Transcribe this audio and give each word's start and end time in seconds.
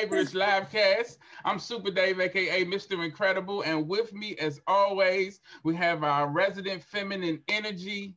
to 0.00 0.06
the 0.06 0.16
Neighborish 0.16 0.34
Livecast. 0.34 1.18
I'm 1.44 1.58
Super 1.58 1.90
Dave, 1.90 2.20
aka 2.20 2.64
Mr. 2.64 3.04
Incredible, 3.04 3.62
and 3.62 3.88
with 3.88 4.12
me, 4.12 4.36
as 4.36 4.60
always, 4.66 5.40
we 5.64 5.74
have 5.76 6.04
our 6.04 6.28
resident 6.28 6.82
feminine 6.82 7.40
energy, 7.48 8.14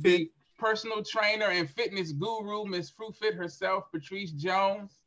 the 0.00 0.30
personal 0.58 1.02
trainer 1.02 1.46
and 1.46 1.68
fitness 1.70 2.12
guru, 2.12 2.64
Miss 2.64 2.90
Fruit 2.90 3.14
Fit 3.14 3.34
herself, 3.34 3.84
Patrice 3.92 4.32
Jones. 4.32 4.98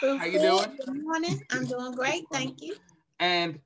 How 0.00 0.24
you 0.24 0.40
doing? 0.40 0.76
Good 0.84 1.02
morning. 1.02 1.42
I'm 1.50 1.66
doing 1.66 1.92
great, 1.92 2.24
thank 2.32 2.62
you. 2.62 2.76
And 3.20 3.58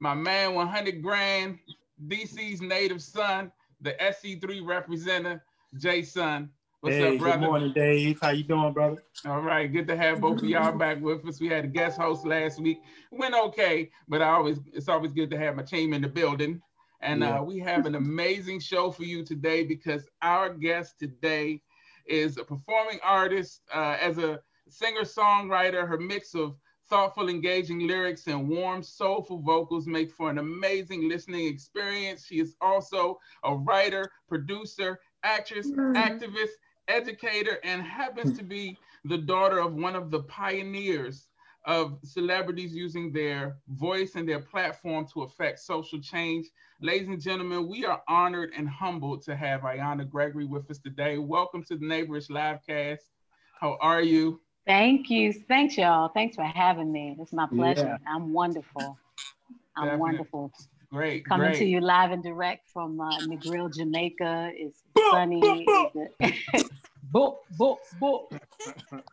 my 0.00 0.14
man, 0.14 0.54
100 0.54 1.02
grand, 1.02 1.58
DC's 2.06 2.60
native 2.60 3.02
son, 3.02 3.50
the 3.80 3.92
SC3 4.00 4.66
representative, 4.66 5.40
Jason. 5.76 6.50
What's 6.84 6.96
hey, 6.96 7.14
up, 7.14 7.18
brother? 7.18 7.38
Good 7.38 7.46
morning, 7.46 7.72
Dave. 7.72 8.18
How 8.20 8.28
you 8.28 8.42
doing, 8.42 8.74
brother? 8.74 9.02
All 9.24 9.40
right, 9.40 9.72
good 9.72 9.88
to 9.88 9.96
have 9.96 10.20
both 10.20 10.42
of 10.42 10.44
y'all 10.44 10.76
back 10.76 11.00
with 11.00 11.26
us. 11.26 11.40
We 11.40 11.48
had 11.48 11.64
a 11.64 11.66
guest 11.66 11.98
host 11.98 12.26
last 12.26 12.60
week. 12.60 12.82
Went 13.10 13.34
okay, 13.34 13.90
but 14.06 14.20
I 14.20 14.28
always 14.28 14.58
it's 14.70 14.90
always 14.90 15.14
good 15.14 15.30
to 15.30 15.38
have 15.38 15.56
my 15.56 15.62
team 15.62 15.94
in 15.94 16.02
the 16.02 16.08
building. 16.08 16.60
And 17.00 17.22
yeah. 17.22 17.38
uh, 17.38 17.42
we 17.42 17.58
have 17.60 17.86
an 17.86 17.94
amazing 17.94 18.60
show 18.60 18.90
for 18.90 19.04
you 19.04 19.24
today 19.24 19.64
because 19.64 20.06
our 20.20 20.52
guest 20.52 20.98
today 20.98 21.62
is 22.04 22.36
a 22.36 22.44
performing 22.44 22.98
artist 23.02 23.62
uh, 23.74 23.96
as 23.98 24.18
a 24.18 24.40
singer-songwriter. 24.68 25.88
Her 25.88 25.96
mix 25.96 26.34
of 26.34 26.54
thoughtful, 26.90 27.30
engaging 27.30 27.86
lyrics 27.86 28.26
and 28.26 28.46
warm, 28.46 28.82
soulful 28.82 29.38
vocals 29.38 29.86
make 29.86 30.12
for 30.12 30.28
an 30.28 30.36
amazing 30.36 31.08
listening 31.08 31.46
experience. 31.46 32.26
She 32.26 32.40
is 32.40 32.56
also 32.60 33.18
a 33.42 33.54
writer, 33.54 34.10
producer, 34.28 35.00
actress, 35.22 35.66
mm. 35.70 35.94
activist, 35.96 36.52
educator, 36.88 37.58
and 37.64 37.82
happens 37.82 38.30
hmm. 38.30 38.36
to 38.36 38.44
be 38.44 38.78
the 39.04 39.18
daughter 39.18 39.58
of 39.58 39.74
one 39.74 39.96
of 39.96 40.10
the 40.10 40.22
pioneers 40.24 41.28
of 41.66 41.98
celebrities 42.04 42.74
using 42.74 43.12
their 43.12 43.56
voice 43.68 44.16
and 44.16 44.28
their 44.28 44.40
platform 44.40 45.06
to 45.14 45.22
affect 45.22 45.58
social 45.58 45.98
change. 46.00 46.46
Ladies 46.80 47.08
and 47.08 47.20
gentlemen, 47.20 47.68
we 47.68 47.86
are 47.86 48.02
honored 48.08 48.50
and 48.56 48.68
humbled 48.68 49.22
to 49.22 49.34
have 49.34 49.62
Ayanna 49.62 50.08
Gregory 50.08 50.44
with 50.44 50.70
us 50.70 50.78
today. 50.78 51.16
Welcome 51.16 51.64
to 51.64 51.76
the 51.76 51.86
Neighborish 51.86 52.28
Livecast. 52.28 52.98
How 53.58 53.78
are 53.80 54.02
you? 54.02 54.40
Thank 54.66 55.10
you. 55.10 55.32
Thanks, 55.32 55.76
y'all. 55.76 56.08
Thanks 56.08 56.36
for 56.36 56.44
having 56.44 56.92
me. 56.92 57.16
It's 57.18 57.32
my 57.32 57.46
pleasure. 57.46 57.98
Yeah. 58.00 58.12
I'm 58.14 58.32
wonderful. 58.32 58.98
I'm 59.76 59.84
Definitely. 59.84 60.00
wonderful. 60.00 60.52
Great. 60.94 61.24
Coming 61.24 61.48
great. 61.48 61.58
to 61.58 61.64
you 61.64 61.80
live 61.80 62.12
and 62.12 62.22
direct 62.22 62.68
from 62.68 63.00
uh, 63.00 63.18
Negril, 63.22 63.74
Jamaica. 63.74 64.52
It's 64.54 64.84
sunny. 65.10 65.40
boop, 67.12 67.38
boop, 67.58 67.78
boop. 68.00 68.40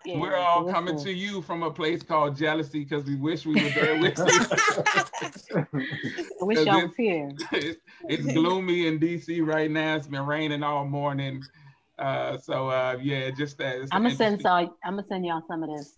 Yeah, 0.06 0.20
We're 0.20 0.36
all 0.36 0.66
coming 0.66 0.96
to 1.00 1.12
you 1.12 1.42
from 1.42 1.64
a 1.64 1.72
place 1.72 2.04
called 2.04 2.38
Jealousy 2.38 2.84
because 2.84 3.06
we 3.06 3.16
wish 3.16 3.48
we 3.48 3.56
were 3.56 3.70
there 3.72 4.00
with 4.00 4.16
you. 4.16 5.66
I 6.40 6.44
wish 6.44 6.60
y'all 6.68 6.84
was 6.84 6.96
here. 6.96 7.32
It's, 7.52 7.80
it's 8.08 8.32
gloomy 8.32 8.86
in 8.86 9.00
DC 9.00 9.44
right 9.44 9.72
now. 9.72 9.96
It's 9.96 10.06
been 10.06 10.28
raining 10.28 10.62
all 10.62 10.86
morning. 10.86 11.42
Uh, 11.98 12.38
so 12.38 12.70
uh, 12.70 13.00
yeah, 13.02 13.32
just 13.32 13.58
that. 13.58 13.88
I'm 13.92 14.04
gonna 14.04 14.16
send 14.16 14.40
so 14.44 14.50
I'm 14.50 14.76
gonna 14.84 15.04
send 15.10 15.26
y'all 15.26 15.42
some 15.48 15.64
of 15.64 15.76
this. 15.76 15.98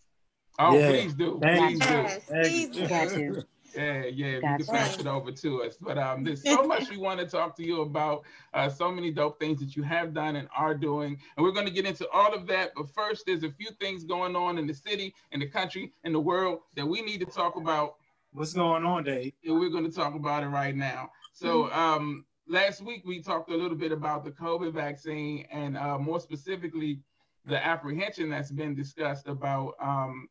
Oh, 0.59 0.77
yeah. 0.77 0.89
please 0.91 1.13
do. 1.13 1.39
Please 1.41 1.79
do. 1.79 1.85
Yes, 1.85 2.19
please 2.29 2.69
do. 2.69 3.43
Got 3.75 3.81
you. 3.81 3.87
Yeah, 3.87 4.05
yeah, 4.05 4.39
gotcha. 4.39 4.59
you 4.59 4.65
can 4.65 4.75
pass 4.75 4.99
it 4.99 5.07
over 5.07 5.31
to 5.31 5.63
us. 5.63 5.77
But 5.79 5.97
um, 5.97 6.23
there's 6.23 6.43
so 6.43 6.63
much 6.67 6.89
we 6.89 6.97
want 6.97 7.19
to 7.19 7.25
talk 7.25 7.55
to 7.57 7.63
you 7.63 7.81
about. 7.81 8.23
Uh, 8.53 8.69
so 8.69 8.91
many 8.91 9.11
dope 9.11 9.39
things 9.39 9.59
that 9.59 9.75
you 9.75 9.83
have 9.83 10.13
done 10.13 10.35
and 10.35 10.47
are 10.55 10.75
doing, 10.75 11.17
and 11.37 11.43
we're 11.43 11.51
going 11.51 11.65
to 11.65 11.71
get 11.71 11.85
into 11.85 12.07
all 12.09 12.33
of 12.33 12.47
that. 12.47 12.71
But 12.75 12.89
first, 12.89 13.25
there's 13.25 13.43
a 13.43 13.51
few 13.51 13.69
things 13.79 14.03
going 14.03 14.35
on 14.35 14.57
in 14.57 14.67
the 14.67 14.73
city, 14.73 15.13
in 15.31 15.39
the 15.39 15.47
country, 15.47 15.91
in 16.03 16.13
the 16.13 16.19
world 16.19 16.59
that 16.75 16.85
we 16.85 17.01
need 17.01 17.19
to 17.19 17.25
talk 17.25 17.55
about. 17.55 17.95
What's 18.31 18.53
going 18.53 18.85
on, 18.85 19.03
Dave? 19.03 19.33
And 19.45 19.59
we're 19.59 19.69
going 19.69 19.89
to 19.89 19.95
talk 19.95 20.15
about 20.15 20.43
it 20.43 20.47
right 20.47 20.75
now. 20.75 21.11
So, 21.33 21.71
um, 21.71 22.25
last 22.47 22.81
week 22.81 23.03
we 23.05 23.21
talked 23.21 23.49
a 23.51 23.55
little 23.55 23.77
bit 23.77 23.91
about 23.91 24.23
the 24.23 24.31
COVID 24.31 24.73
vaccine, 24.73 25.47
and 25.51 25.77
uh, 25.77 25.97
more 25.97 26.19
specifically, 26.19 26.99
the 27.45 27.63
apprehension 27.63 28.29
that's 28.29 28.51
been 28.51 28.73
discussed 28.73 29.27
about 29.27 29.75
um, 29.81 30.29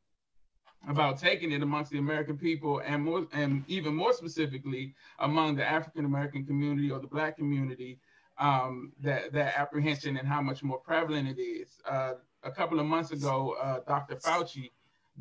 about 0.89 1.19
taking 1.19 1.53
it 1.53 1.63
amongst 1.63 1.91
the 1.91 1.99
American 1.99 2.37
people 2.37 2.83
and 2.85 3.05
more 3.05 3.27
and 3.33 3.65
even 3.69 3.95
more 3.95 4.13
specifically 4.13 4.95
among 5.21 5.57
the 5.57 5.65
African 5.65 6.05
American 6.05 6.45
community 6.45 6.91
or 6.91 6.99
the 6.99 7.07
black 7.07 7.37
community, 7.37 7.99
um, 8.39 8.93
that 9.01 9.33
that 9.33 9.59
apprehension 9.59 10.17
and 10.17 10.27
how 10.27 10.43
much 10.43 10.63
more 10.63 10.79
prevalent 10.79 11.29
it 11.29 11.41
is. 11.41 11.81
Uh, 11.89 12.15
a 12.43 12.51
couple 12.51 12.81
of 12.81 12.87
months 12.87 13.13
ago, 13.13 13.57
uh, 13.63 13.81
Dr. 13.87 14.17
Fauci 14.17 14.71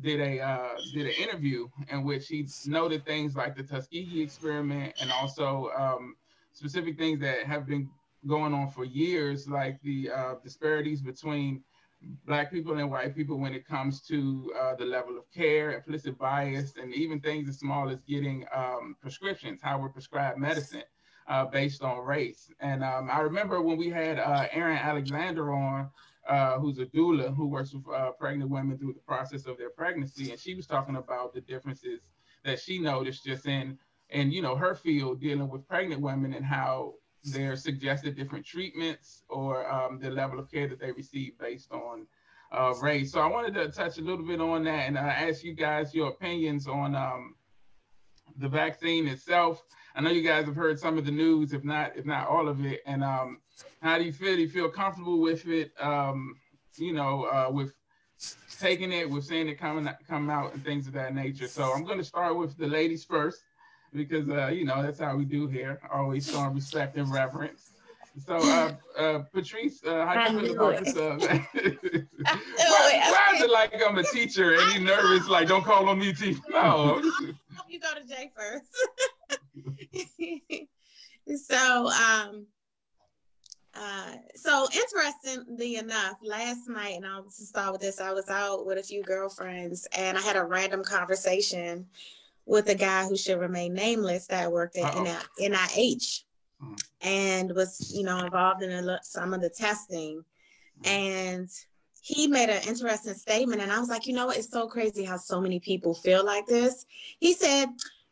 did 0.00 0.20
a 0.20 0.40
uh, 0.40 0.68
did 0.92 1.06
an 1.06 1.12
interview 1.12 1.68
in 1.90 2.02
which 2.04 2.26
he 2.28 2.48
noted 2.66 3.04
things 3.04 3.36
like 3.36 3.56
the 3.56 3.62
Tuskegee 3.62 4.22
experiment 4.22 4.94
and 5.00 5.12
also 5.12 5.70
um, 5.76 6.16
specific 6.52 6.98
things 6.98 7.20
that 7.20 7.44
have 7.44 7.66
been 7.66 7.88
going 8.26 8.54
on 8.54 8.70
for 8.70 8.84
years, 8.84 9.48
like 9.48 9.80
the 9.82 10.10
uh, 10.10 10.34
disparities 10.42 11.00
between 11.00 11.62
black 12.24 12.50
people 12.50 12.78
and 12.78 12.90
white 12.90 13.14
people 13.14 13.38
when 13.38 13.54
it 13.54 13.66
comes 13.66 14.00
to 14.02 14.52
uh, 14.60 14.74
the 14.74 14.84
level 14.84 15.16
of 15.18 15.30
care, 15.32 15.72
implicit 15.72 16.18
bias, 16.18 16.74
and 16.80 16.94
even 16.94 17.20
things 17.20 17.48
as 17.48 17.58
small 17.58 17.88
as 17.90 18.00
getting 18.02 18.44
um, 18.54 18.96
prescriptions, 19.00 19.60
how 19.62 19.78
we're 19.78 19.88
prescribed 19.88 20.38
medicine 20.38 20.82
uh, 21.28 21.44
based 21.44 21.82
on 21.82 22.04
race. 22.04 22.50
And 22.60 22.82
um, 22.82 23.08
I 23.10 23.20
remember 23.20 23.62
when 23.62 23.76
we 23.76 23.88
had 23.88 24.18
uh, 24.18 24.46
Erin 24.52 24.78
Alexander 24.78 25.52
on, 25.52 25.90
uh, 26.28 26.58
who's 26.58 26.78
a 26.78 26.86
doula 26.86 27.34
who 27.34 27.48
works 27.48 27.74
with 27.74 27.84
uh, 27.92 28.12
pregnant 28.12 28.50
women 28.50 28.78
through 28.78 28.92
the 28.92 29.00
process 29.00 29.46
of 29.46 29.58
their 29.58 29.70
pregnancy, 29.70 30.30
and 30.30 30.38
she 30.38 30.54
was 30.54 30.66
talking 30.66 30.96
about 30.96 31.34
the 31.34 31.40
differences 31.40 32.00
that 32.44 32.60
she 32.60 32.78
noticed 32.78 33.24
just 33.24 33.46
in, 33.46 33.78
in 34.10 34.30
you 34.30 34.42
know, 34.42 34.54
her 34.54 34.74
field 34.74 35.20
dealing 35.20 35.48
with 35.48 35.66
pregnant 35.68 36.00
women 36.00 36.34
and 36.34 36.44
how 36.44 36.94
their 37.24 37.56
suggested 37.56 38.16
different 38.16 38.44
treatments 38.44 39.22
or 39.28 39.70
um, 39.70 39.98
the 40.00 40.10
level 40.10 40.38
of 40.38 40.50
care 40.50 40.68
that 40.68 40.80
they 40.80 40.92
receive 40.92 41.38
based 41.38 41.70
on 41.72 42.06
uh, 42.52 42.74
race. 42.82 43.12
So 43.12 43.20
I 43.20 43.26
wanted 43.26 43.54
to 43.54 43.68
touch 43.70 43.98
a 43.98 44.02
little 44.02 44.24
bit 44.24 44.40
on 44.40 44.64
that 44.64 44.88
and 44.88 44.98
uh, 44.98 45.00
ask 45.00 45.44
you 45.44 45.54
guys 45.54 45.94
your 45.94 46.08
opinions 46.08 46.66
on 46.66 46.94
um, 46.94 47.34
the 48.38 48.48
vaccine 48.48 49.06
itself. 49.08 49.62
I 49.94 50.00
know 50.00 50.10
you 50.10 50.22
guys 50.22 50.46
have 50.46 50.56
heard 50.56 50.78
some 50.78 50.98
of 50.98 51.04
the 51.04 51.10
news, 51.10 51.52
if 51.52 51.64
not 51.64 51.96
if 51.96 52.06
not 52.06 52.28
all 52.28 52.48
of 52.48 52.64
it. 52.64 52.80
And 52.86 53.04
um, 53.04 53.40
how 53.82 53.98
do 53.98 54.04
you 54.04 54.12
feel? 54.12 54.36
Do 54.36 54.42
you 54.42 54.48
feel 54.48 54.68
comfortable 54.68 55.20
with 55.20 55.46
it? 55.46 55.72
Um, 55.80 56.34
you 56.76 56.92
know, 56.92 57.24
uh, 57.24 57.50
with 57.50 57.74
taking 58.58 58.92
it, 58.92 59.08
with 59.08 59.24
seeing 59.24 59.48
it 59.48 59.58
coming 59.58 59.88
come 60.08 60.30
out 60.30 60.54
and 60.54 60.64
things 60.64 60.86
of 60.86 60.94
that 60.94 61.14
nature. 61.14 61.48
So 61.48 61.72
I'm 61.72 61.84
going 61.84 61.98
to 61.98 62.04
start 62.04 62.36
with 62.36 62.56
the 62.56 62.66
ladies 62.66 63.04
first 63.04 63.42
because 63.92 64.28
uh, 64.28 64.48
you 64.48 64.64
know 64.64 64.82
that's 64.82 65.00
how 65.00 65.16
we 65.16 65.24
do 65.24 65.46
here. 65.46 65.80
Always 65.92 66.30
showing 66.30 66.54
respect 66.54 66.96
and 66.96 67.10
reverence. 67.10 67.72
So, 68.26 68.36
uh, 68.36 68.72
uh, 68.98 69.18
Patrice, 69.32 69.82
uh, 69.84 70.04
how 70.04 70.28
do 70.28 70.34
you 70.34 70.52
feel 70.52 70.68
about 70.68 70.84
this? 70.84 70.96
Uh, 72.24 72.36
why, 72.56 73.00
why 73.10 73.32
is 73.34 73.42
it 73.42 73.50
like 73.50 73.72
I'm 73.84 73.98
a 73.98 74.02
teacher 74.04 74.54
and 74.54 74.72
you 74.74 74.80
nervous? 74.80 75.28
Like, 75.28 75.48
don't 75.48 75.64
call 75.64 75.88
on 75.88 75.98
me, 75.98 76.12
teacher. 76.12 76.40
No. 76.50 77.02
you 77.68 77.80
go 77.80 77.94
to 77.94 78.06
Jay 78.06 78.30
first. 78.36 78.66
so, 81.46 81.88
um, 81.88 82.46
uh, 83.74 84.12
so 84.36 84.68
interestingly 84.74 85.76
enough, 85.76 86.18
last 86.22 86.68
night, 86.68 86.96
and 86.96 87.06
I'll 87.06 87.28
start 87.30 87.72
with 87.72 87.80
this, 87.80 88.00
I 88.00 88.12
was 88.12 88.28
out 88.28 88.66
with 88.66 88.78
a 88.78 88.82
few 88.82 89.02
girlfriends 89.02 89.88
and 89.96 90.16
I 90.18 90.20
had 90.20 90.36
a 90.36 90.44
random 90.44 90.84
conversation 90.84 91.86
with 92.46 92.68
a 92.68 92.74
guy 92.74 93.06
who 93.06 93.16
should 93.16 93.38
remain 93.38 93.72
nameless 93.74 94.26
that 94.26 94.50
worked 94.50 94.76
at 94.76 94.92
NIH 94.92 96.24
mm. 96.62 96.78
and 97.00 97.54
was, 97.54 97.92
you 97.94 98.02
know, 98.02 98.18
involved 98.24 98.62
in 98.62 98.70
a, 98.70 98.98
some 99.02 99.32
of 99.32 99.40
the 99.40 99.50
testing. 99.50 100.24
Mm. 100.82 100.88
And 100.88 101.48
he 102.00 102.26
made 102.26 102.48
an 102.48 102.66
interesting 102.66 103.14
statement. 103.14 103.62
And 103.62 103.70
I 103.70 103.78
was 103.78 103.88
like, 103.88 104.06
you 104.06 104.12
know 104.12 104.26
what? 104.26 104.36
It's 104.36 104.50
so 104.50 104.66
crazy 104.66 105.04
how 105.04 105.16
so 105.16 105.40
many 105.40 105.60
people 105.60 105.94
feel 105.94 106.24
like 106.24 106.46
this. 106.46 106.84
He 107.20 107.32
said, 107.32 107.68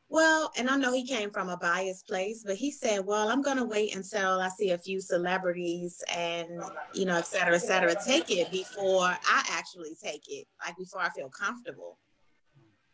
well, 0.09 0.51
and 0.57 0.69
I 0.69 0.77
know 0.77 0.93
he 0.93 1.07
came 1.07 1.31
from 1.31 1.49
a 1.49 1.57
biased 1.57 2.07
place, 2.09 2.43
but 2.45 2.57
he 2.57 2.73
said, 2.73 3.07
well, 3.07 3.29
I'm 3.29 3.43
going 3.43 3.57
to 3.59 3.65
wait 3.65 3.95
until 3.95 4.41
I 4.41 4.49
see 4.49 4.71
a 4.71 4.79
few 4.79 5.01
celebrities 5.01 6.03
and, 6.13 6.49
you 6.95 7.05
know, 7.05 7.17
et 7.17 7.27
cetera, 7.27 7.55
et 7.55 7.61
cetera, 7.61 7.95
take 8.05 8.29
it 8.31 8.51
before 8.51 9.05
I 9.05 9.45
actually 9.51 9.97
take 10.03 10.25
it, 10.29 10.49
like 10.65 10.77
before 10.77 11.01
I 11.01 11.11
feel 11.11 11.29
comfortable. 11.29 11.99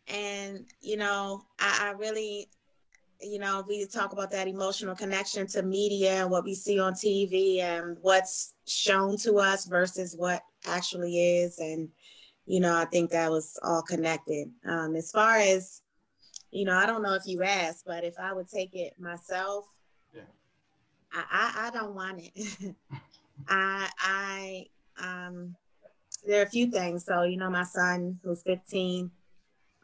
And, 0.07 0.65
you 0.81 0.97
know, 0.97 1.43
I, 1.59 1.89
I 1.89 1.91
really, 1.91 2.49
you 3.21 3.39
know, 3.39 3.63
we 3.67 3.85
talk 3.87 4.13
about 4.13 4.31
that 4.31 4.47
emotional 4.47 4.95
connection 4.95 5.47
to 5.47 5.63
media 5.63 6.21
and 6.21 6.31
what 6.31 6.43
we 6.43 6.53
see 6.55 6.79
on 6.79 6.93
TV 6.93 7.59
and 7.59 7.97
what's 8.01 8.53
shown 8.67 9.17
to 9.17 9.39
us 9.39 9.65
versus 9.65 10.15
what 10.17 10.41
actually 10.65 11.39
is. 11.39 11.59
And, 11.59 11.89
you 12.45 12.59
know, 12.59 12.75
I 12.75 12.85
think 12.85 13.11
that 13.11 13.29
was 13.29 13.59
all 13.63 13.81
connected. 13.81 14.49
Um, 14.65 14.95
as 14.95 15.11
far 15.11 15.37
as, 15.37 15.81
you 16.51 16.63
know, 16.63 16.77
I 16.77 16.85
don't 16.85 17.01
know 17.03 17.13
if 17.13 17.23
you 17.25 17.43
asked, 17.43 17.83
but 17.85 18.03
if 18.03 18.15
I 18.19 18.33
would 18.33 18.47
take 18.47 18.73
it 18.75 18.93
myself, 18.99 19.65
yeah. 20.15 20.21
I, 21.11 21.23
I, 21.31 21.67
I 21.67 21.69
don't 21.71 21.95
want 21.95 22.21
it. 22.23 22.75
I, 23.49 23.89
I, 23.99 24.65
um, 24.99 25.55
there 26.25 26.41
are 26.41 26.45
a 26.45 26.49
few 26.49 26.71
things. 26.71 27.05
So, 27.05 27.23
you 27.23 27.37
know, 27.37 27.49
my 27.49 27.63
son 27.63 28.19
who's 28.23 28.43
15, 28.43 29.11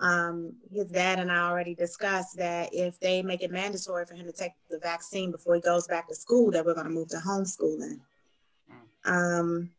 um, 0.03 0.53
his 0.69 0.89
dad 0.89 1.19
and 1.19 1.31
I 1.31 1.49
already 1.49 1.73
discussed 1.73 2.35
that 2.37 2.69
if 2.73 2.99
they 2.99 3.21
make 3.21 3.41
it 3.41 3.51
mandatory 3.51 4.05
for 4.05 4.15
him 4.15 4.25
to 4.25 4.33
take 4.33 4.51
the 4.69 4.77
vaccine 4.79 5.31
before 5.31 5.55
he 5.55 5.61
goes 5.61 5.87
back 5.87 6.09
to 6.09 6.15
school, 6.15 6.51
that 6.51 6.65
we're 6.65 6.73
going 6.73 6.87
to 6.87 6.91
move 6.91 7.07
to 7.09 7.17
homeschooling. 7.17 8.01
Mm. 8.69 9.09
Um, 9.09 9.69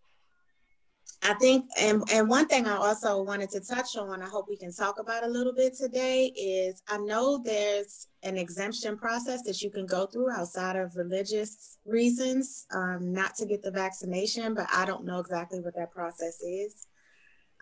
I 1.23 1.35
think, 1.35 1.67
and, 1.79 2.03
and 2.11 2.29
one 2.29 2.47
thing 2.47 2.67
I 2.67 2.77
also 2.77 3.23
wanted 3.23 3.51
to 3.51 3.61
touch 3.61 3.97
on, 3.97 4.23
I 4.23 4.27
hope 4.27 4.47
we 4.49 4.57
can 4.57 4.73
talk 4.73 4.99
about 4.99 5.25
a 5.25 5.29
little 5.29 5.53
bit 5.55 5.75
today, 5.75 6.27
is 6.37 6.83
I 6.89 6.97
know 6.97 7.39
there's 7.39 8.09
an 8.23 8.39
exemption 8.39 8.97
process 8.97 9.43
that 9.43 9.61
you 9.61 9.71
can 9.71 9.85
go 9.85 10.07
through 10.07 10.31
outside 10.31 10.77
of 10.77 10.97
religious 10.97 11.77
reasons 11.85 12.67
um, 12.75 13.13
not 13.13 13.35
to 13.37 13.47
get 13.47 13.63
the 13.63 13.71
vaccination, 13.71 14.55
but 14.55 14.67
I 14.73 14.87
don't 14.87 15.05
know 15.05 15.19
exactly 15.19 15.61
what 15.61 15.77
that 15.77 15.93
process 15.93 16.41
is. 16.41 16.87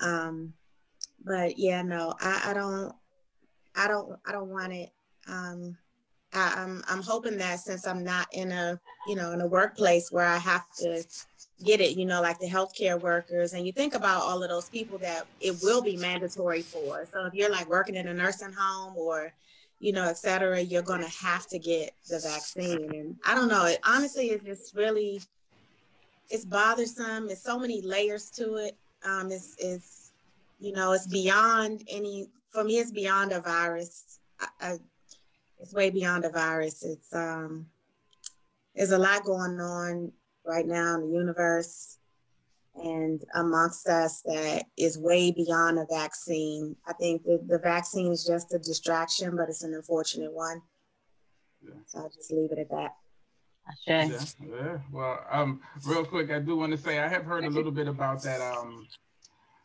Um, 0.01 0.55
but 1.25 1.59
yeah, 1.59 1.83
no, 1.83 2.15
I, 2.21 2.51
I 2.51 2.55
don't, 2.55 2.93
I 3.75 3.89
don't, 3.89 4.19
I 4.27 4.33
don't 4.33 4.49
want 4.49 4.73
it. 4.73 4.91
Um, 5.29 5.77
I, 6.33 6.55
I'm, 6.57 6.83
I'm 6.89 7.03
hoping 7.03 7.39
that 7.39 7.61
since 7.61 7.87
I'm 7.87 8.03
not 8.03 8.27
in 8.33 8.53
a, 8.53 8.81
you 9.07 9.15
know, 9.15 9.33
in 9.33 9.41
a 9.41 9.47
workplace 9.47 10.11
where 10.11 10.27
I 10.27 10.39
have 10.39 10.65
to 10.79 11.05
get 11.65 11.81
it, 11.81 11.97
you 11.97 12.05
know, 12.05 12.21
like 12.21 12.39
the 12.39 12.49
healthcare 12.49 13.01
workers. 13.01 13.53
And 13.53 13.67
you 13.67 13.73
think 13.73 13.95
about 13.95 14.23
all 14.23 14.43
of 14.43 14.49
those 14.49 14.69
people 14.69 14.99
that 14.99 15.27
it 15.41 15.57
will 15.63 15.83
be 15.83 15.97
mandatory 15.97 16.63
for. 16.63 17.07
So 17.13 17.27
if 17.27 17.35
you're 17.35 17.51
like 17.51 17.69
working 17.69 17.97
in 17.97 18.09
a 18.09 18.15
nursing 18.15 18.53
home 18.53 18.95
or, 18.97 19.33
you 19.79 19.93
know, 19.93 20.05
et 20.09 20.17
cetera, 20.17 20.61
you're 20.61 20.83
going 20.83 21.03
to 21.03 21.25
have 21.25 21.47
to 21.49 21.59
get 21.59 21.93
the 22.09 22.19
vaccine. 22.19 22.95
And 22.95 23.17
I 23.25 23.35
don't 23.35 23.49
know, 23.49 23.67
it 23.67 23.79
honestly 23.85 24.31
is 24.31 24.43
just 24.43 24.75
really, 24.75 25.21
it's 26.31 26.45
bothersome. 26.45 27.29
It's 27.29 27.43
so 27.43 27.59
many 27.59 27.83
layers 27.83 28.31
to 28.31 28.57
it. 28.57 28.77
Um, 29.05 29.31
it's, 29.31 29.55
it's, 29.59 30.02
you 30.63 30.73
know, 30.73 30.93
it's 30.93 31.09
beyond 31.09 31.83
any, 31.91 32.29
for 32.53 32.63
me, 32.63 32.79
it's 32.79 32.93
beyond 32.93 33.33
a 33.33 33.41
virus. 33.41 34.21
I, 34.39 34.47
I, 34.61 34.79
it's 35.59 35.75
way 35.75 35.91
beyond 35.91 36.25
a 36.25 36.31
virus. 36.31 36.85
It's, 36.85 37.13
um, 37.13 37.67
there's 38.75 38.93
a 38.93 38.99
lot 38.99 39.25
going 39.25 39.59
on 39.59 40.13
right 40.47 40.67
now 40.67 40.95
in 40.95 41.01
the 41.03 41.19
universe 41.19 41.99
and 42.77 43.23
amongst 43.35 43.89
us 43.89 44.23
that 44.23 44.65
is 44.79 44.99
way 44.99 45.33
beyond 45.33 45.81
a 45.81 45.87
vaccine. 45.91 46.77
I 46.87 46.93
think 46.93 47.25
the, 47.25 47.43
the 47.47 47.59
vaccine 47.59 48.13
is 48.13 48.25
just 48.25 48.55
a 48.55 48.59
distraction, 48.59 49.37
but 49.37 49.49
it's 49.49 49.65
an 49.65 49.75
unfortunate 49.75 50.33
one. 50.33 50.63
Yeah. 51.61 51.75
So 51.87 51.99
I'll 51.99 52.09
just 52.11 52.33
leave 52.33 52.53
it 52.53 52.59
at 52.59 52.71
that. 52.71 52.95
Yeah, 53.87 54.09
yeah. 54.41 54.79
Well, 54.93 55.25
um, 55.31 55.61
real 55.87 56.05
quick, 56.05 56.31
I 56.31 56.39
do 56.39 56.57
want 56.57 56.73
to 56.73 56.79
say 56.79 56.99
I 56.99 57.09
have 57.09 57.25
heard 57.25 57.45
a 57.45 57.51
little 57.51 57.71
bit 57.73 57.89
about 57.89 58.23
that, 58.23 58.41
um, 58.41 58.87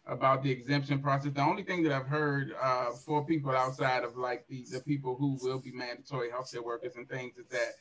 about 0.07 0.42
the 0.42 0.50
exemption 0.50 1.00
process. 1.00 1.33
The 1.33 1.42
only 1.42 1.63
thing 1.63 1.83
that 1.83 1.92
I've 1.92 2.07
heard 2.07 2.54
uh, 2.62 2.92
for 2.92 3.25
people 3.25 3.51
outside 3.51 4.04
of 4.04 4.18
like 4.18 4.48
the, 4.48 4.65
the 4.71 4.80
people 4.80 5.15
who 5.15 5.38
will 5.42 5.59
be 5.59 5.71
mandatory 5.71 6.30
healthcare 6.30 6.63
workers 6.63 6.95
and 6.95 7.07
things 7.09 7.38
is 7.38 7.48
that 7.48 7.74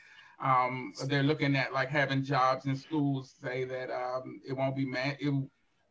um, 0.44 0.92
they're 1.06 1.22
looking 1.22 1.56
at 1.56 1.72
like 1.72 1.88
having 1.88 2.22
jobs 2.22 2.66
in 2.66 2.76
schools 2.76 3.34
say 3.42 3.64
that 3.64 3.90
um, 3.90 4.40
it 4.46 4.52
won't 4.52 4.76
be 4.76 4.84
man 4.84 5.16
it, 5.18 5.32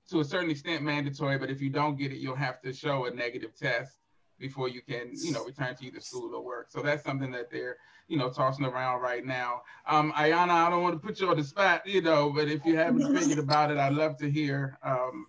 to 0.09 0.19
a 0.19 0.23
certain 0.23 0.51
extent 0.51 0.83
mandatory, 0.83 1.37
but 1.37 1.49
if 1.49 1.61
you 1.61 1.69
don't 1.69 1.97
get 1.97 2.11
it, 2.11 2.17
you'll 2.17 2.35
have 2.35 2.61
to 2.61 2.71
show 2.71 3.05
a 3.05 3.11
negative 3.11 3.55
test 3.55 3.97
before 4.37 4.67
you 4.69 4.81
can, 4.81 5.11
you 5.13 5.31
know, 5.31 5.43
return 5.43 5.75
to 5.75 5.85
either 5.85 5.99
school 5.99 6.35
or 6.35 6.43
work. 6.43 6.67
So 6.69 6.81
that's 6.81 7.03
something 7.03 7.31
that 7.31 7.49
they're, 7.49 7.77
you 8.07 8.17
know, 8.17 8.29
tossing 8.29 8.65
around 8.65 9.01
right 9.01 9.25
now. 9.25 9.61
Um, 9.87 10.11
Ayanna, 10.11 10.51
I 10.51 10.69
don't 10.69 10.83
want 10.83 11.01
to 11.01 11.07
put 11.07 11.19
you 11.19 11.29
on 11.29 11.37
the 11.37 11.43
spot, 11.43 11.87
you 11.87 12.01
know, 12.01 12.31
but 12.31 12.47
if 12.47 12.65
you 12.65 12.77
haven't 12.77 13.17
figured 13.17 13.39
about 13.39 13.71
it, 13.71 13.77
I'd 13.77 13.93
love 13.93 14.17
to 14.17 14.29
hear 14.29 14.77
um, 14.83 15.27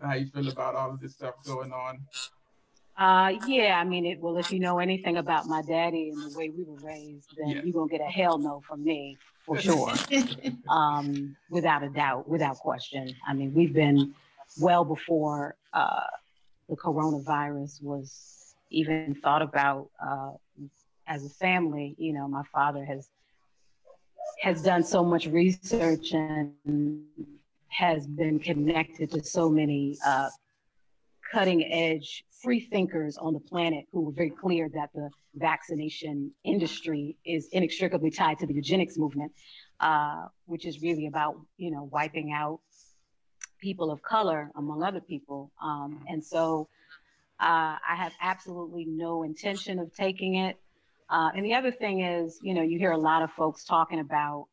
how 0.00 0.14
you 0.14 0.26
feel 0.26 0.48
about 0.48 0.74
all 0.74 0.90
of 0.90 1.00
this 1.00 1.14
stuff 1.14 1.34
going 1.44 1.72
on. 1.72 2.00
Uh, 2.96 3.32
yeah, 3.46 3.78
I 3.80 3.84
mean, 3.84 4.04
it, 4.04 4.20
well, 4.20 4.36
if 4.36 4.52
you 4.52 4.60
know 4.60 4.78
anything 4.78 5.16
about 5.16 5.46
my 5.46 5.62
daddy 5.62 6.10
and 6.10 6.30
the 6.30 6.38
way 6.38 6.50
we 6.50 6.64
were 6.64 6.76
raised, 6.82 7.34
then 7.38 7.48
yeah. 7.48 7.62
you're 7.62 7.72
gonna 7.72 7.88
get 7.88 8.02
a 8.02 8.10
hell 8.10 8.36
no 8.36 8.60
from 8.68 8.84
me 8.84 9.16
for 9.46 9.58
sure, 9.58 9.94
um, 10.68 11.34
without 11.50 11.82
a 11.82 11.88
doubt, 11.88 12.28
without 12.28 12.56
question. 12.56 13.14
I 13.26 13.32
mean, 13.32 13.54
we've 13.54 13.72
been 13.72 14.14
well 14.60 14.84
before 14.84 15.56
uh, 15.72 16.02
the 16.68 16.76
coronavirus 16.76 17.82
was 17.82 18.54
even 18.70 19.14
thought 19.22 19.42
about 19.42 19.88
uh, 20.04 20.32
as 21.06 21.24
a 21.24 21.30
family. 21.30 21.94
You 21.96 22.12
know, 22.12 22.28
my 22.28 22.42
father 22.52 22.84
has 22.84 23.08
has 24.42 24.62
done 24.62 24.82
so 24.82 25.02
much 25.02 25.26
research 25.26 26.12
and 26.12 27.04
has 27.70 28.06
been 28.06 28.38
connected 28.38 29.10
to 29.12 29.22
so 29.22 29.48
many 29.48 29.96
uh, 30.04 30.28
cutting 31.32 31.64
edge 31.72 32.24
free 32.42 32.60
thinkers 32.60 33.16
on 33.18 33.32
the 33.32 33.40
planet 33.40 33.84
who 33.92 34.00
were 34.00 34.12
very 34.12 34.30
clear 34.30 34.68
that 34.74 34.90
the 34.94 35.08
vaccination 35.34 36.32
industry 36.44 37.16
is 37.24 37.48
inextricably 37.52 38.10
tied 38.10 38.38
to 38.38 38.46
the 38.46 38.54
eugenics 38.54 38.96
movement, 38.98 39.32
uh, 39.80 40.26
which 40.46 40.66
is 40.66 40.82
really 40.82 41.06
about 41.06 41.36
you 41.56 41.70
know 41.70 41.88
wiping 41.92 42.32
out 42.32 42.60
people 43.60 43.90
of 43.90 44.02
color 44.02 44.50
among 44.56 44.82
other 44.82 45.00
people. 45.00 45.50
Um, 45.62 46.02
and 46.08 46.24
so 46.24 46.68
uh, 47.38 47.76
I 47.88 47.94
have 47.96 48.12
absolutely 48.20 48.86
no 48.86 49.22
intention 49.22 49.78
of 49.78 49.94
taking 49.94 50.36
it. 50.36 50.58
Uh, 51.08 51.30
and 51.34 51.44
the 51.44 51.54
other 51.54 51.72
thing 51.72 52.00
is, 52.00 52.38
you 52.42 52.54
know, 52.54 52.62
you 52.62 52.78
hear 52.78 52.92
a 52.92 52.98
lot 52.98 53.22
of 53.22 53.30
folks 53.32 53.64
talking 53.64 54.00
about 54.00 54.46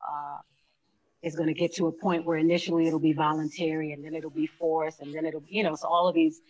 it's 1.22 1.36
going 1.36 1.48
to 1.48 1.54
get 1.54 1.74
to 1.76 1.88
a 1.88 1.92
point 1.92 2.26
where 2.26 2.38
initially 2.38 2.88
it'll 2.88 3.00
be 3.00 3.14
voluntary 3.14 3.92
and 3.94 4.04
then 4.04 4.14
it'll 4.14 4.30
be 4.30 4.48
forced 4.48 5.02
and 5.02 5.14
then 5.14 5.26
it'll, 5.26 5.44
you 5.48 5.64
know, 5.64 5.76
so 5.76 5.88
all 5.88 6.08
of 6.08 6.16
these 6.16 6.42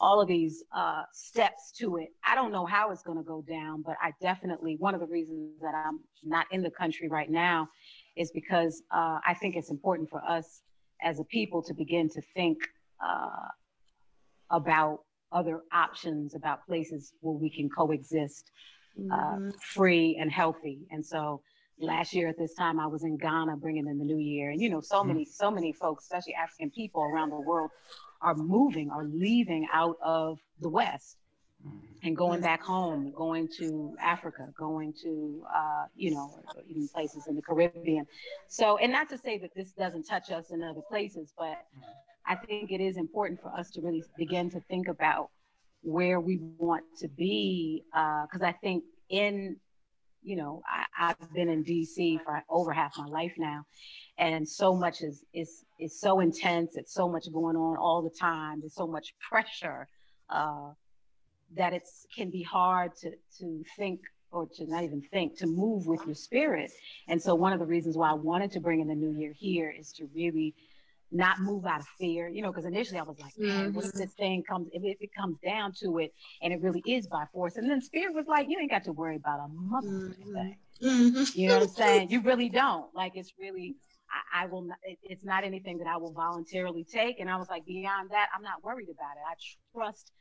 all 0.00 0.20
of 0.20 0.28
these 0.28 0.62
uh, 0.76 1.02
steps 1.12 1.72
to 1.72 1.96
it. 1.96 2.08
I 2.24 2.34
don't 2.34 2.52
know 2.52 2.66
how 2.66 2.90
it's 2.90 3.02
going 3.02 3.18
to 3.18 3.24
go 3.24 3.42
down, 3.48 3.82
but 3.82 3.96
I 4.02 4.12
definitely, 4.20 4.76
one 4.78 4.94
of 4.94 5.00
the 5.00 5.06
reasons 5.06 5.58
that 5.62 5.72
I'm 5.74 6.00
not 6.22 6.46
in 6.50 6.62
the 6.62 6.70
country 6.70 7.08
right 7.08 7.30
now 7.30 7.68
is 8.16 8.30
because 8.30 8.82
uh, 8.90 9.18
I 9.26 9.34
think 9.40 9.56
it's 9.56 9.70
important 9.70 10.10
for 10.10 10.22
us 10.22 10.60
as 11.02 11.20
a 11.20 11.24
people 11.24 11.62
to 11.62 11.74
begin 11.74 12.08
to 12.10 12.20
think 12.34 12.58
uh, 13.04 13.48
about 14.50 15.00
other 15.32 15.62
options, 15.72 16.34
about 16.34 16.66
places 16.66 17.12
where 17.20 17.34
we 17.34 17.50
can 17.50 17.68
coexist 17.68 18.50
uh, 18.98 19.16
mm-hmm. 19.16 19.50
free 19.60 20.16
and 20.20 20.30
healthy. 20.30 20.86
And 20.90 21.04
so 21.04 21.42
last 21.78 22.14
year 22.14 22.28
at 22.28 22.38
this 22.38 22.54
time, 22.54 22.80
I 22.80 22.86
was 22.86 23.04
in 23.04 23.16
Ghana 23.16 23.56
bringing 23.56 23.86
in 23.86 23.98
the 23.98 24.04
new 24.04 24.18
year. 24.18 24.50
And, 24.50 24.60
you 24.60 24.70
know, 24.70 24.80
so 24.80 24.98
mm-hmm. 24.98 25.08
many, 25.08 25.24
so 25.24 25.50
many 25.50 25.72
folks, 25.72 26.04
especially 26.04 26.34
African 26.34 26.70
people 26.70 27.02
around 27.02 27.30
the 27.30 27.40
world, 27.40 27.70
are 28.22 28.34
moving, 28.34 28.90
are 28.90 29.04
leaving 29.04 29.66
out 29.72 29.96
of 30.02 30.38
the 30.60 30.68
West 30.68 31.18
and 32.02 32.16
going 32.16 32.40
back 32.40 32.62
home, 32.62 33.12
going 33.16 33.48
to 33.58 33.96
Africa, 34.00 34.48
going 34.56 34.92
to, 35.02 35.44
uh, 35.54 35.84
you 35.96 36.12
know, 36.12 36.30
even 36.68 36.86
places 36.88 37.26
in 37.26 37.34
the 37.34 37.42
Caribbean. 37.42 38.06
So, 38.48 38.76
and 38.78 38.92
not 38.92 39.08
to 39.10 39.18
say 39.18 39.38
that 39.38 39.54
this 39.54 39.72
doesn't 39.72 40.04
touch 40.04 40.30
us 40.30 40.50
in 40.50 40.62
other 40.62 40.82
places, 40.88 41.32
but 41.36 41.66
I 42.26 42.36
think 42.36 42.70
it 42.70 42.80
is 42.80 42.96
important 42.96 43.40
for 43.40 43.48
us 43.48 43.70
to 43.72 43.80
really 43.80 44.04
begin 44.16 44.50
to 44.50 44.60
think 44.60 44.88
about 44.88 45.30
where 45.82 46.20
we 46.20 46.38
want 46.58 46.84
to 47.00 47.08
be. 47.08 47.84
Because 47.92 48.42
uh, 48.42 48.46
I 48.46 48.52
think 48.52 48.84
in, 49.08 49.56
you 50.26 50.34
know, 50.34 50.60
I, 50.66 51.14
I've 51.20 51.32
been 51.32 51.48
in 51.48 51.64
DC 51.64 52.20
for 52.24 52.42
over 52.50 52.72
half 52.72 52.98
my 52.98 53.06
life 53.06 53.34
now. 53.38 53.64
And 54.18 54.46
so 54.46 54.74
much 54.74 55.00
is 55.02 55.24
is 55.32 55.64
is 55.78 56.00
so 56.00 56.18
intense. 56.20 56.76
It's 56.76 56.92
so 56.92 57.08
much 57.08 57.32
going 57.32 57.56
on 57.56 57.76
all 57.76 58.02
the 58.02 58.10
time. 58.10 58.60
There's 58.60 58.74
so 58.74 58.88
much 58.88 59.14
pressure 59.20 59.86
uh, 60.28 60.70
that 61.56 61.72
it 61.72 61.84
can 62.14 62.30
be 62.30 62.42
hard 62.42 62.96
to 63.02 63.12
to 63.38 63.64
think 63.76 64.00
or 64.32 64.48
to 64.56 64.66
not 64.66 64.82
even 64.82 65.00
think 65.12 65.38
to 65.38 65.46
move 65.46 65.86
with 65.86 66.04
your 66.04 66.16
spirit. 66.16 66.72
And 67.06 67.22
so 67.22 67.36
one 67.36 67.52
of 67.52 67.60
the 67.60 67.66
reasons 67.66 67.96
why 67.96 68.10
i 68.10 68.14
wanted 68.14 68.50
to 68.52 68.60
bring 68.60 68.80
in 68.80 68.88
the 68.88 68.96
new 68.96 69.16
year 69.16 69.32
here 69.32 69.70
is 69.70 69.92
to 69.92 70.08
really 70.12 70.54
not 71.12 71.40
move 71.40 71.64
out 71.66 71.80
of 71.80 71.86
fear, 71.98 72.28
you 72.28 72.42
know, 72.42 72.50
because 72.50 72.64
initially 72.64 72.98
I 72.98 73.02
was 73.02 73.18
like, 73.20 73.38
man, 73.38 73.66
mm-hmm. 73.66 73.74
what 73.74 73.84
if 73.84 73.92
this 73.92 74.12
thing 74.14 74.42
comes, 74.42 74.68
if 74.72 74.82
it, 74.82 74.88
if 74.88 75.02
it, 75.02 75.10
comes 75.14 75.38
down 75.44 75.72
to 75.80 75.98
it 75.98 76.12
and 76.42 76.52
it 76.52 76.60
really 76.60 76.82
is 76.86 77.06
by 77.06 77.24
force? 77.32 77.56
And 77.56 77.70
then 77.70 77.80
spirit 77.80 78.14
was 78.14 78.26
like, 78.26 78.46
you 78.48 78.58
ain't 78.60 78.70
got 78.70 78.84
to 78.84 78.92
worry 78.92 79.16
about 79.16 79.40
a 79.40 79.48
mother 79.48 79.86
mm-hmm. 79.86 80.34
thing. 80.34 80.56
Mm-hmm. 80.82 81.40
You 81.40 81.48
know 81.48 81.58
what 81.58 81.62
I'm 81.64 81.68
saying? 81.74 82.10
You 82.10 82.20
really 82.22 82.48
don't. 82.48 82.94
Like, 82.94 83.12
it's 83.14 83.32
really 83.38 83.76
I, 84.10 84.44
I 84.44 84.46
will 84.46 84.62
not, 84.62 84.78
it, 84.82 84.98
it's 85.02 85.24
not 85.24 85.44
anything 85.44 85.78
that 85.78 85.86
I 85.86 85.96
will 85.96 86.12
voluntarily 86.12 86.84
take. 86.84 87.20
And 87.20 87.30
I 87.30 87.36
was 87.36 87.48
like, 87.48 87.64
beyond 87.66 88.10
that, 88.10 88.28
I'm 88.34 88.42
not 88.42 88.64
worried 88.64 88.88
about 88.88 89.16
it. 89.16 89.22
I 89.28 89.34
trust 89.78 90.12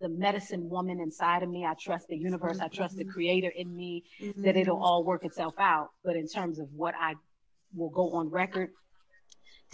the 0.00 0.08
medicine 0.08 0.68
woman 0.68 1.00
inside 1.00 1.42
of 1.42 1.48
me. 1.48 1.64
I 1.64 1.74
trust 1.74 2.08
the 2.08 2.16
universe. 2.16 2.56
Mm-hmm. 2.56 2.66
I 2.66 2.68
trust 2.68 2.96
the 2.96 3.04
mm-hmm. 3.04 3.12
creator 3.12 3.52
in 3.54 3.74
me 3.74 4.04
mm-hmm. 4.20 4.42
that 4.42 4.56
it'll 4.56 4.82
all 4.82 5.04
work 5.04 5.24
itself 5.24 5.54
out. 5.58 5.90
But 6.04 6.16
in 6.16 6.28
terms 6.28 6.58
of 6.58 6.68
what 6.74 6.94
I 6.98 7.14
will 7.74 7.90
go 7.90 8.12
on 8.12 8.30
record 8.30 8.70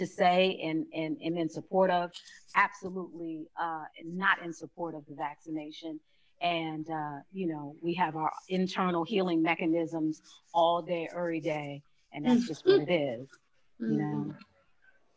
to 0.01 0.07
say 0.07 0.61
and, 0.63 0.87
and, 0.95 1.17
and 1.25 1.39
in 1.39 1.49
support 1.49 1.91
of, 1.91 2.11
absolutely 2.57 3.47
uh, 3.61 3.85
not 4.05 4.37
in 4.45 4.53
support 4.53 4.95
of 4.95 5.03
the 5.09 5.15
vaccination. 5.15 6.01
And, 6.43 6.87
uh, 6.91 7.19
you 7.33 7.47
know, 7.47 7.77
we 7.83 7.93
have 7.95 8.17
our 8.17 8.33
internal 8.49 9.05
healing 9.05 9.41
mechanisms 9.43 10.23
all 10.53 10.83
day, 10.83 11.09
every 11.15 11.41
day. 11.41 11.83
And 12.13 12.27
that's 12.27 12.47
just 12.49 12.67
what 12.67 12.81
it 12.81 12.93
is. 12.93 13.29
Mm-hmm. 13.81 13.99
know. 13.99 14.35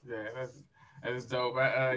Yeah, 0.07 0.27
that's 0.35 0.59
that's 1.03 1.25
dope. 1.25 1.55
Uh, 1.57 1.93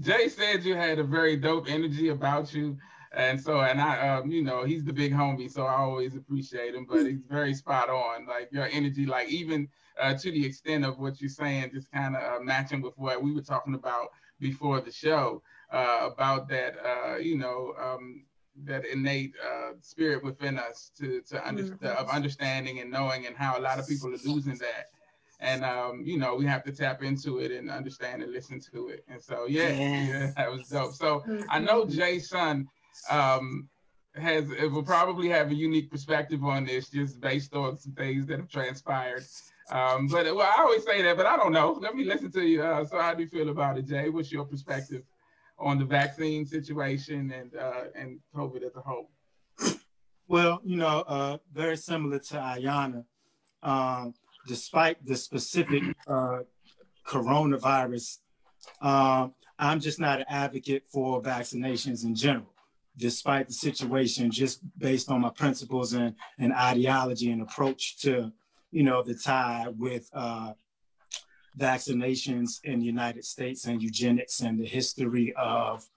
Jay 0.00 0.28
said 0.28 0.64
you 0.64 0.74
had 0.74 0.98
a 0.98 1.04
very 1.04 1.36
dope 1.36 1.68
energy 1.68 2.08
about 2.08 2.54
you. 2.54 2.76
and 3.12 3.40
so 3.40 3.60
and 3.60 3.80
I 3.80 4.08
um 4.08 4.30
you 4.30 4.42
know 4.42 4.64
he's 4.64 4.84
the 4.84 4.92
big 4.92 5.12
homie, 5.12 5.50
so 5.50 5.64
I 5.64 5.76
always 5.76 6.14
appreciate 6.14 6.74
him. 6.74 6.86
But 6.88 7.06
he's 7.06 7.22
very 7.28 7.54
spot 7.54 7.88
on. 7.88 8.26
Like 8.26 8.48
your 8.52 8.68
energy, 8.70 9.06
like 9.06 9.28
even 9.28 9.68
uh, 10.00 10.14
to 10.14 10.30
the 10.30 10.44
extent 10.44 10.84
of 10.84 10.98
what 10.98 11.20
you're 11.20 11.30
saying, 11.30 11.70
just 11.72 11.90
kind 11.92 12.16
of 12.16 12.22
uh, 12.22 12.42
matching 12.42 12.80
with 12.80 12.94
what 12.96 13.22
we 13.22 13.32
were 13.32 13.42
talking 13.42 13.74
about 13.74 14.08
before 14.40 14.80
the 14.80 14.92
show 14.92 15.42
uh, 15.72 16.08
about 16.12 16.48
that 16.48 16.76
uh, 16.84 17.16
you 17.16 17.36
know 17.36 17.74
um, 17.80 18.24
that 18.64 18.84
innate 18.84 19.34
uh, 19.44 19.72
spirit 19.80 20.24
within 20.24 20.58
us 20.58 20.90
to 20.98 21.20
to 21.22 21.46
under, 21.46 21.64
mm-hmm. 21.64 21.86
of 21.86 22.08
understanding 22.08 22.80
and 22.80 22.90
knowing, 22.90 23.26
and 23.26 23.36
how 23.36 23.58
a 23.58 23.60
lot 23.60 23.78
of 23.78 23.86
people 23.86 24.08
are 24.08 24.18
losing 24.24 24.56
that 24.58 24.90
and 25.40 25.64
um, 25.64 26.02
you 26.04 26.18
know 26.18 26.34
we 26.34 26.44
have 26.44 26.64
to 26.64 26.72
tap 26.72 27.02
into 27.02 27.38
it 27.38 27.52
and 27.52 27.70
understand 27.70 28.22
and 28.22 28.32
listen 28.32 28.60
to 28.72 28.88
it. 28.88 29.04
And 29.08 29.22
so 29.22 29.46
yeah, 29.46 29.68
yeah, 29.68 30.06
yeah 30.06 30.30
that 30.36 30.50
was 30.50 30.68
dope. 30.68 30.94
So 30.94 31.24
I 31.48 31.58
know 31.58 31.82
mm-hmm. 31.84 31.96
Jason 31.96 32.68
um, 33.10 33.68
has 34.14 34.50
it 34.50 34.70
will 34.70 34.82
probably 34.82 35.28
have 35.28 35.50
a 35.50 35.54
unique 35.54 35.90
perspective 35.90 36.44
on 36.44 36.64
this 36.64 36.88
just 36.88 37.20
based 37.20 37.54
on 37.54 37.78
some 37.78 37.92
things 37.92 38.26
that 38.26 38.38
have 38.38 38.48
transpired. 38.48 39.24
Um, 39.70 40.06
but 40.06 40.24
well, 40.34 40.50
I 40.56 40.62
always 40.62 40.84
say 40.84 41.02
that, 41.02 41.16
but 41.16 41.26
I 41.26 41.36
don't 41.36 41.52
know. 41.52 41.78
Let 41.80 41.94
me 41.94 42.04
listen 42.04 42.30
to 42.32 42.42
you. 42.42 42.62
Uh, 42.62 42.84
so 42.84 42.98
how 42.98 43.14
do 43.14 43.22
you 43.22 43.28
feel 43.28 43.50
about 43.50 43.78
it, 43.78 43.86
Jay? 43.86 44.08
What's 44.08 44.32
your 44.32 44.44
perspective 44.44 45.02
on 45.58 45.78
the 45.78 45.84
vaccine 45.84 46.46
situation 46.46 47.30
and 47.32 47.54
uh, 47.54 47.84
and 47.94 48.20
COVID 48.34 48.62
as 48.62 48.76
a 48.76 48.80
whole? 48.80 49.10
Well, 50.26 50.60
you 50.62 50.76
know, 50.76 51.04
uh, 51.06 51.38
very 51.52 51.76
similar 51.76 52.18
to 52.18 52.34
Ayanna. 52.34 53.04
Um, 53.62 54.14
despite 54.46 55.04
the 55.04 55.16
specific 55.16 55.82
uh, 56.06 56.40
coronavirus, 57.06 58.18
um, 58.80 59.34
I'm 59.58 59.80
just 59.80 59.98
not 59.98 60.20
an 60.20 60.26
advocate 60.28 60.84
for 60.86 61.20
vaccinations 61.20 62.04
in 62.04 62.14
general, 62.14 62.52
despite 62.96 63.48
the 63.48 63.54
situation, 63.54 64.30
just 64.30 64.60
based 64.78 65.10
on 65.10 65.22
my 65.22 65.30
principles 65.30 65.94
and, 65.94 66.14
and 66.38 66.52
ideology 66.52 67.30
and 67.30 67.42
approach 67.42 67.98
to, 68.02 68.30
you 68.70 68.82
know, 68.82 69.02
the 69.02 69.14
tie 69.14 69.66
with 69.76 70.08
uh, 70.12 70.52
vaccinations 71.58 72.60
in 72.64 72.78
the 72.78 72.86
United 72.86 73.24
States 73.24 73.66
and 73.66 73.82
eugenics 73.82 74.40
and 74.40 74.58
the 74.58 74.66
history 74.66 75.32
of, 75.36 75.88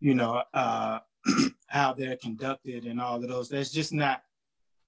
you 0.00 0.14
know, 0.14 0.42
uh, 0.54 1.00
how 1.66 1.92
they're 1.92 2.16
conducted 2.16 2.84
and 2.84 3.00
all 3.00 3.16
of 3.16 3.28
those. 3.28 3.48
That's 3.48 3.70
just 3.70 3.92
not 3.92 4.22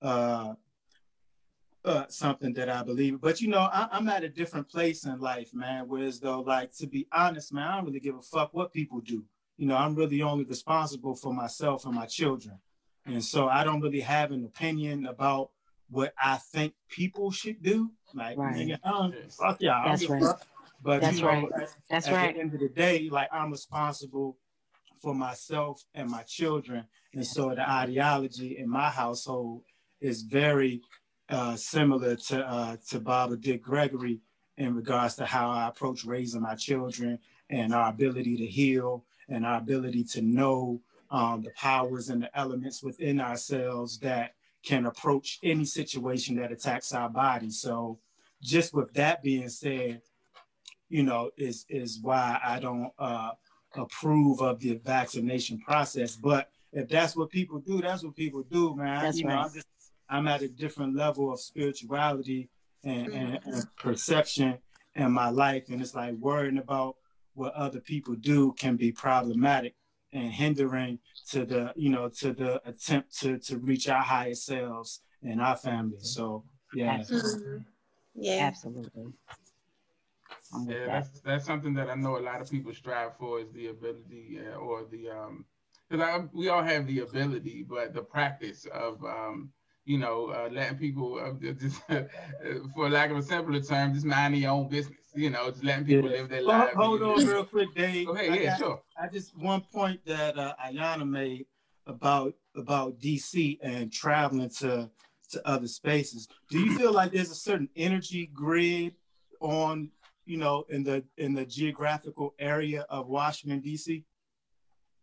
uh, 0.01 0.55
uh, 1.85 2.05
something 2.09 2.53
that 2.55 2.69
I 2.69 2.83
believe. 2.83 3.21
But 3.21 3.41
you 3.41 3.49
know, 3.49 3.69
I, 3.73 3.89
am 3.93 4.09
at 4.09 4.25
a 4.25 4.29
different 4.29 4.69
place 4.69 5.05
in 5.05 5.19
life, 5.21 5.53
man. 5.53 5.85
Whereas 5.87 6.21
though, 6.21 6.41
like 6.41 6.73
to 6.77 6.87
be 6.87 7.07
honest, 7.13 7.53
man, 7.53 7.69
I 7.69 7.77
don't 7.77 7.87
really 7.87 8.01
give 8.01 8.17
a 8.17 8.23
fuck 8.23 8.55
what 8.55 8.73
people 8.73 9.01
do. 9.01 9.25
You 9.57 9.67
know, 9.67 9.77
I'm 9.77 9.95
really 9.95 10.23
only 10.23 10.45
responsible 10.45 11.15
for 11.15 11.33
myself 11.33 11.85
and 11.85 11.95
my 11.95 12.07
children, 12.07 12.59
and 13.07 13.23
so 13.23 13.49
I 13.49 13.65
don't 13.65 13.81
really 13.81 14.01
have 14.01 14.33
an 14.33 14.45
opinion 14.45 15.07
about 15.07 15.51
what 15.91 16.12
I 16.23 16.37
think 16.37 16.75
people 16.89 17.31
should 17.31 17.62
do. 17.62 17.91
Like, 18.15 18.39
right. 18.39 18.55
nigga, 18.55 18.79
um, 18.85 19.15
fuck 19.31 19.59
yeah, 19.61 19.83
that's 19.87 20.09
right. 20.09 20.23
Fuck. 20.23 20.47
But 20.83 21.01
that's 21.01 21.17
you 21.17 21.23
know, 21.23 21.29
right. 21.29 21.49
That's 21.89 22.09
at 22.09 22.15
right. 22.15 22.35
the 22.35 22.41
end 22.41 22.55
of 22.55 22.61
the 22.61 22.69
day, 22.69 23.09
like 23.11 23.29
I'm 23.33 23.51
responsible 23.51 24.37
for 25.01 25.15
myself 25.15 25.83
and 25.95 26.11
my 26.11 26.23
children, 26.23 26.85
and 27.15 27.27
so 27.27 27.55
the 27.55 27.69
ideology 27.69 28.59
in 28.59 28.69
my 28.69 28.91
household 28.91 29.62
is 30.01 30.23
very 30.23 30.83
uh, 31.29 31.57
similar 31.57 32.17
to 32.17 32.41
uh, 32.41 32.77
to 32.89 33.01
Baba 33.01 33.37
Dick 33.37 33.62
Gregory 33.62 34.21
in 34.59 34.75
regards 34.75 35.15
to 35.17 35.25
how 35.25 35.51
I 35.51 35.69
approach 35.69 36.05
raising 36.05 36.43
my 36.43 36.55
children 36.55 37.19
and 37.49 37.75
our 37.75 37.89
ability 37.89 38.37
to 38.37 38.47
heal 38.47 39.05
and 39.29 39.47
our 39.47 39.59
ability 39.59 40.05
to 40.05 40.23
know 40.23 40.81
um, 41.11 41.43
the 41.43 41.51
powers 41.51 42.09
and 42.09 42.23
the 42.23 42.39
elements 42.39 42.83
within 42.83 43.21
ourselves 43.21 43.99
that 44.01 44.35
can 44.64 44.87
approach 44.87 45.38
any 45.42 45.64
situation 45.64 46.37
that 46.37 46.52
attacks 46.52 46.92
our 46.92 47.09
body. 47.09 47.50
So, 47.50 47.99
just 48.40 48.75
with 48.75 48.92
that 48.95 49.23
being 49.23 49.49
said, 49.49 50.02
you 50.88 51.02
know, 51.02 51.31
is 51.37 51.64
is 51.69 52.00
why 52.00 52.38
I 52.45 52.61
don't 52.61 52.90
uh, 52.99 53.31
approve 53.76 54.40
of 54.40 54.61
the 54.61 54.81
vaccination 54.85 55.59
process. 55.59 56.16
But 56.16 56.50
if 56.73 56.88
that's 56.88 57.16
what 57.16 57.31
people 57.31 57.61
do, 57.61 57.81
that's 57.81 58.02
what 58.02 58.16
people 58.16 58.42
do, 58.42 58.75
man. 58.76 59.02
That's 59.02 59.19
you 59.19 59.26
right. 59.26 59.35
know, 59.35 59.40
I'm 59.42 59.52
just 59.52 59.66
I'm 60.09 60.28
at 60.28 60.42
a 60.42 60.49
different 60.49 60.95
level 60.95 61.33
of 61.33 61.40
spirituality 61.40 62.50
and, 62.85 63.07
and, 63.09 63.33
mm-hmm. 63.35 63.50
and 63.50 63.76
perception 63.76 64.59
in 64.95 65.11
my 65.11 65.31
life. 65.31 65.69
And 65.71 65.81
it's 65.81 65.95
like 65.95 66.14
worrying 66.14 66.59
about 66.59 66.97
what 67.35 67.54
other 67.54 67.81
people 67.81 68.14
do 68.14 68.52
can 68.59 68.76
be 68.76 68.92
problematic 68.92 69.75
and 70.12 70.31
hindering 70.31 70.99
to 71.31 71.45
the, 71.45 71.73
you 71.76 71.90
know, 71.90 72.09
to 72.09 72.33
the 72.33 72.61
attempt 72.69 73.19
to, 73.21 73.38
to 73.38 73.59
reach 73.59 73.88
our 73.88 74.02
higher 74.02 74.35
selves 74.35 75.00
and 75.23 75.40
our 75.40 75.57
family. 75.57 75.99
So 76.00 76.45
yeah. 76.75 76.99
Absolutely. 77.00 77.64
Yeah. 78.14 78.47
Absolutely. 78.47 79.12
Yeah, 80.66 80.87
that's 80.87 81.21
that's 81.21 81.47
something 81.47 81.73
that 81.75 81.88
I 81.88 81.95
know 81.95 82.19
a 82.19 82.21
lot 82.21 82.42
of 82.42 82.50
people 82.50 82.75
strive 82.75 83.16
for 83.16 83.40
is 83.40 83.50
the 83.52 83.69
ability 83.69 84.38
uh, 84.38 84.57
or 84.57 84.85
the 84.90 85.09
um 85.09 85.47
because 85.88 86.28
we 86.35 86.49
all 86.49 86.62
have 86.62 86.87
the 86.87 87.00
ability, 87.00 87.64
but 87.66 87.95
the 87.95 88.02
practice 88.02 88.66
of 88.73 89.02
um 89.04 89.50
you 89.85 89.99
know, 89.99 90.28
uh, 90.28 90.49
letting 90.52 90.78
people, 90.78 91.19
uh, 91.19 91.33
just, 91.61 91.83
for 92.75 92.88
lack 92.88 93.11
of 93.11 93.16
a 93.16 93.23
simpler 93.23 93.61
term, 93.61 93.92
just 93.92 94.07
minding 94.07 94.42
your 94.42 94.52
own 94.52 94.69
business. 94.69 94.97
You 95.14 95.31
know, 95.31 95.50
just 95.50 95.62
letting 95.62 95.85
people 95.85 96.11
yeah. 96.11 96.19
live 96.19 96.28
their 96.28 96.47
well, 96.47 96.59
lives. 96.59 96.73
Hold 96.75 97.02
on, 97.02 97.26
real 97.26 97.45
quick, 97.45 97.75
Dave. 97.75 98.07
Go 98.07 98.14
ahead, 98.14 98.35
yeah, 98.35 98.50
got, 98.50 98.59
sure. 98.59 98.83
I 98.99 99.09
just 99.09 99.37
one 99.37 99.61
point 99.73 100.00
that 100.07 100.38
uh, 100.38 100.54
Ayanna 100.64 101.09
made 101.09 101.47
about 101.87 102.35
about 102.57 102.99
DC 102.99 103.59
and 103.62 103.92
traveling 103.92 104.49
to 104.61 104.90
to 105.31 105.49
other 105.49 105.66
spaces. 105.66 106.28
Do 106.50 106.59
you 106.59 106.76
feel 106.76 106.92
like 106.92 107.12
there's 107.12 107.31
a 107.31 107.35
certain 107.35 107.69
energy 107.76 108.31
grid 108.33 108.95
on, 109.40 109.90
you 110.25 110.37
know, 110.38 110.64
in 110.69 110.83
the 110.83 111.04
in 111.19 111.35
the 111.35 111.45
geographical 111.45 112.35
area 112.38 112.87
of 112.88 113.09
Washington 113.09 113.61
D.C.? 113.61 114.04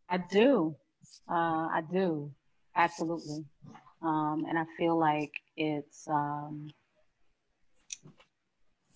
I 0.10 0.18
do. 0.18 0.76
Uh, 1.30 1.68
I 1.72 1.84
do. 1.92 2.32
Absolutely. 2.76 3.46
Um, 4.02 4.46
and 4.48 4.58
I 4.58 4.64
feel 4.78 4.98
like 4.98 5.34
it's, 5.58 6.08
um, 6.08 6.70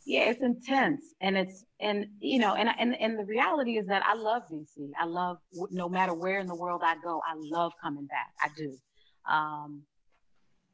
yeah, 0.05 0.29
it's 0.29 0.41
intense 0.41 1.13
and 1.21 1.37
it's, 1.37 1.63
and, 1.79 2.07
you 2.19 2.39
know, 2.39 2.55
and, 2.55 2.69
and, 2.77 2.99
and 2.99 3.17
the 3.17 3.23
reality 3.23 3.77
is 3.77 3.87
that 3.87 4.03
I 4.05 4.15
love 4.15 4.43
DC. 4.51 4.91
I 4.99 5.05
love, 5.05 5.37
no 5.71 5.87
matter 5.87 6.13
where 6.13 6.39
in 6.39 6.47
the 6.47 6.55
world 6.55 6.81
I 6.83 6.95
go, 7.03 7.21
I 7.25 7.35
love 7.37 7.73
coming 7.81 8.05
back. 8.05 8.33
I 8.41 8.49
do. 8.57 8.77
Um, 9.29 9.83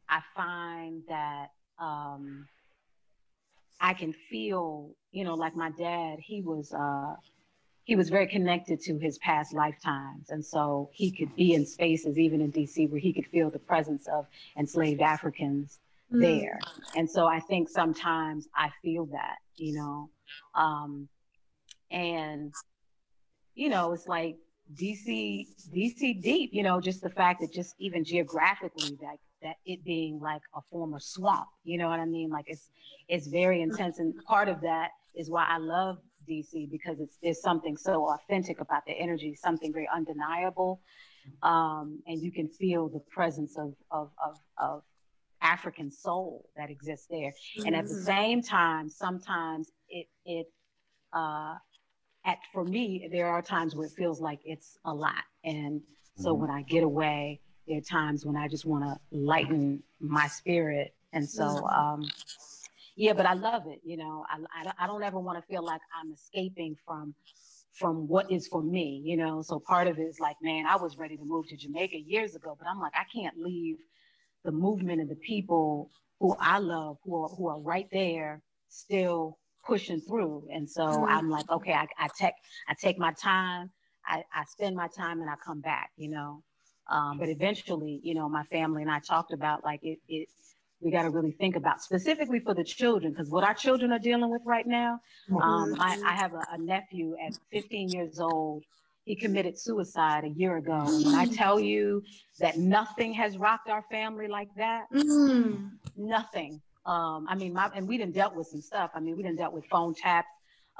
I 0.07 0.21
find 0.35 1.03
that, 1.07 1.47
um, 1.79 2.47
I 3.79 3.93
can 3.93 4.13
feel, 4.13 4.91
you 5.11 5.23
know, 5.23 5.35
like 5.35 5.55
my 5.55 5.71
dad, 5.71 6.19
he 6.19 6.41
was, 6.41 6.73
uh, 6.73 7.15
he 7.83 7.95
was 7.95 8.09
very 8.09 8.27
connected 8.27 8.81
to 8.81 8.97
his 8.97 9.17
past 9.19 9.53
lifetimes. 9.53 10.29
And 10.29 10.45
so 10.45 10.89
he 10.91 11.11
could 11.11 11.35
be 11.35 11.53
in 11.53 11.65
spaces, 11.65 12.17
even 12.17 12.41
in 12.41 12.51
DC, 12.51 12.89
where 12.89 12.99
he 12.99 13.13
could 13.13 13.25
feel 13.27 13.49
the 13.49 13.59
presence 13.59 14.07
of 14.07 14.27
enslaved 14.57 15.01
Africans 15.01 15.79
mm. 16.13 16.21
there. 16.21 16.59
And 16.95 17.09
so 17.09 17.25
I 17.25 17.39
think 17.39 17.69
sometimes 17.69 18.47
I 18.55 18.69
feel 18.81 19.05
that, 19.07 19.37
you 19.55 19.73
know. 19.73 20.09
Um, 20.55 21.07
and, 21.91 22.53
you 23.55 23.69
know, 23.69 23.93
it's 23.93 24.07
like 24.07 24.37
DC, 24.75 25.47
DC 25.75 26.21
deep, 26.21 26.51
you 26.53 26.63
know, 26.63 26.79
just 26.79 27.01
the 27.01 27.09
fact 27.09 27.41
that 27.41 27.51
just 27.51 27.75
even 27.79 28.03
geographically 28.03 28.97
that 29.01 29.17
that 29.41 29.55
it 29.65 29.83
being 29.85 30.19
like 30.19 30.41
a 30.55 30.59
former 30.69 30.99
swamp, 30.99 31.47
you 31.63 31.77
know 31.77 31.87
what 31.87 31.99
I 31.99 32.05
mean? 32.05 32.29
Like 32.29 32.45
it's 32.47 32.69
it's 33.07 33.27
very 33.27 33.61
intense. 33.61 33.99
And 33.99 34.13
part 34.25 34.49
of 34.49 34.61
that 34.61 34.89
is 35.15 35.29
why 35.29 35.45
I 35.47 35.57
love 35.57 35.97
DC 36.29 36.69
because 36.69 36.99
it's 36.99 37.17
there's 37.23 37.41
something 37.41 37.77
so 37.77 38.09
authentic 38.09 38.61
about 38.61 38.85
the 38.85 38.93
energy, 38.93 39.33
something 39.35 39.73
very 39.73 39.89
undeniable, 39.93 40.81
um, 41.41 41.99
and 42.05 42.21
you 42.21 42.31
can 42.31 42.47
feel 42.47 42.89
the 42.89 43.01
presence 43.11 43.57
of 43.57 43.73
of 43.91 44.11
of, 44.23 44.37
of 44.57 44.83
African 45.41 45.91
soul 45.91 46.49
that 46.55 46.69
exists 46.69 47.07
there. 47.09 47.33
And 47.65 47.75
at 47.75 47.83
the 47.83 47.93
same 47.93 48.41
time, 48.41 48.89
sometimes 48.89 49.71
it 49.89 50.07
it 50.25 50.47
uh, 51.13 51.55
at 52.25 52.37
for 52.53 52.63
me 52.63 53.09
there 53.11 53.27
are 53.27 53.41
times 53.41 53.75
where 53.75 53.87
it 53.87 53.93
feels 53.93 54.19
like 54.21 54.39
it's 54.45 54.77
a 54.85 54.93
lot, 54.93 55.23
and 55.43 55.81
so 56.17 56.31
mm-hmm. 56.31 56.41
when 56.41 56.51
I 56.51 56.61
get 56.63 56.83
away, 56.83 57.39
there 57.67 57.77
are 57.77 57.81
times 57.81 58.25
when 58.25 58.35
I 58.35 58.47
just 58.47 58.65
want 58.65 58.83
to 58.83 58.99
lighten 59.11 59.83
my 59.99 60.27
spirit, 60.27 60.93
and 61.13 61.27
so. 61.27 61.43
Mm-hmm. 61.43 61.65
Um, 61.65 62.09
yeah, 62.95 63.13
but 63.13 63.25
I 63.25 63.33
love 63.33 63.63
it. 63.67 63.79
You 63.85 63.95
know, 63.95 64.25
I, 64.29 64.67
I, 64.67 64.83
I 64.83 64.87
don't 64.87 65.01
ever 65.03 65.17
want 65.19 65.37
to 65.39 65.47
feel 65.47 65.63
like 65.63 65.79
I'm 65.97 66.11
escaping 66.11 66.75
from 66.85 67.15
from 67.79 68.07
what 68.09 68.29
is 68.29 68.47
for 68.47 68.61
me, 68.61 69.01
you 69.05 69.15
know. 69.15 69.41
So 69.41 69.57
part 69.59 69.87
of 69.87 69.97
it 69.99 70.03
is 70.03 70.19
like, 70.19 70.35
man, 70.41 70.65
I 70.67 70.75
was 70.75 70.97
ready 70.97 71.15
to 71.15 71.23
move 71.23 71.47
to 71.47 71.55
Jamaica 71.55 71.97
years 71.97 72.35
ago, 72.35 72.57
but 72.59 72.67
I'm 72.67 72.79
like, 72.79 72.91
I 72.93 73.05
can't 73.05 73.37
leave 73.39 73.77
the 74.43 74.51
movement 74.51 75.01
and 75.01 75.09
the 75.09 75.15
people 75.15 75.89
who 76.19 76.35
I 76.39 76.59
love, 76.59 76.97
who 77.03 77.23
are 77.23 77.29
who 77.29 77.47
are 77.47 77.59
right 77.59 77.87
there, 77.91 78.41
still 78.69 79.37
pushing 79.65 80.01
through. 80.01 80.47
And 80.51 80.69
so 80.69 80.83
mm-hmm. 80.83 81.05
I'm 81.05 81.29
like, 81.29 81.49
okay, 81.49 81.73
I, 81.73 81.87
I 81.97 82.07
take 82.17 82.33
I 82.67 82.73
take 82.79 82.97
my 82.97 83.13
time, 83.13 83.69
I, 84.05 84.23
I 84.33 84.43
spend 84.45 84.75
my 84.75 84.87
time, 84.87 85.21
and 85.21 85.29
I 85.29 85.35
come 85.43 85.61
back, 85.61 85.91
you 85.97 86.09
know. 86.09 86.43
Um, 86.89 87.19
but 87.19 87.29
eventually, 87.29 87.99
you 88.03 88.15
know, 88.15 88.27
my 88.27 88.43
family 88.45 88.81
and 88.81 88.91
I 88.91 88.99
talked 88.99 89.31
about 89.31 89.63
like 89.63 89.81
it, 89.83 89.99
it 90.07 90.27
we 90.81 90.91
got 90.91 91.03
to 91.03 91.09
really 91.09 91.31
think 91.31 91.55
about 91.55 91.81
specifically 91.81 92.39
for 92.39 92.53
the 92.53 92.63
children 92.63 93.11
because 93.11 93.29
what 93.29 93.43
our 93.43 93.53
children 93.53 93.91
are 93.91 93.99
dealing 93.99 94.29
with 94.29 94.41
right 94.45 94.65
now. 94.65 94.99
Um, 95.29 95.75
I, 95.79 96.01
I, 96.05 96.13
have 96.13 96.33
a, 96.33 96.41
a, 96.53 96.57
nephew 96.57 97.15
at 97.23 97.37
15 97.51 97.89
years 97.89 98.19
old. 98.19 98.63
He 99.09 99.15
committed 99.15 99.57
suicide 99.57 100.23
a 100.23 100.29
year 100.29 100.57
ago. 100.57 100.83
And 100.85 101.03
when 101.03 101.15
I 101.15 101.25
tell 101.25 101.59
you 101.59 102.03
that 102.39 102.59
nothing 102.59 103.11
has 103.13 103.39
rocked 103.39 103.67
our 103.67 103.83
family 103.89 104.27
like 104.27 104.49
that, 104.55 104.85
mm. 104.93 105.67
nothing. 105.97 106.61
Um, 106.85 107.25
I 107.27 107.33
mean, 107.33 107.53
my, 107.53 107.71
and 107.73 107.87
we 107.87 107.97
didn't 107.97 108.13
dealt 108.13 108.35
with 108.35 108.45
some 108.45 108.61
stuff. 108.61 108.91
I 108.93 108.99
mean, 108.99 109.17
we 109.17 109.23
didn't 109.23 109.39
dealt 109.39 109.51
with 109.51 109.65
phone 109.65 109.95
taps, 109.95 110.27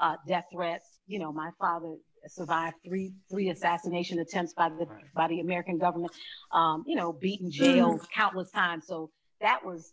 uh, 0.00 0.14
death 0.28 0.44
threats. 0.52 1.00
You 1.08 1.18
know, 1.18 1.32
my 1.32 1.50
father 1.58 1.96
survived 2.28 2.76
three 2.86 3.12
three 3.28 3.48
assassination 3.48 4.20
attempts 4.20 4.52
by 4.54 4.68
the 4.68 4.86
right. 4.86 5.04
by 5.12 5.26
the 5.26 5.40
American 5.40 5.76
government. 5.76 6.12
Um, 6.52 6.84
you 6.86 6.94
know, 6.94 7.12
beaten, 7.12 7.50
jailed 7.50 8.02
mm. 8.02 8.10
countless 8.14 8.52
times. 8.52 8.86
So 8.86 9.10
that 9.40 9.64
was 9.64 9.92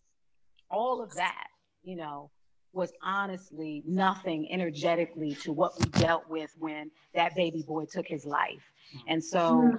all 0.69 1.01
of 1.01 1.15
that, 1.15 1.47
you 1.81 1.95
know, 1.95 2.29
was 2.77 2.93
honestly 3.03 3.83
nothing 3.85 4.47
energetically 4.51 5.35
to 5.43 5.51
what 5.51 5.73
we 5.79 5.85
dealt 5.99 6.29
with 6.29 6.55
when 6.57 6.91
that 7.13 7.35
baby 7.35 7.63
boy 7.67 7.85
took 7.91 8.07
his 8.07 8.25
life. 8.25 8.63
And 9.07 9.23
so. 9.23 9.77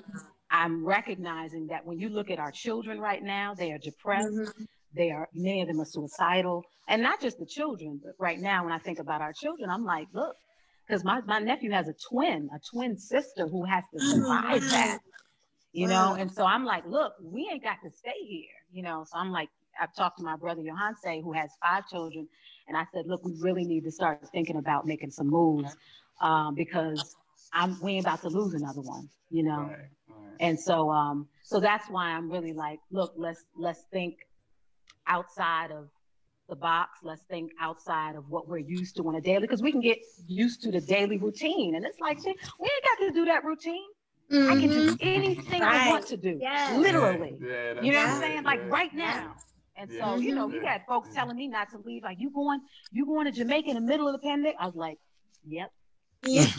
I'm 0.51 0.83
recognizing 0.83 1.67
that 1.67 1.85
when 1.85 1.99
you 1.99 2.09
look 2.09 2.31
at 2.31 2.39
our 2.39 2.51
children 2.51 2.99
right 2.99 3.23
now, 3.23 3.55
they 3.55 3.71
are 3.73 3.79
depressed. 3.79 4.33
Mm-hmm. 4.33 4.65
They 4.95 5.11
are 5.11 5.29
many 5.35 5.61
of 5.61 5.69
them 5.69 5.81
are 5.81 5.85
suicidal. 5.85 6.65
And 6.89 7.03
not 7.03 7.21
just 7.21 7.39
the 7.39 7.47
children, 7.47 8.01
but 8.03 8.13
right 8.19 8.39
now 8.39 8.65
when 8.65 8.73
I 8.73 8.79
think 8.79 8.99
about 8.99 9.21
our 9.21 9.33
children, 9.33 9.69
I'm 9.69 9.85
like, 9.85 10.09
look, 10.15 10.35
because 10.87 11.05
my, 11.05 11.21
my 11.27 11.39
nephew 11.39 11.71
has 11.71 11.89
a 11.89 11.95
twin, 12.11 12.49
a 12.55 12.59
twin 12.73 12.97
sister 12.97 13.47
who 13.47 13.65
has 13.65 13.85
to 13.93 14.01
oh, 14.01 14.15
survive 14.15 14.63
that. 14.71 14.99
You 15.73 15.87
know, 15.87 16.17
and 16.19 16.33
so 16.33 16.45
I'm 16.45 16.65
like, 16.65 16.85
look, 16.87 17.13
we 17.23 17.49
ain't 17.53 17.63
got 17.63 17.77
to 17.85 17.91
stay 17.91 18.19
here, 18.27 18.49
you 18.73 18.83
know. 18.83 19.05
So 19.07 19.19
I'm 19.19 19.31
like, 19.31 19.51
I've 19.81 19.95
talked 19.95 20.17
to 20.19 20.25
my 20.25 20.35
brother 20.35 20.63
Yohance, 20.63 21.23
who 21.23 21.33
has 21.33 21.51
five 21.63 21.87
children, 21.89 22.27
and 22.69 22.77
I 22.77 22.85
said, 22.93 23.07
look, 23.07 23.25
we 23.25 23.35
really 23.41 23.65
need 23.65 23.85
to 23.85 23.91
start 23.91 24.21
thinking 24.31 24.57
about 24.57 24.87
making 24.87 25.11
some 25.11 25.29
moves 25.29 25.77
um, 26.21 26.55
because 26.55 27.17
I'm 27.53 27.81
we 27.81 27.93
ain't 27.93 28.05
about 28.05 28.21
to 28.23 28.29
lose 28.29 28.55
another 28.55 28.83
one, 28.83 29.09
you 29.31 29.43
know. 29.43 29.61
Right, 29.61 29.71
right. 29.71 30.37
And 30.41 30.59
so, 30.59 30.91
um, 30.91 31.27
so 31.43 31.61
that's 31.61 31.89
why 31.89 32.09
I'm 32.09 32.31
really 32.31 32.53
like, 32.53 32.79
look, 32.91 33.15
let's 33.17 33.45
let's 33.57 33.83
think 33.91 34.19
outside 35.07 35.71
of 35.71 35.89
the 36.49 36.57
box. 36.57 37.01
Let's 37.03 37.23
think 37.23 37.53
outside 37.61 38.17
of 38.17 38.29
what 38.29 38.49
we're 38.49 38.59
used 38.59 38.97
to 38.97 39.09
on 39.09 39.15
a 39.15 39.21
daily, 39.21 39.43
because 39.43 39.63
we 39.63 39.73
can 39.73 39.81
get 39.81 39.99
used 40.27 40.63
to 40.63 40.71
the 40.71 40.81
daily 40.81 41.17
routine, 41.17 41.75
and 41.75 41.85
it's 41.85 42.01
like, 42.01 42.23
we 42.25 42.31
ain't 42.31 42.39
got 42.61 43.07
to 43.07 43.13
do 43.13 43.25
that 43.27 43.45
routine. 43.45 43.89
Mm-hmm. 44.31 44.53
I 44.53 44.61
can 44.61 44.69
do 44.69 44.93
mm-hmm. 44.93 44.97
anything 45.01 45.63
right. 45.63 45.87
I 45.87 45.89
want 45.89 46.07
to 46.09 46.17
do, 46.17 46.39
yes. 46.41 46.77
literally. 46.77 47.35
Yeah, 47.41 47.49
yeah, 47.49 47.83
you 47.83 47.93
know 47.93 47.99
what 47.99 48.09
I'm 48.09 48.21
saying? 48.21 48.43
Like 48.45 48.71
right 48.71 48.95
now. 48.95 49.37
And 49.79 49.91
so, 49.93 50.17
you 50.17 50.35
know, 50.35 50.47
we 50.47 50.65
had 50.65 50.83
folks 50.87 51.15
telling 51.15 51.37
me 51.37 51.47
not 51.47 51.71
to 51.71 51.79
leave. 51.79 52.03
Like, 52.03 52.19
you 52.21 52.31
going, 52.31 52.61
you 52.91 53.07
going 53.07 53.27
to 53.27 53.33
Jamaica 53.33 53.69
in 53.69 53.75
the 53.77 53.81
middle 53.81 54.09
of 54.09 54.13
the 54.13 54.19
pandemic? 54.19 54.57
I 54.59 54.67
was 54.67 54.75
like, 54.75 54.99
yep. 55.47 55.71
Yeah. 56.25 56.43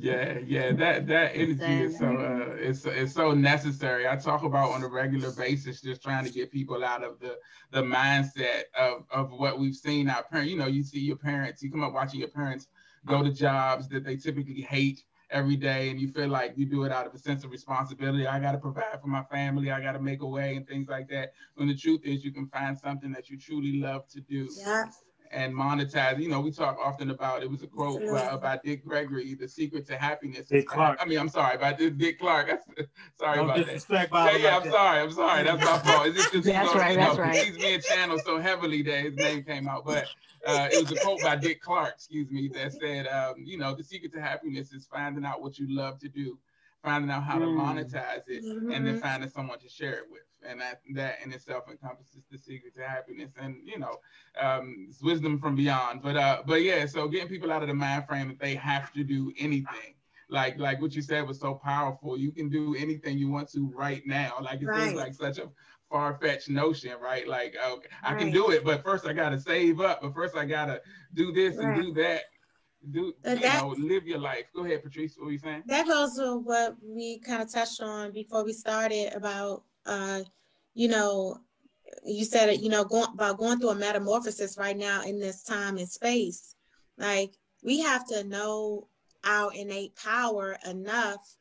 yeah, 0.00 0.38
yeah, 0.38 0.72
that 0.72 1.06
that 1.06 1.32
energy 1.34 1.82
is 1.82 1.98
so 1.98 2.06
uh, 2.06 2.54
it's 2.56 2.86
it's 2.86 3.12
so 3.12 3.32
necessary. 3.32 4.08
I 4.08 4.16
talk 4.16 4.42
about 4.42 4.70
on 4.70 4.82
a 4.82 4.88
regular 4.88 5.30
basis, 5.32 5.82
just 5.82 6.02
trying 6.02 6.24
to 6.24 6.30
get 6.30 6.50
people 6.50 6.82
out 6.82 7.04
of 7.04 7.20
the 7.20 7.36
the 7.72 7.82
mindset 7.82 8.62
of 8.74 9.04
of 9.10 9.32
what 9.32 9.58
we've 9.58 9.74
seen 9.74 10.08
our 10.08 10.22
parents. 10.22 10.50
You 10.50 10.56
know, 10.56 10.66
you 10.66 10.82
see 10.82 11.00
your 11.00 11.16
parents, 11.16 11.62
you 11.62 11.70
come 11.70 11.84
up 11.84 11.92
watching 11.92 12.20
your 12.20 12.30
parents 12.30 12.68
go 13.04 13.22
to 13.22 13.30
jobs 13.30 13.86
that 13.88 14.02
they 14.02 14.16
typically 14.16 14.62
hate 14.62 15.04
every 15.34 15.56
day 15.56 15.90
and 15.90 16.00
you 16.00 16.08
feel 16.08 16.28
like 16.28 16.54
you 16.56 16.64
do 16.64 16.84
it 16.84 16.92
out 16.92 17.06
of 17.06 17.14
a 17.14 17.18
sense 17.18 17.44
of 17.44 17.50
responsibility. 17.50 18.26
I 18.26 18.38
got 18.40 18.52
to 18.52 18.58
provide 18.58 19.00
for 19.00 19.08
my 19.08 19.24
family. 19.24 19.70
I 19.70 19.80
got 19.80 19.92
to 19.92 20.00
make 20.00 20.22
a 20.22 20.26
way 20.26 20.56
and 20.56 20.66
things 20.66 20.88
like 20.88 21.08
that. 21.08 21.32
When 21.56 21.68
the 21.68 21.76
truth 21.76 22.02
is, 22.04 22.24
you 22.24 22.32
can 22.32 22.46
find 22.48 22.78
something 22.78 23.12
that 23.12 23.28
you 23.28 23.38
truly 23.38 23.80
love 23.80 24.08
to 24.10 24.20
do. 24.20 24.48
Yeah. 24.56 24.86
And 25.34 25.52
monetize. 25.52 26.20
You 26.20 26.28
know, 26.28 26.40
we 26.40 26.52
talk 26.52 26.78
often 26.80 27.10
about 27.10 27.42
it 27.42 27.50
was 27.50 27.62
a 27.64 27.66
quote 27.66 28.00
by, 28.06 28.36
by, 28.36 28.60
Dick 28.62 28.84
Gregory, 28.86 29.34
"The 29.34 29.48
secret 29.48 29.84
to 29.88 29.96
happiness." 29.96 30.46
Dick 30.46 30.68
Clark. 30.68 30.98
I 31.00 31.06
mean, 31.06 31.18
I'm 31.18 31.28
sorry, 31.28 31.58
by 31.58 31.72
Dick 31.72 32.20
Clark. 32.20 32.50
sorry 33.18 33.38
no 33.38 33.44
about 33.44 33.66
that. 33.66 34.08
Yeah, 34.12 34.36
yeah, 34.36 34.56
I'm 34.56 34.70
sorry. 34.70 35.00
I'm 35.00 35.10
sorry. 35.10 35.42
That's 35.42 35.64
my 35.64 35.78
fault. 35.92 36.06
It's 36.06 36.30
just, 36.30 36.44
that's 36.44 36.74
right. 36.76 36.92
You 36.92 36.98
know, 36.98 37.04
that's 37.06 37.18
right. 37.18 37.44
He's 37.44 37.58
being 37.58 37.80
channeled 37.80 38.20
so 38.24 38.38
heavily 38.38 38.82
that 38.82 39.04
his 39.04 39.16
name 39.16 39.42
came 39.42 39.66
out, 39.66 39.84
but 39.84 40.06
uh, 40.46 40.68
it 40.70 40.82
was 40.82 40.96
a 40.96 41.00
quote 41.02 41.20
by 41.22 41.36
Dick 41.36 41.60
Clark, 41.60 41.94
excuse 41.96 42.30
me, 42.30 42.48
that 42.48 42.72
said, 42.72 43.06
um, 43.06 43.34
you 43.38 43.58
know, 43.58 43.74
the 43.74 43.82
secret 43.82 44.12
to 44.12 44.20
happiness 44.20 44.72
is 44.72 44.86
finding 44.86 45.24
out 45.24 45.42
what 45.42 45.58
you 45.58 45.74
love 45.74 45.98
to 46.00 46.08
do, 46.08 46.38
finding 46.82 47.10
out 47.10 47.24
how 47.24 47.38
mm. 47.38 47.40
to 47.40 47.46
monetize 47.46 48.28
it, 48.28 48.44
mm-hmm. 48.44 48.70
and 48.70 48.86
then 48.86 48.94
mm-hmm. 48.94 49.02
finding 49.02 49.30
someone 49.30 49.58
to 49.58 49.68
share 49.68 49.94
it 49.94 50.04
with. 50.10 50.22
And 50.48 50.60
that, 50.60 50.80
that 50.94 51.18
in 51.24 51.32
itself 51.32 51.64
encompasses 51.70 52.22
the 52.30 52.38
secret 52.38 52.74
to 52.76 52.82
happiness. 52.82 53.32
And, 53.40 53.56
you 53.64 53.78
know, 53.78 53.96
um, 54.40 54.86
it's 54.88 55.02
wisdom 55.02 55.38
from 55.38 55.56
beyond. 55.56 56.02
But, 56.02 56.16
uh, 56.16 56.42
but 56.46 56.62
yeah, 56.62 56.86
so 56.86 57.08
getting 57.08 57.28
people 57.28 57.52
out 57.52 57.62
of 57.62 57.68
the 57.68 57.74
mind 57.74 58.06
frame 58.06 58.28
that 58.28 58.38
they 58.38 58.54
have 58.54 58.92
to 58.92 59.04
do 59.04 59.32
anything 59.38 59.94
like 60.30 60.58
like 60.58 60.80
what 60.80 60.94
you 60.94 61.02
said 61.02 61.26
was 61.26 61.38
so 61.38 61.54
powerful. 61.54 62.18
You 62.18 62.32
can 62.32 62.48
do 62.48 62.74
anything 62.74 63.18
you 63.18 63.30
want 63.30 63.50
to 63.52 63.70
right 63.74 64.02
now. 64.06 64.34
Like 64.40 64.62
it 64.62 64.66
right. 64.66 64.84
seems 64.84 64.94
like 64.94 65.14
such 65.14 65.38
a 65.38 65.48
far 65.90 66.18
fetched 66.20 66.50
notion, 66.50 66.92
right? 67.00 67.26
Like, 67.26 67.54
okay, 67.64 67.88
I 68.02 68.14
can 68.14 68.30
do 68.30 68.50
it, 68.50 68.64
but 68.64 68.82
first 68.82 69.06
I 69.06 69.12
gotta 69.12 69.38
save 69.38 69.80
up. 69.80 70.02
But 70.02 70.14
first 70.14 70.36
I 70.36 70.44
gotta 70.44 70.80
do 71.14 71.32
this 71.32 71.56
right. 71.56 71.66
and 71.78 71.82
do 71.82 72.02
that. 72.02 72.22
Do 72.90 73.00
you 73.00 73.14
that, 73.22 73.62
know, 73.62 73.74
live 73.78 74.06
your 74.06 74.18
life. 74.18 74.44
Go 74.54 74.64
ahead, 74.64 74.82
Patrice. 74.82 75.14
What 75.16 75.26
were 75.26 75.32
you 75.32 75.38
saying? 75.38 75.62
That 75.66 75.86
goes 75.86 76.16
to 76.16 76.36
what 76.36 76.76
we 76.82 77.18
kind 77.20 77.40
of 77.40 77.50
touched 77.50 77.80
on 77.80 78.12
before 78.12 78.44
we 78.44 78.52
started 78.52 79.14
about, 79.14 79.62
uh, 79.86 80.20
you 80.74 80.88
know, 80.88 81.38
you 82.04 82.24
said 82.24 82.48
it, 82.48 82.60
you 82.60 82.68
know, 82.68 82.84
going 82.84 83.12
about 83.12 83.38
going 83.38 83.58
through 83.58 83.70
a 83.70 83.74
metamorphosis 83.74 84.58
right 84.58 84.76
now 84.76 85.02
in 85.02 85.18
this 85.18 85.42
time 85.42 85.76
and 85.76 85.88
space. 85.88 86.54
Like 86.98 87.32
we 87.62 87.80
have 87.80 88.06
to 88.08 88.24
know 88.24 88.88
our 89.24 89.52
innate 89.52 89.96
power 89.96 90.58
enough 90.68 91.36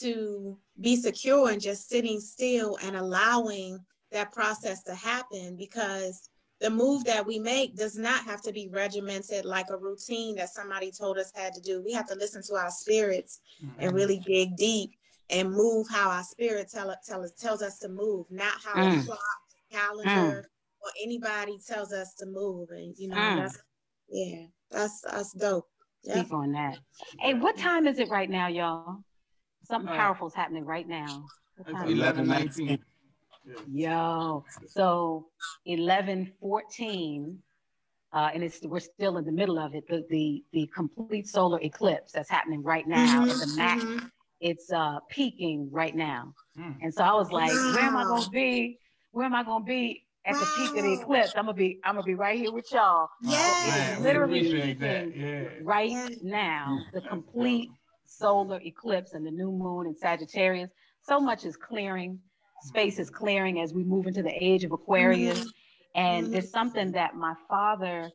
to 0.00 0.58
be 0.80 0.96
secure 0.96 1.50
and 1.50 1.60
just 1.60 1.88
sitting 1.88 2.20
still 2.20 2.76
and 2.82 2.96
allowing 2.96 3.78
that 4.10 4.32
process 4.32 4.82
to 4.82 4.94
happen 4.94 5.56
because 5.56 6.28
the 6.60 6.70
move 6.70 7.04
that 7.04 7.26
we 7.26 7.38
make 7.38 7.76
does 7.76 7.96
not 7.96 8.24
have 8.24 8.42
to 8.42 8.52
be 8.52 8.68
regimented 8.68 9.44
like 9.44 9.70
a 9.70 9.76
routine 9.76 10.36
that 10.36 10.48
somebody 10.50 10.90
told 10.90 11.18
us 11.18 11.32
had 11.34 11.52
to 11.54 11.60
do. 11.60 11.82
We 11.82 11.92
have 11.92 12.08
to 12.08 12.14
listen 12.14 12.42
to 12.44 12.54
our 12.54 12.70
spirits 12.70 13.40
mm-hmm. 13.62 13.80
and 13.80 13.92
really 13.92 14.20
dig 14.20 14.56
deep 14.56 14.92
and 15.30 15.50
move 15.50 15.86
how 15.90 16.10
our 16.10 16.22
spirit 16.22 16.68
tell, 16.70 16.94
tell 17.06 17.22
us, 17.22 17.32
tells 17.32 17.62
us 17.62 17.78
to 17.78 17.88
move, 17.88 18.26
not 18.30 18.54
how 18.62 18.74
mm. 18.74 19.02
a 19.02 19.04
clock, 19.04 19.18
calendar, 19.72 20.42
mm. 20.42 20.44
or 20.82 20.90
anybody 21.02 21.58
tells 21.66 21.92
us 21.92 22.14
to 22.14 22.26
move. 22.26 22.68
And 22.70 22.94
you 22.98 23.08
know, 23.08 23.16
mm. 23.16 23.36
that's 23.36 23.58
yeah, 24.08 24.46
that's 24.70 25.00
that's 25.00 25.32
dope. 25.32 25.66
Speak 26.04 26.32
on 26.32 26.52
that. 26.52 26.78
Hey, 27.18 27.34
what 27.34 27.56
time 27.56 27.86
is 27.86 27.98
it 27.98 28.10
right 28.10 28.28
now, 28.28 28.48
y'all? 28.48 28.98
Something 29.64 29.88
uh, 29.88 29.96
powerful 29.96 30.28
is 30.28 30.34
happening 30.34 30.64
right 30.64 30.86
now. 30.86 31.24
Eleven 31.86 32.26
nineteen. 32.26 32.78
Yo, 33.70 34.44
so 34.68 35.26
eleven 35.64 36.32
fourteen, 36.40 37.38
uh, 38.12 38.30
and 38.34 38.42
it's 38.42 38.60
we're 38.62 38.80
still 38.80 39.16
in 39.16 39.24
the 39.24 39.32
middle 39.32 39.58
of 39.58 39.74
it. 39.74 39.84
The 39.88 40.04
the 40.10 40.44
the 40.52 40.66
complete 40.74 41.28
solar 41.28 41.60
eclipse 41.60 42.12
that's 42.12 42.28
happening 42.28 42.62
right 42.62 42.86
now, 42.86 43.24
mm-hmm, 43.24 43.38
the 43.38 43.56
max 43.56 43.84
mm-hmm. 43.84 44.06
It's 44.40 44.70
uh 44.72 44.98
peaking 45.10 45.68
right 45.70 45.94
now. 45.94 46.34
Mm. 46.58 46.76
And 46.82 46.94
so 46.94 47.02
I 47.04 47.14
was 47.14 47.30
like, 47.30 47.50
wow. 47.50 47.72
where 47.74 47.84
am 47.84 47.96
I 47.96 48.04
gonna 48.04 48.30
be? 48.30 48.78
Where 49.12 49.26
am 49.26 49.34
I 49.34 49.44
gonna 49.44 49.64
be 49.64 50.04
at 50.26 50.34
wow. 50.34 50.40
the 50.40 50.46
peak 50.56 50.78
of 50.78 50.84
the 50.84 50.92
eclipse? 51.00 51.32
I'm 51.36 51.46
gonna 51.46 51.54
be 51.54 51.80
I'm 51.84 51.94
gonna 51.94 52.06
be 52.06 52.14
right 52.14 52.38
here 52.38 52.52
with 52.52 52.70
y'all. 52.72 53.08
Yeah, 53.22 53.98
literally 54.00 54.42
peaking 54.42 55.12
yeah. 55.16 55.44
right 55.62 55.90
yeah. 55.90 56.08
now. 56.22 56.78
The 56.92 57.00
complete 57.02 57.70
solar 58.06 58.60
eclipse 58.64 59.14
and 59.14 59.26
the 59.26 59.30
new 59.30 59.50
moon 59.50 59.86
in 59.86 59.96
Sagittarius. 59.96 60.70
So 61.02 61.20
much 61.20 61.44
is 61.44 61.56
clearing, 61.56 62.18
space 62.62 62.98
is 62.98 63.10
clearing 63.10 63.60
as 63.60 63.74
we 63.74 63.84
move 63.84 64.06
into 64.06 64.22
the 64.22 64.32
age 64.32 64.64
of 64.64 64.72
Aquarius. 64.72 65.40
Mm-hmm. 65.40 65.48
And 65.96 66.26
mm-hmm. 66.26 66.36
it's 66.36 66.50
something 66.50 66.92
that 66.92 67.14
my 67.14 67.34
father, 67.48 68.10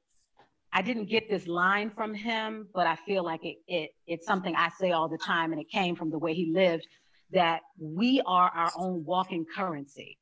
I 0.72 0.82
didn't 0.82 1.06
get 1.06 1.30
this 1.30 1.48
line 1.48 1.90
from 1.90 2.14
him, 2.14 2.68
but 2.74 2.86
I 2.86 2.96
feel 2.96 3.24
like 3.24 3.44
it, 3.44 3.58
it 3.68 3.90
it's 4.06 4.26
something 4.26 4.56
I 4.56 4.70
say 4.80 4.92
all 4.92 5.10
the 5.10 5.18
time, 5.18 5.52
and 5.52 5.60
it 5.60 5.70
came 5.70 5.96
from 5.96 6.12
the 6.12 6.20
way 6.20 6.34
he 6.34 6.52
lived. 6.54 6.86
That 7.32 7.62
we 7.80 8.22
are 8.26 8.50
our 8.50 8.72
own 8.76 9.04
walking 9.06 9.46
currency. 9.56 10.18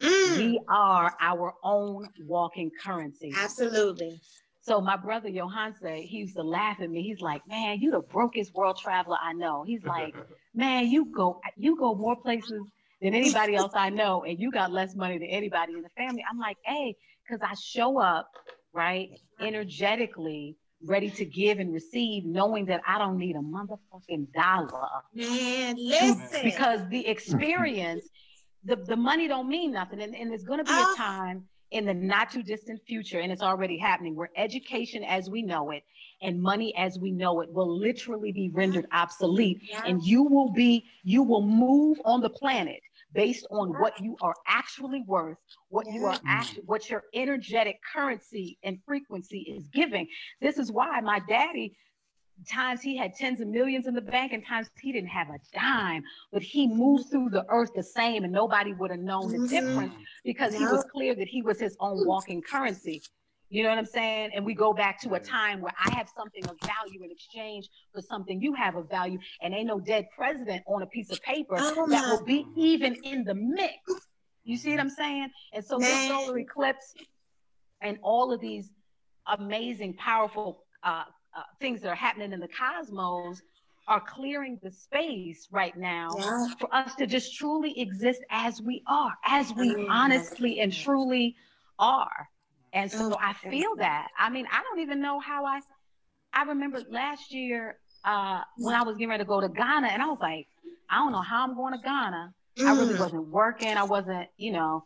Mm. 0.00 0.36
We 0.36 0.60
are 0.68 1.14
our 1.20 1.54
own 1.62 2.08
walking 2.26 2.70
currency. 2.82 3.32
Absolutely. 3.36 4.20
So 4.62 4.80
my 4.80 4.96
brother 4.96 5.28
Johan 5.28 5.74
said 5.80 5.98
he 5.98 6.18
used 6.18 6.36
to 6.36 6.42
laugh 6.42 6.80
at 6.80 6.90
me. 6.90 7.02
He's 7.02 7.20
like, 7.20 7.46
"Man, 7.46 7.78
you 7.80 7.90
the 7.90 8.00
brokest 8.00 8.54
world 8.54 8.78
traveler 8.78 9.18
I 9.20 9.34
know." 9.34 9.64
He's 9.66 9.84
like, 9.84 10.14
"Man, 10.54 10.88
you 10.88 11.06
go 11.14 11.40
you 11.56 11.76
go 11.76 11.94
more 11.94 12.16
places 12.16 12.62
than 13.02 13.14
anybody 13.14 13.54
else 13.54 13.72
I 13.74 13.90
know, 13.90 14.24
and 14.24 14.38
you 14.38 14.50
got 14.50 14.72
less 14.72 14.94
money 14.94 15.18
than 15.18 15.28
anybody 15.28 15.74
in 15.74 15.82
the 15.82 15.90
family." 15.90 16.24
I'm 16.30 16.38
like, 16.38 16.56
"Hey, 16.64 16.96
because 17.22 17.46
I 17.46 17.54
show 17.54 17.98
up 17.98 18.30
right 18.74 19.10
energetically 19.40 20.56
ready 20.86 21.10
to 21.10 21.24
give 21.24 21.58
and 21.58 21.72
receive, 21.72 22.24
knowing 22.24 22.66
that 22.66 22.80
I 22.86 22.98
don't 22.98 23.16
need 23.16 23.36
a 23.36 23.40
motherfucking 23.40 24.32
dollar. 24.32 24.88
Man, 25.14 25.76
listen. 25.78 26.40
Because 26.42 26.86
the 26.90 27.06
experience, 27.06 28.06
the, 28.64 28.76
the 28.76 28.96
money 28.96 29.28
don't 29.28 29.48
mean 29.48 29.72
nothing. 29.72 30.02
And, 30.02 30.14
and 30.14 30.30
there's 30.30 30.44
gonna 30.44 30.64
be 30.64 30.70
oh. 30.72 30.92
a 30.92 30.96
time 30.96 31.44
in 31.70 31.86
the 31.86 31.94
not 31.94 32.30
too 32.30 32.42
distant 32.42 32.80
future, 32.86 33.20
and 33.20 33.32
it's 33.32 33.42
already 33.42 33.78
happening, 33.78 34.14
where 34.14 34.30
education 34.36 35.02
as 35.02 35.28
we 35.30 35.42
know 35.42 35.70
it 35.70 35.82
and 36.22 36.40
money 36.40 36.74
as 36.76 36.98
we 36.98 37.10
know 37.10 37.40
it 37.40 37.52
will 37.52 37.78
literally 37.78 38.32
be 38.32 38.48
rendered 38.50 38.86
obsolete. 38.92 39.60
And 39.84 40.02
you 40.02 40.22
will 40.22 40.52
be, 40.52 40.84
you 41.02 41.22
will 41.22 41.42
move 41.42 41.98
on 42.04 42.20
the 42.20 42.30
planet 42.30 42.80
based 43.14 43.46
on 43.50 43.70
what 43.80 43.98
you 44.00 44.16
are 44.20 44.34
actually 44.46 45.02
worth, 45.06 45.38
what 45.68 45.86
you 45.86 46.04
are 46.04 46.18
actually, 46.26 46.62
what 46.66 46.90
your 46.90 47.04
energetic 47.14 47.80
currency 47.94 48.58
and 48.62 48.78
frequency 48.84 49.40
is 49.40 49.68
giving. 49.68 50.06
This 50.40 50.58
is 50.58 50.70
why 50.72 51.00
my 51.00 51.20
daddy 51.28 51.76
times 52.50 52.80
he 52.82 52.96
had 52.96 53.14
tens 53.14 53.40
of 53.40 53.48
millions 53.48 53.86
in 53.86 53.94
the 53.94 54.00
bank 54.00 54.32
and 54.32 54.44
times 54.44 54.68
he 54.80 54.92
didn't 54.92 55.08
have 55.08 55.28
a 55.28 55.38
dime 55.56 56.02
but 56.32 56.42
he 56.42 56.66
moved 56.66 57.08
through 57.08 57.30
the 57.30 57.46
earth 57.48 57.70
the 57.76 57.82
same 57.82 58.24
and 58.24 58.32
nobody 58.32 58.72
would 58.72 58.90
have 58.90 58.98
known 58.98 59.30
the 59.30 59.46
difference 59.46 59.92
mm-hmm. 59.92 60.02
because 60.24 60.52
he 60.52 60.64
was 60.64 60.84
clear 60.92 61.14
that 61.14 61.28
he 61.28 61.42
was 61.42 61.60
his 61.60 61.76
own 61.78 62.04
walking 62.04 62.42
currency 62.42 63.00
you 63.50 63.62
know 63.62 63.68
what 63.68 63.78
I'm 63.78 63.86
saying? 63.86 64.30
And 64.34 64.44
we 64.44 64.54
go 64.54 64.72
back 64.72 65.00
to 65.02 65.14
a 65.14 65.20
time 65.20 65.60
where 65.60 65.72
I 65.78 65.94
have 65.94 66.08
something 66.16 66.44
of 66.46 66.56
value 66.60 67.02
in 67.04 67.10
exchange 67.10 67.68
for 67.92 68.00
something 68.00 68.40
you 68.40 68.54
have 68.54 68.74
of 68.74 68.88
value, 68.88 69.18
and 69.42 69.54
ain't 69.54 69.66
no 69.68 69.80
dead 69.80 70.08
president 70.16 70.62
on 70.66 70.82
a 70.82 70.86
piece 70.86 71.10
of 71.10 71.22
paper 71.22 71.56
oh, 71.58 71.86
that 71.88 72.08
will 72.08 72.24
be 72.24 72.46
even 72.56 72.94
in 73.04 73.24
the 73.24 73.34
mix. 73.34 73.74
You 74.44 74.56
see 74.56 74.70
what 74.70 74.80
I'm 74.80 74.90
saying? 74.90 75.30
And 75.52 75.64
so 75.64 75.78
this 75.78 76.08
solar 76.08 76.38
eclipse 76.38 76.94
and 77.80 77.98
all 78.02 78.32
of 78.32 78.40
these 78.40 78.70
amazing, 79.26 79.94
powerful 79.94 80.64
uh, 80.82 81.04
uh, 81.36 81.42
things 81.60 81.80
that 81.82 81.88
are 81.88 81.94
happening 81.94 82.32
in 82.32 82.40
the 82.40 82.48
cosmos 82.48 83.40
are 83.86 84.00
clearing 84.00 84.58
the 84.62 84.70
space 84.70 85.48
right 85.50 85.76
now 85.76 86.08
yeah. 86.18 86.46
for 86.58 86.74
us 86.74 86.94
to 86.94 87.06
just 87.06 87.36
truly 87.36 87.78
exist 87.78 88.20
as 88.30 88.62
we 88.62 88.82
are, 88.86 89.12
as 89.26 89.52
we 89.54 89.86
honestly 89.90 90.60
and 90.60 90.72
truly 90.72 91.36
are. 91.78 92.28
And 92.74 92.90
so 92.90 93.12
oh, 93.12 93.16
I 93.20 93.32
feel 93.32 93.76
that. 93.76 94.08
I 94.18 94.28
mean, 94.28 94.46
I 94.50 94.62
don't 94.62 94.80
even 94.80 95.00
know 95.00 95.20
how 95.20 95.46
I 95.46 95.60
I 96.32 96.42
remember 96.42 96.82
last 96.90 97.32
year 97.32 97.78
uh, 98.04 98.42
when 98.58 98.74
I 98.74 98.82
was 98.82 98.96
getting 98.96 99.10
ready 99.10 99.22
to 99.22 99.28
go 99.28 99.40
to 99.40 99.48
Ghana 99.48 99.86
and 99.86 100.02
I 100.02 100.06
was 100.06 100.18
like, 100.20 100.48
I 100.90 100.96
don't 100.96 101.12
know 101.12 101.22
how 101.22 101.44
I'm 101.44 101.54
going 101.54 101.72
to 101.72 101.78
Ghana. 101.78 102.34
Mm. 102.58 102.66
I 102.66 102.72
really 102.72 102.94
mm. 102.94 103.00
wasn't 103.00 103.28
working. 103.28 103.76
I 103.76 103.84
wasn't, 103.84 104.28
you 104.36 104.52
know, 104.52 104.84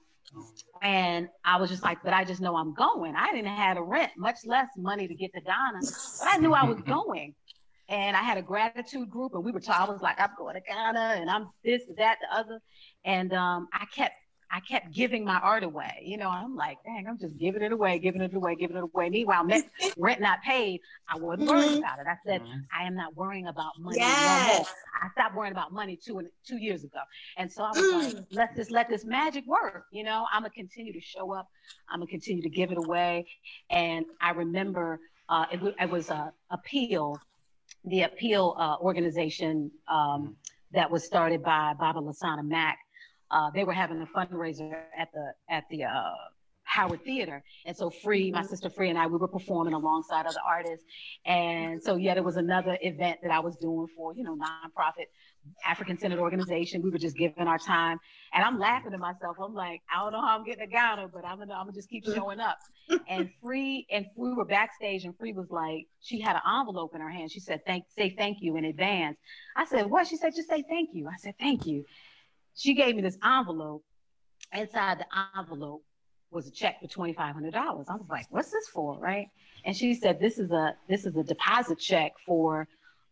and 0.82 1.28
I 1.44 1.56
was 1.56 1.70
just 1.70 1.82
like, 1.82 1.98
but 2.04 2.12
I 2.12 2.24
just 2.24 2.40
know 2.40 2.56
I'm 2.56 2.74
going. 2.74 3.14
I 3.16 3.32
didn't 3.32 3.46
have 3.54 3.78
a 3.78 3.82
rent, 3.82 4.12
much 4.16 4.38
less 4.44 4.68
money 4.76 5.08
to 5.08 5.14
get 5.14 5.32
to 5.34 5.40
Ghana, 5.40 5.80
but 5.80 6.28
I 6.28 6.36
knew 6.38 6.52
I 6.52 6.64
was 6.64 6.80
going. 6.82 7.34
And 7.90 8.14
I 8.14 8.20
had 8.20 8.36
a 8.36 8.42
gratitude 8.42 9.08
group, 9.08 9.32
and 9.34 9.42
we 9.42 9.50
were 9.50 9.60
talking. 9.60 9.88
I 9.88 9.92
was 9.94 10.02
like, 10.02 10.20
I'm 10.20 10.28
going 10.36 10.54
to 10.54 10.60
Ghana, 10.60 11.16
and 11.20 11.30
I'm 11.30 11.48
this, 11.64 11.82
that, 11.96 12.18
the 12.20 12.38
other. 12.38 12.60
And 13.06 13.32
um, 13.32 13.68
I 13.72 13.86
kept 13.86 14.14
I 14.58 14.60
kept 14.60 14.92
giving 14.92 15.24
my 15.24 15.38
art 15.38 15.62
away. 15.62 16.02
You 16.04 16.16
know, 16.16 16.28
I'm 16.28 16.56
like, 16.56 16.78
dang, 16.84 17.06
I'm 17.08 17.16
just 17.16 17.38
giving 17.38 17.62
it 17.62 17.70
away, 17.70 18.00
giving 18.00 18.20
it 18.20 18.34
away, 18.34 18.56
giving 18.56 18.76
it 18.76 18.82
away. 18.82 19.08
Meanwhile, 19.08 19.46
rent 19.96 20.20
not 20.20 20.42
paid, 20.42 20.80
I 21.08 21.16
wasn't 21.16 21.48
worried 21.48 21.68
mm-hmm. 21.68 21.78
about 21.78 22.00
it. 22.00 22.06
I 22.08 22.16
said, 22.26 22.42
mm-hmm. 22.42 22.58
I 22.76 22.84
am 22.84 22.96
not 22.96 23.14
worrying 23.14 23.46
about 23.46 23.78
money 23.78 23.98
yes. 23.98 24.48
no 24.48 24.56
more. 24.56 24.66
I 25.00 25.12
stopped 25.12 25.36
worrying 25.36 25.52
about 25.52 25.72
money 25.72 25.96
two 25.96 26.28
two 26.44 26.56
years 26.56 26.82
ago. 26.82 26.98
And 27.36 27.50
so 27.50 27.62
I 27.62 27.68
was 27.68 27.78
mm. 27.78 28.14
like, 28.16 28.24
let's 28.32 28.56
just 28.56 28.72
let 28.72 28.88
this 28.88 29.04
magic 29.04 29.46
work. 29.46 29.84
You 29.92 30.02
know, 30.02 30.26
I'm 30.32 30.42
gonna 30.42 30.50
continue 30.50 30.92
to 30.92 31.00
show 31.00 31.32
up. 31.32 31.46
I'm 31.88 32.00
gonna 32.00 32.10
continue 32.10 32.42
to 32.42 32.50
give 32.50 32.72
it 32.72 32.78
away. 32.78 33.26
And 33.70 34.06
I 34.20 34.30
remember 34.30 34.98
uh, 35.28 35.46
it, 35.52 35.60
it 35.78 35.88
was 35.88 36.10
a 36.10 36.32
appeal, 36.50 37.16
the 37.84 38.02
appeal 38.02 38.56
uh, 38.58 38.74
organization 38.80 39.70
um, 39.86 40.34
that 40.72 40.90
was 40.90 41.04
started 41.04 41.44
by 41.44 41.74
Baba 41.78 42.00
Lasana 42.00 42.44
Mack 42.44 42.78
uh, 43.30 43.50
they 43.54 43.64
were 43.64 43.72
having 43.72 44.00
a 44.02 44.06
fundraiser 44.06 44.72
at 44.96 45.08
the 45.12 45.32
at 45.48 45.64
the 45.70 45.84
uh, 45.84 46.10
Howard 46.68 47.02
Theater, 47.02 47.42
and 47.64 47.76
so 47.76 47.90
Free, 47.90 48.30
my 48.30 48.40
mm-hmm. 48.40 48.48
sister 48.48 48.68
Free, 48.68 48.90
and 48.90 48.98
I, 48.98 49.06
we 49.06 49.16
were 49.16 49.28
performing 49.28 49.72
alongside 49.72 50.26
other 50.26 50.40
artists, 50.46 50.84
and 51.24 51.82
so 51.82 51.96
yeah, 51.96 52.14
there 52.14 52.22
was 52.22 52.36
another 52.36 52.76
event 52.82 53.20
that 53.22 53.30
I 53.30 53.40
was 53.40 53.56
doing 53.56 53.86
for 53.96 54.14
you 54.14 54.22
know 54.22 54.36
nonprofit 54.36 55.06
African 55.66 55.98
centered 55.98 56.18
organization. 56.18 56.82
We 56.82 56.90
were 56.90 56.98
just 56.98 57.16
giving 57.16 57.48
our 57.48 57.58
time, 57.58 57.98
and 58.34 58.44
I'm 58.44 58.58
laughing 58.58 58.92
to 58.92 58.98
myself. 58.98 59.36
I'm 59.42 59.54
like, 59.54 59.80
I 59.92 60.02
don't 60.02 60.12
know 60.12 60.20
how 60.20 60.38
I'm 60.38 60.44
getting 60.44 60.62
a 60.62 60.66
Ghana, 60.66 61.08
but 61.08 61.24
I'm 61.24 61.38
gonna 61.38 61.54
I'm 61.54 61.64
gonna 61.64 61.72
just 61.72 61.88
keep 61.88 62.04
showing 62.04 62.38
up. 62.38 62.58
and 63.08 63.30
Free 63.42 63.86
and 63.90 64.06
we 64.14 64.34
were 64.34 64.44
backstage, 64.44 65.04
and 65.04 65.16
Free 65.16 65.32
was 65.32 65.50
like, 65.50 65.86
she 66.00 66.20
had 66.20 66.36
an 66.36 66.42
envelope 66.60 66.94
in 66.94 67.00
her 67.00 67.10
hand. 67.10 67.32
She 67.32 67.40
said, 67.40 67.60
"Thank, 67.66 67.84
say 67.96 68.14
thank 68.16 68.38
you 68.42 68.56
in 68.56 68.66
advance." 68.66 69.16
I 69.56 69.64
said, 69.64 69.86
"What?" 69.86 70.06
She 70.06 70.16
said, 70.16 70.34
"Just 70.36 70.48
say 70.48 70.62
thank 70.68 70.90
you." 70.92 71.08
I 71.08 71.16
said, 71.16 71.34
"Thank 71.40 71.66
you." 71.66 71.84
She 72.58 72.74
gave 72.74 72.96
me 72.96 73.02
this 73.02 73.16
envelope. 73.24 73.84
Inside 74.52 74.98
the 74.98 75.06
envelope 75.38 75.84
was 76.30 76.46
a 76.46 76.50
check 76.50 76.80
for 76.80 76.88
twenty 76.88 77.12
five 77.12 77.34
hundred 77.34 77.52
dollars. 77.52 77.86
I 77.88 77.94
was 77.94 78.08
like, 78.08 78.26
"What's 78.30 78.50
this 78.50 78.68
for?" 78.68 78.98
Right? 78.98 79.28
And 79.64 79.76
she 79.76 79.94
said, 79.94 80.20
"This 80.20 80.38
is 80.38 80.50
a 80.50 80.74
this 80.88 81.06
is 81.06 81.16
a 81.16 81.22
deposit 81.22 81.78
check 81.78 82.12
for 82.26 82.66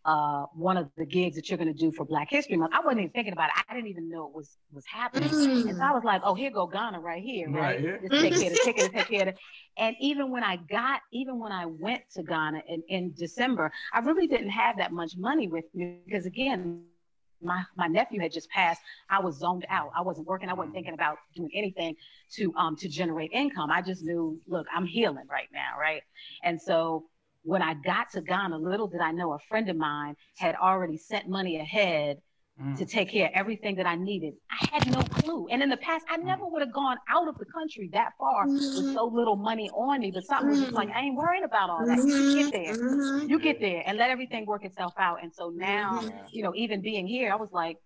uh, 0.05 0.47
one 0.55 0.77
of 0.77 0.89
the 0.97 1.05
gigs 1.05 1.37
that 1.37 1.49
you're 1.49 1.59
going 1.59 1.73
to 1.73 1.79
do 1.79 1.93
for 1.93 2.05
Black 2.05 2.29
History 2.31 2.57
Month." 2.57 2.73
I 2.75 2.81
wasn't 2.81 3.01
even 3.01 3.11
thinking 3.13 3.35
about 3.35 3.51
it. 3.51 3.65
I 3.69 3.75
didn't 3.75 3.91
even 3.91 4.09
know 4.09 4.27
it 4.27 4.35
was 4.35 4.57
was 4.73 4.85
happening. 4.87 5.29
Mm. 5.29 5.69
And 5.69 5.77
so 5.77 5.85
I 5.85 5.93
was 5.93 6.05
like, 6.05 6.23
"Oh, 6.25 6.35
here 6.35 6.51
go 6.51 6.67
Ghana 6.67 6.99
right 6.99 7.23
here, 7.23 7.51
right? 7.51 7.85
right 7.85 8.01
Just 8.01 8.13
take 8.23 8.35
care 8.35 8.77
of 8.77 8.93
take 8.93 9.09
care 9.09 9.29
of. 9.29 9.35
And 9.79 9.95
even 10.01 10.31
when 10.31 10.43
I 10.43 10.57
got, 10.57 11.03
even 11.13 11.39
when 11.39 11.53
I 11.53 11.67
went 11.67 12.01
to 12.15 12.23
Ghana 12.23 12.63
in, 12.67 12.83
in 12.89 13.13
December, 13.13 13.71
I 13.93 13.99
really 13.99 14.27
didn't 14.27 14.49
have 14.49 14.79
that 14.79 14.91
much 14.91 15.19
money 15.19 15.49
with 15.49 15.67
me 15.75 15.99
because 16.07 16.25
again, 16.25 16.83
my 17.43 17.63
my 17.77 17.87
nephew 17.87 18.21
had 18.21 18.33
just 18.33 18.49
passed 18.51 18.81
i 19.11 19.21
was 19.21 19.39
zoned 19.39 19.67
out. 19.69 19.91
I 19.97 20.03
wasn't 20.03 20.27
working. 20.27 20.49
I 20.49 20.55
wasn't 20.55 20.75
thinking 20.75 20.95
about 20.95 21.19
doing 21.35 21.51
anything 21.55 21.95
to 22.33 22.53
um 22.57 22.77
to 22.77 22.89
generate 22.89 23.31
income. 23.33 23.71
I 23.71 23.83
just 23.83 24.03
knew 24.05 24.41
look 24.47 24.67
i'm 24.75 24.87
healing 24.87 25.27
right 25.31 25.49
now 25.53 25.79
right? 25.81 26.03
And 26.43 26.61
so 26.61 27.05
when 27.43 27.63
i 27.63 27.75
got 27.75 28.11
to 28.11 28.21
ghana 28.21 28.59
little 28.59 28.89
did 28.89 29.01
i 29.01 29.13
know 29.13 29.33
a 29.33 29.39
friend 29.49 29.69
of 29.69 29.77
mine 29.77 30.17
had 30.37 30.57
already 30.57 30.97
sent 30.97 31.29
money 31.29 31.61
ahead 31.61 32.21
mm. 32.63 32.77
to 32.77 32.85
take 32.85 33.11
care 33.11 33.27
of 33.27 33.33
everything 33.35 33.77
that 33.77 33.87
I 33.87 33.97
needed. 33.97 34.35
I 34.51 34.69
had 34.73 34.91
no 34.91 35.03
clue. 35.03 35.49
And 35.51 35.63
in 35.63 35.69
the 35.69 35.77
past, 35.77 36.05
I 36.11 36.19
mm. 36.19 36.25
never 36.25 36.47
would 36.47 36.63
have 36.63 36.73
gone 36.73 36.97
out 37.09 37.29
of 37.29 37.39
the 37.39 37.45
country 37.45 37.89
that 37.93 38.13
far 38.19 38.47
mm-hmm. 38.47 38.55
with 38.55 38.95
so 38.95 39.07
little 39.07 39.37
money 39.37 39.71
on 39.71 40.01
me. 40.01 40.11
But 40.11 40.25
something 40.25 40.51
was 40.51 40.61
just 40.61 40.73
like, 40.73 40.91
I 40.91 41.03
ain't 41.03 41.17
worried 41.17 41.45
about 41.45 41.71
all 41.71 41.87
that. 41.87 41.99
You 41.99 42.43
get 42.43 42.53
there. 42.53 42.75
Mm-hmm. 42.75 43.29
You 43.29 43.39
get 43.39 43.61
there 43.61 43.83
and 43.87 43.99
let 43.99 44.11
everything 44.11 44.47
work 44.47 44.65
itself 44.65 44.95
out. 44.99 45.23
And 45.23 45.33
so 45.33 45.51
now, 45.51 46.01
mm-hmm. 46.01 46.17
you 46.31 46.43
know, 46.43 46.53
even 46.55 46.81
being 46.81 47.07
here, 47.07 47.33
I 47.33 47.37
was 47.37 47.53
like, 47.53 47.79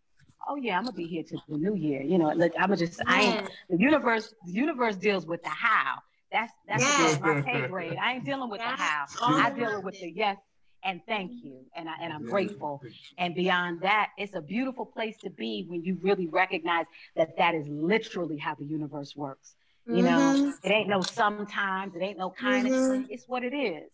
oh 0.49 0.57
yeah, 0.57 0.79
I'm 0.79 0.85
gonna 0.85 0.97
be 0.97 1.07
here 1.07 1.23
to 1.23 1.39
the 1.49 1.57
new 1.57 1.75
year. 1.75 2.03
You 2.03 2.19
know, 2.19 2.29
like 2.29 2.53
I'm 2.57 2.69
gonna 2.69 2.77
just 2.77 3.01
I 3.07 3.21
ain't 3.23 3.51
the 3.69 3.79
universe 3.79 4.35
the 4.47 4.53
universe 4.53 4.97
deals 4.97 5.27
with 5.27 5.43
the 5.43 5.51
how. 5.51 5.97
That's 6.33 6.53
that's 6.67 6.83
yes. 6.83 7.21
my 7.21 7.43
pay 7.43 7.67
grade. 7.69 7.97
I 8.01 8.15
ain't 8.15 8.25
dealing 8.25 8.49
with 8.49 8.61
the 8.61 8.67
how. 8.67 9.07
I'm 9.21 9.55
dealing 9.55 9.85
with 9.85 10.01
the 10.01 10.11
yes 10.11 10.39
and 10.85 11.01
thank 11.07 11.33
you. 11.43 11.65
And, 11.77 11.89
I, 11.89 11.95
and 12.03 12.13
i'm 12.13 12.25
grateful. 12.25 12.83
And 13.19 13.35
beyond 13.35 13.81
that 13.83 14.11
it's 14.19 14.35
a 14.35 14.41
beautiful 14.41 14.87
place 14.87 15.17
to 15.19 15.31
be 15.31 15.65
when 15.69 15.83
you 15.83 15.99
really 16.03 16.27
recognize 16.27 16.87
that 17.17 17.37
that 17.39 17.55
is 17.55 17.67
literally 17.69 18.39
how 18.39 18.55
the 18.55 18.65
universe 18.65 19.15
works. 19.17 19.55
You 19.87 20.03
know 20.03 20.11
mm-hmm. 20.11 20.67
it 20.67 20.71
ain't 20.71 20.89
no 20.89 21.01
sometimes 21.01 21.95
it 21.97 22.03
ain't 22.03 22.19
no 22.19 22.31
kind 22.31 22.69
mm-hmm. 22.69 23.05
of 23.05 23.11
it's 23.11 23.25
what 23.27 23.43
it 23.45 23.55
is. 23.55 23.91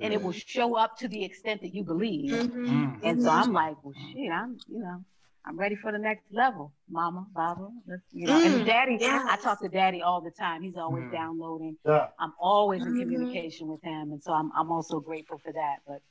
And 0.00 0.12
it 0.12 0.22
will 0.22 0.32
show 0.32 0.76
up 0.76 0.98
to 0.98 1.08
the 1.08 1.24
extent 1.24 1.62
that 1.62 1.74
you 1.74 1.82
believe. 1.82 2.30
Mm-hmm. 2.30 2.96
and 3.02 3.22
so 3.22 3.30
i'm 3.30 3.52
like 3.52 3.76
well 3.82 3.94
shit 4.12 4.30
i'm 4.30 4.58
you 4.68 4.80
know 4.80 5.04
I'm 5.44 5.58
ready 5.58 5.76
for 5.76 5.92
the 5.92 5.98
next 5.98 6.24
level, 6.30 6.72
Mama, 6.90 7.26
Baba. 7.34 7.68
You 8.12 8.26
know, 8.26 8.40
mm, 8.40 8.46
and 8.46 8.66
Daddy, 8.66 8.98
yes. 9.00 9.26
I 9.28 9.36
talk 9.36 9.60
to 9.62 9.68
Daddy 9.68 10.02
all 10.02 10.20
the 10.20 10.30
time. 10.30 10.62
He's 10.62 10.76
always 10.76 11.04
mm. 11.04 11.12
downloading. 11.12 11.76
Yeah. 11.86 12.08
I'm 12.18 12.32
always 12.38 12.82
in 12.82 12.88
mm-hmm. 12.88 13.00
communication 13.00 13.68
with 13.68 13.82
him, 13.82 14.12
and 14.12 14.22
so 14.22 14.32
I'm 14.32 14.50
I'm 14.56 14.70
also 14.70 15.00
grateful 15.00 15.38
for 15.38 15.52
that. 15.52 15.76
But 15.86 16.02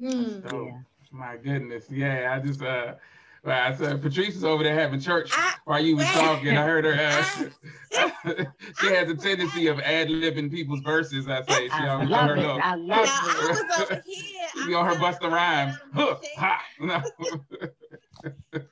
mm. 0.00 0.66
yeah, 0.66 0.78
my 1.10 1.36
goodness, 1.36 1.86
yeah. 1.90 2.32
I 2.34 2.44
just 2.44 2.62
uh. 2.62 2.94
Well, 3.44 3.60
I 3.60 3.74
said 3.74 4.00
Patrice 4.00 4.36
is 4.36 4.44
over 4.44 4.62
there 4.62 4.74
having 4.74 5.00
church 5.00 5.28
I, 5.34 5.56
while 5.66 5.84
you 5.84 5.96
was 5.96 6.06
talking. 6.12 6.56
I 6.56 6.64
heard 6.64 6.86
her. 6.86 6.94
Uh, 6.94 8.44
she 8.80 8.86
has 8.86 9.10
a 9.10 9.14
tendency 9.14 9.66
of 9.66 9.80
ad 9.80 10.08
libbing 10.08 10.50
people's 10.50 10.80
verses. 10.80 11.28
I 11.28 11.42
say 11.42 11.66
she 11.66 11.72
I 11.72 12.02
love 12.04 12.30
her 12.30 12.36
it. 12.36 12.42
I 12.42 12.74
love 12.74 13.04
it. 13.04 13.10
I 13.10 13.46
was 13.50 13.80
over 13.82 14.02
here. 14.06 14.40
She 14.64 14.72
on 14.72 14.86
her 14.86 14.94
Busta 14.94 15.30
Rhymes. 15.30 15.76
Huh, 15.92 16.16
ha, 16.36 16.62
no. 16.80 17.02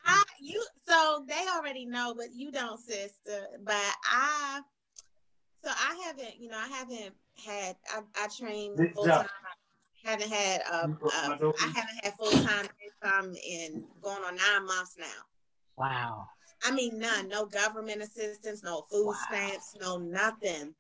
I, 0.07 0.23
you 0.41 0.65
so 0.87 1.25
they 1.29 1.45
already 1.57 1.87
know, 1.87 2.15
but 2.17 2.35
you 2.35 2.53
don't, 2.53 2.79
sister. 2.81 3.47
But 3.65 3.75
I, 4.05 4.61
so 5.65 5.71
I 5.71 6.03
haven't, 6.07 6.41
you 6.41 6.49
know, 6.49 6.59
I 6.59 6.69
haven't 6.69 7.15
had. 7.45 7.77
I, 7.91 8.01
I 8.17 8.29
trained 8.29 8.79
full 8.95 9.07
time. 9.07 9.27
Haven't 10.05 10.33
had. 10.33 10.63
Um, 10.71 10.99
uh, 11.05 11.09
I 11.61 11.73
haven't 11.75 12.05
had 12.05 12.15
full 12.19 12.31
time 12.31 12.67
income 12.85 13.35
in 13.49 13.85
going 14.03 14.23
on 14.25 14.37
nine 14.37 14.67
months 14.67 14.97
now. 14.99 15.07
Wow. 15.77 16.27
I 16.65 16.71
mean, 16.73 16.99
none. 16.99 17.29
No 17.29 17.47
government 17.47 18.03
assistance. 18.03 18.63
No 18.63 18.83
food 18.91 19.07
wow. 19.07 19.15
stamps. 19.29 19.77
No 19.81 19.99
nothing. 19.99 20.75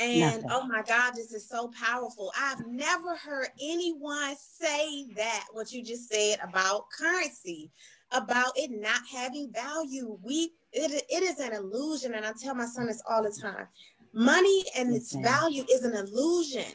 And 0.00 0.20
Nothing. 0.20 0.44
oh 0.50 0.66
my 0.66 0.82
God, 0.82 1.14
this 1.16 1.32
is 1.32 1.48
so 1.48 1.72
powerful. 1.80 2.32
I've 2.38 2.64
never 2.68 3.16
heard 3.16 3.48
anyone 3.60 4.36
say 4.36 5.06
that, 5.16 5.46
what 5.52 5.72
you 5.72 5.82
just 5.82 6.08
said 6.08 6.38
about 6.48 6.84
currency, 6.96 7.72
about 8.12 8.52
it 8.56 8.70
not 8.70 9.00
having 9.12 9.52
value. 9.52 10.18
We 10.22 10.52
it, 10.72 11.04
it 11.08 11.22
is 11.22 11.38
an 11.38 11.52
illusion. 11.52 12.14
And 12.14 12.24
I 12.24 12.32
tell 12.40 12.54
my 12.54 12.66
son 12.66 12.86
this 12.86 13.02
all 13.08 13.22
the 13.22 13.30
time. 13.30 13.66
Money 14.12 14.64
and 14.76 14.94
its 14.94 15.14
value 15.14 15.64
is 15.70 15.84
an 15.84 15.94
illusion. 15.94 16.72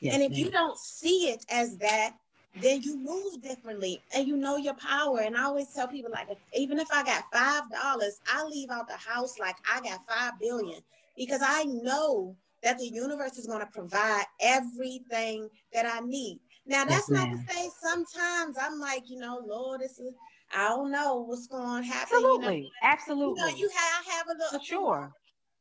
Yes, 0.00 0.14
and 0.14 0.22
if 0.22 0.30
ma'am. 0.32 0.40
you 0.40 0.50
don't 0.50 0.78
see 0.78 1.30
it 1.30 1.44
as 1.50 1.76
that, 1.78 2.14
then 2.60 2.82
you 2.82 2.96
move 2.96 3.42
differently 3.42 4.02
and 4.14 4.26
you 4.26 4.36
know 4.36 4.56
your 4.56 4.74
power. 4.74 5.20
And 5.20 5.36
I 5.36 5.44
always 5.44 5.72
tell 5.74 5.88
people 5.88 6.10
like, 6.10 6.28
if, 6.30 6.38
even 6.54 6.78
if 6.78 6.88
I 6.92 7.02
got 7.02 7.24
five 7.32 7.70
dollars, 7.70 8.20
I 8.26 8.44
leave 8.44 8.70
out 8.70 8.88
the 8.88 8.96
house 8.96 9.38
like 9.38 9.56
I 9.70 9.80
got 9.80 10.06
five 10.06 10.38
billion 10.40 10.80
because 11.16 11.40
I 11.44 11.64
know 11.64 12.36
that 12.62 12.78
the 12.78 12.86
universe 12.86 13.38
is 13.38 13.46
going 13.46 13.60
to 13.60 13.66
provide 13.66 14.24
everything 14.40 15.48
that 15.72 15.86
I 15.86 16.00
need. 16.00 16.40
Now 16.66 16.84
that's 16.84 17.08
yes, 17.08 17.10
not 17.10 17.30
to 17.30 17.38
say 17.52 17.68
sometimes 17.80 18.56
I'm 18.60 18.80
like, 18.80 19.08
you 19.08 19.18
know, 19.18 19.40
Lord, 19.46 19.80
this 19.80 19.98
is 19.98 20.14
I 20.54 20.68
don't 20.68 20.90
know 20.90 21.24
what's 21.26 21.46
going 21.46 21.82
to 21.82 21.88
happen. 21.88 22.16
Absolutely, 22.16 22.56
you 22.56 22.62
know? 22.64 22.68
absolutely. 22.82 23.40
You, 23.40 23.46
know, 23.46 23.56
you 23.56 23.70
have 23.74 24.04
have 24.06 24.26
a 24.28 24.38
little 24.38 24.58
For 24.58 24.64
sure. 24.64 25.12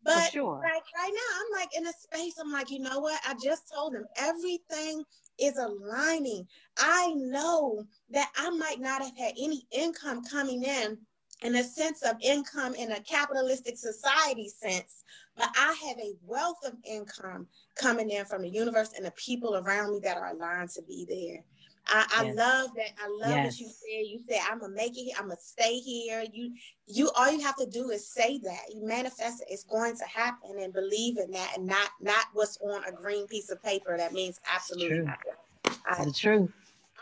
But 0.03 0.31
sure. 0.31 0.59
right, 0.61 0.81
right 0.95 1.11
now, 1.11 1.39
I'm 1.39 1.59
like 1.59 1.75
in 1.75 1.87
a 1.87 1.93
space. 1.93 2.35
I'm 2.39 2.51
like, 2.51 2.69
you 2.69 2.79
know 2.79 2.99
what? 2.99 3.19
I 3.27 3.33
just 3.43 3.71
told 3.73 3.93
them 3.93 4.05
everything 4.17 5.03
is 5.39 5.57
aligning. 5.57 6.47
I 6.77 7.11
know 7.15 7.83
that 8.11 8.31
I 8.37 8.51
might 8.51 8.79
not 8.79 9.01
have 9.01 9.17
had 9.17 9.33
any 9.37 9.65
income 9.71 10.23
coming 10.23 10.63
in 10.63 10.99
in 11.41 11.55
a 11.55 11.63
sense 11.63 12.03
of 12.03 12.15
income 12.21 12.75
in 12.75 12.91
a 12.91 13.01
capitalistic 13.01 13.77
society 13.77 14.47
sense, 14.47 15.03
but 15.35 15.49
I 15.57 15.75
have 15.87 15.97
a 15.97 16.13
wealth 16.23 16.59
of 16.65 16.73
income 16.85 17.47
coming 17.75 18.09
in 18.09 18.25
from 18.25 18.43
the 18.43 18.49
universe 18.49 18.91
and 18.95 19.05
the 19.05 19.11
people 19.11 19.57
around 19.57 19.91
me 19.91 19.99
that 20.03 20.17
are 20.17 20.33
aligned 20.33 20.69
to 20.71 20.81
be 20.83 21.05
there. 21.09 21.43
I, 21.87 22.05
I 22.17 22.23
yes. 22.25 22.35
love 22.35 22.69
that. 22.75 22.91
I 23.03 23.07
love 23.07 23.29
yes. 23.29 23.45
what 23.45 23.59
you 23.59 23.67
said. 23.67 24.07
You 24.07 24.19
said, 24.27 24.39
I'm 24.49 24.59
gonna 24.59 24.73
make 24.73 24.97
it. 24.97 25.13
I'm 25.17 25.27
gonna 25.27 25.37
stay 25.39 25.77
here. 25.77 26.23
You, 26.31 26.53
you, 26.87 27.11
all 27.15 27.31
you 27.31 27.41
have 27.41 27.55
to 27.57 27.65
do 27.65 27.91
is 27.91 28.07
say 28.07 28.39
that. 28.39 28.73
You 28.73 28.85
manifest 28.85 29.41
it. 29.41 29.47
It's 29.49 29.63
going 29.63 29.95
to 29.97 30.05
happen, 30.05 30.57
and 30.59 30.73
believe 30.73 31.17
in 31.17 31.31
that, 31.31 31.53
and 31.57 31.67
not 31.67 31.89
not 32.01 32.25
what's 32.33 32.57
on 32.57 32.83
a 32.85 32.91
green 32.91 33.27
piece 33.27 33.49
of 33.51 33.61
paper. 33.63 33.97
That 33.97 34.13
means 34.13 34.39
absolutely 34.53 34.99
nothing. 34.99 35.33
It's 35.65 36.05
the 36.05 36.11
truth. 36.11 36.51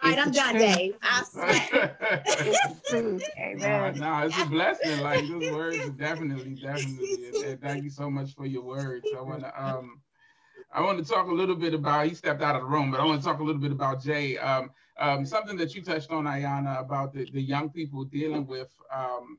All 0.01 0.09
right, 0.09 0.19
I'm 0.19 0.31
done, 0.31 0.55
Dave. 0.55 0.95
I 1.01 1.89
Amen. 2.93 3.57
No, 3.57 3.91
no, 3.91 4.25
it's 4.27 4.37
a 4.37 4.45
blessing. 4.45 4.99
Like 4.99 5.27
those 5.29 5.49
words 5.51 5.89
definitely, 5.97 6.55
definitely. 6.55 7.57
Thank 7.61 7.83
you 7.83 7.89
so 7.89 8.09
much 8.09 8.35
for 8.35 8.45
your 8.45 8.63
words. 8.63 9.05
I 9.17 9.21
want 9.21 9.41
to 9.41 9.63
um 9.63 10.01
I 10.75 10.81
want 10.81 10.97
to 10.97 11.05
talk 11.05 11.27
a 11.27 11.33
little 11.33 11.55
bit 11.55 11.75
about, 11.75 12.07
he 12.07 12.15
stepped 12.15 12.41
out 12.41 12.55
of 12.55 12.63
the 12.63 12.67
room, 12.67 12.89
but 12.89 12.99
I 12.99 13.05
want 13.05 13.21
to 13.21 13.27
talk 13.27 13.39
a 13.39 13.43
little 13.43 13.61
bit 13.61 13.71
about 13.71 14.01
Jay. 14.01 14.37
Um, 14.39 14.71
um, 14.99 15.25
something 15.25 15.55
that 15.57 15.75
you 15.75 15.83
touched 15.83 16.09
on, 16.09 16.25
Ayanna, 16.25 16.79
about 16.79 17.13
the, 17.13 17.29
the 17.31 17.41
young 17.41 17.69
people 17.69 18.03
dealing 18.03 18.47
with 18.47 18.73
um, 18.91 19.37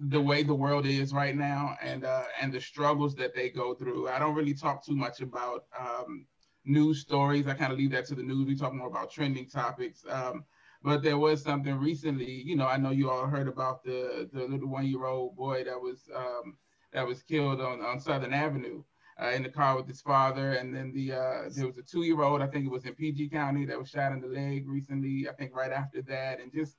the 0.00 0.20
way 0.20 0.42
the 0.42 0.54
world 0.54 0.84
is 0.84 1.12
right 1.12 1.36
now 1.36 1.76
and 1.82 2.04
uh, 2.04 2.24
and 2.40 2.52
the 2.52 2.60
struggles 2.60 3.14
that 3.16 3.34
they 3.34 3.50
go 3.50 3.74
through. 3.74 4.08
I 4.08 4.18
don't 4.18 4.34
really 4.34 4.54
talk 4.54 4.84
too 4.84 4.96
much 4.96 5.20
about 5.20 5.64
um, 5.78 6.26
news 6.64 7.00
stories. 7.00 7.46
I 7.46 7.54
kind 7.54 7.72
of 7.72 7.78
leave 7.78 7.92
that 7.92 8.06
to 8.06 8.14
the 8.14 8.22
news. 8.22 8.46
We 8.46 8.56
talk 8.56 8.72
more 8.72 8.88
about 8.88 9.10
trending 9.10 9.48
topics. 9.48 10.04
Um, 10.08 10.44
but 10.82 11.02
there 11.02 11.18
was 11.18 11.42
something 11.42 11.74
recently, 11.74 12.30
you 12.30 12.56
know, 12.56 12.66
I 12.66 12.76
know 12.76 12.90
you 12.90 13.10
all 13.10 13.26
heard 13.26 13.48
about 13.48 13.82
the 13.82 14.28
the 14.32 14.44
little 14.44 14.68
one 14.68 14.86
year 14.86 15.04
old 15.04 15.36
boy 15.36 15.64
that 15.64 15.78
was 15.78 16.08
um, 16.14 16.56
that 16.92 17.06
was 17.06 17.22
killed 17.22 17.60
on, 17.60 17.82
on 17.82 18.00
Southern 18.00 18.32
Avenue 18.32 18.82
uh, 19.22 19.30
in 19.30 19.42
the 19.42 19.48
car 19.48 19.76
with 19.76 19.86
his 19.86 20.00
father. 20.00 20.52
And 20.52 20.74
then 20.74 20.92
the 20.92 21.12
uh, 21.12 21.42
there 21.50 21.66
was 21.66 21.78
a 21.78 21.82
two 21.82 22.02
year 22.02 22.22
old, 22.22 22.42
I 22.42 22.46
think 22.46 22.66
it 22.66 22.70
was 22.70 22.84
in 22.84 22.94
PG 22.94 23.28
County, 23.30 23.64
that 23.66 23.78
was 23.78 23.88
shot 23.88 24.12
in 24.12 24.20
the 24.20 24.28
leg 24.28 24.68
recently. 24.68 25.28
I 25.28 25.32
think 25.32 25.54
right 25.54 25.72
after 25.72 26.02
that, 26.02 26.40
and 26.40 26.52
just 26.52 26.76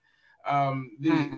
um, 0.47 0.91
the 0.99 1.29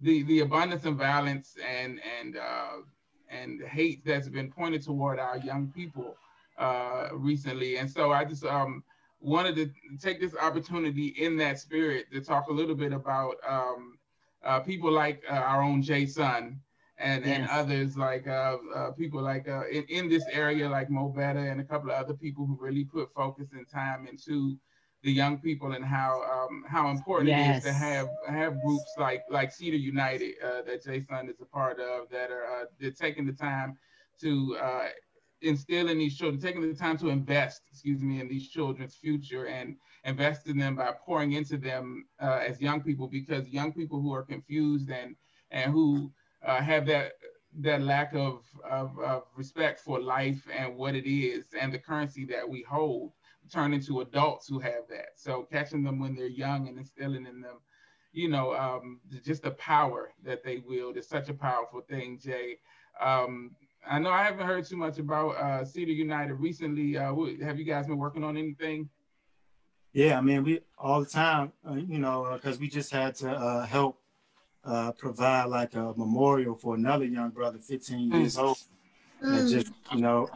the 0.00 0.22
the 0.24 0.40
abundance 0.40 0.84
of 0.84 0.96
violence 0.96 1.56
and 1.66 2.00
and 2.20 2.36
uh, 2.36 2.82
and 3.28 3.62
hate 3.62 4.04
that's 4.04 4.28
been 4.28 4.50
pointed 4.50 4.82
toward 4.82 5.18
our 5.18 5.38
young 5.38 5.68
people 5.68 6.16
uh, 6.58 7.08
recently. 7.12 7.78
And 7.78 7.90
so 7.90 8.12
I 8.12 8.24
just 8.24 8.44
um, 8.44 8.84
wanted 9.20 9.56
to 9.56 9.70
take 9.98 10.20
this 10.20 10.36
opportunity 10.36 11.08
in 11.18 11.36
that 11.38 11.58
spirit 11.58 12.06
to 12.12 12.20
talk 12.20 12.48
a 12.48 12.52
little 12.52 12.74
bit 12.74 12.92
about 12.92 13.36
um, 13.48 13.98
uh, 14.44 14.60
people 14.60 14.92
like 14.92 15.22
uh, 15.30 15.34
our 15.34 15.62
own 15.62 15.82
Jason 15.82 16.60
and 17.04 17.24
yes. 17.24 17.38
and 17.38 17.48
others 17.50 17.96
like 17.98 18.26
uh, 18.26 18.56
uh, 18.74 18.90
people 18.92 19.20
like 19.20 19.46
uh, 19.46 19.66
in, 19.70 19.84
in 19.84 20.08
this 20.08 20.24
area 20.32 20.68
like 20.68 20.88
Mo 20.88 21.08
Better 21.08 21.50
and 21.50 21.60
a 21.60 21.64
couple 21.64 21.90
of 21.90 21.96
other 21.96 22.14
people 22.14 22.46
who 22.46 22.56
really 22.58 22.84
put 22.84 23.12
focus 23.14 23.48
and 23.52 23.68
time 23.68 24.06
into 24.06 24.56
the 25.02 25.12
young 25.12 25.36
people 25.38 25.72
and 25.72 25.84
how 25.84 26.22
um, 26.32 26.64
how 26.66 26.88
important 26.88 27.28
yes. 27.28 27.56
it 27.56 27.58
is 27.58 27.64
to 27.64 27.72
have 27.72 28.08
have 28.26 28.60
groups 28.62 28.90
like 28.98 29.22
like 29.30 29.52
Cedar 29.52 29.76
United 29.76 30.36
uh, 30.42 30.62
that 30.62 30.82
Jason 30.82 31.28
is 31.28 31.40
a 31.42 31.44
part 31.44 31.78
of 31.78 32.08
that 32.10 32.30
are 32.30 32.46
uh, 32.46 32.64
they're 32.80 32.90
taking 32.90 33.26
the 33.26 33.34
time 33.34 33.76
to 34.22 34.56
uh, 34.56 34.88
instill 35.42 35.88
in 35.88 35.98
these 35.98 36.16
children, 36.16 36.40
taking 36.40 36.62
the 36.62 36.72
time 36.72 36.96
to 36.96 37.10
invest, 37.10 37.62
excuse 37.70 38.00
me, 38.00 38.18
in 38.20 38.28
these 38.28 38.48
children's 38.48 38.94
future 38.94 39.46
and 39.46 39.76
invest 40.04 40.46
in 40.46 40.56
them 40.56 40.76
by 40.76 40.90
pouring 41.04 41.32
into 41.32 41.58
them 41.58 42.06
as 42.18 42.62
young 42.62 42.80
people 42.80 43.08
because 43.08 43.46
young 43.50 43.74
people 43.74 44.00
who 44.00 44.14
are 44.14 44.22
confused 44.22 44.88
and 44.88 45.16
and 45.50 45.70
who 45.70 46.10
uh, 46.44 46.60
have 46.60 46.86
that 46.86 47.12
that 47.60 47.80
lack 47.82 48.12
of, 48.14 48.42
of, 48.68 48.98
of 48.98 49.22
respect 49.36 49.78
for 49.78 50.00
life 50.00 50.44
and 50.56 50.76
what 50.76 50.96
it 50.96 51.08
is 51.08 51.46
and 51.60 51.72
the 51.72 51.78
currency 51.78 52.24
that 52.24 52.48
we 52.48 52.62
hold 52.62 53.12
turn 53.52 53.72
into 53.72 54.00
adults 54.00 54.48
who 54.48 54.58
have 54.58 54.88
that. 54.88 55.10
So 55.16 55.46
catching 55.52 55.84
them 55.84 56.00
when 56.00 56.14
they're 56.14 56.26
young 56.26 56.68
and 56.68 56.78
instilling 56.78 57.26
in 57.26 57.40
them, 57.40 57.60
you 58.12 58.28
know, 58.28 58.54
um, 58.54 59.00
just 59.24 59.42
the 59.42 59.52
power 59.52 60.12
that 60.24 60.42
they 60.42 60.58
wield 60.66 60.96
is 60.96 61.08
such 61.08 61.28
a 61.28 61.34
powerful 61.34 61.80
thing, 61.82 62.18
Jay. 62.22 62.58
Um, 63.00 63.52
I 63.88 63.98
know 63.98 64.10
I 64.10 64.22
haven't 64.22 64.46
heard 64.46 64.64
too 64.64 64.76
much 64.76 64.98
about 64.98 65.30
uh, 65.36 65.64
Cedar 65.64 65.92
United 65.92 66.34
recently. 66.34 66.96
Uh, 66.96 67.14
have 67.42 67.58
you 67.58 67.64
guys 67.64 67.86
been 67.86 67.98
working 67.98 68.24
on 68.24 68.36
anything? 68.36 68.88
Yeah, 69.92 70.18
I 70.18 70.22
mean, 70.22 70.42
we 70.42 70.60
all 70.78 71.00
the 71.00 71.06
time, 71.06 71.52
uh, 71.68 71.74
you 71.74 71.98
know, 71.98 72.30
because 72.32 72.56
uh, 72.56 72.60
we 72.60 72.68
just 72.68 72.90
had 72.90 73.14
to 73.16 73.30
uh, 73.30 73.66
help 73.66 74.00
uh, 74.64 74.92
provide 74.92 75.44
like 75.44 75.74
a 75.74 75.92
memorial 75.96 76.54
for 76.54 76.74
another 76.74 77.04
young 77.04 77.30
brother, 77.30 77.58
15 77.58 78.10
mm. 78.10 78.20
years 78.20 78.38
old. 78.38 78.58
Mm. 79.22 79.38
And 79.38 79.50
just, 79.50 79.72
you 79.92 80.00
know, 80.00 80.28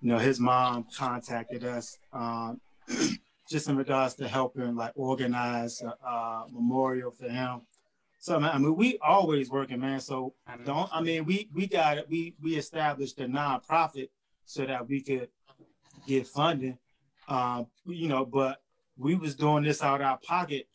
you 0.00 0.10
know, 0.10 0.18
his 0.18 0.38
mom 0.38 0.86
contacted 0.96 1.64
us 1.64 1.98
um, 2.12 2.60
just 3.48 3.68
in 3.68 3.76
regards 3.76 4.14
to 4.14 4.28
helping 4.28 4.76
like 4.76 4.92
organize 4.94 5.82
a, 5.82 5.88
a 6.06 6.46
memorial 6.50 7.10
for 7.10 7.28
him. 7.28 7.62
So 8.20 8.38
man, 8.38 8.50
I 8.52 8.58
mean, 8.58 8.74
we 8.74 8.98
always 8.98 9.50
working, 9.50 9.80
man. 9.80 10.00
So 10.00 10.34
don't 10.64 10.88
I 10.92 11.00
mean 11.00 11.24
we 11.24 11.48
we 11.54 11.66
got 11.66 11.98
it. 11.98 12.06
We 12.08 12.34
we 12.42 12.56
established 12.56 13.18
a 13.20 13.26
nonprofit 13.26 14.08
so 14.44 14.66
that 14.66 14.88
we 14.88 15.00
could 15.00 15.28
get 16.06 16.26
funding. 16.26 16.78
Um, 17.28 17.66
you 17.86 18.08
know, 18.08 18.24
but 18.24 18.60
we 18.96 19.14
was 19.14 19.36
doing 19.36 19.62
this 19.62 19.82
out 19.82 20.00
of 20.00 20.06
our 20.06 20.18
pocket 20.18 20.66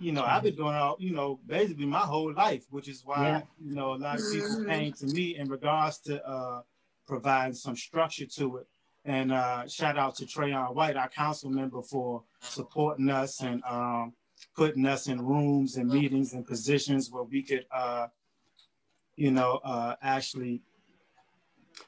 you 0.00 0.12
know, 0.12 0.24
I've 0.24 0.42
been 0.42 0.54
doing 0.54 0.74
all, 0.74 0.96
you 0.98 1.12
know, 1.12 1.38
basically 1.46 1.84
my 1.84 2.00
whole 2.00 2.32
life, 2.32 2.64
which 2.70 2.88
is 2.88 3.02
why, 3.04 3.28
yeah. 3.28 3.42
you 3.62 3.74
know, 3.74 3.94
a 3.94 3.96
lot 3.96 4.18
of 4.18 4.24
people 4.32 4.48
mm-hmm. 4.48 4.70
came 4.70 4.92
to 4.94 5.06
me 5.06 5.36
in 5.36 5.48
regards 5.48 5.98
to 6.00 6.26
uh, 6.26 6.62
providing 7.06 7.54
some 7.54 7.76
structure 7.76 8.26
to 8.26 8.56
it. 8.58 8.66
And 9.04 9.30
uh, 9.30 9.68
shout 9.68 9.98
out 9.98 10.16
to 10.16 10.24
Trayon 10.24 10.74
White, 10.74 10.96
our 10.96 11.08
council 11.08 11.50
member, 11.50 11.82
for 11.82 12.22
supporting 12.40 13.10
us 13.10 13.42
and 13.42 13.62
um, 13.64 14.14
putting 14.56 14.86
us 14.86 15.06
in 15.06 15.20
rooms 15.20 15.76
and 15.76 15.88
meetings 15.88 16.32
and 16.32 16.46
positions 16.46 17.10
where 17.10 17.24
we 17.24 17.42
could, 17.42 17.66
uh, 17.70 18.06
you 19.16 19.30
know, 19.30 19.60
uh, 19.64 19.96
actually. 20.02 20.62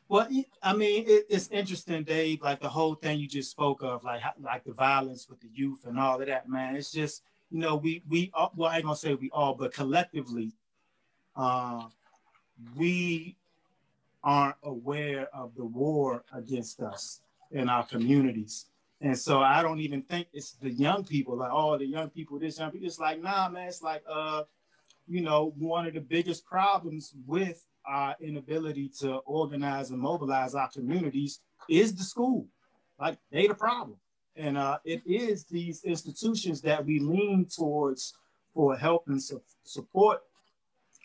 Well, 0.08 0.28
I 0.62 0.74
mean, 0.74 1.04
it, 1.06 1.26
it's 1.28 1.48
interesting, 1.48 2.04
Dave. 2.04 2.42
Like 2.42 2.60
the 2.60 2.68
whole 2.68 2.94
thing 2.94 3.18
you 3.18 3.28
just 3.28 3.50
spoke 3.50 3.82
of, 3.82 4.04
like 4.04 4.22
like 4.42 4.64
the 4.64 4.72
violence 4.72 5.28
with 5.28 5.40
the 5.40 5.48
youth 5.52 5.84
and 5.86 5.98
all 5.98 6.20
of 6.20 6.26
that, 6.26 6.48
man. 6.48 6.76
It's 6.76 6.92
just 6.92 7.22
you 7.52 7.58
know, 7.58 7.76
we 7.76 8.02
we 8.08 8.30
all, 8.32 8.50
well, 8.56 8.70
I 8.70 8.76
ain't 8.76 8.84
gonna 8.84 8.96
say 8.96 9.14
we 9.14 9.30
all, 9.30 9.54
but 9.54 9.74
collectively, 9.74 10.52
uh, 11.36 11.84
we 12.74 13.36
aren't 14.24 14.56
aware 14.62 15.28
of 15.34 15.54
the 15.54 15.64
war 15.64 16.24
against 16.32 16.80
us 16.80 17.20
in 17.50 17.68
our 17.68 17.84
communities. 17.84 18.66
And 19.02 19.18
so 19.18 19.40
I 19.40 19.62
don't 19.62 19.80
even 19.80 20.02
think 20.02 20.28
it's 20.32 20.52
the 20.52 20.70
young 20.70 21.04
people, 21.04 21.36
like, 21.36 21.50
oh, 21.52 21.76
the 21.76 21.86
young 21.86 22.08
people, 22.08 22.38
this 22.38 22.58
young 22.58 22.70
people. 22.70 22.86
It's 22.86 23.00
like, 23.00 23.20
nah, 23.20 23.48
man, 23.48 23.68
it's 23.68 23.82
like, 23.82 24.02
uh, 24.08 24.44
you 25.08 25.20
know, 25.20 25.52
one 25.58 25.86
of 25.86 25.94
the 25.94 26.00
biggest 26.00 26.46
problems 26.46 27.12
with 27.26 27.66
our 27.84 28.14
inability 28.20 28.88
to 29.00 29.16
organize 29.26 29.90
and 29.90 29.98
mobilize 29.98 30.54
our 30.54 30.70
communities 30.70 31.40
is 31.68 31.94
the 31.94 32.04
school. 32.04 32.46
Like, 32.98 33.18
they 33.30 33.48
the 33.48 33.54
problem. 33.54 33.98
And 34.36 34.56
uh, 34.56 34.78
it 34.84 35.02
is 35.06 35.44
these 35.44 35.84
institutions 35.84 36.60
that 36.62 36.84
we 36.84 36.98
lean 37.00 37.46
towards 37.46 38.14
for 38.54 38.76
help 38.76 39.08
and 39.08 39.22
su- 39.22 39.42
support, 39.64 40.22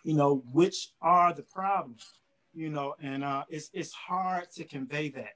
you 0.04 0.14
know, 0.14 0.44
which 0.54 0.92
are 1.02 1.34
the 1.34 1.44
problems, 1.44 2.06
you 2.54 2.70
know, 2.70 2.96
and 3.02 3.24
uh, 3.24 3.44
it's, 3.50 3.70
it's 3.74 3.94
hard 3.94 4.52
to 4.52 4.64
convey 4.64 5.10
that. 5.10 5.36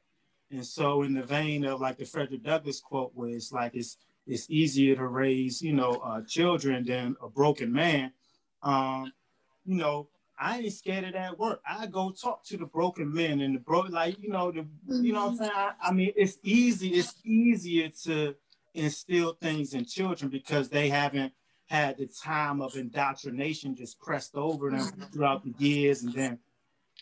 And 0.51 0.65
so, 0.65 1.03
in 1.03 1.13
the 1.13 1.23
vein 1.23 1.63
of 1.65 1.79
like 1.79 1.97
the 1.97 2.05
Frederick 2.05 2.43
Douglass 2.43 2.81
quote, 2.81 3.11
where 3.13 3.29
it's 3.29 3.53
like 3.53 3.73
it's 3.73 3.97
it's 4.27 4.49
easier 4.49 4.95
to 4.95 5.07
raise, 5.07 5.61
you 5.61 5.73
know, 5.73 5.93
uh, 6.03 6.21
children 6.27 6.85
than 6.85 7.15
a 7.21 7.29
broken 7.29 7.71
man. 7.71 8.11
Um, 8.61 9.13
you 9.65 9.77
know, 9.77 10.09
I 10.41 10.57
ain't 10.57 10.73
scared 10.73 11.05
of 11.05 11.13
that 11.13 11.37
work. 11.37 11.61
I 11.69 11.85
go 11.85 12.09
talk 12.09 12.43
to 12.45 12.57
the 12.57 12.65
broken 12.65 13.13
men 13.13 13.41
and 13.41 13.55
the 13.55 13.59
bro, 13.59 13.81
like 13.81 14.19
you 14.19 14.29
know, 14.29 14.51
the 14.51 14.65
you 14.87 15.13
know 15.13 15.27
what 15.27 15.33
I'm 15.33 15.35
mm-hmm. 15.35 15.43
saying. 15.43 15.51
I, 15.55 15.71
I 15.81 15.91
mean, 15.91 16.11
it's 16.15 16.39
easy. 16.43 16.95
It's 16.95 17.13
easier 17.23 17.89
to 18.05 18.35
instill 18.73 19.37
things 19.39 19.75
in 19.75 19.85
children 19.85 20.31
because 20.31 20.67
they 20.67 20.89
haven't 20.89 21.31
had 21.67 21.97
the 21.97 22.07
time 22.07 22.59
of 22.59 22.75
indoctrination 22.75 23.75
just 23.75 23.99
pressed 23.99 24.35
over 24.35 24.71
them 24.71 24.79
mm-hmm. 24.79 25.03
throughout 25.13 25.43
the 25.43 25.53
years, 25.63 26.01
and 26.01 26.13
then 26.13 26.39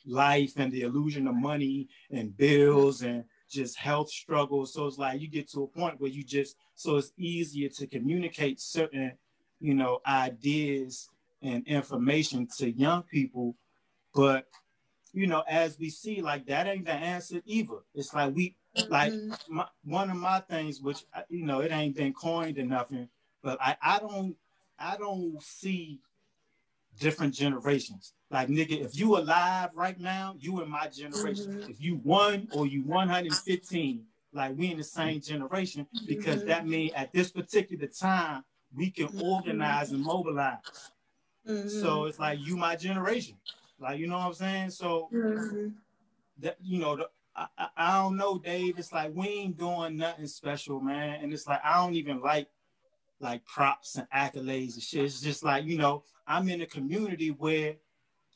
life 0.06 0.54
and 0.58 0.72
the 0.74 0.82
illusion 0.82 1.26
of 1.26 1.36
money 1.36 1.88
and 2.12 2.36
bills 2.36 3.04
and 3.04 3.24
just 3.50 3.78
health 3.78 4.10
struggles. 4.10 4.74
So 4.74 4.86
it's 4.86 4.98
like 4.98 5.22
you 5.22 5.30
get 5.30 5.50
to 5.52 5.64
a 5.64 5.68
point 5.68 6.00
where 6.02 6.12
you 6.12 6.26
just 6.26 6.58
so 6.76 6.98
it's 6.98 7.14
easier 7.18 7.70
to 7.70 7.88
communicate 7.88 8.60
certain, 8.60 9.14
you 9.62 9.76
know, 9.76 10.00
ideas 10.06 11.08
and 11.42 11.66
information 11.68 12.48
to 12.58 12.70
young 12.70 13.04
people. 13.04 13.56
But 14.14 14.48
you 15.14 15.28
know, 15.28 15.44
as 15.48 15.78
we 15.80 15.90
see, 15.90 16.22
like 16.22 16.46
that 16.48 16.68
ain't 16.68 16.86
the 16.86 16.94
answer 16.94 17.42
either. 17.46 17.80
It's 17.94 18.14
like 18.14 18.36
we 18.36 18.56
like 18.88 19.12
mm-hmm. 19.14 19.56
my, 19.56 19.68
one 19.84 20.10
of 20.10 20.18
my 20.18 20.40
things, 20.42 20.82
which 20.82 21.06
you 21.30 21.46
know, 21.46 21.60
it 21.60 21.72
ain't 21.72 21.96
been 21.96 22.14
coined 22.14 22.58
or 22.58 22.66
nothing, 22.66 23.10
but 23.42 23.58
I, 23.62 23.78
I 23.82 24.00
don't 24.00 24.36
I 24.78 24.98
don't 24.98 25.42
see 25.42 26.00
different 27.00 27.34
generations. 27.34 28.14
Like 28.30 28.50
nigga, 28.50 28.82
if 28.82 28.98
you 28.98 29.18
alive 29.18 29.72
right 29.74 30.00
now, 30.00 30.36
you 30.38 30.62
in 30.62 30.70
my 30.70 30.88
generation. 30.88 31.54
Mm-hmm. 31.54 31.72
If 31.72 31.82
you 31.82 31.96
one 32.04 32.48
or 32.52 32.68
you 32.68 32.84
115, 32.84 34.04
like 34.34 34.56
we 34.56 34.72
in 34.72 34.78
the 34.78 34.84
same 34.84 35.22
generation, 35.22 35.88
because 36.08 36.38
mm-hmm. 36.38 36.48
that 36.50 36.68
means 36.68 36.94
at 36.96 37.12
this 37.12 37.32
particular 37.32 37.88
time 37.88 38.44
we 38.76 38.92
can 38.92 39.08
mm-hmm. 39.08 39.22
organize 39.22 39.92
and 39.92 40.04
mobilize. 40.04 40.60
Mm-hmm. 41.48 41.70
So 41.70 42.06
it's 42.06 42.20
like 42.20 42.40
you 42.40 42.58
my 42.58 42.76
generation. 42.76 43.36
Like 43.80 44.00
you 44.00 44.08
know 44.08 44.18
what 44.18 44.28
I'm 44.28 44.34
saying? 44.34 44.70
So 44.72 45.10
mm-hmm. 45.14 45.70
that 46.40 46.58
you 46.62 46.80
know, 46.80 46.98
the, 46.98 47.10
I, 47.36 47.48
I, 47.58 47.68
I 47.78 47.98
don't 47.98 48.18
know, 48.18 48.38
Dave. 48.38 48.78
It's 48.78 48.92
like 48.92 49.12
we 49.14 49.28
ain't 49.28 49.58
doing 49.58 49.98
nothing 49.98 50.28
special, 50.28 50.80
man. 50.80 51.22
And 51.22 51.34
it's 51.34 51.48
like 51.48 51.62
I 51.64 51.76
don't 51.76 51.96
even 51.96 52.22
like 52.22 52.48
like 53.20 53.46
props 53.46 53.98
and 53.98 54.08
accolades 54.16 54.76
and 54.76 54.84
shit. 54.84 55.06
It's 55.06 55.22
just 55.22 55.44
like, 55.44 55.66
you 55.66 55.78
know, 55.78 56.04
I'm 56.28 56.50
in 56.50 56.62
a 56.62 56.66
community 56.66 57.30
where 57.30 57.76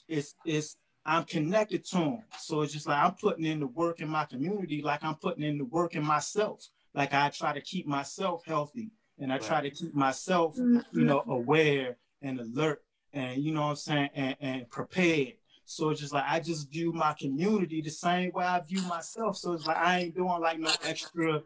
it's 0.08 0.36
it's 0.46 0.78
I'm 1.06 1.26
connected 1.26 1.86
to 1.88 1.98
them. 1.98 2.24
So 2.40 2.62
it's 2.62 2.74
just 2.74 2.88
like 2.88 3.04
I'm 3.04 3.14
putting 3.14 3.46
in 3.46 3.60
the 3.60 3.68
work 3.68 4.00
in 4.00 4.08
my 4.08 4.26
community, 4.26 4.82
like 4.82 5.04
I'm 5.04 5.16
putting 5.16 5.44
in 5.44 5.58
the 5.58 5.66
work 5.66 5.96
in 5.96 6.04
myself. 6.04 6.68
Like 6.94 7.14
I 7.14 7.30
try 7.30 7.54
to 7.54 7.62
keep 7.62 7.88
myself 7.88 8.44
healthy 8.46 8.92
and 9.20 9.34
I 9.34 9.38
try 9.38 9.62
to 9.62 9.70
keep 9.70 9.94
myself, 9.94 10.56
you 10.58 10.84
know, 10.94 11.24
aware 11.28 11.98
and 12.22 12.40
alert 12.40 12.82
and 13.14 13.42
you 13.42 13.54
know 13.54 13.62
what 13.62 13.70
I'm 13.70 13.76
saying, 13.76 14.10
and, 14.16 14.36
and 14.42 14.70
prepared. 14.70 15.34
So 15.66 15.90
it's 15.90 16.02
just 16.02 16.14
like 16.14 16.26
I 16.28 16.40
just 16.40 16.70
view 16.72 16.92
my 16.92 17.14
community 17.14 17.82
the 17.82 17.90
same 17.90 18.32
way 18.34 18.46
I 18.46 18.60
view 18.60 18.82
myself. 18.82 19.38
So 19.38 19.54
it's 19.54 19.66
like 19.66 19.78
I 19.78 20.00
ain't 20.00 20.16
doing 20.16 20.42
like 20.42 20.60
no 20.60 20.72
extra 20.84 21.42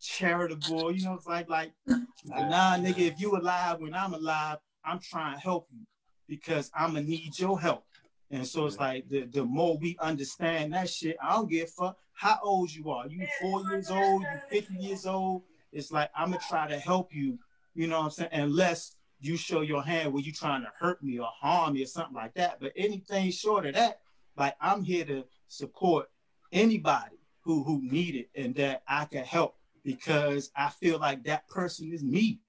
charitable, 0.00 0.92
you 0.92 1.04
know, 1.04 1.14
it's 1.14 1.26
like 1.26 1.48
like, 1.48 1.72
like 1.86 2.48
nah 2.48 2.76
nigga, 2.76 3.00
if 3.00 3.20
you 3.20 3.36
alive 3.36 3.80
when 3.80 3.94
I'm 3.94 4.14
alive, 4.14 4.58
I'm 4.84 5.00
trying 5.00 5.34
to 5.34 5.40
help 5.40 5.68
you 5.72 5.84
because 6.28 6.70
I'm 6.74 6.94
gonna 6.94 7.02
need 7.02 7.38
your 7.38 7.58
help. 7.60 7.84
And 8.30 8.46
so 8.46 8.66
it's 8.66 8.78
like 8.78 9.08
the, 9.08 9.22
the 9.26 9.44
more 9.44 9.78
we 9.78 9.96
understand 10.00 10.74
that 10.74 10.90
shit, 10.90 11.16
I 11.22 11.34
don't 11.34 11.50
give 11.50 11.68
a 11.68 11.70
fuck 11.70 11.96
how 12.12 12.38
old 12.42 12.72
you 12.72 12.90
are. 12.90 13.06
You 13.06 13.26
four 13.40 13.62
years 13.70 13.90
old, 13.90 14.22
you 14.22 14.40
50 14.60 14.74
years 14.74 15.06
old. 15.06 15.42
It's 15.72 15.92
like 15.92 16.10
I'm 16.16 16.30
gonna 16.30 16.42
try 16.48 16.68
to 16.68 16.78
help 16.78 17.14
you, 17.14 17.38
you 17.74 17.86
know 17.86 17.98
what 17.98 18.04
I'm 18.06 18.10
saying? 18.10 18.30
Unless 18.32 18.95
you 19.26 19.36
show 19.36 19.60
your 19.60 19.82
hand 19.82 20.12
where 20.12 20.22
you're 20.22 20.34
trying 20.34 20.62
to 20.62 20.72
hurt 20.78 21.02
me 21.02 21.18
or 21.18 21.26
harm 21.26 21.74
me 21.74 21.82
or 21.82 21.86
something 21.86 22.14
like 22.14 22.34
that. 22.34 22.58
But 22.60 22.72
anything 22.76 23.30
short 23.30 23.66
of 23.66 23.74
that, 23.74 24.00
like 24.36 24.54
I'm 24.60 24.82
here 24.82 25.04
to 25.06 25.24
support 25.48 26.06
anybody 26.52 27.16
who 27.42 27.62
who 27.62 27.80
need 27.82 28.14
it 28.14 28.30
and 28.34 28.54
that 28.56 28.82
I 28.88 29.04
can 29.04 29.24
help 29.24 29.56
because 29.84 30.50
I 30.56 30.68
feel 30.68 30.98
like 30.98 31.24
that 31.24 31.48
person 31.48 31.92
is 31.92 32.02
me. 32.02 32.40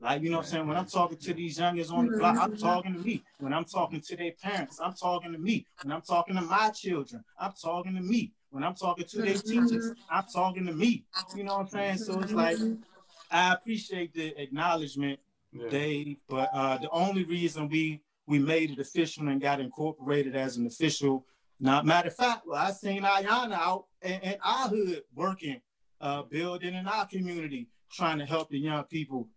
Like, 0.00 0.22
you 0.22 0.30
know 0.30 0.38
what 0.38 0.46
I'm 0.46 0.50
saying? 0.50 0.66
When 0.66 0.76
I'm 0.76 0.86
talking 0.86 1.16
to 1.16 1.34
these 1.34 1.58
youngers 1.58 1.90
on 1.90 2.06
the 2.06 2.12
mm-hmm. 2.12 2.20
block, 2.20 2.36
I'm 2.38 2.56
talking 2.56 2.94
to 2.94 3.00
me. 3.00 3.24
When 3.38 3.52
I'm 3.54 3.64
talking 3.64 4.00
to 4.00 4.16
their 4.16 4.32
parents, 4.32 4.78
I'm 4.82 4.92
talking 4.92 5.32
to 5.32 5.38
me. 5.38 5.66
When 5.82 5.92
I'm 5.92 6.02
talking 6.02 6.36
to 6.36 6.42
my 6.42 6.70
children, 6.70 7.24
I'm 7.38 7.52
talking 7.52 7.94
to 7.94 8.02
me. 8.02 8.32
When 8.50 8.62
I'm 8.62 8.74
talking 8.74 9.06
to 9.06 9.22
their 9.22 9.34
mm-hmm. 9.34 9.66
teachers, 9.66 9.92
I'm 10.10 10.24
talking 10.32 10.66
to 10.66 10.72
me. 10.72 11.04
You 11.34 11.44
know 11.44 11.54
what 11.54 11.62
I'm 11.62 11.68
saying? 11.68 11.98
So 11.98 12.20
it's 12.20 12.32
like, 12.32 12.56
mm-hmm. 12.56 12.82
I 13.30 13.54
appreciate 13.54 14.12
the 14.14 14.40
acknowledgement, 14.40 15.18
yeah. 15.60 16.14
But 16.28 16.50
uh, 16.52 16.78
the 16.78 16.90
only 16.90 17.24
reason 17.24 17.68
we 17.68 18.02
we 18.26 18.38
made 18.38 18.70
it 18.70 18.78
official 18.78 19.28
and 19.28 19.40
got 19.40 19.60
incorporated 19.60 20.34
as 20.34 20.56
an 20.56 20.66
official. 20.66 21.26
Now, 21.60 21.82
matter 21.82 22.08
of 22.08 22.16
fact, 22.16 22.42
well, 22.46 22.60
I 22.60 22.72
seen 22.72 23.02
Ayanna 23.02 23.52
out 23.52 23.84
in, 24.02 24.20
in 24.20 24.36
our 24.44 24.68
hood 24.68 25.02
working, 25.14 25.60
uh, 26.00 26.22
building 26.22 26.74
in 26.74 26.86
our 26.86 27.06
community, 27.06 27.68
trying 27.90 28.18
to 28.18 28.26
help 28.26 28.50
the 28.50 28.58
young 28.58 28.84
people 28.84 29.28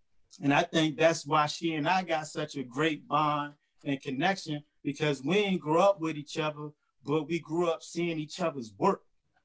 and 0.41 0.53
I 0.53 0.63
think 0.63 0.97
that's 0.97 1.25
why 1.25 1.47
she 1.47 1.73
and 1.73 1.87
I 1.87 2.03
got 2.03 2.27
such 2.27 2.55
a 2.55 2.63
great 2.63 3.07
bond 3.07 3.53
and 3.83 4.01
connection 4.01 4.63
because 4.83 5.23
we 5.23 5.37
ain't 5.37 5.61
grew 5.61 5.79
up 5.79 5.99
with 5.99 6.17
each 6.17 6.37
other, 6.37 6.69
but 7.03 7.27
we 7.27 7.39
grew 7.39 7.69
up 7.69 7.81
seeing 7.81 8.19
each 8.19 8.39
other's 8.39 8.73
work 8.77 9.01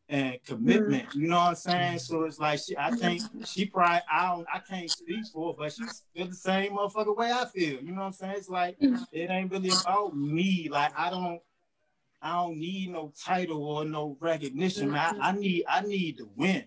and 0.09 0.35
mm-hmm. 0.35 0.55
commitment. 0.55 1.15
You 1.15 1.29
know 1.29 1.39
what 1.39 1.49
I'm 1.49 1.55
saying? 1.55 1.99
So 2.01 2.25
it's 2.25 2.39
like 2.39 2.61
she, 2.61 2.77
I 2.77 2.91
think 2.91 3.23
she 3.47 3.67
probably 3.67 4.01
I 4.11 4.29
don't 4.29 4.47
I 4.53 4.59
can't 4.59 4.91
speak 4.91 5.27
for 5.33 5.53
her, 5.53 5.57
but 5.59 5.73
she's 5.73 6.03
feel 6.15 6.27
the 6.27 6.35
same 6.35 6.73
motherfucker 6.73 7.17
way 7.17 7.33
I 7.33 7.47
feel. 7.47 7.81
You 7.81 7.93
know 7.93 8.01
what 8.01 8.07
I'm 8.07 8.13
saying? 8.13 8.35
It's 8.37 8.49
like 8.49 8.79
mm-hmm. 8.79 9.03
it 9.13 9.31
ain't 9.31 9.51
really 9.51 9.71
about 9.71 10.17
me. 10.17 10.69
Like 10.71 10.93
I 10.99 11.11
don't 11.11 11.41
I 12.23 12.33
don't 12.33 12.59
need 12.59 12.91
no 12.91 13.13
title 13.23 13.65
or 13.65 13.85
no 13.85 14.17
recognition. 14.21 14.95
I, 14.95 15.13
mm-hmm. 15.13 15.23
I 15.23 15.33
need 15.33 15.65
I 15.69 15.81
need 15.83 16.19
to 16.19 16.29
win. 16.37 16.65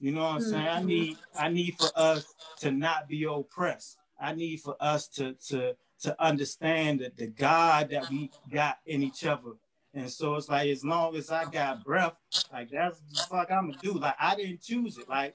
You 0.00 0.12
know 0.12 0.22
what 0.22 0.36
I'm 0.36 0.42
saying? 0.42 0.66
I 0.68 0.78
mm-hmm. 0.78 0.86
need 0.86 1.16
I 1.38 1.48
need 1.48 1.76
for 1.78 1.90
us 1.96 2.34
to 2.60 2.70
not 2.70 3.08
be 3.08 3.24
oppressed. 3.24 3.98
I 4.20 4.34
need 4.34 4.60
for 4.60 4.76
us 4.80 5.08
to 5.08 5.34
to 5.48 5.76
to 6.00 6.22
understand 6.22 7.00
that 7.00 7.16
the 7.16 7.26
God 7.26 7.90
that 7.90 8.08
we 8.08 8.30
got 8.50 8.78
in 8.86 9.02
each 9.02 9.24
other. 9.24 9.52
And 9.94 10.10
so 10.10 10.34
it's 10.34 10.48
like 10.48 10.68
as 10.68 10.84
long 10.84 11.16
as 11.16 11.30
I 11.30 11.44
got 11.46 11.84
breath, 11.84 12.14
like 12.52 12.70
that's 12.70 13.00
the 13.00 13.22
fuck 13.28 13.50
I'm 13.50 13.70
gonna 13.70 13.82
do. 13.82 13.92
Like 13.94 14.16
I 14.20 14.36
didn't 14.36 14.62
choose 14.62 14.98
it. 14.98 15.08
Like 15.08 15.34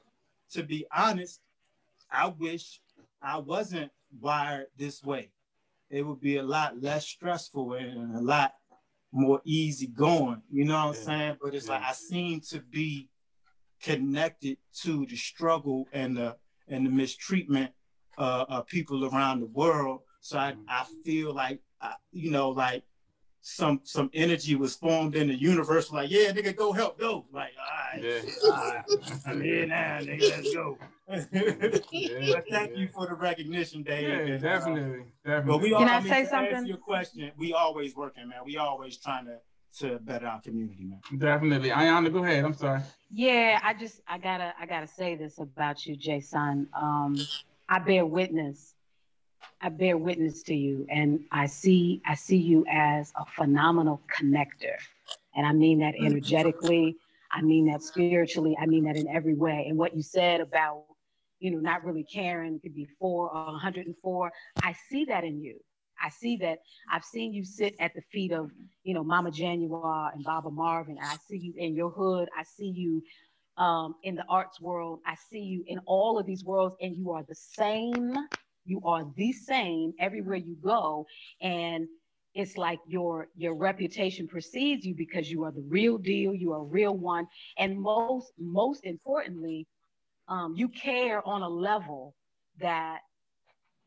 to 0.52 0.64
be 0.64 0.86
honest, 0.96 1.42
I 2.12 2.28
wish 2.28 2.80
I 3.22 3.38
wasn't 3.40 3.92
wired 4.20 4.68
this 4.78 5.04
way. 5.04 5.32
It 5.90 6.04
would 6.04 6.22
be 6.22 6.38
a 6.38 6.44
lot 6.44 6.82
less 6.82 7.08
stressful 7.08 7.74
and 7.74 8.16
a 8.16 8.22
lot 8.22 8.54
more 9.12 9.42
easy 9.46 9.88
going. 9.88 10.42
You 10.52 10.66
know 10.66 10.88
what 10.88 10.98
I'm 10.98 11.04
saying? 11.04 11.38
But 11.42 11.56
it's 11.56 11.68
yeah. 11.68 11.74
like 11.74 11.84
I 11.84 11.94
seem 11.94 12.42
to 12.50 12.60
be 12.60 13.10
connected 13.82 14.58
to 14.82 15.06
the 15.06 15.16
struggle 15.16 15.88
and 15.94 16.16
the 16.18 16.36
and 16.68 16.86
the 16.86 16.90
mistreatment 16.90 17.72
uh, 18.18 18.46
of 18.50 18.68
people 18.68 19.06
around 19.06 19.42
the 19.42 19.48
world. 19.48 20.02
So 20.22 20.38
I, 20.38 20.56
I 20.68 20.86
feel 21.04 21.34
like 21.34 21.60
I, 21.82 21.96
you 22.12 22.32
know 22.32 22.50
like 22.50 22.84
some 23.46 23.82
some 23.84 24.10
energy 24.14 24.56
was 24.56 24.74
formed 24.74 25.16
in 25.16 25.28
the 25.28 25.36
universe. 25.36 25.92
Like 25.92 26.10
yeah, 26.10 26.32
nigga, 26.32 26.56
go 26.56 26.72
help, 26.72 26.98
go. 26.98 27.26
Like 27.34 27.52
all 27.60 28.02
right, 28.02 28.24
yeah. 28.24 28.32
all 28.46 28.52
right. 28.52 28.84
I'm 29.26 29.42
here 29.42 29.68
now, 29.68 30.00
nigga. 30.00 30.30
Let's 30.32 30.54
go. 30.54 30.78
yeah, 31.10 32.32
but 32.34 32.46
thank 32.50 32.72
yeah. 32.72 32.78
you 32.78 32.88
for 32.88 33.06
the 33.06 33.16
recognition, 33.16 33.84
Dave. 33.84 34.08
Yeah, 34.08 34.38
definitely, 34.38 35.02
uh, 35.26 35.30
definitely. 35.30 35.52
But 35.52 35.62
we 35.62 35.70
Can 35.72 35.78
all, 35.78 35.90
I, 35.90 35.96
I 35.96 36.00
mean, 36.00 36.10
say 36.10 36.26
something? 36.26 36.66
Your 36.66 36.78
question. 36.78 37.32
We 37.38 37.52
always 37.52 37.98
working, 37.98 38.30
man. 38.30 38.40
We 38.46 38.56
always 38.56 38.96
trying 38.96 39.26
to 39.26 39.40
to 39.80 40.00
better 40.00 40.28
our 40.28 40.40
community, 40.40 40.86
man. 40.86 41.02
Definitely. 41.18 41.70
Ayanna, 41.70 42.14
go 42.14 42.24
ahead. 42.24 42.46
I'm 42.46 42.54
sorry. 42.54 42.80
Yeah, 43.12 43.60
I 43.62 43.74
just 43.74 44.00
I 44.08 44.20
gotta 44.20 44.54
I 44.58 44.66
gotta 44.66 44.88
say 44.88 45.16
this 45.16 45.40
about 45.40 45.86
you, 45.86 45.98
Jason. 45.98 46.70
Um, 46.74 47.18
I 47.68 47.80
bear 47.80 48.06
witness. 48.06 48.73
I 49.64 49.70
bear 49.70 49.98
witness 49.98 50.44
to 50.44 50.54
you, 50.54 50.86
and 50.90 51.22
I 51.32 51.46
see 51.46 52.02
I 52.06 52.16
see 52.16 52.36
you 52.38 52.66
as 52.70 53.14
a 53.16 53.26
phenomenal 53.26 54.02
connector, 54.14 54.76
and 55.36 55.48
I 55.48 55.54
mean 55.54 55.80
that 55.80 55.96
energetically. 55.96 56.98
I 57.32 57.42
mean 57.42 57.68
that 57.72 57.82
spiritually. 57.82 58.58
I 58.62 58.66
mean 58.66 58.84
that 58.84 58.98
in 58.98 59.08
every 59.08 59.36
way. 59.36 59.66
And 59.70 59.78
what 59.78 59.96
you 59.96 60.02
said 60.02 60.42
about 60.42 60.84
you 61.40 61.50
know 61.50 61.60
not 61.60 61.86
really 61.86 62.04
caring 62.04 62.60
could 62.60 62.76
be 62.76 62.86
four 63.00 63.34
or 63.34 63.46
104. 63.54 64.32
I 64.62 64.76
see 64.90 65.06
that 65.06 65.24
in 65.24 65.42
you. 65.42 65.58
I 66.04 66.10
see 66.10 66.36
that 66.38 66.60
I've 66.92 67.06
seen 67.06 67.34
you 67.34 67.46
sit 67.46 67.74
at 67.80 67.94
the 67.96 68.02
feet 68.12 68.34
of, 68.34 68.52
you 68.84 68.94
know, 68.94 69.04
Mama 69.06 69.32
January 69.32 70.12
and 70.14 70.26
Baba 70.26 70.52
Marvin. 70.52 70.98
I 71.02 71.16
see 71.30 71.38
you 71.38 71.54
in 71.56 71.74
your 71.74 71.90
hood. 71.90 72.28
I 72.38 72.44
see 72.44 72.68
you 72.68 73.02
um, 73.56 73.96
in 74.04 74.16
the 74.16 74.26
arts 74.28 74.60
world. 74.60 75.00
I 75.06 75.16
see 75.32 75.40
you 75.40 75.64
in 75.68 75.80
all 75.86 76.20
of 76.20 76.26
these 76.26 76.44
worlds, 76.44 76.76
and 76.82 76.98
you 76.98 77.12
are 77.12 77.24
the 77.24 77.36
same. 77.36 78.18
You 78.66 78.82
are 78.86 79.06
the 79.16 79.32
same 79.32 79.94
everywhere 80.00 80.38
you 80.38 80.56
go. 80.64 81.06
And 81.42 81.88
it's 82.34 82.58
like 82.58 82.80
your 82.88 83.28
your 83.36 83.54
reputation 83.56 84.28
precedes 84.28 84.86
you 84.86 84.96
because 84.96 85.30
you 85.30 85.44
are 85.44 85.52
the 85.52 85.66
real 85.70 85.98
deal 85.98 86.34
you 86.34 86.52
are 86.54 86.62
a 86.62 86.64
real 86.64 86.96
one. 86.98 87.28
And 87.58 87.80
most 87.80 88.34
most 88.40 88.86
importantly 88.86 89.68
um, 90.28 90.54
you 90.56 90.70
care 90.70 91.26
on 91.28 91.42
a 91.42 91.50
level 91.50 92.16
that 92.60 93.00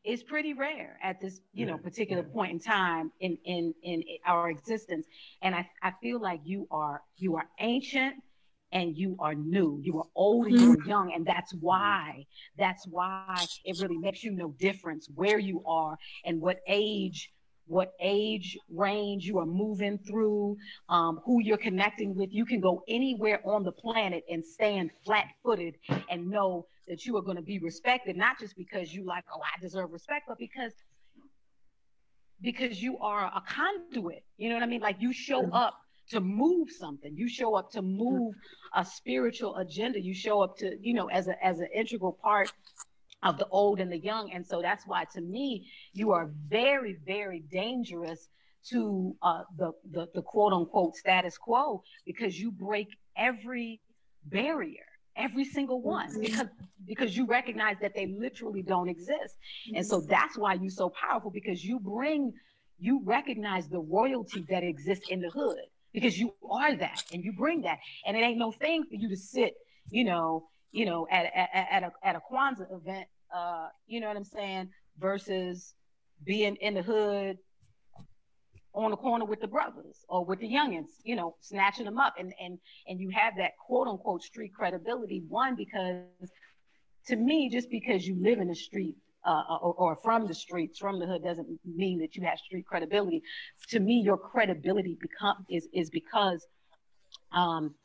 is 0.03 0.23
pretty 0.23 0.53
rare 0.53 0.97
at 1.03 1.19
this 1.19 1.41
you 1.53 1.65
know 1.65 1.77
particular 1.77 2.23
point 2.23 2.51
in 2.51 2.59
time 2.59 3.11
in 3.19 3.37
in 3.45 3.73
in 3.83 4.03
our 4.25 4.49
existence. 4.49 5.05
And 5.41 5.55
i 5.55 5.69
i 5.83 5.91
feel 6.01 6.21
like 6.21 6.41
you 6.43 6.67
are 6.71 7.01
you 7.17 7.35
are 7.35 7.47
ancient 7.59 8.15
and 8.71 8.97
you 8.97 9.15
are 9.19 9.33
new 9.33 9.79
you 9.81 9.97
are 9.97 10.07
old 10.15 10.47
and 10.47 10.59
you 10.59 10.71
are 10.71 10.77
mm-hmm. 10.77 10.89
young 10.89 11.13
and 11.13 11.25
that's 11.25 11.53
why 11.61 12.25
that's 12.57 12.85
why 12.87 13.35
it 13.63 13.79
really 13.81 13.97
makes 13.97 14.23
you 14.23 14.31
no 14.31 14.49
difference 14.59 15.07
where 15.15 15.39
you 15.39 15.63
are 15.65 15.97
and 16.25 16.41
what 16.41 16.59
age 16.67 17.31
what 17.67 17.93
age 17.99 18.57
range 18.69 19.25
you 19.25 19.37
are 19.39 19.45
moving 19.45 19.97
through, 19.97 20.57
um, 20.89 21.19
who 21.25 21.41
you're 21.41 21.57
connecting 21.57 22.15
with. 22.15 22.33
You 22.33 22.45
can 22.45 22.61
go 22.61 22.81
anywhere 22.87 23.41
on 23.45 23.63
the 23.63 23.71
planet 23.71 24.23
and 24.29 24.43
stand 24.43 24.91
flat 25.05 25.25
footed 25.43 25.75
and 26.09 26.29
know 26.29 26.65
that 26.87 27.05
you 27.05 27.17
are 27.17 27.21
going 27.21 27.35
to 27.35 27.43
be 27.43 27.59
respected, 27.59 28.15
not 28.15 28.39
just 28.39 28.55
because 28.55 28.93
you 28.93 29.05
like, 29.05 29.25
oh, 29.33 29.41
I 29.41 29.61
deserve 29.61 29.91
respect, 29.91 30.25
but 30.27 30.37
because 30.37 30.73
because 32.41 32.81
you 32.81 32.97
are 32.99 33.25
a 33.25 33.41
conduit. 33.47 34.23
You 34.37 34.49
know 34.49 34.55
what 34.55 34.63
I 34.63 34.67
mean? 34.67 34.81
Like 34.81 34.97
you 34.99 35.11
show 35.11 35.41
mm-hmm. 35.41 35.53
up 35.53 35.73
to 36.09 36.19
move 36.19 36.69
something. 36.71 37.15
You 37.15 37.27
show 37.27 37.55
up 37.55 37.71
to 37.71 37.81
move 37.81 38.33
a 38.73 38.85
spiritual 38.85 39.55
agenda. 39.57 39.99
You 40.01 40.13
show 40.13 40.41
up 40.41 40.57
to, 40.57 40.77
you 40.81 40.93
know, 40.93 41.07
as 41.07 41.27
a 41.27 41.43
as 41.45 41.59
an 41.59 41.69
integral 41.73 42.17
part 42.21 42.51
of 43.23 43.37
the 43.37 43.47
old 43.47 43.79
and 43.79 43.91
the 43.91 43.99
young. 43.99 44.31
And 44.31 44.45
so 44.45 44.61
that's 44.61 44.85
why, 44.85 45.05
to 45.13 45.21
me, 45.21 45.67
you 45.93 46.11
are 46.11 46.29
very, 46.47 46.97
very 47.05 47.39
dangerous 47.51 48.29
to 48.69 49.15
uh, 49.21 49.43
the, 49.57 49.71
the, 49.91 50.07
the 50.13 50.21
quote 50.21 50.53
unquote 50.53 50.95
status 50.95 51.37
quo 51.37 51.83
because 52.05 52.39
you 52.39 52.51
break 52.51 52.87
every 53.15 53.79
barrier 54.25 54.83
every 55.15 55.45
single 55.45 55.81
one 55.81 56.09
mm-hmm. 56.09 56.21
because 56.21 56.47
because 56.85 57.17
you 57.17 57.25
recognize 57.25 57.75
that 57.81 57.93
they 57.95 58.07
literally 58.07 58.61
don't 58.61 58.89
exist 58.89 59.35
and 59.73 59.85
so 59.85 60.01
that's 60.01 60.37
why 60.37 60.53
you're 60.53 60.69
so 60.69 60.89
powerful 60.89 61.31
because 61.31 61.63
you 61.63 61.79
bring 61.79 62.31
you 62.77 63.01
recognize 63.03 63.67
the 63.67 63.79
royalty 63.79 64.45
that 64.49 64.63
exists 64.63 65.05
in 65.09 65.19
the 65.19 65.29
hood 65.29 65.57
because 65.97 66.15
you 66.21 66.29
are 66.49 66.73
that 66.75 67.03
and 67.13 67.23
you 67.25 67.31
bring 67.33 67.61
that 67.61 67.79
and 68.05 68.15
it 68.17 68.21
ain't 68.27 68.37
no 68.37 68.51
thing 68.51 68.83
for 68.89 68.95
you 69.01 69.09
to 69.09 69.17
sit 69.17 69.53
you 69.89 70.03
know 70.03 70.47
you 70.71 70.85
know, 70.85 71.07
at, 71.09 71.25
at, 71.35 71.67
at 71.71 71.83
a 71.83 71.91
at 72.03 72.15
a 72.15 72.19
Kwanzaa 72.31 72.71
event, 72.71 73.07
uh, 73.35 73.67
you 73.87 73.99
know 73.99 74.07
what 74.07 74.17
I'm 74.17 74.23
saying, 74.23 74.69
versus 74.99 75.73
being 76.23 76.55
in 76.57 76.75
the 76.75 76.81
hood 76.81 77.37
on 78.73 78.91
the 78.91 78.97
corner 78.97 79.25
with 79.25 79.41
the 79.41 79.47
brothers 79.47 80.05
or 80.07 80.23
with 80.23 80.39
the 80.39 80.47
youngins, 80.47 80.89
you 81.03 81.15
know, 81.15 81.35
snatching 81.41 81.85
them 81.85 81.99
up. 81.99 82.15
And 82.19 82.33
and 82.39 82.59
and 82.87 82.99
you 82.99 83.09
have 83.09 83.33
that 83.37 83.51
quote 83.65 83.87
unquote 83.87 84.23
street 84.23 84.53
credibility. 84.53 85.23
One, 85.27 85.55
because 85.55 86.03
to 87.07 87.15
me, 87.15 87.49
just 87.49 87.69
because 87.69 88.05
you 88.05 88.15
live 88.21 88.39
in 88.39 88.47
the 88.47 88.55
street 88.55 88.95
uh, 89.25 89.57
or, 89.61 89.73
or, 89.73 89.95
from 90.03 90.27
the 90.27 90.33
streets, 90.33 90.79
from 90.79 90.99
the 90.99 91.05
hood, 91.05 91.23
doesn't 91.23 91.47
mean 91.65 91.99
that 91.99 92.15
you 92.15 92.23
have 92.23 92.39
street 92.39 92.65
credibility. 92.65 93.21
To 93.69 93.79
me, 93.79 94.01
your 94.01 94.17
credibility 94.17 94.97
become 94.99 95.45
is 95.49 95.67
is 95.73 95.89
because 95.89 96.45
um, 97.31 97.75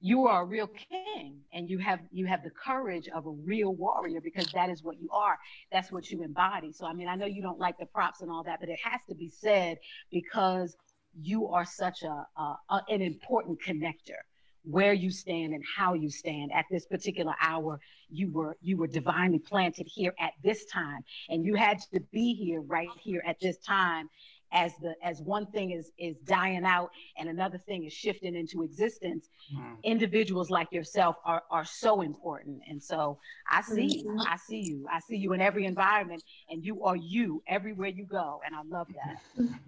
you 0.00 0.26
are 0.26 0.42
a 0.42 0.46
real 0.46 0.68
king 0.68 1.40
and 1.52 1.68
you 1.68 1.78
have 1.78 2.00
you 2.12 2.26
have 2.26 2.42
the 2.44 2.50
courage 2.50 3.08
of 3.14 3.26
a 3.26 3.30
real 3.30 3.74
warrior 3.74 4.20
because 4.20 4.46
that 4.52 4.70
is 4.70 4.82
what 4.82 5.00
you 5.00 5.08
are. 5.12 5.38
That's 5.72 5.90
what 5.90 6.10
you 6.10 6.22
embody. 6.22 6.72
So 6.72 6.86
i 6.86 6.92
mean 6.92 7.08
i 7.08 7.16
know 7.16 7.26
you 7.26 7.42
don't 7.42 7.58
like 7.58 7.78
the 7.78 7.86
props 7.86 8.20
and 8.20 8.30
all 8.30 8.44
that 8.44 8.60
but 8.60 8.68
it 8.68 8.78
has 8.82 9.00
to 9.08 9.14
be 9.14 9.28
said 9.28 9.78
because 10.10 10.76
you 11.20 11.48
are 11.48 11.64
such 11.64 12.02
a, 12.02 12.26
a, 12.40 12.56
a 12.70 12.82
an 12.88 13.00
important 13.02 13.58
connector 13.66 14.20
where 14.68 14.92
you 14.92 15.10
stand 15.10 15.54
and 15.54 15.62
how 15.76 15.94
you 15.94 16.10
stand. 16.10 16.50
At 16.52 16.66
this 16.70 16.86
particular 16.86 17.34
hour 17.40 17.80
you 18.10 18.30
were 18.32 18.56
you 18.60 18.76
were 18.76 18.86
divinely 18.86 19.38
planted 19.38 19.86
here 19.86 20.14
at 20.18 20.32
this 20.42 20.66
time. 20.66 21.00
And 21.28 21.44
you 21.44 21.54
had 21.54 21.78
to 21.92 22.00
be 22.12 22.34
here 22.34 22.60
right 22.60 22.88
here 23.02 23.22
at 23.26 23.40
this 23.40 23.58
time 23.58 24.08
as 24.52 24.72
the 24.80 24.94
as 25.02 25.20
one 25.20 25.46
thing 25.46 25.72
is 25.72 25.90
is 25.98 26.16
dying 26.24 26.64
out 26.64 26.90
and 27.18 27.28
another 27.28 27.58
thing 27.58 27.84
is 27.84 27.92
shifting 27.92 28.34
into 28.34 28.62
existence 28.62 29.28
mm. 29.54 29.82
individuals 29.82 30.50
like 30.50 30.70
yourself 30.72 31.16
are 31.24 31.42
are 31.50 31.64
so 31.64 32.00
important. 32.00 32.60
And 32.68 32.82
so 32.82 33.18
i 33.50 33.60
see 33.60 34.04
mm-hmm. 34.06 34.20
i 34.20 34.36
see 34.36 34.60
you. 34.60 34.86
I 34.90 35.00
see 35.00 35.16
you 35.16 35.32
in 35.32 35.40
every 35.40 35.66
environment 35.66 36.22
and 36.50 36.64
you 36.64 36.84
are 36.84 36.96
you 36.96 37.42
everywhere 37.46 37.88
you 37.88 38.06
go. 38.06 38.40
And 38.46 38.54
i 38.54 38.62
love 38.62 38.88
that. 38.88 39.48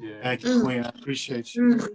Yeah. 0.00 0.22
Thank 0.22 0.44
you 0.44 0.62
queen. 0.62 0.84
I 0.84 0.88
appreciate 0.88 1.54
you. 1.54 1.74
Mm. 1.74 1.88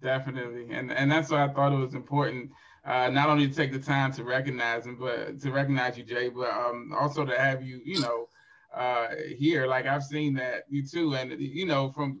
definitely. 0.00 0.68
And 0.70 0.92
and 0.92 1.10
that's 1.10 1.30
why 1.30 1.44
i 1.44 1.48
thought 1.48 1.72
it 1.72 1.76
was 1.76 1.94
important 1.94 2.50
uh, 2.84 3.10
not 3.10 3.28
only 3.28 3.46
to 3.46 3.54
take 3.54 3.72
the 3.72 3.78
time 3.78 4.12
to 4.12 4.24
recognize 4.24 4.86
him, 4.86 4.96
but 4.96 5.38
to 5.40 5.52
recognize 5.52 5.98
you, 5.98 6.04
Jay, 6.04 6.28
but 6.28 6.48
um, 6.50 6.92
also 6.98 7.24
to 7.24 7.38
have 7.38 7.62
you, 7.62 7.80
you 7.84 8.00
know, 8.00 8.28
uh, 8.74 9.08
here. 9.36 9.66
Like 9.66 9.86
I've 9.86 10.04
seen 10.04 10.34
that 10.34 10.64
you 10.68 10.86
too, 10.86 11.14
and 11.14 11.32
you 11.40 11.66
know 11.66 11.90
from 11.90 12.20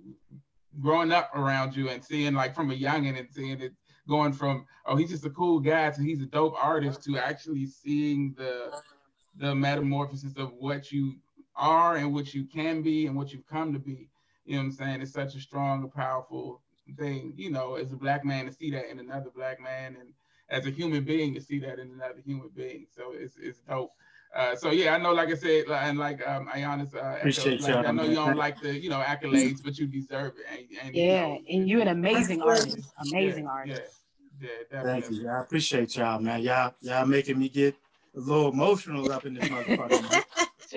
growing 0.80 1.12
up 1.12 1.30
around 1.34 1.74
you 1.74 1.88
and 1.88 2.04
seeing 2.04 2.34
like 2.34 2.54
from 2.54 2.70
a 2.70 2.74
youngin 2.74 3.18
and 3.18 3.28
seeing 3.30 3.60
it 3.60 3.72
going 4.08 4.32
from 4.32 4.64
oh 4.86 4.96
he's 4.96 5.10
just 5.10 5.26
a 5.26 5.30
cool 5.30 5.60
guy 5.60 5.90
to 5.90 6.02
he's 6.02 6.22
a 6.22 6.26
dope 6.26 6.54
artist 6.62 7.02
to 7.02 7.18
actually 7.18 7.66
seeing 7.66 8.34
the 8.38 8.72
the 9.36 9.54
metamorphosis 9.54 10.36
of 10.36 10.52
what 10.58 10.92
you 10.92 11.16
are 11.56 11.96
and 11.96 12.12
what 12.12 12.34
you 12.34 12.44
can 12.44 12.82
be 12.82 13.06
and 13.06 13.16
what 13.16 13.32
you've 13.32 13.46
come 13.46 13.72
to 13.72 13.78
be. 13.78 14.08
You 14.44 14.54
know 14.54 14.58
what 14.60 14.64
I'm 14.64 14.72
saying? 14.72 15.02
It's 15.02 15.12
such 15.12 15.34
a 15.34 15.40
strong, 15.40 15.88
powerful 15.90 16.60
thing, 16.98 17.34
you 17.36 17.50
know, 17.50 17.76
as 17.76 17.92
a 17.92 17.96
black 17.96 18.24
man 18.24 18.46
to 18.46 18.52
see 18.52 18.70
that 18.72 18.90
in 18.90 18.98
another 18.98 19.30
black 19.34 19.60
man 19.60 19.96
and 20.00 20.12
as 20.48 20.66
a 20.66 20.70
human 20.70 21.04
being 21.04 21.34
to 21.34 21.40
see 21.40 21.60
that 21.60 21.78
in 21.78 21.92
another 21.92 22.20
human 22.24 22.50
being. 22.54 22.86
So 22.90 23.12
it's 23.12 23.36
it's 23.40 23.60
dope. 23.60 23.92
Uh, 24.34 24.54
so 24.54 24.70
yeah, 24.70 24.94
I 24.94 24.98
know, 24.98 25.12
like 25.12 25.28
I 25.30 25.34
said, 25.34 25.64
and 25.68 25.98
like 25.98 26.26
um, 26.26 26.46
Ayanna's, 26.48 26.94
uh, 26.94 27.16
appreciate 27.18 27.60
like, 27.62 27.84
I 27.84 27.90
know 27.90 28.04
you 28.04 28.14
don't 28.14 28.36
like 28.36 28.60
the, 28.60 28.78
you 28.78 28.88
know, 28.88 29.00
accolades, 29.00 29.62
but 29.62 29.76
you 29.76 29.86
deserve 29.86 30.34
it. 30.38 30.44
And, 30.50 30.86
and 30.86 30.94
yeah, 30.94 31.26
you 31.26 31.32
know, 31.32 31.40
and 31.48 31.68
you're 31.68 31.80
an 31.80 31.88
amazing 31.88 32.40
artist, 32.40 32.78
amazing 33.10 33.44
yeah, 33.44 33.50
artist. 33.50 33.82
Yeah, 34.40 34.48
yeah, 34.72 34.82
Thank 34.82 35.10
you. 35.10 35.28
I 35.28 35.40
appreciate 35.40 35.96
y'all, 35.96 36.20
man. 36.20 36.42
Y'all, 36.42 36.72
y'all 36.80 37.06
making 37.06 37.38
me 37.38 37.48
get 37.48 37.74
a 38.16 38.20
little 38.20 38.52
emotional 38.52 39.10
up 39.10 39.26
in 39.26 39.34
this 39.34 39.48
motherfucker. 39.48 40.24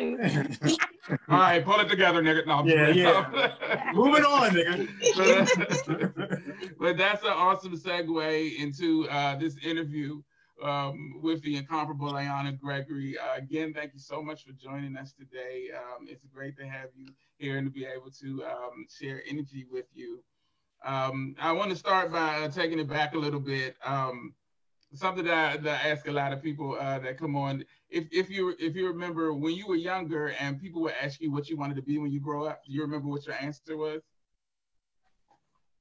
All 1.30 1.38
right, 1.38 1.64
pull 1.64 1.80
it 1.80 1.88
together, 1.88 2.24
nigga. 2.24 2.48
No, 2.48 2.66
yeah, 2.66 2.88
yeah. 2.88 3.92
Moving 3.94 4.24
on, 4.24 4.50
nigga. 4.52 5.86
but, 5.86 6.40
but 6.80 6.98
that's 6.98 7.24
an 7.24 7.30
awesome 7.30 7.78
segue 7.78 8.58
into 8.58 9.08
uh, 9.10 9.36
this 9.36 9.58
interview 9.64 10.22
um, 10.62 11.20
with 11.22 11.42
the 11.44 11.56
incomparable 11.58 12.14
Ayanna 12.14 12.60
Gregory. 12.60 13.18
Uh, 13.18 13.38
again, 13.38 13.74
thank 13.74 13.94
you 13.94 14.00
so 14.00 14.22
much 14.22 14.44
for 14.46 14.52
joining 14.52 14.96
us 14.98 15.14
today. 15.14 15.70
Um, 15.76 16.08
it's 16.08 16.26
great 16.34 16.58
to 16.58 16.68
have 16.68 16.90
you 16.96 17.08
here 17.38 17.58
and 17.58 17.68
to 17.68 17.72
be 17.72 17.86
able 17.86 18.12
to 18.22 18.44
um, 18.46 18.86
share 18.90 19.24
energy 19.28 19.66
with 19.72 19.86
you. 19.94 20.24
Um, 20.86 21.36
I 21.40 21.52
want 21.52 21.72
to 21.72 21.76
start 21.76 22.12
by 22.12 22.44
uh, 22.44 22.50
taking 22.50 22.80
it 22.80 22.90
back 22.90 23.16
a 23.16 23.18
little 23.18 23.40
bit. 23.40 23.76
Um, 23.86 24.34
something 24.94 25.26
that 25.26 25.34
I, 25.34 25.58
that 25.58 25.86
I, 25.86 25.90
ask 25.90 26.08
a 26.08 26.12
lot 26.12 26.34
of 26.34 26.44
people 26.44 26.78
uh, 26.80 27.00
that 27.00 27.18
come 27.18 27.36
on. 27.36 27.64
If, 27.90 28.06
if 28.12 28.30
you 28.30 28.54
if 28.60 28.76
you 28.76 28.88
remember 28.88 29.34
when 29.34 29.54
you 29.54 29.66
were 29.66 29.76
younger 29.76 30.36
and 30.40 30.62
people 30.62 30.82
would 30.84 30.94
ask 31.02 31.22
you 31.22 31.32
what 31.32 31.50
you 31.50 31.58
wanted 31.58 31.76
to 31.78 31.82
be 31.82 31.98
when 31.98 32.12
you 32.12 32.20
grow 32.20 32.46
up, 32.46 32.64
do 32.66 32.74
you 32.74 32.82
remember 32.82 33.08
what 33.08 33.26
your 33.26 33.36
answer 33.36 33.78
was? 33.78 34.02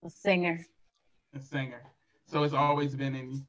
A 0.05 0.11
singer. 0.11 0.65
A 1.35 1.41
singer. 1.41 1.83
So 2.27 2.45
it's 2.45 2.55
always 2.55 2.95
been 2.95 3.15
in 3.15 3.31
you 3.31 3.43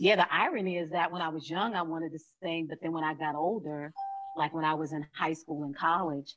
yeah, 0.00 0.16
the 0.16 0.26
irony 0.32 0.78
is 0.78 0.88
that 0.92 1.12
when 1.12 1.20
I 1.20 1.28
was 1.28 1.50
young, 1.50 1.74
I 1.74 1.82
wanted 1.82 2.12
to 2.12 2.18
sing, 2.42 2.66
but 2.66 2.78
then 2.80 2.90
when 2.90 3.04
I 3.04 3.12
got 3.12 3.34
older, 3.34 3.92
like 4.34 4.54
when 4.54 4.64
I 4.64 4.72
was 4.72 4.94
in 4.94 5.06
high 5.12 5.34
school 5.34 5.64
and 5.64 5.76
college, 5.76 6.36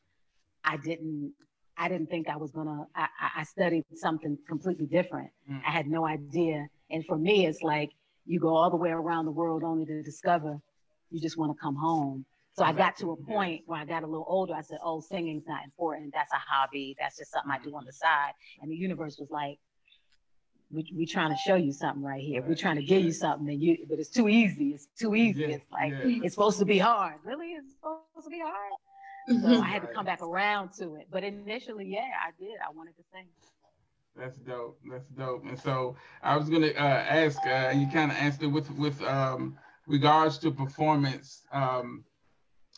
I 0.66 0.76
didn't. 0.76 1.34
I 1.76 1.88
didn't 1.88 2.08
think 2.08 2.28
I 2.28 2.36
was 2.36 2.52
gonna. 2.52 2.86
I, 2.94 3.08
I 3.38 3.44
studied 3.44 3.86
something 3.96 4.38
completely 4.50 4.86
different. 4.86 5.30
Mm. 5.50 5.62
I 5.66 5.72
had 5.72 5.88
no 5.88 6.06
idea. 6.06 6.68
And 6.92 7.06
for 7.06 7.18
me, 7.18 7.46
it's 7.46 7.62
like 7.62 7.92
you 8.26 8.38
go 8.38 8.54
all 8.54 8.70
the 8.70 8.76
way 8.76 8.90
around 8.90 9.26
the 9.26 9.32
world 9.32 9.64
only 9.64 9.86
to 9.86 10.04
discover 10.04 10.60
you 11.10 11.22
just 11.22 11.38
want 11.38 11.56
to 11.56 11.62
come 11.62 11.76
home. 11.76 12.26
So 12.56 12.66
I 12.66 12.74
got 12.74 12.98
to 12.98 13.12
a 13.12 13.16
point 13.16 13.64
where 13.66 13.80
I 13.80 13.86
got 13.86 14.04
a 14.04 14.08
little 14.08 14.26
older. 14.28 14.54
I 14.54 14.62
said, 14.62 14.80
"Oh, 14.84 15.00
singing's 15.00 15.48
not 15.48 15.64
important. 15.64 16.14
That's 16.14 16.34
a 16.34 16.38
hobby. 16.38 16.98
That's 17.00 17.18
just 17.18 17.32
something 17.32 17.52
I 17.52 17.60
do 17.64 17.74
on 17.78 17.86
the 17.86 17.94
side." 17.94 18.34
And 18.62 18.70
the 18.70 18.76
universe 18.76 19.18
was 19.18 19.32
like, 19.32 19.58
we 20.74 20.92
we 20.96 21.06
trying 21.06 21.30
to 21.30 21.38
show 21.38 21.56
you 21.56 21.72
something 21.72 22.04
right 22.04 22.22
here. 22.22 22.42
We're 22.42 22.56
trying 22.56 22.78
to 22.78 22.84
give 22.84 23.04
you 23.04 23.12
something, 23.12 23.48
and 23.50 23.62
you, 23.62 23.78
but 23.90 24.00
it's 24.00 24.10
too 24.10 24.28
easy. 24.28 24.70
It's 24.70 24.88
too 25.00 25.16
easy. 25.16 25.42
Yeah, 25.42 25.48
it's 25.48 25.72
like 25.72 25.92
yeah. 25.92 26.22
it's 26.24 26.34
supposed 26.34 26.60
to 26.60 26.66
be 26.66 26.80
hard. 26.80 27.16
Really, 27.24 27.52
it's 27.52 27.74
supposed 27.74 28.26
to 28.26 28.30
be 28.30 28.40
hard. 28.40 28.74
So 29.42 29.62
I 29.62 29.68
had 29.68 29.82
to 29.84 29.88
come 29.88 30.06
back 30.06 30.22
around 30.22 30.74
to 30.80 30.96
it. 30.96 31.08
But 31.10 31.24
initially, 31.24 31.86
yeah, 31.86 32.10
I 32.26 32.32
did. 32.40 32.56
I 32.60 32.72
wanted 32.76 32.96
to 32.98 33.04
sing. 33.14 33.28
That's 34.18 34.38
dope. 34.38 34.80
That's 34.92 35.08
dope. 35.10 35.46
And 35.46 35.60
so 35.60 35.96
I 36.22 36.36
was 36.38 36.50
gonna 36.50 36.68
uh, 36.68 37.06
ask. 37.10 37.40
Uh, 37.46 37.72
you 37.76 37.88
kind 37.88 38.12
of 38.12 38.18
answered 38.18 38.52
with 38.52 38.70
with 38.72 39.02
um, 39.04 39.58
regards 39.88 40.38
to 40.40 40.52
performance. 40.52 41.44
Um, 41.52 42.04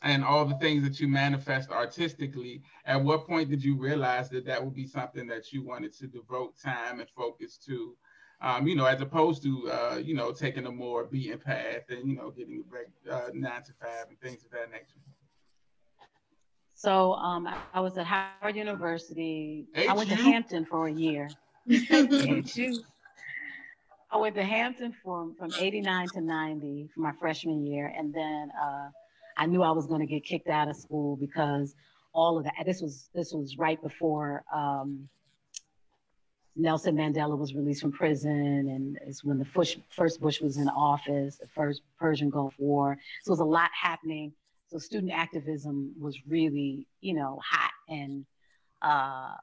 and 0.02 0.24
all 0.24 0.46
the 0.46 0.56
things 0.56 0.84
that 0.84 1.00
you 1.00 1.08
manifest 1.08 1.70
artistically, 1.70 2.62
at 2.86 3.02
what 3.02 3.26
point 3.26 3.50
did 3.50 3.64
you 3.64 3.78
realize 3.78 4.30
that 4.30 4.46
that 4.46 4.64
would 4.64 4.76
be 4.76 4.88
something 4.88 5.28
that 5.28 5.54
you 5.54 5.64
wanted 5.64 5.94
to 5.94 6.08
devote 6.08 6.56
time 6.62 7.00
and 7.00 7.10
focus 7.10 7.58
to? 7.66 7.96
Um, 8.42 8.68
you 8.68 8.76
know, 8.76 8.86
as 8.86 9.02
opposed 9.02 9.42
to, 9.44 9.72
uh, 9.72 9.98
you 10.04 10.14
know, 10.14 10.32
taking 10.32 10.66
a 10.66 10.72
more 10.72 11.06
beaten 11.06 11.40
path 11.40 11.84
and, 11.90 12.08
you 12.08 12.18
know, 12.18 12.32
getting 12.32 12.64
uh, 13.10 13.30
nine 13.34 13.64
to 13.64 13.72
five 13.82 14.08
and 14.10 14.20
things 14.20 14.44
of 14.44 14.52
that 14.52 14.70
nature. 14.72 15.00
So 16.74 17.14
um, 17.14 17.50
I 17.74 17.80
was 17.80 17.98
at 17.98 18.06
Howard 18.06 18.56
University. 18.56 19.66
I 19.76 19.94
went 19.94 20.10
to 20.10 20.16
Hampton 20.16 20.66
for 20.66 20.88
a 20.88 20.92
year. 20.92 21.30
I 24.12 24.18
went 24.18 24.36
to 24.36 24.44
Hampton 24.44 24.94
from, 25.04 25.36
from 25.36 25.52
89 25.58 26.10
to 26.10 26.22
90 26.22 26.90
for 26.94 27.00
my 27.00 27.14
freshman 27.14 27.66
year. 27.66 27.94
And 27.98 28.14
then 28.14 28.52
uh, 28.62 28.90
I 29.38 29.46
knew 29.46 29.62
I 29.62 29.72
was 29.72 29.86
going 29.88 30.02
to 30.02 30.08
get 30.08 30.24
kicked 30.24 30.50
out 30.50 30.70
of 30.70 30.76
school 30.76 31.16
because 31.16 31.76
all 32.16 32.38
of 32.38 32.46
that. 32.46 32.54
This 32.66 32.82
was 32.82 33.10
this 33.14 33.34
was 33.34 33.58
right 33.58 33.82
before 33.82 34.44
um, 34.52 35.08
Nelson 36.56 36.96
Mandela 36.96 37.38
was 37.38 37.54
released 37.54 37.82
from 37.82 37.92
prison, 37.92 38.32
and 38.32 38.98
it's 39.06 39.24
when 39.24 39.38
the 39.38 39.46
Bush, 39.46 39.76
first 39.90 40.22
Bush 40.22 40.42
was 40.42 40.58
in 40.58 40.70
office, 40.70 41.38
the 41.38 41.48
first 41.54 41.82
Persian 42.00 42.30
Gulf 42.30 42.54
War. 42.58 42.98
So 43.24 43.30
it 43.30 43.34
was 43.34 43.40
a 43.42 43.46
lot 43.46 43.70
happening. 43.80 44.32
So 44.68 44.80
student 44.80 45.12
activism 45.12 45.94
was 46.00 46.18
really, 46.28 46.88
you 47.02 47.14
know, 47.14 47.40
hot, 47.44 47.72
and 47.90 48.26
uh, 48.82 49.34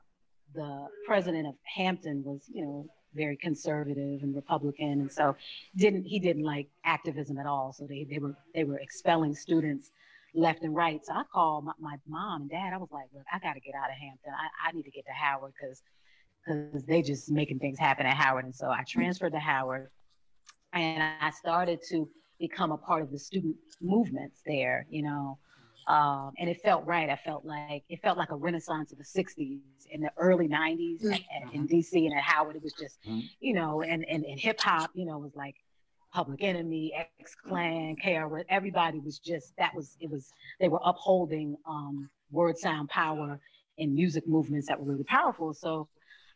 the 0.55 0.87
president 1.07 1.47
of 1.47 1.55
Hampton 1.63 2.25
was, 2.25 2.43
you 2.53 2.65
know, 2.65 2.87
very 3.15 3.37
conservative 3.37 4.23
and 4.23 4.35
Republican, 4.35 5.01
and 5.01 5.13
so 5.13 5.37
didn't 5.77 6.05
he 6.05 6.19
didn't 6.19 6.45
like 6.45 6.69
activism 6.85 7.39
at 7.39 7.47
all. 7.47 7.73
So 7.73 7.87
they 7.87 8.05
they 8.09 8.19
were 8.19 8.35
they 8.55 8.65
were 8.65 8.79
expelling 8.79 9.35
students 9.35 9.91
left 10.35 10.63
and 10.63 10.75
right. 10.75 11.05
So 11.05 11.13
I 11.13 11.23
called 11.33 11.65
my, 11.65 11.73
my 11.79 11.97
mom 12.09 12.43
and 12.43 12.51
dad. 12.51 12.73
I 12.73 12.79
was 12.79 12.91
like, 12.91 13.09
look, 13.15 13.25
I 13.33 13.39
got 13.39 13.55
to 13.55 13.61
get 13.61 13.75
out 13.75 13.91
of 13.91 13.97
Hampton. 13.97 14.33
I, 14.33 14.69
I 14.69 14.73
need 14.73 14.85
to 14.85 14.91
get 14.91 15.05
to 15.07 15.13
Howard 15.13 15.53
because 15.61 15.83
because 16.45 16.85
they 16.85 17.03
just 17.03 17.31
making 17.31 17.59
things 17.59 17.79
happen 17.79 18.07
at 18.07 18.17
Howard. 18.17 18.45
And 18.45 18.55
so 18.55 18.69
I 18.69 18.83
transferred 18.87 19.33
to 19.33 19.39
Howard, 19.39 19.89
and 20.73 21.03
I 21.21 21.31
started 21.31 21.81
to 21.91 22.09
become 22.39 22.73
a 22.73 22.79
part 22.79 23.03
of 23.03 23.13
the 23.13 23.19
student 23.19 23.57
movements 23.81 24.41
there. 24.47 24.87
You 24.91 25.03
know. 25.03 25.39
Um, 25.87 26.33
and 26.39 26.49
it 26.49 26.61
felt 26.63 26.87
right. 26.87 27.09
I 27.09 27.17
felt 27.17 27.45
like 27.45 27.85
it 27.89 28.01
felt 28.03 28.17
like 28.17 28.31
a 28.31 28.37
renaissance 28.37 28.93
of 28.93 28.99
the 28.99 29.05
'60s 29.05 29.61
in 29.91 30.01
the 30.01 30.11
early 30.17 30.49
'90s 30.49 31.03
mm-hmm. 31.03 31.13
at, 31.13 31.21
at, 31.49 31.55
in 31.55 31.67
DC 31.67 31.93
and 31.93 32.17
at 32.17 32.23
Howard. 32.23 32.57
It 32.57 32.63
was 32.63 32.73
just, 32.73 33.01
mm-hmm. 33.03 33.21
you 33.41 33.55
know, 33.55 33.83
and 33.83 34.05
and, 34.09 34.25
and 34.25 34.39
hip 34.39 34.61
hop, 34.61 34.91
you 34.95 35.05
know, 35.05 35.19
was 35.19 35.35
like 35.35 35.57
Public 36.13 36.43
Enemy, 36.43 36.93
X 37.21 37.35
Clan, 37.35 37.97
KR. 37.97 38.43
Everybody 38.49 39.01
was 39.01 39.19
just 39.19 39.57
that 39.57 39.75
was 39.75 39.97
it 40.01 40.11
was 40.11 40.31
they 40.61 40.69
were 40.69 40.81
upholding 40.85 41.57
um, 41.67 42.09
word, 42.31 42.59
sound, 42.59 42.89
power, 42.89 43.41
and 43.79 43.95
music 43.95 44.27
movements 44.29 44.69
that 44.69 44.79
were 44.79 44.93
really 44.93 45.05
powerful. 45.05 45.53
So 45.55 45.89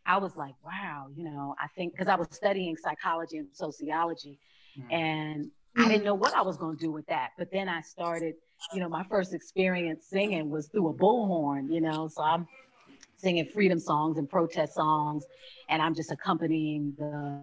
I 0.05 0.19
was 0.19 0.37
like, 0.37 0.55
wow, 0.65 1.09
you 1.15 1.25
know, 1.25 1.55
I 1.61 1.69
think 1.69 1.93
because 1.93 2.09
I 2.09 2.17
was 2.17 2.29
studying 2.31 2.77
psychology 2.77 3.39
and 3.39 3.49
sociology, 3.53 4.39
mm-hmm. 4.79 4.93
and 4.93 5.51
I 5.77 5.89
didn't 5.89 6.05
know 6.05 6.15
what 6.15 6.35
I 6.35 6.43
was 6.43 6.57
going 6.57 6.77
to 6.77 6.83
do 6.83 6.91
with 6.91 7.07
that. 7.07 7.31
But 7.37 7.51
then 7.53 7.69
I 7.69 7.83
started 7.83 8.35
you 8.73 8.81
know, 8.81 8.89
my 8.89 9.05
first 9.05 9.35
experience 9.35 10.07
singing 10.07 10.51
was 10.51 10.69
through 10.69 10.89
a 10.89 10.95
bullhorn, 10.95 11.73
you 11.73 11.81
know, 11.81 12.09
so 12.09 12.23
I'm 12.23 12.47
singing 13.17 13.47
freedom 13.47 13.79
songs 13.79 14.19
and 14.19 14.29
protest 14.29 14.75
songs, 14.75 15.25
and 15.69 15.81
I'm 15.81 15.95
just 15.95 16.13
accompanying 16.13 16.95
the 16.99 17.43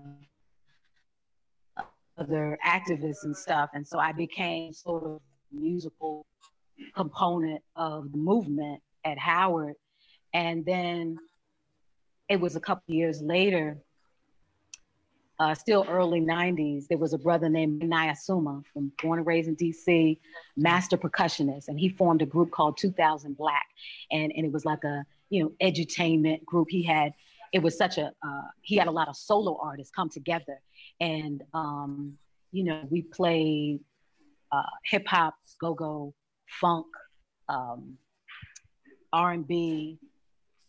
other 2.17 2.57
activists 2.65 3.23
and 3.23 3.35
stuff. 3.35 3.71
And 3.73 3.87
so 3.87 3.99
I 3.99 4.11
became 4.11 4.73
sort 4.73 5.03
of 5.03 5.21
musical 5.51 6.25
component 6.95 7.61
of 7.75 8.11
the 8.11 8.17
movement 8.17 8.81
at 9.03 9.17
Howard. 9.17 9.75
And 10.33 10.65
then 10.65 11.17
it 12.29 12.39
was 12.39 12.55
a 12.55 12.59
couple 12.59 12.93
years 12.93 13.21
later 13.21 13.77
uh, 15.43 15.53
still 15.53 15.85
early 15.89 16.21
90s, 16.21 16.87
there 16.87 16.97
was 16.97 17.11
a 17.11 17.17
brother 17.17 17.49
named 17.49 17.81
Nyasuma 17.81 18.63
from 18.71 18.93
born 19.01 19.19
and 19.19 19.27
raised 19.27 19.49
in 19.49 19.57
DC, 19.57 20.17
master 20.55 20.97
percussionist, 20.97 21.67
and 21.67 21.77
he 21.77 21.89
formed 21.89 22.21
a 22.21 22.25
group 22.25 22.49
called 22.51 22.77
2000 22.77 23.35
Black. 23.35 23.65
And, 24.09 24.31
and 24.37 24.45
it 24.45 24.53
was 24.53 24.63
like 24.63 24.85
a, 24.85 25.05
you 25.29 25.43
know, 25.43 25.51
edutainment 25.61 26.45
group. 26.45 26.69
He 26.69 26.81
had, 26.81 27.13
it 27.51 27.61
was 27.61 27.77
such 27.77 27.97
a, 27.97 28.13
uh, 28.25 28.47
he 28.61 28.77
had 28.77 28.87
a 28.87 28.91
lot 28.91 29.09
of 29.09 29.17
solo 29.17 29.59
artists 29.61 29.91
come 29.93 30.09
together. 30.09 30.61
And, 31.01 31.43
um, 31.53 32.17
you 32.53 32.63
know, 32.63 32.87
we 32.89 33.01
played 33.01 33.81
uh, 34.49 34.63
hip 34.85 35.05
hop, 35.07 35.35
go-go, 35.59 36.13
funk, 36.47 36.87
um, 37.49 37.97
R&B, 39.11 39.99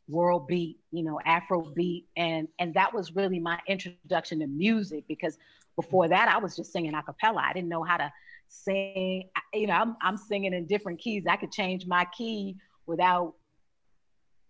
world 0.08 0.46
beat, 0.46 0.78
you 0.90 1.02
know, 1.02 1.18
Afro 1.24 1.62
beat. 1.62 2.06
And 2.16 2.48
and 2.58 2.74
that 2.74 2.92
was 2.92 3.14
really 3.14 3.38
my 3.38 3.58
introduction 3.66 4.40
to 4.40 4.46
music 4.46 5.04
because 5.08 5.38
before 5.76 6.08
that 6.08 6.28
I 6.28 6.38
was 6.38 6.56
just 6.56 6.72
singing 6.72 6.94
a 6.94 7.02
cappella. 7.02 7.42
I 7.44 7.52
didn't 7.52 7.68
know 7.68 7.82
how 7.82 7.96
to 7.96 8.12
sing. 8.48 9.30
You 9.52 9.66
know, 9.66 9.74
I'm 9.74 9.96
I'm 10.02 10.16
singing 10.16 10.52
in 10.52 10.66
different 10.66 10.98
keys. 10.98 11.24
I 11.28 11.36
could 11.36 11.52
change 11.52 11.86
my 11.86 12.06
key 12.16 12.56
without 12.86 13.34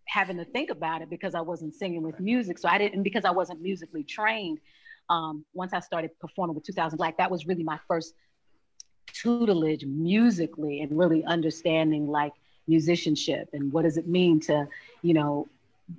having 0.06 0.36
to 0.36 0.44
think 0.44 0.70
about 0.70 1.02
it 1.02 1.10
because 1.10 1.34
I 1.34 1.40
wasn't 1.40 1.74
singing 1.74 2.02
with 2.02 2.20
music. 2.20 2.58
So 2.58 2.68
I 2.68 2.78
didn't 2.78 3.02
because 3.02 3.24
I 3.24 3.30
wasn't 3.30 3.62
musically 3.62 4.04
trained. 4.04 4.58
Um, 5.08 5.44
once 5.54 5.72
I 5.72 5.80
started 5.80 6.10
performing 6.18 6.54
with 6.54 6.64
2000 6.64 6.96
Black, 6.96 7.18
that 7.18 7.30
was 7.30 7.46
really 7.46 7.62
my 7.62 7.78
first 7.88 8.14
tutelage 9.12 9.84
musically 9.84 10.80
and 10.80 10.96
really 10.98 11.24
understanding 11.24 12.06
like 12.08 12.32
musicianship 12.66 13.48
and 13.52 13.72
what 13.72 13.82
does 13.82 13.96
it 13.96 14.06
mean 14.06 14.40
to, 14.40 14.66
you 15.02 15.14
know, 15.14 15.48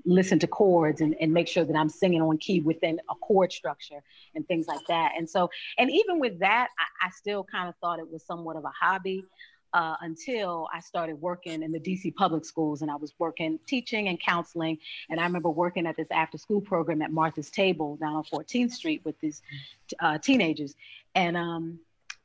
listen 0.06 0.40
to 0.40 0.48
chords 0.48 1.02
and, 1.02 1.16
and 1.20 1.32
make 1.32 1.48
sure 1.48 1.64
that 1.64 1.76
I'm 1.76 1.90
singing 1.90 2.22
on 2.22 2.38
key 2.38 2.60
within 2.60 3.00
a 3.10 3.16
chord 3.16 3.52
structure 3.52 4.02
and 4.34 4.48
things 4.48 4.68
like 4.68 4.86
that. 4.88 5.14
And 5.18 5.30
so, 5.30 5.50
and 5.78 5.92
even 5.92 6.20
with 6.20 6.40
that, 6.40 6.70
I, 6.80 7.08
I 7.08 7.10
still 7.12 7.44
kind 7.44 7.70
of 7.70 7.76
thought 7.78 8.00
it 8.00 8.12
was 8.12 8.24
somewhat 8.24 8.56
of 8.56 8.66
a 8.66 8.72
hobby 8.80 9.24
uh, 9.74 9.96
until 10.02 10.68
I 10.74 10.80
started 10.80 11.22
working 11.22 11.62
in 11.62 11.72
the 11.72 11.80
DC 11.80 12.16
public 12.16 12.46
schools 12.46 12.82
and 12.82 12.90
I 12.90 12.96
was 12.96 13.14
working 13.20 13.60
teaching 13.68 14.08
and 14.08 14.20
counseling. 14.20 14.78
And 15.10 15.20
I 15.20 15.24
remember 15.24 15.50
working 15.50 15.86
at 15.86 15.98
this 15.98 16.08
after 16.12 16.38
school 16.38 16.62
program 16.62 17.02
at 17.02 17.12
Martha's 17.12 17.50
Table 17.50 17.98
down 17.98 18.16
on 18.16 18.24
14th 18.24 18.72
Street 18.72 19.02
with 19.04 19.20
these 19.20 19.42
uh, 20.00 20.18
teenagers. 20.18 20.76
And, 21.14 21.36
um, 21.36 21.80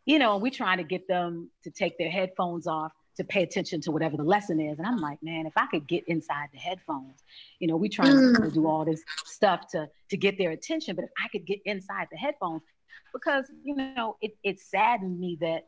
you 0.06 0.18
know, 0.18 0.36
we 0.36 0.50
trying 0.50 0.78
to 0.78 0.84
get 0.84 1.08
them 1.08 1.50
to 1.64 1.70
take 1.70 1.98
their 1.98 2.10
headphones 2.10 2.66
off 2.66 2.92
to 3.16 3.24
pay 3.24 3.42
attention 3.42 3.80
to 3.82 3.90
whatever 3.90 4.16
the 4.16 4.24
lesson 4.24 4.60
is. 4.60 4.78
And 4.78 4.86
I'm 4.86 4.98
like, 4.98 5.22
man, 5.22 5.46
if 5.46 5.52
I 5.56 5.66
could 5.66 5.86
get 5.86 6.04
inside 6.06 6.48
the 6.52 6.58
headphones, 6.58 7.22
you 7.58 7.68
know, 7.68 7.76
we 7.76 7.88
trying 7.88 8.12
mm. 8.12 8.42
to 8.42 8.50
do 8.50 8.66
all 8.66 8.84
this 8.84 9.02
stuff 9.24 9.68
to 9.72 9.88
to 10.10 10.16
get 10.16 10.38
their 10.38 10.50
attention, 10.50 10.96
but 10.96 11.04
if 11.04 11.10
I 11.22 11.28
could 11.28 11.44
get 11.44 11.60
inside 11.64 12.08
the 12.10 12.18
headphones, 12.18 12.62
because 13.12 13.50
you 13.62 13.74
know, 13.74 14.16
it 14.20 14.36
it 14.42 14.60
saddened 14.60 15.18
me 15.18 15.36
that 15.40 15.66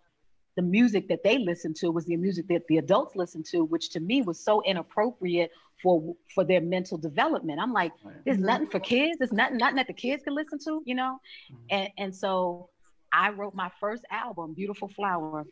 the 0.57 0.62
music 0.62 1.09
that 1.09 1.22
they 1.24 1.38
listened 1.38 1.76
to 1.76 1.90
was 1.90 2.05
the 2.05 2.16
music 2.16 2.47
that 2.49 2.66
the 2.68 2.78
adults 2.78 3.16
listened 3.16 3.47
to, 3.47 3.64
which 3.64 3.90
to 3.90 4.01
me 4.01 4.22
was 4.22 4.38
so 4.38 4.62
inappropriate 4.62 5.51
for 5.82 6.14
for 6.34 6.45
their 6.45 6.61
mental 6.61 6.99
development. 6.99 7.59
I'm 7.61 7.72
like, 7.72 7.93
there's 8.24 8.36
mm-hmm. 8.36 8.47
nothing 8.47 8.68
for 8.68 8.80
kids. 8.80 9.18
There's 9.18 9.32
nothing 9.32 9.59
nothing 9.59 9.76
that 9.76 9.86
the 9.86 9.95
kids 9.95 10.22
can 10.22 10.34
listen 10.34 10.59
to, 10.66 10.82
you 10.84 10.95
know. 10.95 11.18
Mm-hmm. 11.53 11.64
And 11.70 11.88
and 11.99 12.16
so 12.16 12.68
I 13.12 13.30
wrote 13.30 13.55
my 13.55 13.70
first 13.80 14.05
album, 14.11 14.55
Beautiful 14.55 14.88
Flower, 14.88 15.45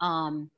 um, 0.00 0.50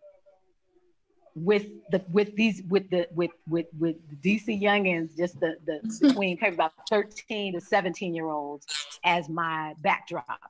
with 1.34 1.66
the 1.90 2.02
with 2.10 2.34
these 2.36 2.62
with 2.68 2.90
the 2.90 3.06
with 3.14 3.30
with 3.48 3.66
with 3.78 3.96
DC 4.22 4.60
youngins, 4.60 5.16
just 5.16 5.38
the 5.40 5.56
the 5.66 5.80
between 6.08 6.38
maybe 6.40 6.54
about 6.54 6.72
13 6.88 7.54
to 7.54 7.60
17 7.60 8.14
year 8.14 8.28
olds 8.28 8.66
as 9.04 9.28
my 9.28 9.74
backdrop. 9.80 10.40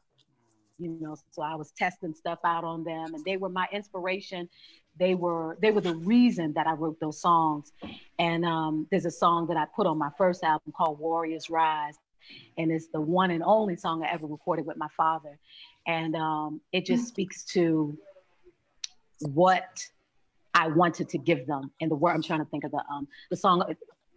You 0.78 0.96
know, 1.00 1.16
so 1.30 1.42
I 1.42 1.54
was 1.56 1.72
testing 1.72 2.14
stuff 2.14 2.38
out 2.44 2.64
on 2.64 2.84
them, 2.84 3.14
and 3.14 3.24
they 3.24 3.36
were 3.36 3.50
my 3.50 3.66
inspiration. 3.70 4.48
They 4.98 5.14
were 5.14 5.58
they 5.60 5.70
were 5.70 5.82
the 5.82 5.94
reason 5.96 6.54
that 6.54 6.66
I 6.66 6.72
wrote 6.72 6.98
those 7.00 7.20
songs. 7.20 7.72
And 8.18 8.44
um, 8.44 8.86
there's 8.90 9.04
a 9.04 9.10
song 9.10 9.46
that 9.48 9.56
I 9.56 9.66
put 9.76 9.86
on 9.86 9.98
my 9.98 10.10
first 10.16 10.42
album 10.42 10.72
called 10.76 10.98
Warriors 10.98 11.50
Rise, 11.50 11.96
and 12.56 12.70
it's 12.72 12.86
the 12.88 13.00
one 13.00 13.30
and 13.30 13.42
only 13.44 13.76
song 13.76 14.02
I 14.02 14.10
ever 14.10 14.26
recorded 14.26 14.66
with 14.66 14.78
my 14.78 14.88
father. 14.96 15.38
And 15.86 16.16
um, 16.16 16.60
it 16.72 16.86
just 16.86 17.08
speaks 17.08 17.44
to 17.46 17.96
what 19.20 19.86
I 20.55 20.68
wanted 20.68 21.09
to 21.11 21.18
give 21.18 21.46
them. 21.46 21.70
And 21.80 21.90
the 21.90 21.96
word 21.96 22.12
I'm 22.12 22.22
trying 22.22 22.40
to 22.40 22.46
think 22.46 22.64
of 22.64 22.70
the 22.70 22.82
um 22.90 23.09
the 23.30 23.36
song. 23.36 23.62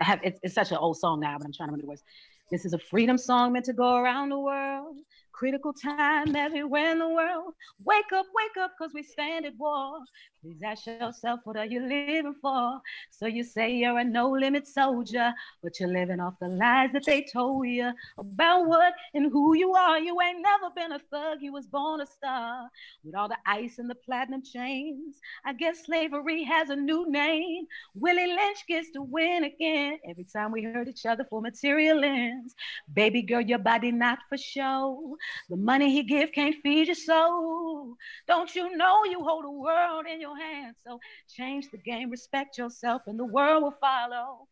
I 0.01 0.05
have 0.05 0.19
it's, 0.23 0.39
it's 0.43 0.55
such 0.55 0.71
an 0.71 0.77
old 0.77 0.97
song 0.97 1.19
now, 1.19 1.37
but 1.37 1.45
I'm 1.45 1.53
trying 1.53 1.69
to 1.69 1.71
remember 1.71 1.83
the 1.83 1.89
words. 1.89 2.03
This 2.51 2.65
is 2.65 2.73
a 2.73 2.79
freedom 2.79 3.17
song 3.17 3.53
meant 3.53 3.65
to 3.65 3.73
go 3.73 3.95
around 3.95 4.29
the 4.29 4.39
world. 4.39 4.97
Critical 5.33 5.73
time 5.73 6.35
everywhere 6.35 6.91
in 6.91 6.99
the 6.99 7.09
world. 7.09 7.53
Wake 7.83 8.11
up, 8.13 8.25
wake 8.35 8.63
up, 8.63 8.71
cause 8.77 8.91
we 8.93 9.03
stand 9.03 9.45
at 9.45 9.53
war. 9.57 9.99
Please 10.41 10.61
ask 10.63 10.85
yourself, 10.85 11.39
what 11.45 11.55
are 11.57 11.65
you 11.65 11.81
living 11.81 12.35
for? 12.41 12.79
So 13.09 13.27
you 13.27 13.43
say 13.43 13.73
you're 13.73 13.97
a 13.97 14.03
no 14.03 14.29
limit 14.29 14.67
soldier, 14.67 15.33
but 15.63 15.79
you're 15.79 15.89
living 15.89 16.19
off 16.19 16.33
the 16.41 16.49
lies 16.49 16.89
that 16.93 17.05
they 17.05 17.25
told 17.31 17.67
you 17.67 17.91
about 18.17 18.67
what 18.67 18.93
and 19.13 19.31
who 19.31 19.55
you 19.55 19.73
are. 19.73 19.99
You 19.99 20.19
ain't 20.21 20.41
never 20.41 20.69
been 20.75 20.91
a 20.91 20.99
thug, 20.99 21.37
you 21.41 21.53
was 21.53 21.65
born 21.65 22.01
a 22.01 22.05
star. 22.05 22.69
With 23.03 23.15
all 23.15 23.29
the 23.29 23.37
ice 23.45 23.79
and 23.79 23.89
the 23.89 23.95
platinum 23.95 24.43
chains, 24.43 25.19
I 25.45 25.53
guess 25.53 25.85
slavery 25.85 26.43
has 26.43 26.69
a 26.69 26.75
new 26.75 27.09
name. 27.09 27.65
Willie 27.95 28.27
Lynch 28.27 28.65
gets 28.67 28.91
to 28.91 29.01
win 29.01 29.45
again 29.45 29.97
every 30.09 30.25
time 30.25 30.51
we 30.51 30.63
hurt 30.63 30.89
each 30.89 31.05
other 31.05 31.25
for 31.29 31.41
material 31.41 32.03
ends. 32.03 32.53
Baby 32.93 33.21
girl, 33.21 33.41
your 33.41 33.59
body 33.59 33.91
not 33.91 34.19
for 34.29 34.37
show. 34.37 35.15
The 35.49 35.57
money 35.57 35.91
he 35.91 36.03
give 36.03 36.31
can't 36.31 36.55
feed 36.63 36.87
your 36.87 36.95
soul. 36.95 37.95
Don't 38.27 38.53
you 38.55 38.75
know 38.75 39.03
you 39.05 39.23
hold 39.23 39.45
the 39.45 39.51
world 39.51 40.05
in 40.11 40.21
your 40.21 40.37
hands? 40.37 40.77
So 40.85 40.99
change 41.29 41.69
the 41.71 41.77
game, 41.77 42.09
respect 42.09 42.57
yourself, 42.57 43.03
and 43.07 43.19
the 43.19 43.25
world 43.25 43.63
will 43.63 43.77
follow. 43.79 44.47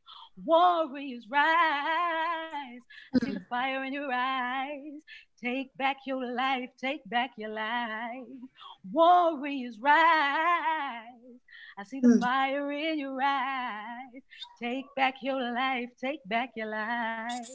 Warriors 0.45 1.27
rise. 1.29 2.81
I 3.13 3.25
see 3.25 3.31
the 3.31 3.45
fire 3.49 3.83
in 3.83 3.93
your 3.93 4.11
eyes. 4.11 5.01
Take 5.43 5.75
back 5.77 5.97
your 6.05 6.25
life, 6.33 6.69
take 6.79 7.07
back 7.09 7.31
your 7.37 7.49
life. 7.49 8.27
Warriors 8.91 9.77
rise. 9.79 11.41
I 11.77 11.83
see 11.83 11.99
the 11.99 12.09
mm. 12.09 12.21
fire 12.21 12.71
in 12.71 12.99
your 12.99 13.19
eyes. 13.21 14.21
Take 14.61 14.85
back 14.95 15.15
your 15.21 15.41
life, 15.41 15.89
take 15.99 16.19
back 16.27 16.51
your 16.55 16.67
life. 16.67 17.47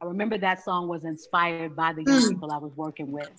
I 0.00 0.06
remember 0.06 0.38
that 0.38 0.64
song 0.64 0.88
was 0.88 1.04
inspired 1.04 1.76
by 1.76 1.92
the 1.92 2.04
young 2.04 2.22
mm. 2.22 2.28
people 2.30 2.52
I 2.52 2.56
was 2.56 2.72
working 2.76 3.12
with. 3.12 3.30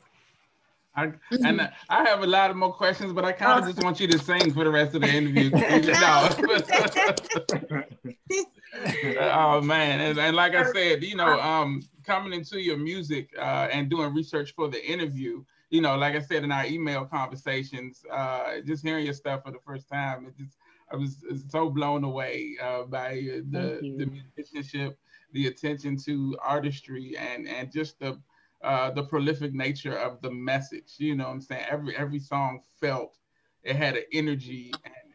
I, 0.93 1.07
mm-hmm. 1.07 1.45
and 1.45 1.71
I 1.89 2.07
have 2.07 2.21
a 2.21 2.27
lot 2.27 2.51
of 2.51 2.57
more 2.57 2.73
questions, 2.73 3.13
but 3.13 3.23
I 3.23 3.31
kind 3.31 3.59
of 3.59 3.65
oh. 3.65 3.71
just 3.71 3.83
want 3.83 3.99
you 3.99 4.07
to 4.07 4.19
sing 4.19 4.53
for 4.53 4.65
the 4.65 4.69
rest 4.69 4.93
of 4.93 5.01
the 5.01 5.07
interview. 5.17 5.49
oh 9.21 9.61
man, 9.61 10.01
and, 10.01 10.19
and, 10.19 10.35
like 10.35 10.53
I 10.53 10.69
said, 10.71 11.03
you 11.03 11.15
know, 11.15 11.39
um, 11.39 11.81
coming 12.05 12.33
into 12.33 12.59
your 12.59 12.77
music 12.77 13.29
uh, 13.39 13.69
and 13.71 13.89
doing 13.89 14.13
research 14.13 14.53
for 14.53 14.67
the 14.67 14.85
interview, 14.85 15.43
you 15.69 15.81
know, 15.81 15.95
like 15.95 16.15
I 16.15 16.19
said 16.19 16.43
in 16.43 16.51
our 16.51 16.65
email 16.65 17.05
conversations, 17.05 18.03
uh, 18.11 18.59
just 18.65 18.83
hearing 18.83 19.05
your 19.05 19.13
stuff 19.13 19.43
for 19.45 19.51
the 19.51 19.59
first 19.65 19.87
time, 19.87 20.27
it 20.27 20.37
just 20.37 20.57
I 20.91 20.97
was 20.97 21.23
so 21.49 21.69
blown 21.69 22.03
away 22.03 22.57
uh, 22.61 22.83
by 22.83 23.13
the 23.49 23.79
the 23.97 24.05
musicianship, 24.05 24.99
the 25.33 25.47
attention 25.47 25.97
to 26.05 26.37
artistry, 26.43 27.15
and 27.17 27.47
and 27.47 27.71
just 27.71 27.99
the 27.99 28.19
uh, 28.63 28.91
the 28.91 29.03
prolific 29.03 29.53
nature 29.53 29.97
of 29.97 30.21
the 30.21 30.31
message. 30.31 30.95
You 30.97 31.15
know, 31.15 31.25
what 31.25 31.33
I'm 31.33 31.41
saying 31.41 31.65
every 31.69 31.95
every 31.95 32.19
song 32.19 32.61
felt 32.79 33.17
it 33.63 33.75
had 33.75 33.95
an 33.97 34.03
energy 34.13 34.71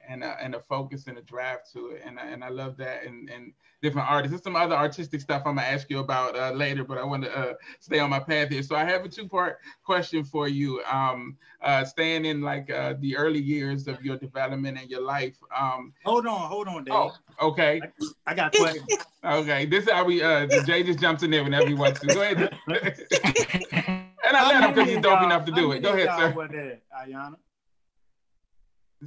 and 0.09 0.25
a, 0.25 0.37
and 0.43 0.55
a 0.55 0.61
focus 0.61 1.07
and 1.07 1.19
a 1.19 1.23
drive 1.23 1.59
to 1.73 1.89
it, 1.89 2.03
and 2.05 2.19
and 2.19 2.43
I 2.43 2.49
love 2.49 2.77
that. 2.79 3.05
And 3.05 3.29
and 3.31 3.53
different 3.83 4.11
artists. 4.11 4.33
There's 4.33 4.43
some 4.43 4.57
other 4.57 4.75
artistic 4.75 5.21
stuff 5.21 5.43
I'm 5.45 5.57
gonna 5.57 5.67
ask 5.67 5.89
you 5.91 6.01
about 6.01 6.37
uh, 6.37 6.53
later, 6.53 6.85
but 6.85 6.99
I 6.99 7.05
want 7.05 7.25
to 7.25 7.39
uh, 7.39 7.55
stay 7.81 7.99
on 7.99 8.11
my 8.11 8.19
path 8.19 8.49
here. 8.49 8.63
So 8.63 8.75
I 8.75 8.85
have 8.85 9.05
a 9.05 9.09
two-part 9.09 9.59
question 9.85 10.25
for 10.25 10.49
you. 10.49 10.83
Um, 10.91 11.37
uh, 11.63 11.85
staying 11.85 12.25
in 12.25 12.43
like 12.43 12.71
uh, 12.71 12.95
the 13.01 13.17
early 13.17 13.41
years 13.41 13.87
of 13.87 14.03
your 14.05 14.17
development 14.17 14.79
and 14.79 14.91
your 14.91 15.03
life. 15.03 15.37
Um, 15.57 15.93
hold 16.05 16.27
on, 16.27 16.49
hold 16.49 16.69
on, 16.69 16.85
Dave. 16.85 16.95
Oh, 16.95 17.15
okay. 17.41 17.81
I, 17.83 18.33
I 18.33 18.35
got 18.35 18.53
questions. 18.55 18.87
okay, 19.25 19.67
this 19.67 19.85
is 19.85 19.91
how 19.91 20.05
we. 20.05 20.23
Uh, 20.23 20.47
Jay 20.65 20.83
just 20.83 20.99
jumps 20.99 21.23
in 21.23 21.31
there 21.31 21.45
whenever 21.45 21.69
he 21.69 21.75
wants 21.75 22.01
to. 22.01 22.07
Go 22.07 22.23
ahead. 22.23 22.57
and 22.69 24.37
I 24.37 24.49
let 24.49 24.63
him 24.63 24.75
because 24.75 24.89
he's 24.89 25.01
dope 25.01 25.23
enough 25.23 25.45
to 25.45 25.53
do 25.53 25.73
it. 25.73 25.81
Go 25.81 25.93
ahead, 25.93 26.09
sir. 26.17 26.49
There, 26.51 26.81
Ayanna? 26.97 27.37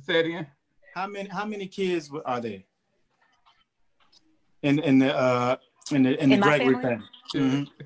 Say 0.04 0.20
it 0.20 0.26
again. 0.28 0.48
How 1.00 1.08
many? 1.08 1.30
How 1.30 1.46
many 1.46 1.68
kids 1.68 2.12
are 2.26 2.42
there? 2.42 2.64
in 4.64 4.80
in 4.80 5.00
the 5.00 5.16
uh 5.16 5.56
in 5.92 6.04
the 6.04 6.22
in, 6.22 6.32
in 6.32 6.40
the 6.40 6.44
Gregory 6.46 6.76
family. 6.76 6.84
family. 6.84 7.06
Mm-hmm. 7.36 7.84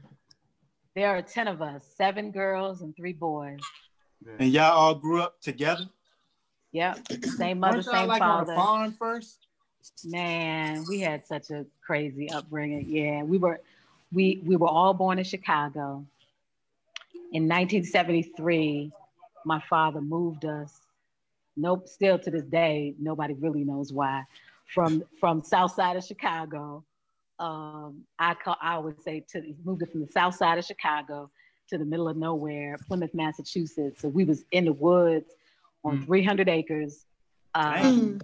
There 0.96 1.10
are 1.10 1.22
ten 1.22 1.48
of 1.48 1.62
us, 1.62 1.84
seven 1.96 2.32
girls 2.32 2.82
and 2.82 2.96
three 2.96 3.14
boys. 3.14 3.60
And 4.40 4.52
y'all 4.52 4.72
all 4.72 4.96
grew 4.96 5.22
up 5.22 5.42
together. 5.42 5.86
Yep, 6.72 7.00
same 7.38 7.60
mother, 7.60 7.84
same 7.84 8.08
like 8.08 8.20
father. 8.20 8.54
On 8.54 8.58
a 8.58 8.62
farm 8.62 8.96
first. 8.98 9.38
Man, 10.06 10.86
we 10.88 11.02
had 11.02 11.28
such 11.28 11.52
a 11.52 11.66
crazy 11.86 12.32
upbringing. 12.32 12.86
Yeah, 12.88 13.24
we 13.24 13.38
were 13.38 13.60
we 14.12 14.42
we 14.46 14.56
were 14.56 14.70
all 14.70 14.94
born 14.94 15.20
in 15.20 15.26
Chicago. 15.26 16.06
In 17.32 17.50
1973, 17.50 18.92
my 19.46 19.62
father 19.70 20.02
moved 20.02 20.46
us. 20.46 20.83
Nope, 21.56 21.88
still 21.88 22.18
to 22.20 22.32
this 22.32 22.46
day, 22.46 22.96
nobody 23.00 23.34
really 23.36 23.64
knows 23.64 23.94
why 23.94 24.24
from 24.74 25.04
from 25.20 25.44
south 25.44 25.74
side 25.74 25.96
of 25.96 26.04
Chicago. 26.04 26.84
Um, 27.40 28.04
I 28.20 28.36
call 28.36 28.58
I 28.62 28.78
would 28.78 29.02
say 29.02 29.24
to 29.32 29.42
moved 29.64 29.82
it 29.82 29.92
from 29.92 30.02
the 30.02 30.12
south 30.12 30.36
side 30.36 30.58
of 30.58 30.66
Chicago 30.66 31.30
to 31.70 31.78
the 31.78 31.86
middle 31.86 32.08
of 32.08 32.18
nowhere, 32.18 32.78
Plymouth, 32.88 33.14
Massachusetts. 33.14 34.02
So 34.02 34.08
we 34.08 34.24
was 34.24 34.46
in 34.52 34.66
the 34.66 34.74
woods 34.74 35.32
on 35.84 36.00
mm. 36.00 36.06
300 36.06 36.50
acres. 36.50 37.06
Um, 37.56 38.20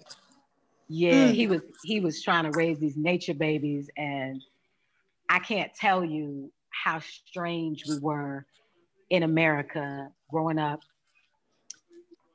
yeah, 0.87 1.29
mm. 1.29 1.33
he 1.33 1.47
was 1.47 1.61
he 1.83 1.99
was 1.99 2.21
trying 2.23 2.51
to 2.51 2.57
raise 2.57 2.79
these 2.79 2.97
nature 2.97 3.33
babies, 3.33 3.89
and 3.97 4.41
I 5.29 5.39
can't 5.39 5.73
tell 5.73 6.03
you 6.03 6.51
how 6.69 6.99
strange 6.99 7.83
we 7.87 7.99
were 7.99 8.45
in 9.09 9.23
America 9.23 10.09
growing 10.29 10.59
up. 10.59 10.81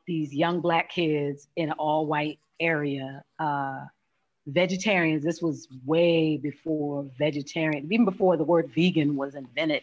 These 0.07 0.35
young 0.35 0.61
black 0.61 0.91
kids 0.91 1.49
in 1.57 1.71
an 1.71 1.77
all 1.79 2.07
white 2.07 2.39
area. 2.61 3.25
Uh, 3.39 3.85
vegetarians, 4.47 5.25
this 5.25 5.41
was 5.41 5.69
way 5.85 6.37
before 6.37 7.07
vegetarian, 7.19 7.89
even 7.91 8.05
before 8.05 8.37
the 8.37 8.45
word 8.45 8.71
vegan 8.75 9.17
was 9.17 9.35
invented. 9.35 9.83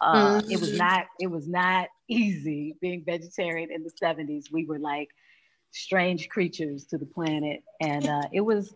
Uh, 0.00 0.40
mm-hmm. 0.40 0.50
It 0.50 0.60
was 0.60 0.70
mm-hmm. 0.70 0.78
not. 0.78 1.06
It 1.18 1.26
was 1.26 1.46
not 1.46 1.88
easy 2.08 2.76
being 2.80 3.04
vegetarian 3.04 3.70
in 3.70 3.82
the 3.82 3.90
'70s. 3.90 4.50
We 4.50 4.64
were 4.64 4.78
like 4.78 5.08
strange 5.72 6.28
creatures 6.28 6.84
to 6.86 6.98
the 6.98 7.06
planet, 7.06 7.62
and 7.80 8.08
uh, 8.08 8.22
it 8.32 8.40
was 8.40 8.72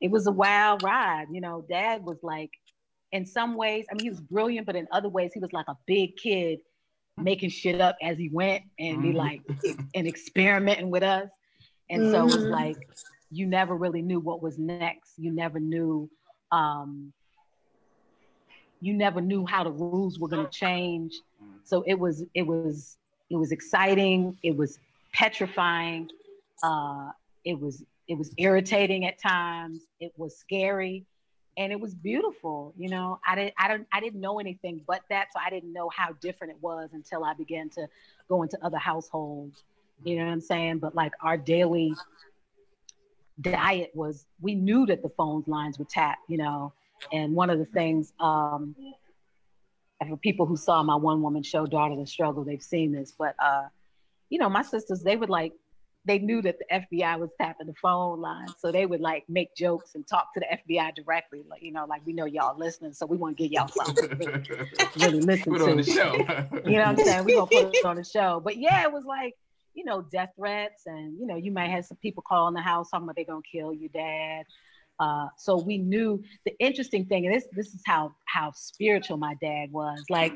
it 0.00 0.10
was 0.10 0.26
a 0.26 0.32
wild 0.32 0.82
ride. 0.82 1.26
You 1.30 1.40
know, 1.40 1.64
Dad 1.68 2.04
was 2.04 2.18
like, 2.22 2.50
in 3.12 3.24
some 3.24 3.54
ways, 3.54 3.86
I 3.90 3.94
mean, 3.94 4.04
he 4.04 4.10
was 4.10 4.20
brilliant, 4.20 4.66
but 4.66 4.76
in 4.76 4.86
other 4.92 5.08
ways, 5.08 5.32
he 5.32 5.40
was 5.40 5.52
like 5.52 5.68
a 5.68 5.76
big 5.86 6.16
kid 6.16 6.60
making 7.16 7.50
shit 7.50 7.80
up 7.80 7.96
as 8.02 8.18
he 8.18 8.28
went 8.28 8.64
and 8.78 9.02
be 9.02 9.08
mm-hmm. 9.08 9.18
like 9.18 9.42
and 9.94 10.06
experimenting 10.06 10.90
with 10.90 11.02
us. 11.02 11.28
And 11.88 12.02
mm-hmm. 12.02 12.12
so 12.12 12.20
it 12.20 12.24
was 12.24 12.36
mm-hmm. 12.36 12.52
like 12.52 12.88
you 13.30 13.46
never 13.46 13.74
really 13.74 14.02
knew 14.02 14.20
what 14.20 14.42
was 14.42 14.58
next. 14.58 15.12
You 15.16 15.30
never 15.30 15.58
knew 15.58 16.10
um, 16.52 17.12
you 18.80 18.94
never 18.94 19.20
knew 19.20 19.46
how 19.46 19.64
the 19.64 19.70
rules 19.70 20.18
were 20.18 20.28
going 20.28 20.44
to 20.44 20.52
change. 20.52 21.20
So 21.64 21.82
it 21.86 21.98
was 21.98 22.24
it 22.34 22.42
was 22.42 22.96
it 23.30 23.36
was 23.36 23.52
exciting. 23.52 24.36
It 24.42 24.56
was 24.56 24.78
petrifying. 25.12 26.08
Uh, 26.62 27.10
it 27.44 27.58
was 27.58 27.82
it 28.08 28.16
was 28.16 28.30
irritating 28.38 29.06
at 29.06 29.18
times. 29.20 29.82
It 30.00 30.12
was 30.16 30.36
scary, 30.36 31.04
and 31.56 31.72
it 31.72 31.80
was 31.80 31.94
beautiful. 31.94 32.74
You 32.76 32.90
know, 32.90 33.20
I 33.26 33.34
didn't 33.34 33.54
I 33.58 33.68
don't 33.68 33.86
I 33.92 34.00
didn't 34.00 34.20
know 34.20 34.38
anything 34.38 34.82
but 34.86 35.02
that, 35.10 35.28
so 35.32 35.40
I 35.44 35.50
didn't 35.50 35.72
know 35.72 35.88
how 35.88 36.12
different 36.20 36.52
it 36.52 36.58
was 36.60 36.90
until 36.92 37.24
I 37.24 37.34
began 37.34 37.68
to 37.70 37.88
go 38.28 38.42
into 38.42 38.58
other 38.64 38.78
households. 38.78 39.64
You 40.04 40.16
know 40.16 40.26
what 40.26 40.32
I'm 40.32 40.40
saying? 40.40 40.78
But 40.78 40.94
like 40.94 41.12
our 41.22 41.36
daily 41.36 41.94
diet 43.40 43.90
was 43.94 44.26
we 44.40 44.54
knew 44.54 44.86
that 44.86 45.02
the 45.02 45.10
phone 45.10 45.44
lines 45.46 45.78
were 45.78 45.86
tapped, 45.86 46.28
you 46.28 46.38
know. 46.38 46.72
And 47.12 47.34
one 47.34 47.50
of 47.50 47.58
the 47.58 47.64
things, 47.66 48.12
um, 48.20 48.74
for 50.08 50.16
people 50.16 50.46
who 50.46 50.56
saw 50.56 50.82
my 50.82 50.94
one 50.96 51.22
woman 51.22 51.42
show, 51.42 51.66
Daughter 51.66 51.96
the 51.96 52.06
Struggle, 52.06 52.44
they've 52.44 52.62
seen 52.62 52.92
this. 52.92 53.12
But, 53.16 53.34
uh, 53.38 53.64
you 54.30 54.38
know, 54.38 54.48
my 54.48 54.62
sisters, 54.62 55.02
they 55.02 55.16
would 55.16 55.30
like, 55.30 55.52
they 56.06 56.18
knew 56.18 56.40
that 56.42 56.56
the 56.58 56.64
FBI 56.72 57.18
was 57.18 57.30
tapping 57.38 57.66
the 57.66 57.74
phone 57.74 58.20
line. 58.20 58.46
So 58.58 58.70
they 58.70 58.86
would 58.86 59.00
like 59.00 59.24
make 59.28 59.54
jokes 59.56 59.94
and 59.94 60.06
talk 60.06 60.32
to 60.34 60.40
the 60.40 60.46
FBI 60.46 60.94
directly. 60.94 61.42
Like, 61.48 61.62
you 61.62 61.72
know, 61.72 61.84
like 61.84 62.02
we 62.06 62.12
know 62.12 62.26
y'all 62.26 62.56
listening, 62.56 62.92
so 62.92 63.06
we 63.06 63.16
want 63.16 63.36
to 63.36 63.42
give 63.42 63.52
y'all 63.52 63.68
something 63.68 64.08
to 64.18 64.66
really, 64.96 65.20
listen 65.20 65.52
put 65.52 65.58
to. 65.58 65.70
on 65.70 65.76
the 65.78 65.82
show. 65.82 66.14
you 66.64 66.78
know 66.78 66.86
what 66.86 66.98
I'm 67.00 67.04
saying? 67.04 67.24
We're 67.24 67.40
to 67.40 67.46
put 67.46 67.74
it 67.74 67.84
on 67.84 67.96
the 67.96 68.04
show. 68.04 68.40
But 68.46 68.58
yeah, 68.58 68.82
it 68.82 68.92
was 68.92 69.04
like, 69.04 69.34
you 69.74 69.84
know, 69.84 70.02
death 70.02 70.30
threats, 70.36 70.86
and 70.86 71.18
you 71.18 71.26
know, 71.26 71.36
you 71.36 71.50
might 71.50 71.70
have 71.70 71.84
some 71.84 71.96
people 71.98 72.22
calling 72.26 72.54
the 72.54 72.60
house 72.60 72.90
talking 72.90 73.04
about 73.04 73.16
they're 73.16 73.24
gonna 73.24 73.40
kill 73.50 73.74
your 73.74 73.88
dad. 73.88 74.44
Uh, 75.00 75.26
so 75.36 75.58
we 75.58 75.78
knew 75.78 76.22
the 76.44 76.52
interesting 76.60 77.04
thing, 77.04 77.26
and 77.26 77.34
this 77.34 77.46
this 77.52 77.74
is 77.74 77.82
how 77.84 78.14
how 78.26 78.52
spiritual 78.54 79.16
my 79.16 79.34
dad 79.40 79.72
was. 79.72 80.02
Like, 80.08 80.32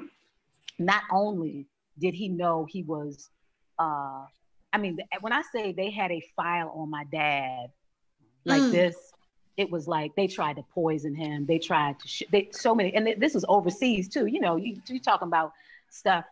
not 0.78 1.04
only 1.12 1.66
did 1.98 2.14
he 2.14 2.28
know 2.28 2.66
he 2.68 2.82
was, 2.82 3.30
uh, 3.78 4.24
I 4.72 4.78
mean, 4.78 4.98
when 5.20 5.32
I 5.32 5.42
say 5.52 5.72
they 5.72 5.90
had 5.90 6.10
a 6.10 6.22
file 6.36 6.72
on 6.74 6.90
my 6.90 7.04
dad 7.04 7.70
like 8.44 8.62
mm. 8.62 8.70
this, 8.70 8.96
it 9.56 9.70
was 9.70 9.86
like 9.86 10.14
they 10.14 10.26
tried 10.26 10.56
to 10.56 10.62
poison 10.72 11.14
him. 11.14 11.44
They 11.44 11.58
tried 11.58 11.98
to 12.00 12.08
sh- 12.08 12.22
they 12.30 12.48
so 12.52 12.74
many, 12.74 12.94
and 12.94 13.14
this 13.18 13.34
was 13.34 13.44
overseas 13.48 14.08
too. 14.08 14.26
You 14.26 14.40
know, 14.40 14.56
you, 14.56 14.80
you're 14.86 15.00
talking 15.00 15.28
about 15.28 15.52
stuff 15.90 16.24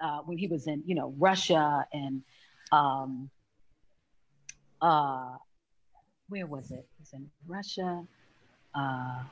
uh, 0.00 0.18
when 0.26 0.36
he 0.36 0.46
was 0.46 0.66
in, 0.66 0.82
you 0.84 0.94
know, 0.94 1.14
Russia 1.18 1.86
and 1.92 2.22
um, 2.72 3.30
uh, 4.82 5.36
where 6.28 6.46
was 6.46 6.70
it? 6.70 6.80
It 6.80 7.00
was 7.00 7.12
in 7.12 7.30
Russia. 7.46 8.04
Uh, 8.74 9.22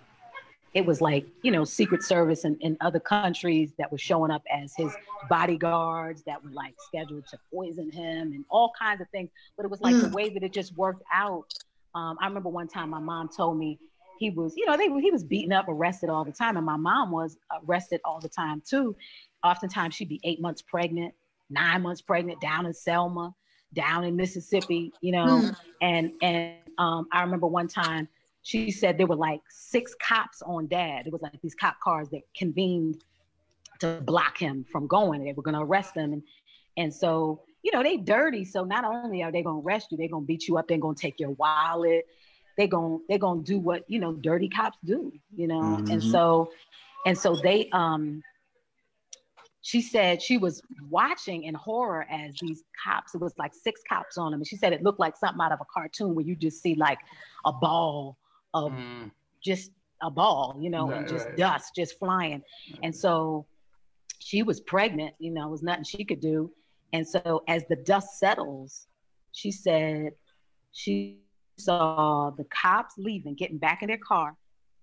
it 0.75 0.85
was 0.85 1.01
like 1.01 1.27
you 1.43 1.51
know 1.51 1.64
secret 1.64 2.03
service 2.03 2.45
in, 2.45 2.57
in 2.61 2.77
other 2.81 3.01
countries 3.01 3.72
that 3.79 3.91
were 3.91 3.99
showing 3.99 4.31
up 4.31 4.43
as 4.53 4.75
his 4.77 4.93
bodyguards 5.29 6.22
that 6.25 6.43
were 6.45 6.51
like 6.51 6.75
scheduled 6.79 7.27
to 7.29 7.39
poison 7.53 7.91
him 7.91 8.33
and 8.33 8.45
all 8.51 8.72
kinds 8.79 9.01
of 9.01 9.09
things. 9.11 9.31
But 9.57 9.64
it 9.64 9.70
was 9.70 9.81
like 9.81 9.95
mm. 9.95 10.03
the 10.03 10.09
way 10.09 10.29
that 10.29 10.43
it 10.43 10.53
just 10.53 10.77
worked 10.77 11.05
out. 11.12 11.53
Um, 11.95 12.18
i 12.20 12.27
remember 12.27 12.49
one 12.49 12.66
time 12.66 12.91
my 12.91 12.99
mom 12.99 13.29
told 13.29 13.57
me 13.57 13.79
he 14.18 14.31
was 14.31 14.55
you 14.57 14.66
know 14.66 14.77
they, 14.77 14.89
he 15.01 15.11
was 15.11 15.22
beaten 15.22 15.53
up 15.53 15.66
arrested 15.68 16.11
all 16.11 16.25
the 16.25 16.33
time. 16.33 16.57
And 16.57 16.66
my 16.66 16.77
mom 16.77 17.11
was 17.11 17.39
arrested 17.66 18.01
all 18.05 18.20
the 18.20 18.29
time 18.29 18.62
too. 18.66 18.97
Oftentimes 19.45 19.95
she'd 19.95 20.09
be 20.09 20.20
eight 20.25 20.41
months 20.41 20.62
pregnant 20.62 21.14
nine 21.51 21.83
months 21.83 22.01
pregnant 22.01 22.41
down 22.41 22.66
in 22.66 22.75
selma 22.75 23.35
down 23.75 24.05
in 24.05 24.16
mississippi 24.16 24.93
you 25.01 25.12
know. 25.12 25.27
Mm. 25.27 25.57
and 25.83 26.12
and 26.22 26.55
um, 26.79 27.07
i 27.12 27.22
remember 27.22 27.47
one 27.47 27.68
time 27.68 28.09
she 28.45 28.70
said 28.70 28.99
there 28.99 29.07
were 29.07 29.16
like 29.16 29.40
six 29.49 29.95
cops 30.01 30.42
on 30.42 30.66
dad. 30.66 31.07
It 31.07 31.12
was 31.12 31.22
like 31.22 31.40
these 31.42 31.55
cop 31.55 31.80
cars 31.80 32.11
that 32.11 32.20
convened 32.36 33.03
to 33.80 34.03
block 34.03 34.36
him 34.36 34.66
from 34.70 34.86
going. 34.86 35.24
They 35.24 35.32
were 35.32 35.42
going 35.42 35.55
to 35.55 35.62
arrest 35.62 35.97
him. 35.97 36.12
And, 36.12 36.22
and 36.76 36.92
so, 36.92 37.40
you 37.62 37.72
know, 37.72 37.82
they 37.82 37.97
dirty. 37.97 38.45
So 38.45 38.62
not 38.62 38.84
only 38.84 39.22
are 39.22 39.32
they 39.32 39.42
going 39.42 39.62
to 39.62 39.66
arrest 39.66 39.88
you, 39.90 39.97
they're 39.97 40.09
going 40.09 40.24
to 40.24 40.26
beat 40.26 40.47
you 40.47 40.59
up. 40.59 40.68
They're 40.68 40.76
going 40.76 40.95
to 40.95 41.01
take 41.01 41.18
your 41.18 41.30
wallet. 41.30 42.07
They're 42.59 42.66
going, 42.66 43.01
they're 43.09 43.18
going 43.18 43.45
to 43.45 43.51
do 43.51 43.59
what, 43.59 43.84
you 43.88 43.99
know, 43.99 44.12
dirty 44.12 44.51
cops 44.51 44.76
do, 44.84 45.11
you 45.34 45.47
know? 45.47 45.62
Mm-hmm. 45.62 45.92
And 45.92 46.03
so, 46.03 46.53
and 47.07 47.16
so 47.16 47.36
they, 47.36 47.70
um, 47.72 48.22
she 49.62 49.80
said 49.80 50.20
she 50.20 50.36
was 50.36 50.61
watching 50.90 51.45
in 51.45 51.55
horror 51.55 52.07
as 52.11 52.34
these 52.42 52.62
cops, 52.84 53.14
it 53.14 53.22
was 53.22 53.32
like 53.38 53.55
six 53.55 53.80
cops 53.88 54.18
on 54.18 54.32
them. 54.32 54.40
And 54.40 54.47
she 54.47 54.57
said 54.57 54.74
it 54.74 54.82
looked 54.82 55.01
like 55.01 55.16
something 55.16 55.40
out 55.40 55.53
of 55.53 55.61
a 55.62 55.66
cartoon 55.72 56.14
where 56.14 56.26
you 56.26 56.36
just 56.36 56.61
see 56.61 56.74
like 56.74 56.99
a 57.47 57.53
ball 57.53 58.18
of 58.55 58.73
mm. 58.73 59.11
just 59.45 59.73
a 60.03 60.11
ball, 60.11 60.57
you 60.61 60.71
know, 60.71 60.89
right, 60.89 60.99
and 60.99 61.09
just 61.09 61.27
right. 61.27 61.37
dust 61.37 61.73
just 61.75 61.99
flying. 61.99 62.43
And 62.83 62.95
so 62.95 63.47
she 64.21 64.43
was 64.43 64.61
pregnant, 64.61 65.15
you 65.19 65.31
know, 65.31 65.49
it 65.49 65.51
was 65.51 65.63
nothing 65.63 65.85
she 65.85 66.05
could 66.05 66.21
do. 66.21 66.51
And 66.93 67.07
so 67.07 67.43
as 67.49 67.65
the 67.69 67.77
dust 67.77 68.19
settles, 68.19 68.87
she 69.33 69.51
said 69.51 70.13
she 70.73 71.19
saw 71.59 72.31
the 72.31 72.45
cops 72.45 72.95
leaving, 72.97 73.35
getting 73.35 73.59
back 73.59 73.83
in 73.83 73.89
their 73.89 73.99
car, 73.99 74.37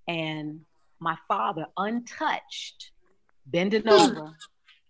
and 0.08 0.60
my 1.00 1.18
father 1.28 1.66
untouched, 1.78 2.92
bending 3.48 3.88
over, 3.88 4.36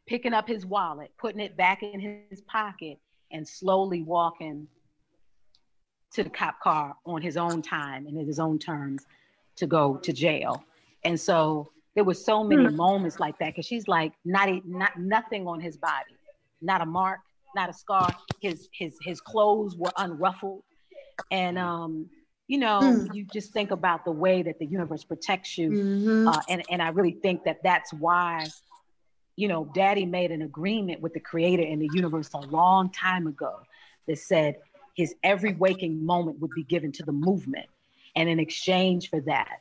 picking 0.08 0.34
up 0.34 0.48
his 0.48 0.66
wallet, 0.66 1.12
putting 1.20 1.40
it 1.40 1.56
back 1.56 1.84
in 1.84 2.26
his 2.30 2.42
pocket, 2.42 3.00
and 3.32 3.48
slowly 3.48 4.02
walking 4.02 4.68
to 6.14 6.24
the 6.24 6.30
cop 6.30 6.60
car 6.60 6.96
on 7.06 7.22
his 7.22 7.38
own 7.38 7.62
time 7.62 8.06
and 8.08 8.18
at 8.18 8.26
his 8.26 8.40
own 8.40 8.60
terms 8.60 9.06
to 9.56 9.68
go 9.68 9.98
to 9.98 10.14
jail. 10.14 10.64
And 11.04 11.20
so 11.20 11.72
there 11.96 12.04
were 12.04 12.14
so 12.14 12.44
many 12.44 12.64
mm. 12.64 12.76
moments 12.76 13.20
like 13.20 13.38
that 13.40 13.50
because 13.50 13.66
she's 13.66 13.88
like 13.88 14.14
not 14.24 14.50
a, 14.50 14.62
not 14.66 14.98
nothing 14.98 15.48
on 15.48 15.60
his 15.60 15.78
body, 15.78 16.16
not 16.62 16.82
a 16.82 16.86
mark, 16.86 17.20
not 17.56 17.70
a 17.70 17.74
scar. 17.74 18.14
His 18.42 18.70
his 18.74 18.98
his 19.02 19.20
clothes 19.20 19.76
were 19.76 19.92
unruffled, 19.98 20.64
and 21.32 21.58
um, 21.58 22.10
you 22.48 22.58
know, 22.58 22.80
mm. 22.82 23.14
you 23.14 23.26
just 23.26 23.52
think 23.52 23.72
about 23.72 24.06
the 24.06 24.12
way 24.12 24.42
that 24.42 24.60
the 24.60 24.66
universe 24.66 25.04
protects 25.04 25.58
you, 25.58 25.70
mm-hmm. 25.70 26.28
uh, 26.28 26.42
and 26.50 26.64
and 26.70 26.82
I 26.82 26.90
really 26.90 27.18
think 27.22 27.44
that 27.44 27.60
that's 27.64 27.92
why, 27.94 28.46
you 29.36 29.48
know, 29.48 29.70
Daddy 29.74 30.06
made 30.06 30.32
an 30.32 30.44
agreement 30.44 31.02
with 31.02 31.14
the 31.14 31.20
Creator 31.20 31.64
and 31.64 31.82
the 31.82 31.90
universe 31.94 32.30
a 32.34 32.40
long 32.40 32.90
time 32.92 33.28
ago 33.28 33.60
that 34.08 34.18
said 34.18 34.56
his 34.96 35.16
every 35.24 35.54
waking 35.54 36.06
moment 36.06 36.40
would 36.40 36.52
be 36.52 36.64
given 36.64 36.92
to 36.94 37.04
the 37.04 37.12
movement. 37.12 37.68
And 38.16 38.28
in 38.28 38.40
exchange 38.40 39.10
for 39.10 39.22
that, 39.22 39.60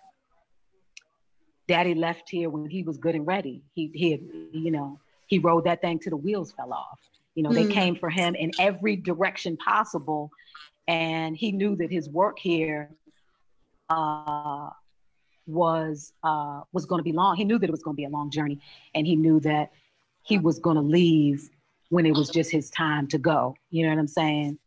daddy 1.69 1.95
left 1.95 2.29
here 2.29 2.51
when 2.51 2.69
he 2.69 2.83
was 2.83 2.99
good 2.99 3.15
and 3.15 3.27
ready. 3.27 3.63
He, 3.75 3.91
he 3.95 4.11
had, 4.11 4.21
you 4.53 4.71
know, 4.71 4.99
he 5.27 5.39
rode 5.39 5.65
that 5.65 5.81
thing 5.81 6.01
till 6.01 6.11
the 6.11 6.17
wheels 6.17 6.53
fell 6.53 6.73
off. 6.73 6.99
You 7.35 7.45
know, 7.45 7.51
mm. 7.51 7.55
they 7.55 7.73
came 7.73 7.95
for 7.95 8.11
him 8.11 8.35
in 8.35 8.51
every 8.59 8.97
direction 8.97 9.57
possible. 9.57 10.31
And 10.89 11.37
he 11.37 11.53
knew 11.53 11.77
that 11.77 11.91
his 11.91 12.09
work 12.09 12.39
here 12.39 12.91
uh, 13.89 14.71
was 15.47 16.13
uh, 16.23 16.63
was 16.73 16.87
going 16.87 16.99
to 16.99 17.05
be 17.05 17.13
long. 17.13 17.37
He 17.37 17.45
knew 17.45 17.59
that 17.59 17.69
it 17.69 17.71
was 17.71 17.83
going 17.83 17.95
to 17.95 18.01
be 18.01 18.05
a 18.05 18.11
long 18.11 18.31
journey, 18.31 18.61
and 18.95 19.07
he 19.07 19.17
knew 19.17 19.41
that 19.41 19.71
he 20.23 20.39
was 20.39 20.59
going 20.59 20.77
to 20.77 20.83
leave 20.83 21.49
when 21.89 22.07
it 22.07 22.13
was 22.13 22.31
just 22.31 22.51
his 22.51 22.71
time 22.71 23.07
to 23.09 23.19
go. 23.19 23.57
You 23.71 23.85
know 23.85 23.91
what 23.91 24.01
I'm 24.01 24.09
saying? 24.09 24.59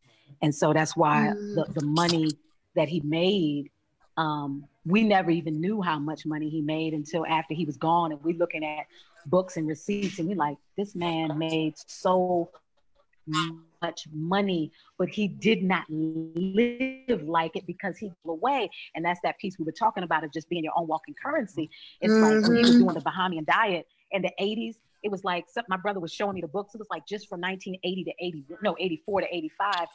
And 0.42 0.54
so 0.54 0.74
that's 0.74 0.96
why 0.96 1.34
mm. 1.36 1.56
the, 1.56 1.80
the 1.80 1.86
money 1.86 2.32
that 2.76 2.88
he 2.90 3.02
made, 3.02 3.70
um, 4.18 4.66
we 4.86 5.04
never 5.04 5.32
even 5.32 5.60
knew 5.62 5.82
how 5.82 6.00
much 6.00 6.26
money 6.26 6.50
he 6.50 6.62
made 6.62 6.94
until 6.94 7.26
after 7.26 7.54
he 7.54 7.66
was 7.66 7.78
gone. 7.78 8.12
And 8.12 8.24
we're 8.24 8.38
looking 8.38 8.66
at 8.66 8.86
books 9.26 9.58
and 9.58 9.68
receipts 9.68 10.20
and 10.20 10.28
we're 10.28 10.36
like, 10.36 10.58
this 10.78 10.96
man 10.96 11.38
made 11.38 11.76
so 11.88 12.50
much 13.82 14.08
money, 14.12 14.72
but 14.98 15.10
he 15.10 15.28
did 15.28 15.64
not 15.64 15.86
live 15.90 17.24
like 17.24 17.56
it 17.56 17.66
because 17.66 17.98
he 17.98 18.12
flew 18.24 18.34
away. 18.34 18.70
And 18.96 19.04
that's 19.04 19.20
that 19.24 19.38
piece 19.40 19.58
we 19.58 19.66
were 19.66 19.72
talking 19.72 20.04
about 20.04 20.24
of 20.24 20.34
just 20.34 20.50
being 20.50 20.64
your 20.64 20.74
own 20.78 20.88
walking 20.88 21.16
currency. 21.22 21.70
It's 22.02 22.12
mm-hmm. 22.12 22.24
like 22.24 22.48
when 22.48 22.58
he 22.58 22.62
was 22.62 22.72
mm-hmm. 22.72 22.84
doing 22.84 22.96
the 22.96 23.02
Bahamian 23.02 23.46
diet 23.46 23.88
in 24.12 24.22
the 24.22 24.32
80s, 24.40 24.76
it 25.04 25.12
was 25.12 25.24
like 25.24 25.46
my 25.68 25.78
brother 25.78 26.00
was 26.00 26.14
showing 26.14 26.36
me 26.36 26.42
the 26.42 26.48
books. 26.48 26.74
It 26.74 26.80
was 26.80 26.88
like 26.90 27.06
just 27.06 27.28
from 27.28 27.42
1980 27.42 28.04
to 28.06 28.14
80, 28.20 28.46
no, 28.62 28.76
84 28.80 29.22
to 29.22 29.36
85 29.36 29.88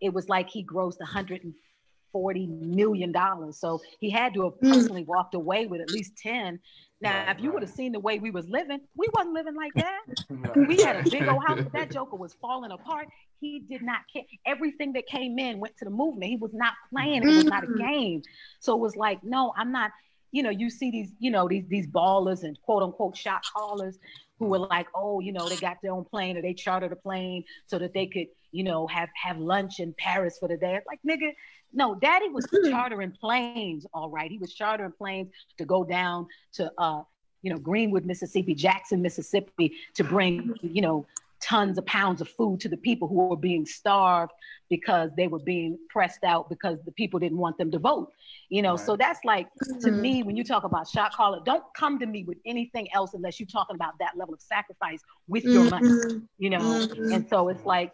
it 0.00 0.12
was 0.12 0.28
like 0.28 0.48
he 0.50 0.64
grossed 0.64 0.98
140 0.98 2.46
million 2.46 3.12
dollars. 3.12 3.58
So 3.58 3.80
he 4.00 4.10
had 4.10 4.34
to 4.34 4.44
have 4.44 4.54
hmm. 4.54 4.72
personally 4.72 5.04
mm. 5.04 5.08
walked 5.08 5.34
away 5.34 5.66
with 5.66 5.80
at 5.80 5.90
least 5.90 6.16
10. 6.18 6.58
Now, 7.00 7.30
if 7.30 7.42
you 7.42 7.52
would 7.52 7.62
have 7.62 7.70
seen 7.70 7.92
the 7.92 8.00
way 8.00 8.18
we 8.18 8.30
was 8.30 8.48
living, 8.48 8.80
we 8.96 9.06
wasn't 9.12 9.34
living 9.34 9.54
like 9.54 9.72
that. 9.74 10.56
We 10.68 10.82
had 10.82 11.06
a 11.06 11.10
big 11.10 11.28
old 11.28 11.44
house, 11.44 11.60
but 11.62 11.72
that 11.72 11.90
joker 11.90 12.16
was 12.16 12.34
falling 12.40 12.70
apart. 12.70 13.08
He 13.38 13.60
did 13.60 13.82
not 13.82 14.00
care. 14.10 14.22
Everything 14.46 14.94
that 14.94 15.06
came 15.06 15.38
in 15.38 15.60
went 15.60 15.76
to 15.76 15.84
the 15.84 15.90
movement. 15.90 16.30
He 16.30 16.36
was 16.36 16.54
not 16.54 16.72
playing. 16.90 17.22
It 17.22 17.26
was 17.26 17.44
not 17.44 17.64
a 17.64 17.66
hmm. 17.66 17.78
game. 17.78 18.22
So 18.60 18.74
it 18.74 18.80
was 18.80 18.96
like, 18.96 19.22
no, 19.22 19.52
I'm 19.56 19.72
not. 19.72 19.90
You 20.32 20.42
know, 20.42 20.50
you 20.50 20.70
see 20.70 20.90
these, 20.90 21.12
you 21.18 21.30
know, 21.30 21.48
these 21.48 21.64
these 21.68 21.86
ballers 21.86 22.42
and 22.42 22.60
quote 22.62 22.82
unquote 22.82 23.16
shot 23.16 23.44
callers 23.54 23.98
who 24.38 24.46
were 24.46 24.58
like, 24.58 24.86
oh, 24.94 25.20
you 25.20 25.32
know, 25.32 25.48
they 25.48 25.56
got 25.56 25.78
their 25.82 25.92
own 25.92 26.04
plane 26.04 26.36
or 26.36 26.42
they 26.42 26.54
chartered 26.54 26.92
a 26.92 26.96
plane 26.96 27.44
so 27.66 27.78
that 27.78 27.94
they 27.94 28.06
could, 28.06 28.26
you 28.56 28.64
know, 28.64 28.86
have 28.86 29.10
have 29.22 29.38
lunch 29.38 29.80
in 29.80 29.94
Paris 29.98 30.38
for 30.38 30.48
the 30.48 30.56
day. 30.56 30.80
Like, 30.86 31.00
nigga, 31.06 31.32
no, 31.72 31.94
daddy 31.94 32.28
was 32.28 32.46
chartering 32.70 33.12
planes, 33.12 33.86
all 33.92 34.10
right. 34.10 34.30
He 34.30 34.38
was 34.38 34.52
chartering 34.52 34.92
planes 34.92 35.30
to 35.58 35.64
go 35.64 35.84
down 35.84 36.26
to 36.54 36.72
uh, 36.78 37.02
you 37.42 37.52
know, 37.52 37.58
Greenwood, 37.58 38.06
Mississippi, 38.06 38.54
Jackson, 38.54 39.02
Mississippi, 39.02 39.72
to 39.94 40.02
bring, 40.02 40.54
you 40.62 40.82
know, 40.82 41.06
tons 41.40 41.78
of 41.78 41.84
pounds 41.86 42.20
of 42.20 42.28
food 42.28 42.60
to 42.60 42.68
the 42.68 42.76
people 42.76 43.06
who 43.06 43.14
were 43.14 43.36
being 43.36 43.66
starved 43.66 44.32
because 44.68 45.10
they 45.16 45.28
were 45.28 45.38
being 45.38 45.78
pressed 45.90 46.24
out 46.24 46.48
because 46.48 46.78
the 46.84 46.92
people 46.92 47.20
didn't 47.20 47.38
want 47.38 47.56
them 47.58 47.70
to 47.70 47.78
vote 47.78 48.10
you 48.48 48.62
know 48.62 48.70
right. 48.70 48.86
so 48.86 48.96
that's 48.96 49.20
like 49.24 49.46
to 49.80 49.90
mm-hmm. 49.90 50.00
me 50.00 50.22
when 50.22 50.34
you 50.34 50.42
talk 50.42 50.64
about 50.64 50.88
shot 50.88 51.12
caller 51.12 51.38
don't 51.44 51.62
come 51.76 51.98
to 51.98 52.06
me 52.06 52.24
with 52.24 52.38
anything 52.46 52.88
else 52.94 53.12
unless 53.12 53.38
you're 53.38 53.46
talking 53.46 53.76
about 53.76 53.92
that 53.98 54.16
level 54.16 54.32
of 54.32 54.40
sacrifice 54.40 55.00
with 55.28 55.44
your 55.44 55.64
money 55.70 55.88
mm-hmm. 55.88 56.18
you 56.38 56.48
know 56.48 56.58
mm-hmm. 56.58 57.12
and 57.12 57.28
so 57.28 57.48
it's 57.48 57.64
like 57.66 57.92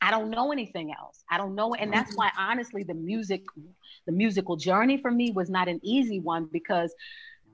I 0.00 0.10
don't 0.10 0.30
know 0.30 0.52
anything 0.52 0.94
else. 0.98 1.24
I 1.30 1.38
don't 1.38 1.54
know. 1.54 1.74
And 1.74 1.92
that's 1.92 2.14
why 2.16 2.30
honestly 2.38 2.82
the 2.84 2.94
music, 2.94 3.42
the 4.06 4.12
musical 4.12 4.56
journey 4.56 4.98
for 4.98 5.10
me 5.10 5.32
was 5.32 5.50
not 5.50 5.68
an 5.68 5.80
easy 5.82 6.20
one 6.20 6.48
because 6.52 6.94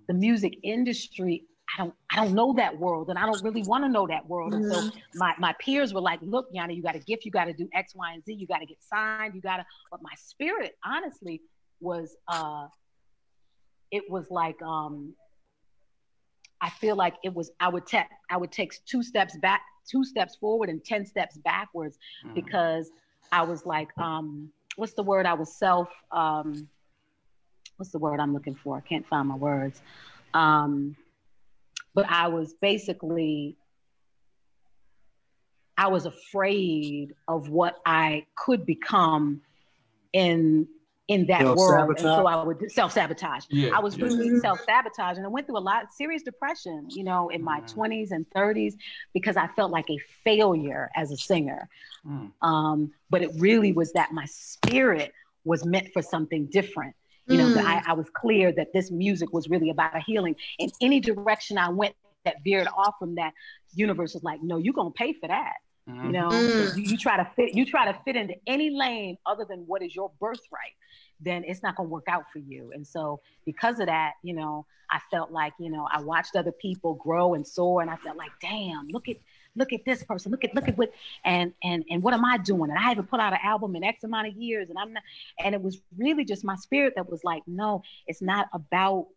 the 0.08 0.14
music 0.14 0.58
industry 0.62 1.44
I 1.76 1.82
don't 1.82 1.94
I 2.10 2.16
don't 2.16 2.34
know 2.34 2.52
that 2.54 2.78
world 2.78 3.08
and 3.08 3.18
I 3.18 3.26
don't 3.26 3.42
really 3.42 3.62
want 3.62 3.84
to 3.84 3.88
know 3.88 4.06
that 4.06 4.28
world. 4.28 4.52
And 4.52 4.70
so 4.70 4.90
my, 5.14 5.34
my 5.38 5.54
peers 5.58 5.94
were 5.94 6.00
like, 6.00 6.20
look, 6.22 6.52
Yana, 6.54 6.76
you 6.76 6.82
got 6.82 6.94
a 6.94 7.00
gift, 7.00 7.24
you 7.24 7.30
got 7.30 7.46
to 7.46 7.52
do 7.52 7.68
X, 7.72 7.94
Y, 7.94 8.12
and 8.12 8.22
Z, 8.24 8.34
you 8.34 8.46
got 8.46 8.58
to 8.58 8.66
get 8.66 8.76
signed, 8.82 9.34
you 9.34 9.40
gotta, 9.40 9.64
but 9.90 10.02
my 10.02 10.12
spirit 10.16 10.76
honestly 10.84 11.40
was 11.80 12.16
uh 12.28 12.66
it 13.90 14.04
was 14.08 14.30
like 14.30 14.60
um 14.62 15.14
I 16.64 16.70
feel 16.70 16.96
like 16.96 17.16
it 17.22 17.34
was 17.34 17.50
I 17.60 17.68
would 17.68 17.86
take 17.86 18.06
I 18.30 18.38
would 18.38 18.50
take 18.50 18.72
two 18.86 19.02
steps 19.02 19.36
back, 19.36 19.60
two 19.86 20.02
steps 20.02 20.34
forward 20.36 20.70
and 20.70 20.82
10 20.82 21.04
steps 21.04 21.36
backwards 21.36 21.98
mm. 22.26 22.34
because 22.34 22.90
I 23.30 23.42
was 23.42 23.66
like, 23.66 23.90
um, 23.98 24.50
what's 24.76 24.94
the 24.94 25.02
word? 25.02 25.26
I 25.26 25.34
was 25.34 25.54
self 25.58 25.90
um 26.10 26.66
what's 27.76 27.92
the 27.92 27.98
word 27.98 28.18
I'm 28.18 28.32
looking 28.32 28.54
for? 28.54 28.78
I 28.78 28.80
can't 28.80 29.06
find 29.06 29.28
my 29.28 29.36
words. 29.36 29.82
Um 30.32 30.96
but 31.94 32.06
I 32.08 32.28
was 32.28 32.54
basically 32.54 33.58
I 35.76 35.88
was 35.88 36.06
afraid 36.06 37.12
of 37.28 37.50
what 37.50 37.76
I 37.84 38.24
could 38.38 38.64
become 38.64 39.42
in 40.14 40.66
in 41.08 41.26
that 41.26 41.44
world. 41.56 41.90
And 41.90 41.98
so 42.00 42.26
I 42.26 42.42
would 42.42 42.70
self 42.70 42.92
sabotage. 42.92 43.44
Yeah, 43.50 43.70
I 43.74 43.80
was 43.80 43.96
yeah. 43.96 44.04
really 44.04 44.38
self 44.38 44.60
sabotage. 44.64 45.16
And 45.16 45.26
I 45.26 45.28
went 45.28 45.46
through 45.46 45.58
a 45.58 45.60
lot 45.60 45.82
of 45.82 45.90
serious 45.92 46.22
depression, 46.22 46.88
you 46.90 47.04
know, 47.04 47.28
in 47.28 47.42
my 47.42 47.60
mm. 47.60 47.74
20s 47.74 48.10
and 48.10 48.26
30s 48.30 48.74
because 49.12 49.36
I 49.36 49.48
felt 49.48 49.70
like 49.70 49.88
a 49.90 49.98
failure 50.24 50.90
as 50.96 51.10
a 51.10 51.16
singer. 51.16 51.68
Mm. 52.06 52.32
Um, 52.42 52.92
but 53.10 53.22
it 53.22 53.30
really 53.38 53.72
was 53.72 53.92
that 53.92 54.12
my 54.12 54.24
spirit 54.26 55.12
was 55.44 55.64
meant 55.64 55.92
for 55.92 56.02
something 56.02 56.46
different. 56.46 56.94
You 57.26 57.38
know, 57.38 57.54
mm. 57.54 57.64
I, 57.64 57.82
I 57.86 57.92
was 57.94 58.06
clear 58.14 58.52
that 58.52 58.72
this 58.74 58.90
music 58.90 59.32
was 59.32 59.48
really 59.48 59.70
about 59.70 59.96
a 59.96 60.00
healing. 60.00 60.36
In 60.58 60.70
any 60.82 61.00
direction 61.00 61.56
I 61.56 61.70
went 61.70 61.94
that 62.24 62.36
veered 62.44 62.68
off 62.76 62.94
from 62.98 63.14
that, 63.14 63.32
universe 63.74 64.14
was 64.14 64.22
like, 64.22 64.42
no, 64.42 64.58
you're 64.58 64.74
gonna 64.74 64.90
pay 64.90 65.12
for 65.12 65.28
that. 65.28 65.54
Mm-hmm. 65.88 66.06
You 66.06 66.12
know, 66.12 66.28
mm. 66.28 66.76
you, 66.76 66.82
you, 66.82 66.96
try 66.96 67.16
to 67.18 67.30
fit, 67.36 67.54
you 67.54 67.66
try 67.66 67.90
to 67.90 67.98
fit 68.04 68.16
into 68.16 68.34
any 68.46 68.70
lane 68.70 69.18
other 69.26 69.44
than 69.44 69.60
what 69.66 69.82
is 69.82 69.94
your 69.94 70.10
birthright, 70.18 70.72
then 71.20 71.44
it's 71.46 71.62
not 71.62 71.76
gonna 71.76 71.90
work 71.90 72.06
out 72.08 72.24
for 72.32 72.38
you. 72.38 72.72
And 72.74 72.86
so 72.86 73.20
because 73.44 73.80
of 73.80 73.86
that, 73.86 74.12
you 74.22 74.32
know, 74.32 74.66
I 74.90 75.00
felt 75.10 75.30
like, 75.30 75.52
you 75.58 75.70
know, 75.70 75.86
I 75.90 76.00
watched 76.00 76.36
other 76.36 76.52
people 76.52 76.94
grow 76.94 77.34
and 77.34 77.46
soar, 77.46 77.82
and 77.82 77.90
I 77.90 77.96
felt 77.96 78.16
like, 78.16 78.30
damn, 78.40 78.88
look 78.88 79.08
at 79.08 79.16
look 79.56 79.72
at 79.72 79.84
this 79.84 80.02
person, 80.02 80.30
look 80.30 80.44
at 80.44 80.54
look 80.54 80.68
at 80.68 80.76
what 80.76 80.90
and 81.24 81.52
and 81.62 81.84
and 81.90 82.02
what 82.02 82.14
am 82.14 82.24
I 82.24 82.38
doing? 82.38 82.70
And 82.70 82.78
I 82.78 82.82
haven't 82.82 83.10
put 83.10 83.20
out 83.20 83.32
an 83.32 83.40
album 83.42 83.76
in 83.76 83.84
X 83.84 84.04
amount 84.04 84.28
of 84.28 84.34
years, 84.34 84.70
and 84.70 84.78
I'm 84.78 84.92
not. 84.92 85.02
And 85.38 85.54
it 85.54 85.62
was 85.62 85.80
really 85.98 86.24
just 86.24 86.44
my 86.44 86.56
spirit 86.56 86.94
that 86.96 87.10
was 87.10 87.24
like, 87.24 87.42
no, 87.46 87.82
it's 88.06 88.22
not 88.22 88.48
about 88.52 89.08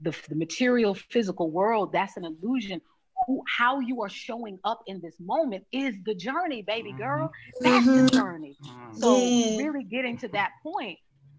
the, 0.00 0.14
the 0.28 0.34
material 0.34 0.94
physical 0.94 1.50
world. 1.50 1.92
That's 1.92 2.16
an 2.16 2.24
illusion 2.24 2.80
who, 3.26 3.42
how 3.48 3.80
you 3.80 4.02
are 4.02 4.08
showing 4.08 4.58
up 4.64 4.82
in 4.86 5.00
this 5.00 5.14
moment 5.20 5.64
is 5.72 5.94
the 6.04 6.14
journey, 6.14 6.62
baby 6.62 6.90
mm-hmm. 6.90 6.98
girl. 6.98 7.32
That's 7.60 7.86
mm-hmm. 7.86 8.06
the 8.06 8.10
journey. 8.10 8.56
Mm-hmm. 8.64 8.98
So 8.98 9.16
yeah. 9.18 9.58
really 9.58 9.84
getting 9.84 10.16
to 10.18 10.28
that 10.28 10.50
point 10.62 10.98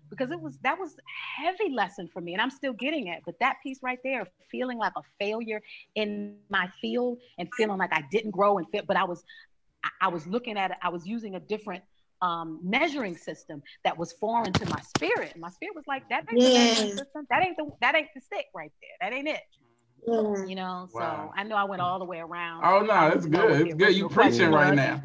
because 0.10 0.32
it 0.32 0.40
was 0.40 0.58
that 0.64 0.78
was 0.78 0.96
heavy 1.38 1.74
lesson 1.74 2.08
for 2.08 2.22
me 2.22 2.34
and 2.34 2.42
I'm 2.42 2.52
still 2.52 2.74
getting 2.74 3.08
it. 3.08 3.22
But 3.26 3.36
that 3.40 3.58
piece 3.64 3.80
right 3.82 4.00
there, 4.04 4.28
feeling 4.52 4.78
like 4.78 4.94
a 4.96 5.02
failure 5.20 5.62
in 5.96 6.38
my 6.50 6.70
field 6.82 7.20
and 7.38 7.50
feeling 7.58 7.78
like 7.78 7.92
I 7.94 8.04
didn't 8.12 8.32
grow 8.32 8.58
and 8.58 8.68
fit, 8.70 8.86
but 8.88 8.98
I 8.98 9.04
was 9.04 9.24
I 10.02 10.08
was 10.08 10.26
looking 10.28 10.58
at 10.58 10.72
it, 10.72 10.78
I 10.82 10.90
was 10.90 11.06
using 11.06 11.36
a 11.36 11.40
different 11.40 11.84
um, 12.22 12.60
measuring 12.64 13.18
system 13.18 13.62
that 13.84 13.98
was 13.98 14.14
foreign 14.14 14.54
to 14.54 14.66
my 14.70 14.80
spirit. 14.96 15.32
And 15.34 15.42
my 15.42 15.50
spirit 15.50 15.76
was 15.76 15.84
like, 15.88 16.08
that 16.10 16.26
ain't 16.32 16.42
yeah. 16.42 16.70
the 16.70 16.76
system. 16.76 17.28
That 17.30 17.44
ain't 17.46 17.58
the 17.58 17.70
that 17.82 17.96
ain't 17.96 18.08
the 18.16 18.22
stick 18.22 18.46
right 18.56 18.72
there. 18.82 19.10
That 19.10 19.16
ain't 19.16 19.28
it. 19.28 19.42
Yeah. 20.08 20.46
You 20.46 20.56
know, 20.56 20.88
so 20.92 21.00
wow. 21.00 21.32
I 21.36 21.44
know 21.44 21.56
I 21.56 21.64
went 21.64 21.82
all 21.82 22.00
the 22.00 22.06
way 22.06 22.20
around. 22.20 22.64
Oh 22.66 22.82
no, 22.82 23.08
it's 23.10 23.26
good. 23.26 23.68
It's 23.68 23.76
good. 23.78 23.96
You 23.96 24.10
preaching 24.10 24.52
right 24.52 24.76
now. 24.76 25.02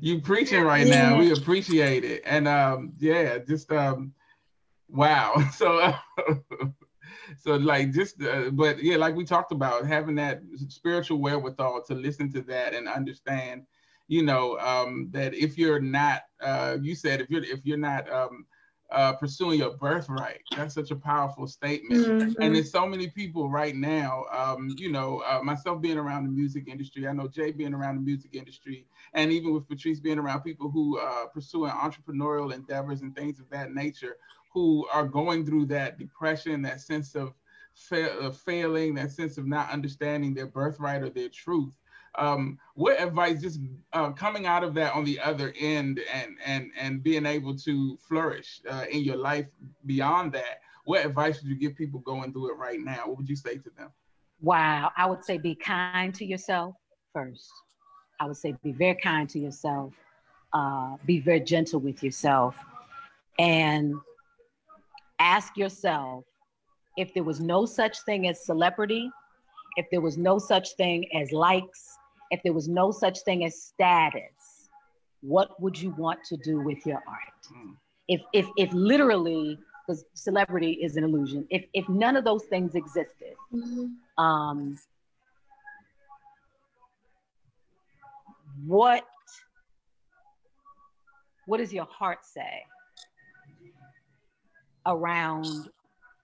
You 0.00 0.20
preaching 0.20 0.62
right 0.62 0.86
yeah. 0.86 1.10
now. 1.10 1.18
We 1.18 1.32
appreciate 1.32 2.04
it. 2.04 2.22
And 2.26 2.46
um, 2.46 2.92
yeah, 2.98 3.38
just 3.38 3.70
um, 3.72 4.12
wow. 4.88 5.34
So 5.52 5.78
uh, 5.78 5.96
so 7.38 7.56
like 7.56 7.92
just 7.92 8.22
uh, 8.22 8.50
but 8.50 8.82
yeah, 8.82 8.96
like 8.96 9.14
we 9.14 9.24
talked 9.24 9.52
about, 9.52 9.86
having 9.86 10.14
that 10.16 10.42
spiritual 10.68 11.18
wherewithal 11.18 11.82
to 11.84 11.94
listen 11.94 12.30
to 12.32 12.42
that 12.42 12.74
and 12.74 12.88
understand, 12.88 13.62
you 14.08 14.22
know, 14.22 14.58
um, 14.58 15.08
that 15.12 15.34
if 15.34 15.56
you're 15.56 15.80
not, 15.80 16.22
uh, 16.42 16.76
you 16.80 16.94
said 16.94 17.20
if 17.20 17.30
you're 17.30 17.44
if 17.44 17.64
you're 17.64 17.78
not 17.78 18.10
um, 18.12 18.46
uh, 18.92 19.14
pursuing 19.14 19.58
your 19.58 19.76
birthright. 19.76 20.40
That's 20.56 20.74
such 20.74 20.90
a 20.90 20.96
powerful 20.96 21.46
statement. 21.46 22.06
Mm-hmm. 22.06 22.42
And 22.42 22.54
there's 22.54 22.70
so 22.70 22.86
many 22.86 23.08
people 23.08 23.48
right 23.48 23.74
now, 23.74 24.24
um, 24.32 24.74
you 24.76 24.90
know, 24.90 25.22
uh, 25.26 25.40
myself 25.42 25.80
being 25.80 25.98
around 25.98 26.24
the 26.24 26.30
music 26.30 26.68
industry, 26.68 27.08
I 27.08 27.12
know 27.12 27.28
Jay 27.28 27.52
being 27.52 27.74
around 27.74 27.96
the 27.96 28.02
music 28.02 28.34
industry, 28.34 28.86
and 29.14 29.32
even 29.32 29.52
with 29.52 29.68
Patrice 29.68 30.00
being 30.00 30.18
around 30.18 30.42
people 30.42 30.70
who 30.70 30.98
uh, 30.98 31.26
pursuing 31.26 31.72
entrepreneurial 31.72 32.52
endeavors 32.52 33.02
and 33.02 33.14
things 33.16 33.40
of 33.40 33.48
that 33.50 33.72
nature, 33.72 34.16
who 34.52 34.86
are 34.92 35.06
going 35.06 35.46
through 35.46 35.66
that 35.66 35.98
depression, 35.98 36.62
that 36.62 36.80
sense 36.80 37.14
of 37.14 37.32
fa- 37.74 38.32
failing, 38.32 38.94
that 38.94 39.10
sense 39.10 39.38
of 39.38 39.46
not 39.46 39.70
understanding 39.70 40.34
their 40.34 40.46
birthright 40.46 41.02
or 41.02 41.08
their 41.08 41.28
truth 41.28 41.72
um, 42.16 42.58
what 42.74 43.00
advice 43.00 43.40
just 43.40 43.60
uh, 43.92 44.10
coming 44.10 44.46
out 44.46 44.64
of 44.64 44.74
that 44.74 44.94
on 44.94 45.04
the 45.04 45.18
other 45.20 45.54
end 45.58 46.00
and 46.12 46.36
and 46.44 46.70
and 46.78 47.02
being 47.02 47.26
able 47.26 47.56
to 47.56 47.96
flourish 47.96 48.60
uh, 48.70 48.84
in 48.90 49.02
your 49.02 49.16
life 49.16 49.46
beyond 49.86 50.32
that 50.32 50.60
what 50.84 51.04
advice 51.04 51.40
would 51.40 51.48
you 51.48 51.56
give 51.56 51.76
people 51.76 52.00
going 52.00 52.32
through 52.32 52.50
it 52.50 52.58
right 52.58 52.80
now? 52.80 53.06
What 53.06 53.18
would 53.18 53.28
you 53.28 53.36
say 53.36 53.56
to 53.56 53.70
them? 53.76 53.90
Wow. 54.40 54.90
I 54.96 55.06
would 55.06 55.24
say 55.24 55.38
be 55.38 55.54
kind 55.54 56.14
to 56.14 56.24
yourself 56.24 56.74
first. 57.12 57.50
I 58.20 58.26
would 58.26 58.36
say 58.36 58.54
be 58.62 58.72
very 58.72 58.96
kind 58.96 59.28
to 59.30 59.38
yourself. 59.38 59.92
Uh, 60.52 60.96
be 61.06 61.20
very 61.20 61.40
gentle 61.40 61.80
with 61.80 62.02
yourself. 62.02 62.56
And 63.38 63.94
ask 65.18 65.56
yourself 65.56 66.24
if 66.96 67.14
there 67.14 67.22
was 67.22 67.40
no 67.40 67.64
such 67.64 68.00
thing 68.00 68.26
as 68.26 68.44
celebrity 68.44 69.10
if 69.76 69.88
there 69.90 70.00
was 70.00 70.18
no 70.18 70.38
such 70.38 70.74
thing 70.74 71.06
as 71.14 71.32
likes 71.32 71.91
if 72.32 72.42
there 72.42 72.54
was 72.54 72.66
no 72.66 72.90
such 72.90 73.20
thing 73.20 73.44
as 73.44 73.62
status, 73.62 74.70
what 75.20 75.60
would 75.60 75.80
you 75.80 75.90
want 75.90 76.24
to 76.24 76.36
do 76.38 76.60
with 76.60 76.84
your 76.86 77.02
art? 77.06 77.54
Mm. 77.54 77.76
If, 78.08 78.22
if, 78.32 78.46
if 78.56 78.72
literally, 78.72 79.58
because 79.86 80.04
celebrity 80.14 80.72
is 80.82 80.96
an 80.96 81.04
illusion, 81.04 81.46
if, 81.50 81.66
if 81.74 81.88
none 81.88 82.16
of 82.16 82.24
those 82.24 82.44
things 82.44 82.74
existed, 82.74 83.34
mm-hmm. 83.54 84.22
um, 84.22 84.78
what, 88.66 89.04
what 91.46 91.58
does 91.58 91.72
your 91.72 91.84
heart 91.84 92.24
say 92.24 92.64
around 94.86 95.46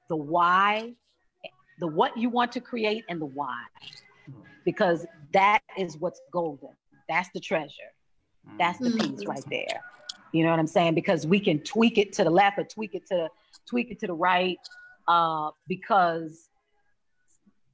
the 0.09 0.17
why, 0.17 0.95
the 1.81 1.87
what 1.87 2.17
you 2.17 2.31
want 2.31 2.51
to 2.53 2.61
create 2.61 3.05
and 3.11 3.21
the 3.21 3.27
why? 3.27 3.63
because 4.69 5.07
that 5.33 5.61
is 5.77 5.97
what's 5.99 6.21
golden. 6.33 6.71
That's 7.09 7.29
the 7.35 7.41
treasure. 7.41 7.93
That's 8.59 8.79
the 8.79 8.91
mm-hmm. 8.91 9.17
piece 9.17 9.27
right 9.27 9.45
there. 9.51 9.83
You 10.33 10.45
know 10.45 10.51
what 10.51 10.59
I'm 10.59 10.67
saying? 10.67 10.95
Because 10.95 11.27
we 11.27 11.41
can 11.41 11.61
tweak 11.61 11.99
it 11.99 12.13
to 12.15 12.25
the 12.25 12.31
left 12.31 12.59
or 12.59 12.65
tweak 12.65 12.95
it 12.95 13.07
to 13.07 13.29
tweak 13.67 13.91
it 13.91 13.99
to 14.01 14.07
the 14.07 14.15
right 14.15 14.59
uh, 15.07 15.51
because 15.67 16.49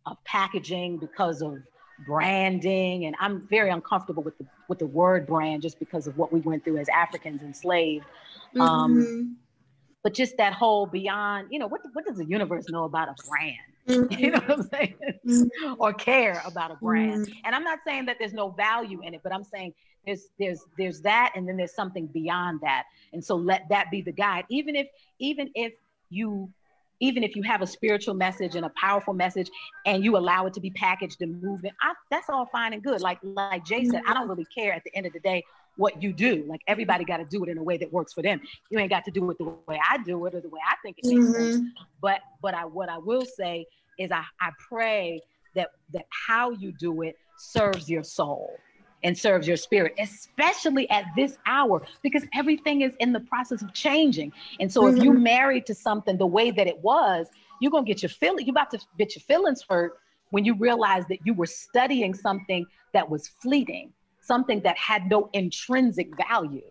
of 0.07 0.23
packaging, 0.25 0.99
because 0.99 1.43
of 1.43 1.59
branding, 2.07 3.07
and 3.07 3.17
I'm 3.19 3.47
very 3.49 3.71
uncomfortable 3.71 4.23
with 4.23 4.37
the 4.39 4.47
with 4.69 4.79
the 4.79 4.87
word 4.87 5.27
brand 5.27 5.63
just 5.63 5.79
because 5.79 6.07
of 6.07 6.17
what 6.17 6.33
we 6.33 6.41
went 6.41 6.65
through 6.65 6.79
as 6.79 6.89
Africans 6.89 7.43
enslaved. 7.43 8.05
Um, 8.59 8.95
mm-hmm. 8.95 9.33
But 10.03 10.15
just 10.15 10.37
that 10.37 10.53
whole 10.53 10.87
beyond, 10.87 11.49
you 11.51 11.59
know, 11.59 11.67
what 11.67 11.81
what 11.93 12.05
does 12.05 12.19
the 12.19 12.25
universe 12.25 12.69
know 12.69 12.85
about 12.85 13.09
a 13.09 13.15
brand? 13.29 13.57
Mm-hmm. 13.89 14.15
You 14.19 14.31
know 14.31 14.41
what 14.47 14.59
I'm 14.59 14.69
saying? 14.69 14.95
Mm-hmm. 15.27 15.75
or 15.79 15.93
care 15.93 16.43
about 16.47 16.71
a 16.71 16.77
brand. 16.77 17.27
Mm-hmm. 17.27 17.39
And 17.45 17.55
I'm 17.55 17.65
not 17.65 17.81
saying 17.87 18.07
that 18.07 18.17
there's 18.19 18.33
no 18.33 18.51
value 18.51 19.03
in 19.03 19.15
it, 19.15 19.21
but 19.23 19.33
I'm 19.33 19.45
saying 19.45 19.75
there's 20.07 20.29
there's 20.39 20.65
there's 20.79 21.01
that 21.03 21.33
and 21.35 21.49
then 21.49 21.57
there's 21.57 21.75
something 21.75 22.07
beyond 22.07 22.61
that. 22.63 22.85
And 23.13 23.25
so 23.25 23.37
let 23.37 23.69
that 23.69 23.91
be 23.91 24.03
the 24.03 24.13
guide. 24.13 24.45
Even 24.49 24.77
if 24.77 24.87
even 25.19 25.51
if 25.55 25.73
you 26.11 26.51
even 27.01 27.23
if 27.23 27.37
you 27.37 27.43
have 27.43 27.61
a 27.61 27.67
spiritual 27.67 28.15
message 28.15 28.55
and 28.55 28.65
a 28.65 28.73
powerful 28.81 29.13
message 29.13 29.51
and 29.85 30.05
you 30.05 30.17
allow 30.17 30.47
it 30.47 30.55
to 30.55 30.61
be 30.61 30.71
packaged 30.71 31.21
and 31.23 31.43
moved, 31.43 31.67
I, 31.83 31.93
that's 32.11 32.29
all 32.31 32.47
fine 32.47 32.73
and 32.73 32.83
good. 32.83 33.01
Like 33.01 33.19
like 33.23 33.65
Jay 33.65 33.85
said, 33.85 34.03
I 34.07 34.15
don't 34.15 34.29
really 34.29 34.47
care 34.47 34.73
at 34.73 34.85
the 34.85 34.95
end 34.97 35.07
of 35.07 35.13
the 35.13 35.21
day 35.21 35.45
what 35.77 36.03
you 36.03 36.13
do. 36.13 36.45
Like 36.49 36.61
everybody 36.67 37.05
got 37.05 37.19
to 37.19 37.25
do 37.25 37.43
it 37.45 37.51
in 37.51 37.59
a 37.59 37.63
way 37.63 37.77
that 37.79 37.93
works 37.93 38.13
for 38.13 38.23
them. 38.23 38.41
You 38.71 38.79
ain't 38.79 38.91
got 38.91 39.05
to 39.05 39.11
do 39.11 39.31
it 39.31 39.39
the 39.39 39.53
way 39.67 39.81
I 39.89 39.99
do 39.99 40.25
it 40.27 40.35
or 40.35 40.41
the 40.41 40.49
way 40.49 40.61
I 40.67 40.77
think 40.83 40.99
it 40.99 41.07
makes 41.07 41.27
mm-hmm. 41.27 41.33
sense. 41.33 41.71
But 42.01 42.21
but 42.43 42.55
I 42.55 42.65
what 42.65 42.89
I 42.89 42.99
will 42.99 43.25
say 43.25 43.67
is 43.99 44.11
I, 44.11 44.25
I 44.41 44.51
pray 44.69 45.21
that 45.55 45.71
that 45.93 46.07
how 46.27 46.51
you 46.51 46.73
do 46.73 47.03
it 47.03 47.17
serves 47.37 47.89
your 47.89 48.05
soul 48.05 48.57
and 49.03 49.17
serves 49.17 49.47
your 49.47 49.57
spirit, 49.57 49.95
especially 49.99 50.89
at 50.89 51.05
this 51.15 51.37
hour, 51.47 51.83
because 52.03 52.25
everything 52.35 52.81
is 52.81 52.95
in 53.01 53.13
the 53.13 53.21
process 53.21 53.61
of 53.61 53.73
changing. 53.75 54.33
And 54.61 54.73
so 54.73 54.83
mm-hmm. 54.83 54.97
if 54.97 55.05
you 55.05 55.13
married 55.13 55.67
to 55.67 55.75
something 55.75 56.17
the 56.17 56.27
way 56.27 56.51
that 56.51 56.67
it 56.67 56.79
was, 56.79 57.27
you're 57.61 57.71
gonna 57.71 57.85
get 57.85 58.03
your 58.03 58.11
feeling, 58.11 58.47
you're 58.47 58.53
about 58.53 58.71
to 58.71 58.79
get 58.99 59.15
your 59.15 59.23
feelings 59.23 59.65
hurt 59.69 59.99
when 60.31 60.45
you 60.45 60.55
realize 60.55 61.05
that 61.09 61.19
you 61.25 61.35
were 61.35 61.47
studying 61.47 62.15
something 62.15 62.67
that 62.93 63.09
was 63.09 63.29
fleeting 63.29 63.93
something 64.25 64.61
that 64.63 64.77
had 64.79 65.09
no 65.09 65.29
intrinsic 65.33 66.09
value. 66.29 66.71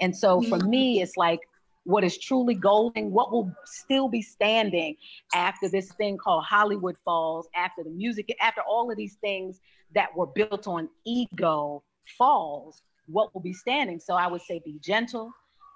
And 0.00 0.16
so 0.16 0.40
for 0.42 0.58
mm-hmm. 0.58 0.70
me, 0.70 1.02
it's 1.02 1.16
like 1.16 1.40
what 1.84 2.04
is 2.04 2.18
truly 2.18 2.54
golden, 2.54 3.10
what 3.10 3.32
will 3.32 3.52
still 3.64 4.08
be 4.08 4.22
standing 4.22 4.96
after 5.34 5.68
this 5.68 5.92
thing 5.92 6.18
called 6.18 6.44
Hollywood 6.44 6.96
falls, 7.04 7.48
after 7.54 7.82
the 7.82 7.90
music, 7.90 8.34
after 8.40 8.60
all 8.62 8.90
of 8.90 8.96
these 8.96 9.16
things 9.20 9.60
that 9.94 10.14
were 10.16 10.26
built 10.26 10.68
on 10.68 10.88
ego 11.04 11.82
falls, 12.18 12.82
what 13.06 13.34
will 13.34 13.40
be 13.40 13.52
standing? 13.52 13.98
So 13.98 14.14
I 14.14 14.26
would 14.26 14.42
say 14.42 14.60
be 14.64 14.78
gentle, 14.80 15.32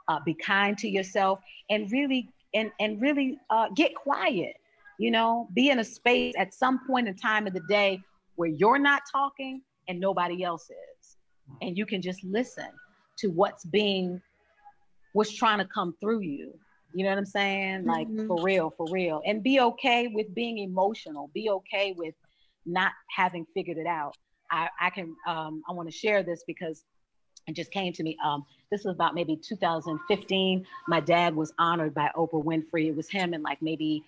uh, 0.08 0.20
be 0.24 0.34
kind 0.34 0.76
to 0.78 0.88
yourself, 0.88 1.40
and 1.70 1.90
really 1.90 2.28
and 2.54 2.70
and 2.78 3.00
really 3.00 3.38
uh, 3.50 3.68
get 3.74 3.94
quiet. 3.94 4.56
You 4.98 5.10
know, 5.10 5.48
be 5.54 5.70
in 5.70 5.80
a 5.80 5.84
space 5.84 6.34
at 6.38 6.54
some 6.54 6.86
point 6.86 7.08
in 7.08 7.16
time 7.16 7.48
of 7.48 7.52
the 7.52 7.62
day 7.68 8.00
where 8.36 8.48
you're 8.48 8.78
not 8.78 9.02
talking 9.10 9.62
and 9.88 9.98
nobody 9.98 10.44
else 10.44 10.70
is 10.70 10.93
and 11.62 11.76
you 11.76 11.86
can 11.86 12.02
just 12.02 12.22
listen 12.24 12.68
to 13.18 13.28
what's 13.28 13.64
being 13.64 14.20
what's 15.12 15.32
trying 15.32 15.58
to 15.58 15.64
come 15.64 15.94
through 16.00 16.20
you 16.20 16.52
You 16.92 17.04
know 17.04 17.10
what 17.10 17.18
I'm 17.18 17.24
saying? 17.26 17.84
Like 17.86 18.08
mm-hmm. 18.08 18.26
for 18.26 18.42
real, 18.42 18.70
for 18.76 18.86
real. 18.90 19.22
And 19.26 19.42
be 19.42 19.60
okay 19.60 20.08
with 20.08 20.34
being 20.34 20.58
emotional. 20.58 21.30
Be 21.34 21.50
okay 21.50 21.94
with 21.96 22.14
not 22.66 22.92
having 23.14 23.46
figured 23.54 23.78
it 23.78 23.86
out. 23.86 24.16
I, 24.50 24.68
I 24.80 24.90
can 24.90 25.14
um, 25.26 25.62
I 25.68 25.72
want 25.72 25.90
to 25.90 25.96
share 25.96 26.22
this 26.22 26.44
because 26.46 26.84
it 27.46 27.54
just 27.54 27.70
came 27.70 27.92
to 27.92 28.02
me. 28.02 28.16
Um, 28.24 28.44
this 28.70 28.84
was 28.84 28.94
about 28.94 29.14
maybe 29.14 29.36
2015. 29.36 30.64
My 30.88 31.00
dad 31.00 31.34
was 31.34 31.52
honored 31.58 31.94
by 31.94 32.10
Oprah 32.16 32.44
Winfrey. 32.44 32.86
It 32.86 32.96
was 32.96 33.08
him 33.08 33.34
and 33.34 33.42
like 33.42 33.60
maybe 33.60 34.02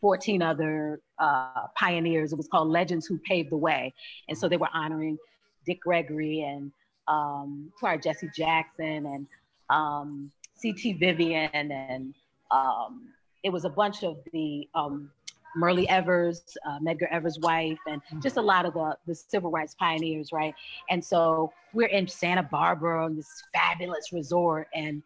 14 0.00 0.42
other 0.42 1.00
uh, 1.18 1.66
pioneers. 1.74 2.32
It 2.32 2.36
was 2.36 2.48
called 2.48 2.68
Legends 2.68 3.06
Who 3.06 3.18
Paved 3.18 3.50
the 3.50 3.56
Way. 3.56 3.94
And 4.28 4.38
so 4.38 4.48
they 4.48 4.56
were 4.56 4.68
honoring 4.72 5.18
Dick 5.66 5.80
Gregory 5.80 6.42
and 6.42 6.72
um, 7.08 7.72
Jesse 8.02 8.30
Jackson 8.34 9.06
and 9.06 9.26
um, 9.70 10.30
C.T. 10.54 10.94
Vivian. 10.94 11.50
And 11.52 12.14
um, 12.50 13.08
it 13.42 13.50
was 13.50 13.64
a 13.64 13.70
bunch 13.70 14.02
of 14.02 14.18
the 14.32 14.68
um, 14.74 15.10
Myrlie 15.56 15.88
Evers, 15.88 16.56
uh, 16.66 16.78
Medgar 16.80 17.10
Evers' 17.10 17.38
wife, 17.38 17.78
and 17.86 18.02
mm-hmm. 18.02 18.20
just 18.20 18.36
a 18.36 18.42
lot 18.42 18.66
of 18.66 18.74
the, 18.74 18.96
the 19.06 19.14
civil 19.14 19.50
rights 19.50 19.74
pioneers, 19.74 20.32
right? 20.32 20.54
And 20.90 21.02
so 21.04 21.52
we're 21.72 21.88
in 21.88 22.06
Santa 22.06 22.42
Barbara, 22.42 23.04
on 23.04 23.16
this 23.16 23.42
fabulous 23.54 24.12
resort, 24.12 24.68
and 24.74 25.02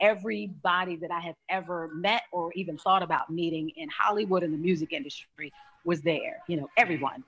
everybody 0.00 0.96
that 0.96 1.12
I 1.12 1.20
have 1.20 1.36
ever 1.48 1.88
met 1.94 2.22
or 2.32 2.52
even 2.54 2.76
thought 2.76 3.02
about 3.02 3.30
meeting 3.30 3.70
in 3.76 3.88
Hollywood 3.88 4.42
and 4.42 4.52
the 4.52 4.58
music 4.58 4.92
industry 4.92 5.52
was 5.84 6.02
there, 6.02 6.38
you 6.48 6.56
know, 6.56 6.68
everyone. 6.76 7.22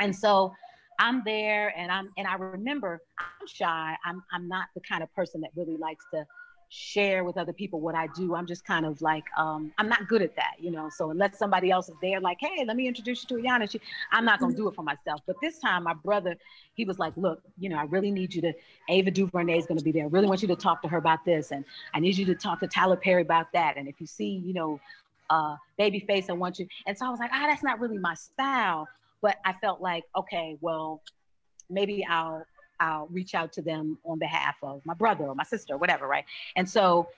And 0.00 0.14
so 0.16 0.54
I'm 0.98 1.22
there 1.24 1.72
and 1.76 1.90
I'm 1.90 2.10
and 2.16 2.26
I 2.26 2.34
remember 2.34 3.00
I'm 3.18 3.46
shy. 3.46 3.96
I'm 4.04 4.22
I'm 4.32 4.48
not 4.48 4.66
the 4.74 4.80
kind 4.80 5.02
of 5.02 5.12
person 5.14 5.40
that 5.42 5.50
really 5.54 5.76
likes 5.76 6.04
to 6.12 6.26
share 6.74 7.22
with 7.22 7.36
other 7.36 7.52
people 7.52 7.80
what 7.80 7.94
I 7.94 8.08
do. 8.16 8.34
I'm 8.34 8.46
just 8.46 8.64
kind 8.64 8.84
of 8.84 9.00
like, 9.00 9.22
um, 9.36 9.72
I'm 9.78 9.88
not 9.88 10.08
good 10.08 10.22
at 10.22 10.34
that, 10.34 10.54
you 10.58 10.72
know. 10.72 10.88
So 10.88 11.10
unless 11.10 11.38
somebody 11.38 11.70
else 11.70 11.88
is 11.88 11.94
there, 12.02 12.20
like, 12.20 12.38
hey, 12.40 12.64
let 12.66 12.76
me 12.76 12.88
introduce 12.88 13.22
you 13.22 13.36
to 13.36 13.42
Ayanna, 13.42 13.70
she, 13.70 13.80
I'm 14.10 14.24
not 14.24 14.40
gonna 14.40 14.54
do 14.54 14.66
it 14.68 14.74
for 14.74 14.82
myself. 14.82 15.20
But 15.26 15.36
this 15.40 15.58
time, 15.60 15.84
my 15.84 15.94
brother, 15.94 16.36
he 16.74 16.84
was 16.84 16.98
like, 16.98 17.12
look, 17.16 17.40
you 17.58 17.68
know, 17.68 17.76
I 17.76 17.84
really 17.84 18.10
need 18.10 18.34
you 18.34 18.42
to. 18.42 18.52
Ava 18.88 19.10
DuVernay 19.10 19.58
is 19.58 19.66
gonna 19.66 19.82
be 19.82 19.92
there. 19.92 20.04
I 20.04 20.08
really 20.08 20.26
want 20.26 20.42
you 20.42 20.48
to 20.48 20.56
talk 20.56 20.82
to 20.82 20.88
her 20.88 20.98
about 20.98 21.24
this, 21.24 21.52
and 21.52 21.64
I 21.94 22.00
need 22.00 22.16
you 22.16 22.24
to 22.26 22.34
talk 22.34 22.60
to 22.60 22.66
Tyler 22.66 22.96
Perry 22.96 23.22
about 23.22 23.52
that. 23.52 23.76
And 23.76 23.86
if 23.86 24.00
you 24.00 24.06
see, 24.06 24.42
you 24.44 24.52
know, 24.52 24.80
uh, 25.30 25.56
Babyface, 25.78 26.28
I 26.28 26.32
want 26.32 26.58
you. 26.58 26.66
And 26.86 26.98
so 26.98 27.06
I 27.06 27.10
was 27.10 27.20
like, 27.20 27.30
ah, 27.32 27.46
that's 27.48 27.62
not 27.62 27.78
really 27.80 27.98
my 27.98 28.14
style. 28.14 28.88
But 29.24 29.38
I 29.42 29.54
felt 29.54 29.80
like, 29.80 30.04
okay, 30.14 30.58
well, 30.60 31.00
maybe 31.70 32.04
I'll 32.04 32.44
I'll 32.78 33.06
reach 33.06 33.34
out 33.34 33.54
to 33.54 33.62
them 33.62 33.96
on 34.04 34.18
behalf 34.18 34.56
of 34.62 34.82
my 34.84 34.92
brother 34.92 35.24
or 35.24 35.34
my 35.34 35.44
sister 35.44 35.72
or 35.72 35.78
whatever, 35.78 36.06
right? 36.06 36.26
And 36.56 36.68
so 36.68 37.08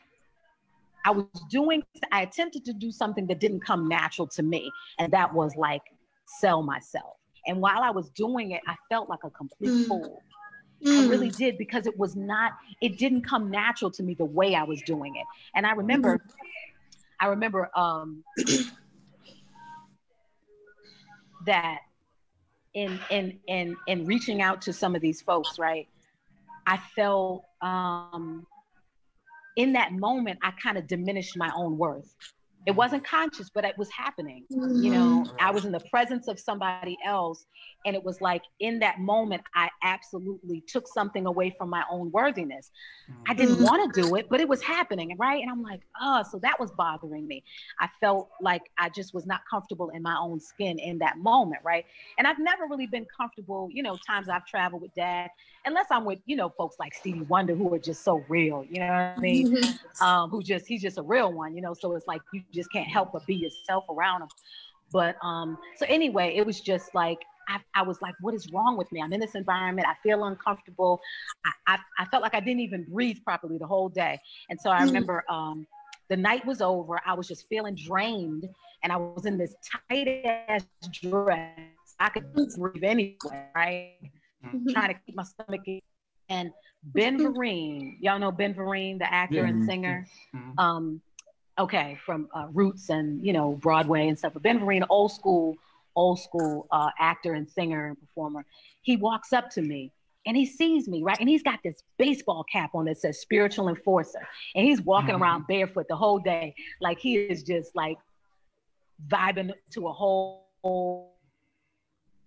I 1.04 1.10
was 1.10 1.26
doing, 1.50 1.82
I 2.12 2.22
attempted 2.22 2.64
to 2.66 2.72
do 2.72 2.92
something 2.92 3.26
that 3.26 3.40
didn't 3.40 3.58
come 3.58 3.88
natural 3.88 4.28
to 4.28 4.44
me. 4.44 4.70
And 5.00 5.12
that 5.12 5.34
was 5.34 5.56
like 5.56 5.82
sell 6.26 6.62
myself. 6.62 7.16
And 7.48 7.60
while 7.60 7.82
I 7.82 7.90
was 7.90 8.08
doing 8.10 8.52
it, 8.52 8.60
I 8.68 8.76
felt 8.88 9.08
like 9.08 9.24
a 9.24 9.30
complete 9.30 9.70
mm. 9.70 9.88
fool. 9.88 10.22
Mm. 10.84 11.06
I 11.06 11.08
really 11.08 11.30
did 11.30 11.58
because 11.58 11.88
it 11.88 11.98
was 11.98 12.14
not, 12.14 12.52
it 12.80 12.98
didn't 12.98 13.22
come 13.22 13.50
natural 13.50 13.90
to 13.90 14.04
me 14.04 14.14
the 14.14 14.24
way 14.24 14.54
I 14.54 14.62
was 14.62 14.80
doing 14.82 15.16
it. 15.16 15.26
And 15.56 15.66
I 15.66 15.72
remember, 15.72 16.18
mm. 16.18 16.30
I 17.18 17.26
remember 17.26 17.68
um, 17.74 18.22
that 21.46 21.78
in 22.76 23.00
in 23.10 23.38
in 23.48 23.76
in 23.88 24.06
reaching 24.06 24.42
out 24.42 24.60
to 24.62 24.72
some 24.72 24.94
of 24.94 25.00
these 25.00 25.22
folks, 25.22 25.58
right? 25.58 25.88
I 26.66 26.76
felt 26.94 27.44
um, 27.62 28.46
in 29.56 29.72
that 29.72 29.92
moment 29.92 30.38
I 30.42 30.52
kind 30.62 30.76
of 30.76 30.86
diminished 30.86 31.36
my 31.36 31.50
own 31.56 31.78
worth 31.78 32.14
it 32.66 32.74
wasn't 32.74 33.04
conscious 33.06 33.48
but 33.48 33.64
it 33.64 33.76
was 33.78 33.88
happening 33.90 34.44
mm-hmm. 34.52 34.82
you 34.82 34.90
know 34.90 35.24
i 35.40 35.50
was 35.50 35.64
in 35.64 35.72
the 35.72 35.80
presence 35.90 36.28
of 36.28 36.38
somebody 36.38 36.96
else 37.06 37.46
and 37.84 37.94
it 37.94 38.02
was 38.02 38.20
like 38.20 38.42
in 38.60 38.78
that 38.78 38.98
moment 38.98 39.42
i 39.54 39.68
absolutely 39.82 40.62
took 40.66 40.86
something 40.88 41.26
away 41.26 41.54
from 41.56 41.70
my 41.70 41.84
own 41.90 42.10
worthiness 42.10 42.70
mm-hmm. 43.10 43.22
i 43.28 43.34
didn't 43.34 43.54
mm-hmm. 43.54 43.64
want 43.64 43.94
to 43.94 44.02
do 44.02 44.16
it 44.16 44.28
but 44.28 44.40
it 44.40 44.48
was 44.48 44.60
happening 44.62 45.14
right 45.18 45.40
and 45.40 45.50
i'm 45.50 45.62
like 45.62 45.80
oh 46.00 46.22
so 46.30 46.38
that 46.40 46.58
was 46.58 46.70
bothering 46.72 47.26
me 47.26 47.42
i 47.80 47.88
felt 48.00 48.28
like 48.40 48.62
i 48.78 48.88
just 48.88 49.14
was 49.14 49.26
not 49.26 49.40
comfortable 49.48 49.90
in 49.90 50.02
my 50.02 50.16
own 50.20 50.40
skin 50.40 50.78
in 50.78 50.98
that 50.98 51.16
moment 51.18 51.62
right 51.64 51.86
and 52.18 52.26
i've 52.26 52.38
never 52.38 52.64
really 52.68 52.86
been 52.86 53.06
comfortable 53.16 53.68
you 53.72 53.82
know 53.82 53.96
times 54.06 54.28
i've 54.28 54.46
traveled 54.46 54.82
with 54.82 54.94
dad 54.94 55.28
unless 55.66 55.86
i'm 55.90 56.04
with 56.04 56.18
you 56.26 56.36
know 56.36 56.48
folks 56.48 56.76
like 56.78 56.94
stevie 56.94 57.20
wonder 57.22 57.54
who 57.54 57.72
are 57.74 57.78
just 57.78 58.02
so 58.02 58.24
real 58.28 58.64
you 58.70 58.80
know 58.80 58.86
what 58.86 58.94
i 58.94 59.16
mean 59.18 59.56
mm-hmm. 59.56 60.04
um, 60.04 60.30
who 60.30 60.42
just 60.42 60.66
he's 60.66 60.82
just 60.82 60.98
a 60.98 61.02
real 61.02 61.32
one 61.32 61.54
you 61.54 61.60
know 61.60 61.74
so 61.74 61.94
it's 61.94 62.06
like 62.06 62.22
you 62.32 62.42
just 62.52 62.70
can't 62.72 62.88
help 62.88 63.12
but 63.12 63.26
be 63.26 63.34
yourself 63.34 63.84
around 63.90 64.20
them. 64.20 64.28
But 64.92 65.16
um, 65.22 65.58
so 65.76 65.86
anyway, 65.88 66.34
it 66.36 66.46
was 66.46 66.60
just 66.60 66.94
like 66.94 67.18
I, 67.48 67.58
I, 67.74 67.82
was 67.82 68.02
like, 68.02 68.14
what 68.20 68.34
is 68.34 68.50
wrong 68.52 68.76
with 68.76 68.90
me? 68.90 69.00
I'm 69.00 69.12
in 69.12 69.20
this 69.20 69.34
environment. 69.34 69.86
I 69.86 69.94
feel 70.02 70.24
uncomfortable. 70.24 71.00
I, 71.44 71.74
I, 71.74 71.78
I, 72.00 72.04
felt 72.06 72.22
like 72.22 72.34
I 72.34 72.40
didn't 72.40 72.60
even 72.60 72.84
breathe 72.84 73.18
properly 73.24 73.56
the 73.56 73.66
whole 73.66 73.88
day. 73.88 74.18
And 74.50 74.60
so 74.60 74.70
I 74.70 74.80
mm. 74.80 74.86
remember 74.86 75.24
um, 75.28 75.66
the 76.08 76.16
night 76.16 76.44
was 76.44 76.60
over. 76.60 77.00
I 77.06 77.14
was 77.14 77.28
just 77.28 77.48
feeling 77.48 77.76
drained 77.76 78.48
and 78.82 78.92
I 78.92 78.96
was 78.96 79.26
in 79.26 79.38
this 79.38 79.54
tight 79.88 80.08
ass 80.24 80.64
dress. 80.92 81.50
I 82.00 82.08
could 82.08 82.32
breathe 82.32 82.82
anyway, 82.82 83.16
right? 83.54 83.94
Mm-hmm. 84.44 84.72
Trying 84.72 84.94
to 84.94 85.00
keep 85.06 85.16
my 85.16 85.24
stomach 85.24 85.62
in. 85.66 85.80
And 86.28 86.50
Ben 86.82 87.18
Vereen, 87.18 87.96
y'all 88.00 88.18
know 88.18 88.32
Ben 88.32 88.54
Vereen, 88.54 88.98
the 88.98 89.12
actor 89.12 89.36
yeah. 89.36 89.48
and 89.48 89.66
singer. 89.66 90.06
Mm-hmm. 90.34 90.58
Um, 90.58 91.00
okay, 91.58 91.98
from 92.04 92.28
uh, 92.34 92.46
Roots 92.52 92.90
and 92.90 93.24
you 93.24 93.32
know 93.32 93.52
Broadway 93.54 94.08
and 94.08 94.18
stuff. 94.18 94.34
But 94.34 94.42
Ben 94.42 94.60
Vereen, 94.60 94.84
old 94.88 95.12
school, 95.12 95.56
old 95.94 96.20
school 96.20 96.66
uh, 96.70 96.90
actor 96.98 97.34
and 97.34 97.48
singer 97.48 97.88
and 97.88 98.00
performer, 98.00 98.44
he 98.82 98.96
walks 98.96 99.32
up 99.32 99.50
to 99.50 99.62
me 99.62 99.92
and 100.26 100.36
he 100.36 100.44
sees 100.44 100.88
me, 100.88 101.02
right? 101.02 101.18
And 101.20 101.28
he's 101.28 101.42
got 101.42 101.60
this 101.62 101.82
baseball 101.98 102.44
cap 102.44 102.74
on 102.74 102.84
that 102.86 102.98
says 102.98 103.20
spiritual 103.20 103.68
enforcer. 103.68 104.26
And 104.54 104.66
he's 104.66 104.82
walking 104.82 105.14
mm-hmm. 105.14 105.22
around 105.22 105.46
barefoot 105.46 105.86
the 105.88 105.96
whole 105.96 106.18
day. 106.18 106.54
Like 106.80 106.98
he 106.98 107.16
is 107.16 107.44
just 107.44 107.74
like 107.76 107.96
vibing 109.08 109.52
to 109.70 109.86
a 109.86 109.92
whole, 109.92 110.48
whole 110.62 111.16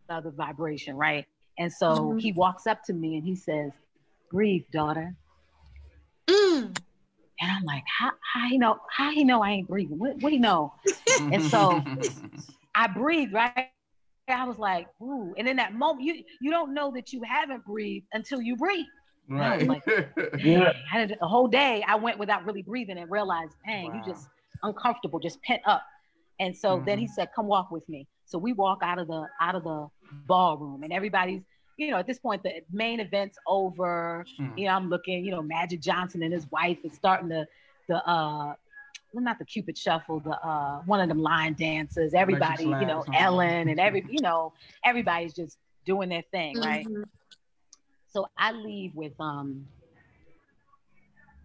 other 0.08 0.32
vibration, 0.32 0.96
right? 0.96 1.26
And 1.60 1.72
so 1.72 1.88
mm-hmm. 1.88 2.18
he 2.18 2.32
walks 2.32 2.66
up 2.66 2.84
to 2.86 2.94
me 2.94 3.18
and 3.18 3.24
he 3.24 3.36
says, 3.36 3.72
Breathe, 4.32 4.64
daughter. 4.72 5.16
Mm. 6.28 6.78
And 7.42 7.52
I'm 7.52 7.64
like, 7.64 7.84
how, 7.88 8.12
how 8.34 8.48
he 8.48 8.58
know, 8.58 8.80
how 8.96 9.12
he 9.12 9.24
know 9.24 9.42
I 9.42 9.52
ain't 9.52 9.68
breathing? 9.68 9.98
What, 9.98 10.18
what 10.22 10.32
he 10.32 10.40
know? 10.40 10.74
and 11.20 11.44
so 11.46 11.84
I 12.76 12.88
breathe, 12.88 13.34
right? 13.34 13.70
I 14.28 14.46
was 14.46 14.60
like, 14.60 14.88
ooh. 15.02 15.34
And 15.38 15.48
in 15.48 15.56
that 15.56 15.74
moment, 15.74 16.06
you 16.06 16.24
you 16.40 16.52
don't 16.52 16.74
know 16.74 16.92
that 16.94 17.12
you 17.12 17.24
haven't 17.24 17.66
breathed 17.66 18.06
until 18.14 18.42
you 18.42 18.56
breathe. 18.56 18.86
Right. 19.28 19.68
Like, 19.68 19.84
yeah. 20.40 20.74
I 20.92 21.00
had 21.00 21.18
a 21.22 21.28
whole 21.28 21.48
day 21.48 21.84
I 21.88 21.96
went 21.96 22.20
without 22.20 22.46
really 22.46 22.62
breathing 22.62 22.98
and 22.98 23.10
realized, 23.10 23.54
dang, 23.66 23.88
wow. 23.88 23.96
you 24.06 24.14
just 24.14 24.28
uncomfortable, 24.64 25.20
just 25.20 25.42
pent 25.42 25.62
up. 25.66 25.84
And 26.40 26.56
so 26.56 26.78
mm-hmm. 26.78 26.86
then 26.86 27.00
he 27.00 27.06
mm-hmm. 27.06 27.14
said, 27.14 27.30
come 27.36 27.48
walk 27.48 27.72
with 27.72 27.88
me. 27.90 28.08
So 28.26 28.38
we 28.38 28.54
walk 28.54 28.80
out 28.82 29.00
of 29.00 29.08
the 29.08 29.28
out 29.42 29.56
of 29.56 29.64
the 29.64 29.88
ballroom 30.28 30.84
and 30.84 30.94
everybody's 30.94 31.42
you 31.80 31.92
know, 31.92 31.98
at 31.98 32.06
this 32.06 32.20
point, 32.20 32.44
the 32.44 32.62
main 32.72 33.00
event's 33.00 33.38
over. 33.48 34.26
Mm. 34.40 34.58
You 34.58 34.66
know, 34.66 34.72
I'm 34.72 34.90
looking, 34.90 35.24
you 35.24 35.32
know, 35.32 35.42
Magic 35.42 35.80
Johnson 35.80 36.22
and 36.24 36.34
his 36.34 36.46
wife 36.52 36.78
is 36.84 36.92
starting 36.94 37.30
the, 37.30 37.48
the, 37.88 38.06
uh, 38.06 38.54
well, 39.14 39.24
not 39.24 39.40
the 39.40 39.46
Cupid 39.46 39.78
Shuffle, 39.78 40.20
the, 40.20 40.32
uh, 40.32 40.82
one 40.82 41.00
of 41.00 41.08
them 41.08 41.22
line 41.22 41.54
dances. 41.54 42.14
Everybody, 42.14 42.66
you 42.66 42.86
know, 42.86 43.06
Ellen 43.16 43.70
and 43.70 43.80
every, 43.80 44.06
you 44.10 44.22
know, 44.22 44.52
everybody's 44.84 45.34
just 45.34 45.58
doing 45.86 46.10
their 46.10 46.24
thing, 46.32 46.60
right? 46.60 46.86
Mm-hmm. 46.86 47.04
So 48.12 48.28
I 48.38 48.52
leave 48.52 48.94
with, 48.94 49.14
um, 49.20 49.66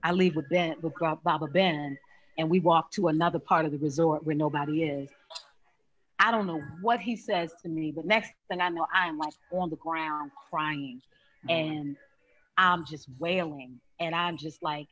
I 0.02 0.10
leave 0.10 0.34
with 0.34 0.48
Ben, 0.48 0.74
with 0.82 0.94
Baba 0.98 1.46
Ben, 1.46 1.96
and 2.38 2.50
we 2.50 2.58
walk 2.58 2.90
to 2.92 3.06
another 3.08 3.38
part 3.38 3.66
of 3.66 3.70
the 3.70 3.78
resort 3.78 4.26
where 4.26 4.34
nobody 4.34 4.82
is. 4.82 5.08
I 6.24 6.30
don't 6.30 6.46
know 6.46 6.62
what 6.80 7.00
he 7.00 7.16
says 7.16 7.52
to 7.62 7.68
me, 7.68 7.92
but 7.94 8.06
next 8.06 8.32
thing 8.48 8.62
I 8.62 8.70
know, 8.70 8.86
I 8.94 9.08
am 9.08 9.18
like 9.18 9.34
on 9.52 9.68
the 9.68 9.76
ground 9.76 10.30
crying 10.48 11.02
mm-hmm. 11.46 11.50
and 11.50 11.96
I'm 12.56 12.86
just 12.86 13.08
wailing. 13.18 13.78
And 14.00 14.14
I'm 14.14 14.38
just 14.38 14.62
like, 14.62 14.86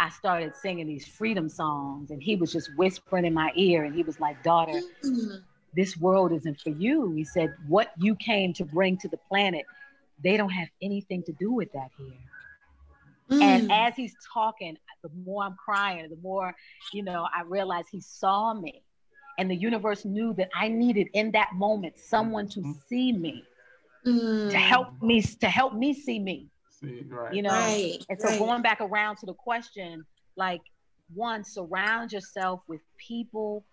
I 0.00 0.08
started 0.08 0.56
singing 0.56 0.88
these 0.88 1.06
freedom 1.06 1.48
songs, 1.48 2.10
and 2.10 2.20
he 2.20 2.34
was 2.34 2.52
just 2.52 2.70
whispering 2.76 3.24
in 3.24 3.34
my 3.34 3.50
ear, 3.56 3.84
and 3.84 3.94
he 3.94 4.02
was 4.02 4.20
like, 4.20 4.42
Daughter, 4.42 4.80
mm-hmm. 5.04 5.36
this 5.74 5.96
world 5.96 6.32
isn't 6.32 6.60
for 6.60 6.70
you. 6.70 7.12
He 7.12 7.24
said, 7.24 7.54
What 7.68 7.92
you 7.96 8.16
came 8.16 8.52
to 8.54 8.64
bring 8.64 8.96
to 8.98 9.08
the 9.08 9.16
planet, 9.28 9.64
they 10.22 10.36
don't 10.36 10.50
have 10.50 10.68
anything 10.82 11.22
to 11.24 11.32
do 11.32 11.52
with 11.52 11.72
that 11.72 11.90
here. 11.96 13.38
Mm. 13.38 13.42
And 13.42 13.72
as 13.72 13.94
he's 13.94 14.14
talking, 14.32 14.76
the 15.02 15.10
more 15.24 15.44
I'm 15.44 15.56
crying, 15.56 16.08
the 16.10 16.16
more, 16.16 16.54
you 16.92 17.02
know, 17.04 17.28
I 17.34 17.42
realize 17.42 17.84
he 17.90 18.00
saw 18.00 18.54
me 18.54 18.82
and 19.38 19.50
the 19.50 19.56
universe 19.56 20.04
knew 20.04 20.34
that 20.34 20.50
I 20.54 20.68
needed 20.68 21.08
in 21.14 21.30
that 21.32 21.54
moment 21.54 21.98
someone 21.98 22.48
to 22.48 22.60
mm-hmm. 22.60 22.72
see 22.88 23.12
me, 23.12 23.44
mm. 24.06 24.50
to 24.50 24.58
help 24.58 25.00
me, 25.00 25.22
to 25.22 25.48
help 25.48 25.74
me 25.74 25.94
see 25.94 26.18
me. 26.18 26.48
See, 26.80 27.04
right. 27.08 27.32
You 27.32 27.42
know, 27.42 27.50
right, 27.50 27.98
and 28.08 28.20
so 28.20 28.28
right. 28.28 28.38
going 28.38 28.62
back 28.62 28.80
around 28.80 29.16
to 29.18 29.26
the 29.26 29.34
question, 29.34 30.04
like 30.36 30.60
one, 31.14 31.44
surround 31.44 32.12
yourself 32.12 32.60
with 32.68 32.80
people 32.98 33.64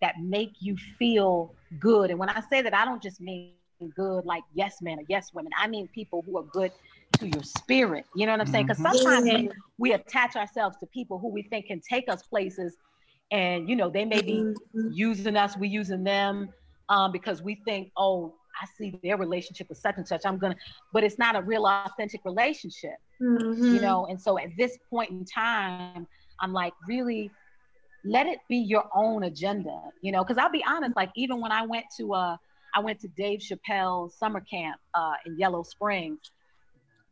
that 0.00 0.14
make 0.20 0.52
you 0.60 0.76
feel 0.98 1.54
good. 1.80 2.10
And 2.10 2.18
when 2.18 2.28
I 2.28 2.42
say 2.48 2.62
that, 2.62 2.74
I 2.74 2.84
don't 2.84 3.02
just 3.02 3.20
mean 3.20 3.52
good 3.94 4.24
like 4.24 4.42
yes 4.54 4.80
men 4.80 4.98
or 4.98 5.02
yes 5.08 5.32
women. 5.34 5.52
I 5.58 5.66
mean 5.66 5.88
people 5.88 6.22
who 6.24 6.38
are 6.38 6.44
good 6.44 6.72
to 7.18 7.28
your 7.28 7.42
spirit. 7.42 8.06
You 8.14 8.26
know 8.26 8.32
what 8.32 8.40
I'm 8.40 8.46
saying? 8.46 8.66
Because 8.66 8.82
mm-hmm. 8.82 8.96
sometimes 8.96 9.24
we, 9.24 9.50
we 9.78 9.92
attach 9.92 10.36
ourselves 10.36 10.76
to 10.78 10.86
people 10.86 11.18
who 11.18 11.28
we 11.28 11.42
think 11.42 11.66
can 11.66 11.80
take 11.80 12.08
us 12.08 12.22
places, 12.22 12.76
and 13.30 13.68
you 13.68 13.76
know 13.76 13.90
they 13.90 14.04
may 14.04 14.22
be 14.22 14.42
mm-hmm. 14.42 14.88
using 14.92 15.36
us, 15.36 15.56
we 15.56 15.68
using 15.68 16.04
them, 16.04 16.48
um, 16.88 17.12
because 17.12 17.42
we 17.42 17.60
think, 17.64 17.90
oh, 17.96 18.34
I 18.60 18.66
see 18.78 18.98
their 19.02 19.16
relationship 19.16 19.68
with 19.68 19.78
such 19.78 19.96
and 19.96 20.06
such. 20.06 20.22
I'm 20.24 20.38
gonna, 20.38 20.56
but 20.92 21.04
it's 21.04 21.18
not 21.18 21.36
a 21.36 21.42
real 21.42 21.66
authentic 21.66 22.20
relationship. 22.24 22.96
Mm-hmm. 23.20 23.74
You 23.74 23.80
know, 23.80 24.06
and 24.06 24.20
so 24.20 24.38
at 24.38 24.50
this 24.56 24.78
point 24.90 25.10
in 25.10 25.24
time, 25.24 26.06
I'm 26.40 26.52
like, 26.52 26.72
really 26.86 27.30
let 28.04 28.26
it 28.26 28.38
be 28.48 28.58
your 28.58 28.84
own 28.94 29.24
agenda, 29.24 29.80
you 30.00 30.12
know, 30.12 30.22
because 30.22 30.38
I'll 30.38 30.50
be 30.50 30.64
honest, 30.66 30.94
like 30.96 31.10
even 31.16 31.40
when 31.40 31.52
I 31.52 31.66
went 31.66 31.86
to 31.98 32.14
uh 32.14 32.36
I 32.74 32.80
went 32.80 33.00
to 33.00 33.08
Dave 33.08 33.40
Chappelle's 33.40 34.14
summer 34.14 34.40
camp 34.40 34.80
uh 34.94 35.14
in 35.24 35.38
Yellow 35.38 35.62
Springs, 35.62 36.20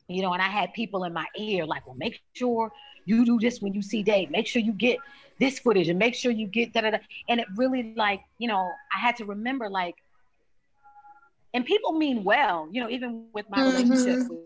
you 0.08 0.22
know, 0.22 0.32
and 0.32 0.42
I 0.42 0.48
had 0.48 0.72
people 0.72 1.04
in 1.04 1.12
my 1.12 1.26
ear 1.36 1.66
like, 1.66 1.86
well, 1.86 1.96
make 1.96 2.20
sure 2.34 2.70
you 3.06 3.24
do 3.24 3.38
this 3.38 3.60
when 3.60 3.74
you 3.74 3.82
see 3.82 4.02
Dave. 4.02 4.30
Make 4.30 4.46
sure 4.46 4.62
you 4.62 4.72
get 4.72 4.98
this 5.38 5.58
footage 5.58 5.88
and 5.88 5.98
make 5.98 6.14
sure 6.14 6.30
you 6.30 6.46
get 6.46 6.72
da 6.72 6.82
da 6.82 6.90
da. 6.90 6.98
And 7.28 7.40
it 7.40 7.46
really 7.56 7.94
like, 7.96 8.20
you 8.38 8.48
know, 8.48 8.70
I 8.94 9.00
had 9.00 9.16
to 9.16 9.24
remember 9.24 9.68
like, 9.68 9.96
and 11.52 11.64
people 11.64 11.92
mean 11.92 12.24
well, 12.24 12.68
you 12.70 12.80
know, 12.80 12.90
even 12.90 13.26
with 13.32 13.46
my 13.48 13.58
mm-hmm. 13.58 13.90
relationship 13.90 14.28
with 14.28 14.38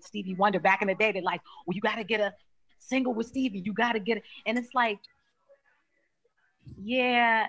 Stevie 0.00 0.34
Wonder 0.34 0.60
back 0.60 0.82
in 0.82 0.88
the 0.88 0.94
day, 0.94 1.12
they're 1.12 1.22
like, 1.22 1.40
well, 1.66 1.74
you 1.74 1.80
got 1.80 1.96
to 1.96 2.04
get 2.04 2.20
a 2.20 2.32
single 2.78 3.14
with 3.14 3.26
Stevie. 3.26 3.60
You 3.60 3.72
got 3.72 3.92
to 3.92 4.00
get 4.00 4.18
it. 4.18 4.22
And 4.46 4.58
it's 4.58 4.74
like, 4.74 4.98
yeah, 6.82 7.46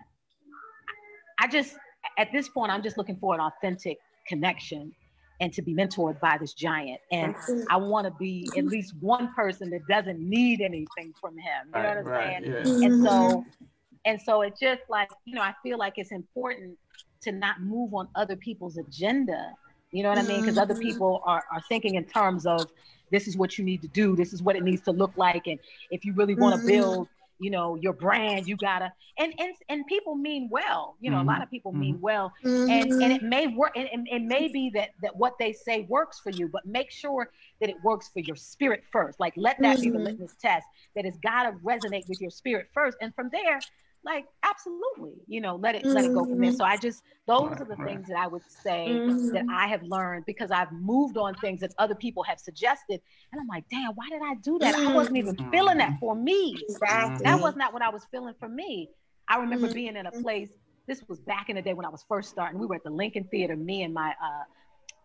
I 1.39 1.47
just, 1.47 1.75
at 2.17 2.31
this 2.31 2.49
point, 2.49 2.71
I'm 2.71 2.83
just 2.83 2.97
looking 2.97 3.17
for 3.17 3.33
an 3.33 3.41
authentic 3.41 3.97
connection 4.27 4.93
and 5.41 5.51
to 5.53 5.61
be 5.61 5.73
mentored 5.73 6.19
by 6.19 6.37
this 6.37 6.53
giant. 6.53 7.01
And 7.11 7.35
I 7.69 7.77
want 7.77 8.05
to 8.05 8.11
be 8.11 8.49
at 8.57 8.65
least 8.65 8.93
one 8.99 9.33
person 9.33 9.69
that 9.71 9.85
doesn't 9.87 10.19
need 10.19 10.61
anything 10.61 11.13
from 11.19 11.37
him. 11.37 11.67
You 11.75 11.81
know 11.81 11.87
what 11.87 11.97
I'm 11.97 12.05
right, 12.05 12.43
saying? 12.43 12.65
Yeah. 12.65 12.85
And 12.87 13.03
so, 13.03 13.11
mm-hmm. 13.11 13.65
and 14.05 14.21
so 14.21 14.41
it's 14.41 14.59
just 14.59 14.81
like, 14.89 15.09
you 15.25 15.35
know, 15.35 15.41
I 15.41 15.53
feel 15.61 15.77
like 15.77 15.93
it's 15.97 16.11
important 16.11 16.77
to 17.21 17.31
not 17.31 17.61
move 17.61 17.93
on 17.93 18.07
other 18.15 18.35
people's 18.35 18.77
agenda. 18.77 19.51
You 19.91 20.03
know 20.03 20.09
what 20.09 20.19
I 20.19 20.23
mean? 20.23 20.41
Because 20.41 20.57
other 20.57 20.73
mm-hmm. 20.73 20.83
people 20.83 21.21
are, 21.25 21.43
are 21.51 21.61
thinking 21.67 21.95
in 21.95 22.05
terms 22.05 22.45
of 22.45 22.67
this 23.11 23.27
is 23.27 23.37
what 23.37 23.57
you 23.57 23.63
need 23.63 23.81
to 23.81 23.87
do, 23.89 24.15
this 24.15 24.33
is 24.33 24.41
what 24.41 24.55
it 24.55 24.63
needs 24.63 24.81
to 24.83 24.91
look 24.91 25.11
like. 25.15 25.47
And 25.47 25.59
if 25.91 26.05
you 26.05 26.13
really 26.13 26.35
want 26.35 26.55
to 26.55 26.59
mm-hmm. 26.59 26.67
build 26.67 27.07
you 27.39 27.49
know 27.49 27.75
your 27.75 27.93
brand 27.93 28.47
you 28.47 28.55
gotta 28.55 28.91
and 29.17 29.33
and, 29.39 29.53
and 29.69 29.85
people 29.87 30.15
mean 30.15 30.47
well 30.49 30.95
you 31.01 31.11
know 31.11 31.17
mm-hmm. 31.17 31.29
a 31.29 31.31
lot 31.31 31.43
of 31.43 31.49
people 31.49 31.71
mm-hmm. 31.71 31.81
mean 31.81 32.01
well 32.01 32.31
mm-hmm. 32.43 32.69
and 32.69 32.91
and 33.03 33.11
it 33.11 33.23
may 33.23 33.47
work 33.47 33.71
and 33.75 34.07
it 34.09 34.21
may 34.21 34.47
be 34.47 34.69
that 34.69 34.89
that 35.01 35.15
what 35.15 35.37
they 35.37 35.51
say 35.51 35.85
works 35.89 36.19
for 36.19 36.29
you 36.31 36.47
but 36.47 36.65
make 36.65 36.91
sure 36.91 37.29
that 37.59 37.69
it 37.69 37.75
works 37.83 38.09
for 38.09 38.19
your 38.19 38.35
spirit 38.35 38.83
first 38.91 39.19
like 39.19 39.33
let 39.35 39.59
that 39.59 39.81
be 39.81 39.89
the 39.89 39.97
mm-hmm. 39.97 40.05
litmus 40.05 40.35
test 40.39 40.65
that 40.95 41.05
it's 41.05 41.17
gotta 41.19 41.51
resonate 41.63 42.07
with 42.07 42.21
your 42.21 42.31
spirit 42.31 42.67
first 42.73 42.97
and 43.01 43.13
from 43.15 43.29
there 43.31 43.59
like 44.05 44.25
absolutely 44.43 45.13
you 45.27 45.41
know 45.41 45.55
let 45.55 45.75
it 45.75 45.83
mm-hmm. 45.83 45.93
let 45.93 46.05
it 46.05 46.13
go 46.13 46.23
from 46.23 46.39
there 46.39 46.51
mm-hmm. 46.51 46.57
so 46.57 46.63
i 46.63 46.77
just 46.77 47.01
those 47.27 47.49
right, 47.49 47.61
are 47.61 47.65
the 47.65 47.75
right. 47.75 47.87
things 47.87 48.07
that 48.07 48.17
i 48.17 48.27
would 48.27 48.43
say 48.47 48.87
mm-hmm. 48.89 49.29
that 49.29 49.45
i 49.51 49.67
have 49.67 49.81
learned 49.83 50.23
because 50.25 50.51
i've 50.51 50.71
moved 50.71 51.17
on 51.17 51.33
things 51.35 51.59
that 51.59 51.73
other 51.79 51.95
people 51.95 52.23
have 52.23 52.39
suggested 52.39 53.01
and 53.31 53.41
i'm 53.41 53.47
like 53.47 53.65
damn 53.69 53.91
why 53.93 54.07
did 54.09 54.21
i 54.23 54.35
do 54.35 54.59
that 54.59 54.75
mm-hmm. 54.75 54.89
i 54.89 54.93
wasn't 54.93 55.17
even 55.17 55.35
mm-hmm. 55.35 55.49
feeling 55.49 55.77
that 55.77 55.97
for 55.99 56.15
me 56.15 56.55
exactly. 56.69 57.23
that 57.23 57.39
was 57.39 57.55
not 57.55 57.73
what 57.73 57.81
i 57.81 57.89
was 57.89 58.05
feeling 58.11 58.35
for 58.39 58.47
me 58.47 58.89
i 59.27 59.37
remember 59.37 59.67
mm-hmm. 59.67 59.75
being 59.75 59.95
in 59.95 60.05
a 60.05 60.11
place 60.11 60.49
this 60.87 61.03
was 61.07 61.19
back 61.21 61.49
in 61.49 61.55
the 61.55 61.61
day 61.61 61.73
when 61.73 61.85
i 61.85 61.89
was 61.89 62.05
first 62.07 62.29
starting 62.29 62.59
we 62.59 62.67
were 62.67 62.75
at 62.75 62.83
the 62.83 62.89
lincoln 62.89 63.23
theater 63.25 63.55
me 63.55 63.83
and 63.83 63.93
my 63.93 64.13
uh, 64.23 64.43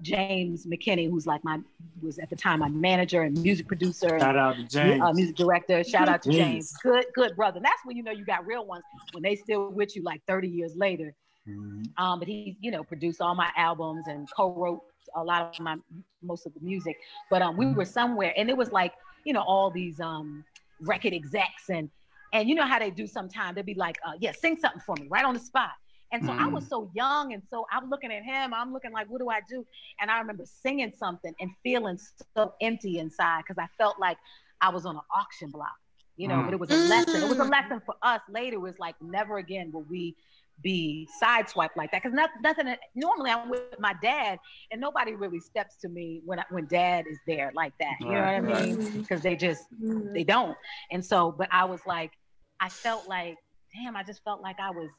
James 0.02 0.66
McKinney, 0.66 1.10
who's 1.10 1.26
like 1.26 1.42
my 1.44 1.58
was 2.02 2.18
at 2.18 2.30
the 2.30 2.36
time 2.36 2.60
my 2.60 2.68
manager 2.68 3.22
and 3.22 3.40
music 3.42 3.68
producer. 3.68 4.18
Shout 4.18 4.36
out 4.36 4.56
to 4.56 4.64
James, 4.64 5.02
uh, 5.02 5.12
music 5.12 5.36
director. 5.36 5.84
Shout 5.84 6.08
out 6.08 6.22
to 6.22 6.30
James. 6.30 6.72
Good, 6.82 7.04
good 7.14 7.36
brother. 7.36 7.56
And 7.56 7.64
that's 7.64 7.84
when 7.84 7.96
you 7.96 8.02
know 8.02 8.12
you 8.12 8.24
got 8.24 8.46
real 8.46 8.64
ones 8.64 8.84
when 9.12 9.22
they 9.22 9.36
still 9.36 9.70
with 9.70 9.94
you 9.94 10.02
like 10.02 10.22
30 10.26 10.48
years 10.48 10.74
later. 10.76 11.14
Mm-hmm. 11.48 12.02
Um, 12.02 12.18
but 12.18 12.28
he, 12.28 12.56
you 12.60 12.70
know, 12.70 12.84
produced 12.84 13.20
all 13.20 13.34
my 13.34 13.50
albums 13.56 14.06
and 14.06 14.28
co-wrote 14.34 14.82
a 15.16 15.22
lot 15.22 15.42
of 15.42 15.60
my 15.60 15.76
most 16.22 16.46
of 16.46 16.54
the 16.54 16.60
music. 16.60 16.96
But 17.30 17.42
um, 17.42 17.56
we 17.56 17.66
mm-hmm. 17.66 17.76
were 17.76 17.84
somewhere, 17.84 18.32
and 18.36 18.48
it 18.48 18.56
was 18.56 18.72
like 18.72 18.92
you 19.24 19.32
know 19.32 19.42
all 19.42 19.70
these 19.70 20.00
um 20.00 20.44
record 20.80 21.12
execs 21.12 21.68
and 21.68 21.90
and 22.32 22.48
you 22.48 22.54
know 22.54 22.64
how 22.64 22.78
they 22.78 22.90
do 22.90 23.06
sometimes 23.06 23.56
they'd 23.56 23.66
be 23.66 23.74
like, 23.74 23.98
uh, 24.06 24.12
yeah, 24.18 24.32
sing 24.32 24.56
something 24.56 24.80
for 24.80 24.94
me 24.96 25.06
right 25.08 25.24
on 25.24 25.34
the 25.34 25.40
spot. 25.40 25.70
And 26.12 26.24
so 26.24 26.32
mm. 26.32 26.38
I 26.38 26.48
was 26.48 26.64
mm. 26.64 26.70
so 26.70 26.90
young. 26.94 27.32
And 27.32 27.42
so 27.50 27.66
I'm 27.70 27.88
looking 27.88 28.12
at 28.12 28.22
him, 28.22 28.52
I'm 28.52 28.72
looking 28.72 28.92
like, 28.92 29.08
what 29.08 29.20
do 29.20 29.28
I 29.28 29.40
do? 29.48 29.64
And 30.00 30.10
I 30.10 30.18
remember 30.18 30.44
singing 30.44 30.92
something 30.96 31.34
and 31.40 31.50
feeling 31.62 31.98
so 32.36 32.54
empty 32.60 32.98
inside 32.98 33.42
because 33.46 33.58
I 33.58 33.68
felt 33.78 33.98
like 34.00 34.18
I 34.60 34.70
was 34.70 34.86
on 34.86 34.96
an 34.96 35.02
auction 35.14 35.50
block, 35.50 35.76
you 36.16 36.28
know, 36.28 36.36
mm. 36.36 36.44
but 36.46 36.54
it 36.54 36.60
was 36.60 36.70
a 36.70 36.76
lesson. 36.88 37.22
It 37.22 37.28
was 37.28 37.38
a 37.38 37.44
mm. 37.44 37.50
lesson 37.50 37.80
for 37.84 37.94
us 38.02 38.20
later. 38.28 38.56
It 38.56 38.60
was 38.60 38.78
like, 38.78 38.96
never 39.00 39.38
again 39.38 39.70
will 39.72 39.84
we 39.88 40.16
be 40.62 41.08
sideswiped 41.22 41.76
like 41.76 41.90
that 41.92 42.02
because 42.02 42.14
not, 42.14 42.30
nothing 42.42 42.74
normally 42.94 43.30
i'm 43.30 43.48
with 43.48 43.62
my 43.78 43.94
dad 44.02 44.38
and 44.70 44.80
nobody 44.80 45.14
really 45.14 45.40
steps 45.40 45.76
to 45.76 45.88
me 45.88 46.20
when 46.24 46.38
I, 46.38 46.44
when 46.50 46.66
dad 46.66 47.06
is 47.10 47.18
there 47.26 47.50
like 47.54 47.72
that 47.80 47.94
you 48.00 48.10
right, 48.10 48.40
know 48.40 48.50
what 48.50 48.58
i 48.58 48.66
mean 48.66 49.00
because 49.00 49.22
they 49.22 49.36
just 49.36 49.64
mm. 49.82 50.12
they 50.12 50.24
don't 50.24 50.56
and 50.90 51.04
so 51.04 51.32
but 51.32 51.48
i 51.50 51.64
was 51.64 51.80
like 51.86 52.12
i 52.60 52.68
felt 52.68 53.08
like 53.08 53.36
damn 53.74 53.96
i 53.96 54.02
just 54.02 54.22
felt 54.22 54.42
like 54.42 54.56
i 54.60 54.70
was 54.70 54.90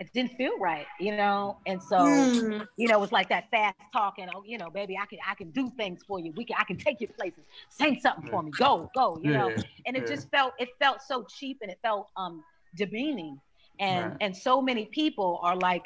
it 0.00 0.12
didn't 0.12 0.36
feel 0.36 0.58
right, 0.58 0.86
you 0.98 1.16
know. 1.16 1.58
And 1.66 1.80
so, 1.80 1.98
mm. 1.98 2.66
you 2.76 2.88
know, 2.88 2.96
it 2.96 3.00
was 3.00 3.12
like 3.12 3.28
that 3.28 3.48
fast 3.50 3.76
talking. 3.92 4.28
Oh, 4.34 4.42
you 4.44 4.58
know, 4.58 4.68
baby, 4.68 4.98
I 5.00 5.06
can 5.06 5.18
I 5.26 5.34
can 5.34 5.50
do 5.50 5.70
things 5.76 6.02
for 6.06 6.18
you. 6.18 6.32
We 6.36 6.44
can 6.44 6.56
I 6.58 6.64
can 6.64 6.76
take 6.76 7.00
you 7.00 7.08
places. 7.08 7.44
Say 7.68 7.98
something 8.00 8.28
for 8.28 8.42
me. 8.42 8.50
Go, 8.50 8.90
go. 8.94 9.20
You 9.22 9.30
yeah. 9.30 9.38
know. 9.38 9.54
And 9.86 9.96
it 9.96 10.02
yeah. 10.02 10.14
just 10.14 10.30
felt 10.30 10.54
it 10.58 10.70
felt 10.80 11.00
so 11.02 11.24
cheap 11.24 11.58
and 11.62 11.70
it 11.70 11.78
felt 11.82 12.08
um 12.16 12.42
demeaning. 12.76 13.40
And 13.78 14.10
right. 14.10 14.16
and 14.20 14.36
so 14.36 14.60
many 14.60 14.86
people 14.86 15.38
are 15.42 15.56
like, 15.56 15.84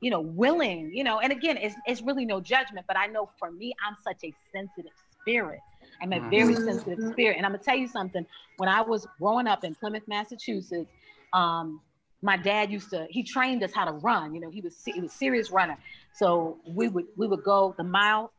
you 0.00 0.10
know, 0.10 0.20
willing. 0.20 0.92
You 0.94 1.02
know. 1.02 1.18
And 1.18 1.32
again, 1.32 1.56
it's 1.56 1.74
it's 1.84 2.00
really 2.00 2.24
no 2.24 2.40
judgment, 2.40 2.86
but 2.86 2.96
I 2.96 3.06
know 3.06 3.28
for 3.40 3.50
me, 3.50 3.74
I'm 3.84 3.96
such 4.04 4.22
a 4.22 4.32
sensitive 4.52 4.92
spirit. 5.20 5.58
I'm 6.00 6.12
a 6.12 6.20
very 6.30 6.54
mm. 6.54 6.64
sensitive 6.64 7.10
spirit. 7.10 7.36
And 7.38 7.44
I'm 7.44 7.50
gonna 7.52 7.64
tell 7.64 7.76
you 7.76 7.88
something. 7.88 8.24
When 8.58 8.68
I 8.68 8.82
was 8.82 9.04
growing 9.18 9.48
up 9.48 9.64
in 9.64 9.74
Plymouth, 9.74 10.04
Massachusetts, 10.06 10.90
um, 11.32 11.80
my 12.22 12.36
dad 12.36 12.70
used 12.70 12.90
to 12.90 13.06
he 13.10 13.22
trained 13.22 13.62
us 13.62 13.72
how 13.72 13.84
to 13.84 13.92
run 13.92 14.34
you 14.34 14.40
know 14.40 14.50
he 14.50 14.60
was 14.60 14.76
he 14.84 15.00
was 15.00 15.12
serious 15.12 15.50
runner. 15.50 15.76
So 16.14 16.58
we 16.66 16.88
would 16.88 17.06
we 17.16 17.26
would 17.26 17.42
go 17.42 17.74
the 17.76 17.84
mile 17.84 18.32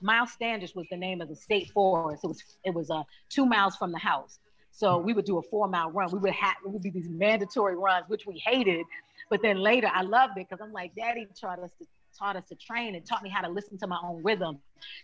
Myles 0.00 0.30
Standish 0.30 0.76
was 0.76 0.86
the 0.90 0.96
name 0.96 1.20
of 1.20 1.28
the 1.28 1.34
state 1.34 1.70
forest. 1.70 2.22
It 2.24 2.28
was 2.28 2.42
it 2.64 2.74
was 2.74 2.90
uh 2.90 3.02
two 3.28 3.46
miles 3.46 3.76
from 3.76 3.92
the 3.92 3.98
house. 3.98 4.38
So 4.70 4.96
we 4.98 5.12
would 5.12 5.24
do 5.24 5.38
a 5.38 5.42
four 5.42 5.66
mile 5.68 5.90
run. 5.90 6.10
We 6.12 6.18
would 6.18 6.32
have 6.32 6.54
it 6.64 6.70
would 6.70 6.82
be 6.82 6.90
these 6.90 7.08
mandatory 7.08 7.76
runs 7.76 8.08
which 8.08 8.26
we 8.26 8.42
hated. 8.44 8.84
But 9.30 9.42
then 9.42 9.58
later 9.58 9.90
i 9.92 10.02
loved 10.02 10.38
it 10.38 10.48
because 10.48 10.64
i'm 10.64 10.72
like 10.72 10.94
daddy 10.94 11.28
taught 11.38 11.58
us 11.58 11.70
to 11.78 11.86
taught 12.18 12.36
us 12.36 12.48
to 12.48 12.54
train 12.54 12.94
and 12.94 13.04
taught 13.04 13.22
me 13.22 13.28
how 13.28 13.42
to 13.42 13.48
listen 13.48 13.78
to 13.78 13.86
my 13.86 13.98
own 14.02 14.22
rhythm 14.22 14.58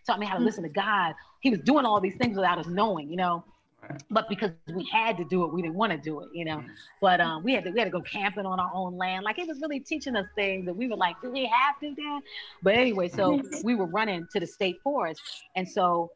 taught 0.06 0.18
me 0.18 0.26
how 0.26 0.36
to 0.36 0.42
listen 0.42 0.62
to 0.62 0.68
god. 0.68 1.14
He 1.40 1.50
was 1.50 1.60
doing 1.60 1.84
all 1.84 2.00
these 2.00 2.16
things 2.16 2.34
without 2.34 2.58
us 2.58 2.66
knowing 2.66 3.10
you 3.10 3.16
know 3.16 3.44
but 4.10 4.28
because 4.28 4.50
we 4.72 4.88
had 4.92 5.16
to 5.16 5.24
do 5.24 5.44
it, 5.44 5.52
we 5.52 5.62
didn't 5.62 5.74
want 5.74 5.92
to 5.92 5.98
do 5.98 6.20
it, 6.20 6.28
you 6.32 6.44
know. 6.44 6.58
Mm. 6.58 6.66
But 7.00 7.20
um, 7.20 7.42
we 7.42 7.52
had 7.52 7.64
to 7.64 7.70
we 7.70 7.78
had 7.78 7.86
to 7.86 7.90
go 7.90 8.00
camping 8.02 8.46
on 8.46 8.60
our 8.60 8.70
own 8.74 8.96
land. 8.96 9.24
Like 9.24 9.38
it 9.38 9.46
was 9.46 9.60
really 9.60 9.80
teaching 9.80 10.16
us 10.16 10.26
things 10.34 10.66
that 10.66 10.74
we 10.74 10.88
were 10.88 10.96
like, 10.96 11.20
do 11.22 11.30
we 11.30 11.46
have 11.46 11.78
to, 11.80 11.94
Dad? 11.94 12.22
But 12.62 12.74
anyway, 12.74 13.08
so 13.08 13.42
we 13.62 13.74
were 13.74 13.86
running 13.86 14.26
to 14.32 14.40
the 14.40 14.46
state 14.46 14.76
forest, 14.82 15.20
and 15.56 15.68
so 15.68 16.10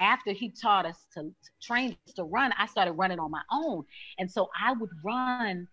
after 0.00 0.32
he 0.32 0.50
taught 0.50 0.86
us 0.86 1.06
to, 1.14 1.22
to 1.22 1.50
train 1.62 1.96
us 2.06 2.14
to 2.14 2.24
run, 2.24 2.52
I 2.58 2.66
started 2.66 2.92
running 2.92 3.18
on 3.18 3.30
my 3.30 3.42
own, 3.50 3.84
and 4.18 4.30
so 4.30 4.50
I 4.60 4.72
would 4.72 4.90
run 5.04 5.68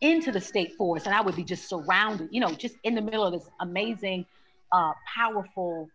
into 0.00 0.32
the 0.32 0.40
state 0.40 0.74
forest, 0.76 1.06
and 1.06 1.14
I 1.14 1.20
would 1.20 1.36
be 1.36 1.44
just 1.44 1.68
surrounded, 1.68 2.28
you 2.30 2.40
know, 2.40 2.50
just 2.50 2.76
in 2.82 2.94
the 2.94 3.00
middle 3.00 3.24
of 3.24 3.32
this 3.32 3.48
amazing, 3.60 4.26
uh, 4.72 4.92
powerful 5.14 5.88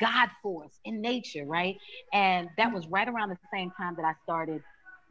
God 0.00 0.28
force 0.42 0.78
in 0.84 1.00
nature, 1.00 1.44
right? 1.44 1.78
And 2.12 2.48
that 2.56 2.72
was 2.72 2.86
right 2.86 3.08
around 3.08 3.30
the 3.30 3.38
same 3.52 3.70
time 3.72 3.94
that 3.96 4.04
I 4.04 4.14
started 4.22 4.62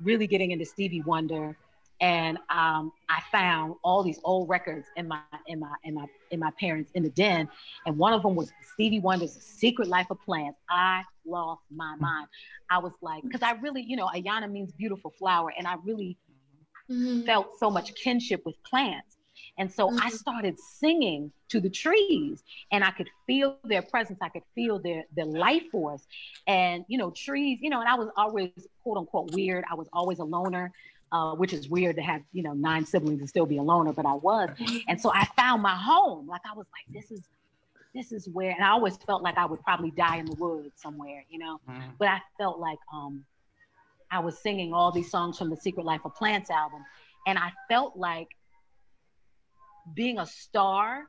really 0.01 0.27
getting 0.27 0.51
into 0.51 0.65
Stevie 0.65 1.01
Wonder. 1.01 1.55
And 2.01 2.37
um, 2.49 2.91
I 3.07 3.21
found 3.31 3.75
all 3.83 4.03
these 4.03 4.19
old 4.23 4.49
records 4.49 4.87
in 4.97 5.07
my 5.07 5.21
in 5.47 5.59
my 5.59 5.73
in 5.83 5.93
my 5.93 6.05
in 6.31 6.39
my 6.39 6.51
parents 6.59 6.91
in 6.95 7.03
the 7.03 7.09
den, 7.09 7.47
and 7.85 7.97
one 7.97 8.11
of 8.11 8.23
them 8.23 8.35
was 8.35 8.51
Stevie 8.73 8.99
Wonder's 8.99 9.31
"Secret 9.39 9.87
Life 9.87 10.07
of 10.09 10.19
Plants." 10.21 10.59
I 10.69 11.03
lost 11.25 11.61
my 11.73 11.95
mind. 11.97 12.27
I 12.69 12.79
was 12.79 12.91
like, 13.01 13.23
because 13.23 13.41
I 13.41 13.51
really, 13.53 13.83
you 13.83 13.95
know, 13.95 14.07
Ayanna 14.07 14.51
means 14.51 14.73
beautiful 14.73 15.11
flower, 15.11 15.53
and 15.57 15.65
I 15.65 15.75
really 15.85 16.17
mm-hmm. 16.89 17.25
felt 17.25 17.57
so 17.57 17.69
much 17.69 17.93
kinship 17.95 18.41
with 18.45 18.55
plants. 18.63 19.12
And 19.57 19.71
so 19.71 19.87
mm-hmm. 19.87 19.99
I 20.01 20.09
started 20.09 20.59
singing 20.59 21.31
to 21.49 21.59
the 21.59 21.69
trees 21.69 22.43
and 22.71 22.83
I 22.83 22.91
could 22.91 23.09
feel 23.27 23.57
their 23.63 23.83
presence. 23.83 24.19
I 24.21 24.29
could 24.29 24.43
feel 24.55 24.79
their, 24.79 25.03
their 25.15 25.25
life 25.25 25.63
force. 25.71 26.05
And, 26.47 26.85
you 26.87 26.97
know, 26.97 27.11
trees, 27.11 27.59
you 27.61 27.69
know, 27.69 27.79
and 27.79 27.87
I 27.87 27.95
was 27.95 28.09
always 28.17 28.49
quote 28.81 28.97
unquote 28.97 29.31
weird. 29.31 29.63
I 29.69 29.75
was 29.75 29.87
always 29.93 30.19
a 30.19 30.25
loner. 30.25 30.71
Uh, 31.11 31.35
which 31.35 31.53
is 31.53 31.69
weird 31.69 31.95
to 31.95 32.01
have, 32.01 32.23
you 32.31 32.41
know, 32.41 32.53
nine 32.53 32.83
siblings 32.83 33.19
and 33.19 33.29
still 33.29 33.45
be 33.45 33.57
a 33.57 33.61
loner, 33.61 33.93
but 33.93 34.03
I 34.03 34.15
was. 34.15 34.49
And 34.87 34.99
so 34.99 35.11
I 35.13 35.25
found 35.35 35.61
my 35.61 35.75
home. 35.75 36.27
Like 36.27 36.41
I 36.43 36.55
was 36.55 36.65
like, 36.73 36.91
this 36.91 37.11
is 37.11 37.21
this 37.93 38.11
is 38.11 38.27
where 38.29 38.49
and 38.49 38.63
I 38.63 38.69
always 38.69 38.97
felt 38.97 39.21
like 39.21 39.37
I 39.37 39.45
would 39.45 39.61
probably 39.61 39.91
die 39.91 40.17
in 40.17 40.25
the 40.25 40.33
woods 40.33 40.71
somewhere, 40.81 41.23
you 41.29 41.37
know. 41.37 41.59
Mm-hmm. 41.69 41.89
But 41.99 42.07
I 42.07 42.19
felt 42.39 42.57
like 42.57 42.79
um 42.91 43.23
I 44.09 44.19
was 44.19 44.39
singing 44.39 44.73
all 44.73 44.91
these 44.91 45.11
songs 45.11 45.37
from 45.37 45.51
the 45.51 45.57
Secret 45.57 45.85
Life 45.85 46.01
of 46.03 46.15
Plants 46.15 46.49
album. 46.49 46.83
And 47.27 47.37
I 47.37 47.51
felt 47.69 47.95
like 47.95 48.29
being 49.95 50.19
a 50.19 50.25
star, 50.25 51.03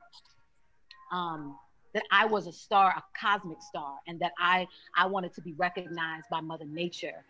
um, 1.11 1.57
that 1.93 2.03
I 2.11 2.25
was 2.25 2.47
a 2.47 2.51
star, 2.51 2.93
a 2.95 3.03
cosmic 3.19 3.61
star, 3.61 3.95
and 4.07 4.19
that 4.19 4.33
I 4.37 4.67
I 4.97 5.05
wanted 5.05 5.33
to 5.35 5.41
be 5.41 5.53
recognized 5.53 6.25
by 6.29 6.41
Mother 6.41 6.65
Nature 6.65 7.23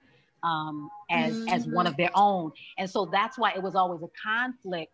um, 0.43 0.89
as 1.09 1.33
mm-hmm. 1.33 1.49
as 1.49 1.67
one 1.67 1.87
of 1.87 1.97
their 1.97 2.11
own. 2.15 2.51
And 2.77 2.89
so 2.89 3.05
that's 3.11 3.37
why 3.37 3.51
it 3.51 3.61
was 3.61 3.75
always 3.75 4.01
a 4.01 4.09
conflict, 4.21 4.91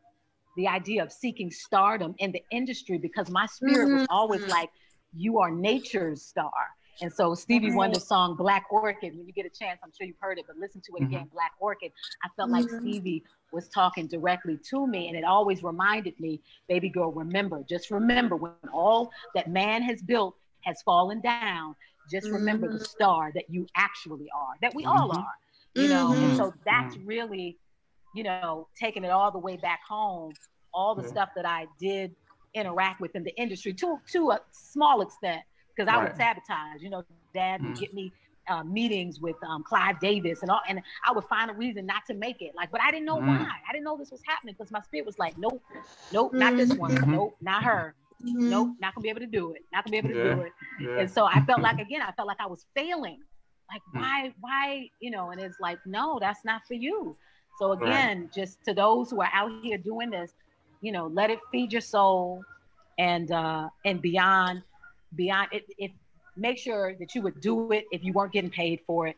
the 0.57 0.68
idea 0.68 1.03
of 1.03 1.11
seeking 1.11 1.52
stardom 1.52 2.15
in 2.18 2.32
the 2.32 2.44
industry, 2.52 2.98
because 2.98 3.30
my 3.30 3.45
spirit 3.45 3.88
mm-hmm. 3.88 3.98
was 3.99 4.07
always 4.10 4.45
like, 4.48 4.69
you 5.15 5.40
are 5.40 5.52
nature's 5.52 6.22
star. 6.22 6.52
And 7.01 7.11
so 7.11 7.34
Stevie 7.34 7.68
okay. 7.68 7.76
Wonder's 7.76 8.07
song 8.07 8.35
Black 8.35 8.65
Orchid, 8.72 9.15
when 9.15 9.26
you 9.26 9.34
get 9.34 9.45
a 9.45 9.49
chance, 9.49 9.80
I'm 9.84 9.91
sure 9.97 10.05
you've 10.05 10.19
heard 10.19 10.38
it, 10.38 10.45
but 10.47 10.57
listen 10.57 10.81
to 10.81 10.91
it 10.95 11.03
mm-hmm. 11.03 11.13
again, 11.13 11.30
Black 11.34 11.51
Orchid. 11.59 11.91
I 12.23 12.27
felt 12.35 12.51
mm-hmm. 12.51 12.69
like 12.69 12.81
Stevie 12.81 13.23
was 13.51 13.68
talking 13.69 14.07
directly 14.07 14.59
to 14.69 14.88
me. 14.88 15.07
And 15.07 15.18
it 15.18 15.23
always 15.23 15.63
reminded 15.63 16.19
me, 16.19 16.41
baby 16.68 16.89
girl, 16.89 17.11
remember, 17.11 17.63
just 17.68 17.91
remember 17.91 18.35
when 18.35 18.51
all 18.73 19.11
that 19.35 19.49
man 19.49 19.81
has 19.84 20.01
built 20.01 20.35
has 20.61 20.81
fallen 20.84 21.22
down, 21.22 21.76
just 22.09 22.27
mm-hmm. 22.27 22.35
remember 22.35 22.68
the 22.68 22.76
mm-hmm. 22.76 22.84
star 22.84 23.31
that 23.34 23.49
you 23.49 23.68
actually 23.76 24.27
are, 24.35 24.55
that 24.61 24.73
we 24.76 24.85
all 24.85 25.09
mm-hmm. 25.09 25.19
are, 25.19 25.34
you 25.76 25.88
know? 25.88 26.13
And 26.13 26.38
so 26.38 26.51
mm-hmm. 26.51 26.59
that's 26.65 26.97
really, 26.97 27.57
you 28.13 28.23
know, 28.23 28.68
taking 28.80 29.03
it 29.03 29.11
all 29.11 29.31
the 29.31 29.39
way 29.39 29.57
back 29.57 29.80
home, 29.88 30.34
all 30.73 30.95
the 30.95 31.03
yeah. 31.03 31.09
stuff 31.09 31.30
that 31.35 31.45
I 31.45 31.68
did 31.80 32.15
interact 32.53 32.99
with 32.99 33.15
in 33.15 33.23
the 33.23 33.34
industry 33.39 33.73
to, 33.73 33.97
to 34.11 34.31
a 34.31 34.41
small 34.51 35.01
extent, 35.01 35.41
because 35.76 35.91
I 35.91 35.98
right. 35.98 36.10
would 36.10 36.18
sabotage, 36.18 36.81
you 36.81 36.89
know, 36.89 37.03
dad 37.34 37.64
would 37.64 37.77
get 37.77 37.93
me 37.93 38.11
uh, 38.48 38.64
meetings 38.64 39.19
with 39.19 39.35
um, 39.48 39.64
Clive 39.64 39.99
Davis 39.99 40.41
and 40.41 40.52
all, 40.52 40.61
and 40.68 40.81
I 41.06 41.11
would 41.11 41.26
find 41.26 41.49
a 41.49 41.53
reason 41.53 41.85
not 41.85 42.06
to 42.07 42.14
make 42.14 42.41
it. 42.41 42.53
Like, 42.56 42.72
but 42.72 42.81
I 42.81 42.91
didn't 42.91 43.06
know 43.06 43.18
mm. 43.18 43.27
why. 43.27 43.48
I 43.68 43.72
didn't 43.72 43.85
know 43.85 43.98
this 43.98 44.11
was 44.11 44.22
happening 44.26 44.56
because 44.57 44.72
my 44.72 44.81
spirit 44.81 45.06
was 45.06 45.19
like, 45.19 45.38
nope, 45.38 45.61
nope, 46.11 46.34
not 46.34 46.57
this 46.57 46.73
one, 46.73 46.95
mm-hmm. 46.95 47.11
nope, 47.11 47.38
not 47.41 47.64
her. 47.64 47.95
Mm-hmm. 48.23 48.49
Nope, 48.49 48.69
not 48.80 48.93
gonna 48.93 49.03
be 49.03 49.10
able 49.10 49.22
to 49.22 49.26
do 49.26 49.53
it. 49.53 49.64
Not 49.73 49.85
gonna 49.85 49.91
be 49.91 49.98
able 49.98 50.10
to 50.10 50.15
yeah. 50.15 50.35
do 50.35 50.41
it. 50.41 50.52
Yeah. 50.80 50.99
And 50.99 51.10
so 51.10 51.26
I 51.26 51.43
felt 51.45 51.61
like 51.68 51.80
again, 51.80 52.02
I 52.02 52.11
felt 52.11 52.27
like 52.27 52.39
I 52.39 52.48
was 52.48 52.65
failing. 52.76 53.19
Like 53.72 53.81
mm. 53.95 54.02
why, 54.02 54.34
why, 54.41 54.89
you 54.99 55.11
know? 55.11 55.31
And 55.31 55.39
it's 55.39 55.60
like, 55.60 55.80
no, 55.85 56.19
that's 56.19 56.43
not 56.45 56.61
for 56.68 56.73
you. 56.73 57.15
So 57.57 57.72
again, 57.73 58.22
right. 58.22 58.34
just 58.34 58.64
to 58.65 58.73
those 58.73 59.11
who 59.11 59.22
are 59.22 59.30
out 59.34 59.52
here 59.64 59.77
doing 59.77 60.10
this, 60.10 60.34
you 60.81 60.91
know, 60.91 61.07
let 61.07 61.30
it 61.30 61.39
feed 61.52 61.72
your 61.72 61.81
soul, 61.81 62.43
and 62.98 63.31
uh, 63.31 63.69
and 63.85 64.02
beyond, 64.02 64.64
beyond 65.15 65.49
it. 65.51 65.65
If 65.77 65.91
make 66.35 66.57
sure 66.57 66.95
that 66.95 67.13
you 67.15 67.21
would 67.21 67.39
do 67.41 67.71
it 67.71 67.85
if 67.91 68.03
you 68.03 68.13
weren't 68.13 68.31
getting 68.31 68.49
paid 68.49 68.79
for 68.85 69.07
it. 69.07 69.15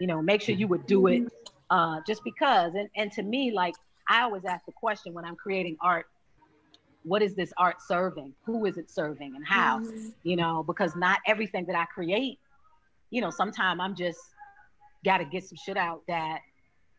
You 0.00 0.06
know, 0.06 0.20
make 0.22 0.42
sure 0.42 0.54
you 0.54 0.68
would 0.68 0.86
do 0.86 1.06
it 1.06 1.24
uh, 1.70 2.00
just 2.06 2.22
because. 2.24 2.74
And 2.74 2.88
and 2.96 3.12
to 3.12 3.22
me, 3.22 3.52
like 3.52 3.74
I 4.08 4.22
always 4.22 4.44
ask 4.44 4.64
the 4.66 4.72
question 4.72 5.14
when 5.14 5.24
I'm 5.24 5.36
creating 5.36 5.76
art, 5.80 6.06
what 7.02 7.22
is 7.22 7.34
this 7.34 7.52
art 7.56 7.76
serving? 7.86 8.34
Who 8.44 8.66
is 8.66 8.76
it 8.76 8.90
serving 8.90 9.34
and 9.36 9.46
how? 9.46 9.80
Mm-hmm. 9.80 10.08
You 10.22 10.36
know, 10.36 10.62
because 10.62 10.96
not 10.96 11.20
everything 11.26 11.66
that 11.66 11.76
I 11.76 11.84
create, 11.86 12.38
you 13.10 13.20
know, 13.20 13.30
sometimes 13.30 13.80
I'm 13.80 13.94
just 13.94 14.18
gotta 15.04 15.24
get 15.24 15.44
some 15.44 15.56
shit 15.56 15.76
out 15.76 16.02
that 16.08 16.40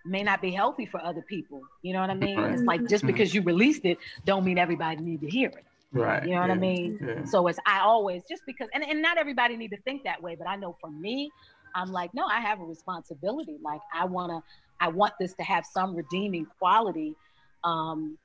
may 0.05 0.23
not 0.23 0.41
be 0.41 0.51
healthy 0.51 0.85
for 0.85 1.03
other 1.03 1.21
people. 1.21 1.61
You 1.81 1.93
know 1.93 1.99
what 1.99 2.09
I 2.09 2.15
mean? 2.15 2.39
Right. 2.39 2.53
It's 2.53 2.63
like 2.63 2.81
just 2.87 3.03
mm-hmm. 3.03 3.07
because 3.07 3.33
you 3.33 3.41
released 3.41 3.83
it, 3.83 3.97
don't 4.25 4.45
mean 4.45 4.57
everybody 4.57 5.01
need 5.01 5.21
to 5.21 5.29
hear 5.29 5.49
it. 5.49 5.65
Right. 5.93 6.23
You 6.25 6.35
know 6.35 6.41
what 6.41 6.51
I 6.51 6.55
mean? 6.55 6.99
Yeah. 7.01 7.23
So 7.25 7.47
it's 7.47 7.59
I 7.65 7.79
always 7.79 8.23
just 8.29 8.43
because 8.45 8.67
and, 8.73 8.83
and 8.83 9.01
not 9.01 9.17
everybody 9.17 9.55
need 9.55 9.69
to 9.69 9.81
think 9.81 10.03
that 10.03 10.21
way, 10.21 10.35
but 10.35 10.47
I 10.47 10.55
know 10.55 10.75
for 10.81 10.91
me, 10.91 11.31
I'm 11.75 11.91
like, 11.91 12.13
no, 12.13 12.25
I 12.25 12.41
have 12.41 12.59
a 12.59 12.65
responsibility. 12.65 13.57
Like 13.63 13.81
I 13.93 14.05
wanna 14.05 14.43
I 14.81 14.89
want 14.89 15.13
this 15.19 15.33
to 15.35 15.43
have 15.43 15.65
some 15.65 15.95
redeeming 15.95 16.45
quality 16.59 17.15
um 17.63 18.17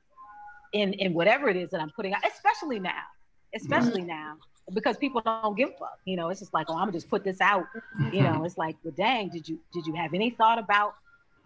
in 0.73 0.93
in 0.95 1.15
whatever 1.15 1.49
it 1.49 1.57
is 1.57 1.71
that 1.71 1.81
I'm 1.81 1.91
putting 1.91 2.15
out, 2.15 2.23
especially 2.27 2.81
now. 2.81 3.03
Especially 3.55 4.01
right. 4.01 4.09
now. 4.09 4.37
Because 4.73 4.97
people 4.97 5.21
don't 5.25 5.57
give 5.57 5.71
a 5.71 5.73
fuck. 5.73 5.99
You 6.05 6.17
know, 6.17 6.31
it's 6.31 6.41
just 6.41 6.55
like, 6.55 6.67
oh, 6.71 6.75
I'm 6.75 6.83
gonna 6.87 6.93
just 6.93 7.11
put 7.11 7.25
this 7.25 7.41
out. 7.41 7.65
You 8.13 8.23
know, 8.23 8.45
it's 8.45 8.57
like, 8.57 8.77
well, 8.83 8.95
dang, 8.97 9.29
did 9.29 9.49
you 9.49 9.59
did 9.73 9.87
you 9.87 9.95
have 9.95 10.15
any 10.15 10.31
thought 10.31 10.59
about 10.59 10.95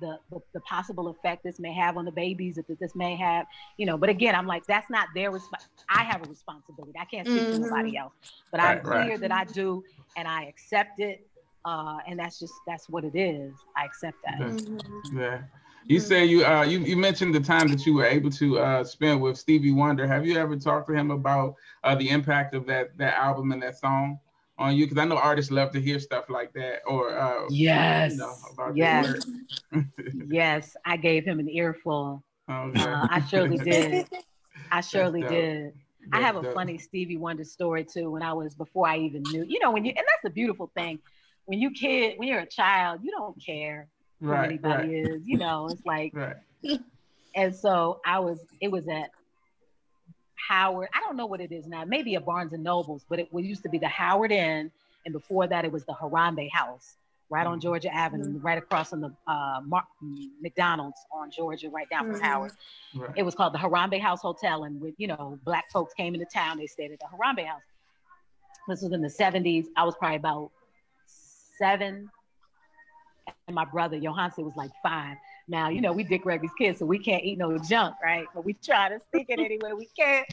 the, 0.01 0.19
the, 0.31 0.41
the 0.53 0.61
possible 0.61 1.09
effect 1.09 1.43
this 1.45 1.59
may 1.59 1.73
have 1.73 1.97
on 1.97 2.05
the 2.05 2.13
babies 2.13 2.57
that 2.57 2.67
this 2.81 2.95
may 2.95 3.17
have 3.17 3.47
you 3.77 3.87
know 3.87 3.97
but 3.97 4.09
again 4.09 4.35
i'm 4.35 4.47
like 4.47 4.65
that's 4.67 4.91
not 4.91 5.09
their 5.15 5.31
resp- 5.31 5.67
i 5.89 6.05
have 6.05 6.25
a 6.27 6.29
responsibility. 6.29 6.93
I 6.99 7.05
can't 7.05 7.27
speak 7.27 7.41
mm-hmm. 7.41 7.63
for 7.63 7.71
nobody 7.71 7.97
else 7.97 8.13
but 8.51 8.61
right, 8.61 8.79
i'm 8.79 8.85
clear 8.85 9.11
right. 9.11 9.21
that 9.21 9.33
i 9.33 9.45
do 9.45 9.83
and 10.17 10.29
i 10.29 10.45
accept 10.45 11.01
it 11.01 11.27
uh, 11.67 11.99
and 12.07 12.19
that's 12.19 12.39
just 12.39 12.55
that's 12.67 12.89
what 12.89 13.05
it 13.05 13.17
is. 13.17 13.53
I 13.77 13.85
accept 13.85 14.17
that. 14.25 14.39
Mm-hmm. 14.39 15.19
yeah. 15.19 15.43
You 15.85 16.01
say 16.01 16.25
you 16.25 16.45
uh 16.45 16.63
you, 16.63 16.79
you 16.81 16.97
mentioned 16.97 17.35
the 17.35 17.41
time 17.41 17.69
that 17.69 17.85
you 17.87 17.95
were 17.95 18.07
able 18.07 18.31
to 18.31 18.59
uh 18.59 18.85
spend 18.85 19.21
with 19.21 19.37
stevie 19.37 19.73
wonder. 19.73 20.07
Have 20.07 20.25
you 20.25 20.39
ever 20.39 20.57
talked 20.57 20.89
to 20.89 20.95
him 20.95 21.11
about 21.11 21.55
uh 21.85 21.95
the 21.95 22.09
impact 22.09 22.55
of 22.55 22.67
that 22.67 22.97
that 22.99 23.15
album 23.15 23.53
and 23.53 23.63
that 23.63 23.79
song 23.79 24.19
on 24.59 24.77
you 24.77 24.87
because 24.87 24.99
I 24.99 25.05
know 25.05 25.17
artists 25.17 25.51
love 25.51 25.71
to 25.73 25.81
hear 25.81 25.99
stuff 25.99 26.31
like 26.31 26.53
that 26.55 26.81
or 26.87 27.17
uh, 27.19 27.47
yes, 27.51 28.13
you 28.13 28.19
know, 28.19 28.35
yes, 28.75 29.27
yes. 30.29 30.77
I 30.85 30.97
gave 30.97 31.25
him 31.25 31.39
an 31.39 31.49
earful. 31.49 32.23
Okay. 32.51 32.81
Uh, 32.81 33.07
I 33.11 33.21
surely 33.29 33.59
did. 33.59 34.09
I 34.71 34.81
surely 34.81 35.23
did. 35.23 35.75
That's 36.09 36.23
I 36.23 36.27
have 36.27 36.37
a 36.37 36.43
dope. 36.43 36.55
funny 36.55 36.79
Stevie 36.79 37.17
Wonder 37.17 37.45
story 37.45 37.85
too. 37.85 38.11
When 38.11 38.23
I 38.23 38.33
was 38.33 38.55
before 38.55 38.89
I 38.89 38.99
even 38.99 39.23
knew, 39.31 39.45
you 39.47 39.59
know, 39.61 39.71
when 39.71 39.85
you 39.85 39.91
and 39.91 40.05
that's 40.07 40.23
the 40.23 40.31
beautiful 40.31 40.71
thing. 40.75 41.01
When 41.45 41.61
you 41.61 41.71
kid, 41.71 42.19
when 42.19 42.27
you're 42.27 42.41
a 42.41 42.47
child, 42.47 43.01
you 43.05 43.13
don't 43.13 43.41
care 43.45 43.87
who 44.21 44.29
right, 44.29 44.47
anybody 44.47 44.89
right. 44.89 45.11
is. 45.13 45.23
You 45.25 45.39
know, 45.39 45.69
it's 45.69 45.85
like. 45.85 46.13
Right. 46.63 46.81
And 47.37 47.55
so 47.55 48.01
I 48.05 48.19
was. 48.19 48.41
It 48.61 48.73
was 48.73 48.89
at 48.89 49.11
Howard. 50.49 50.89
I 50.95 51.01
don't 51.01 51.17
know 51.17 51.27
what 51.27 51.41
it 51.41 51.53
is 51.53 51.67
now. 51.67 51.85
Maybe 51.85 52.15
a 52.15 52.21
Barnes 52.21 52.53
and 52.53 52.63
Nobles, 52.63 53.05
but 53.09 53.19
it 53.19 53.29
used 53.33 53.63
to 53.65 53.69
be 53.69 53.79
the 53.79 53.89
Howard 53.89 54.33
Inn, 54.33 54.71
and 55.05 55.13
before 55.13 55.47
that, 55.47 55.65
it 55.65 55.73
was 55.73 55.85
the 55.85 55.93
Harambee 55.93 56.51
House, 56.51 56.97
right 57.31 57.47
on 57.47 57.55
mm-hmm. 57.55 57.63
Georgia 57.63 57.95
Avenue, 57.95 58.25
mm-hmm. 58.25 58.47
right 58.47 58.59
across 58.59 58.91
from 58.91 59.01
the 59.01 59.13
uh, 59.27 59.61
Mar- 59.65 59.87
McDonald's 60.41 60.99
on 61.13 61.31
Georgia, 61.31 61.71
right 61.71 61.89
down 61.89 62.05
from 62.07 62.15
mm-hmm. 62.17 62.25
Howard. 62.25 62.53
Right. 62.95 63.11
It 63.17 63.23
was 63.23 63.35
called 63.35 63.55
the 63.55 63.59
Harambee 63.59 64.01
House 64.01 64.21
Hotel, 64.21 64.65
and 64.65 64.81
with 64.81 64.95
you 64.99 65.09
know, 65.09 65.39
black 65.45 65.71
folks 65.73 65.95
came 65.95 66.15
into 66.15 66.27
town, 66.27 66.59
they 66.59 66.67
stayed 66.67 66.93
at 66.93 66.99
the 67.01 67.07
Harambee 67.07 67.47
House. 67.47 67.63
This 68.69 68.83
was 68.83 68.93
in 68.93 69.01
the 69.01 69.09
'70s. 69.09 69.67
I 69.77 69.85
was 69.85 69.95
probably 69.97 70.17
about 70.17 70.51
seven, 71.59 72.11
and 73.47 73.55
my 73.55 73.65
brother 73.65 73.99
Yohance 73.99 74.39
was 74.39 74.55
like 74.57 74.71
five. 74.83 75.17
Now, 75.49 75.69
you 75.69 75.81
know, 75.81 75.93
we 75.93 76.03
Dick 76.03 76.23
Gregory's 76.23 76.51
kids, 76.59 76.81
so 76.81 76.87
we 76.87 76.99
can't 76.99 77.25
eat 77.25 77.39
no 77.39 77.57
junk, 77.59 77.97
right? 78.03 78.27
But 78.35 78.45
we 78.45 78.55
try 78.55 78.89
to 78.89 79.01
stick 79.09 79.27
it 79.29 79.39
anywhere 79.39 79.77
we 79.77 79.89
can. 79.97 80.25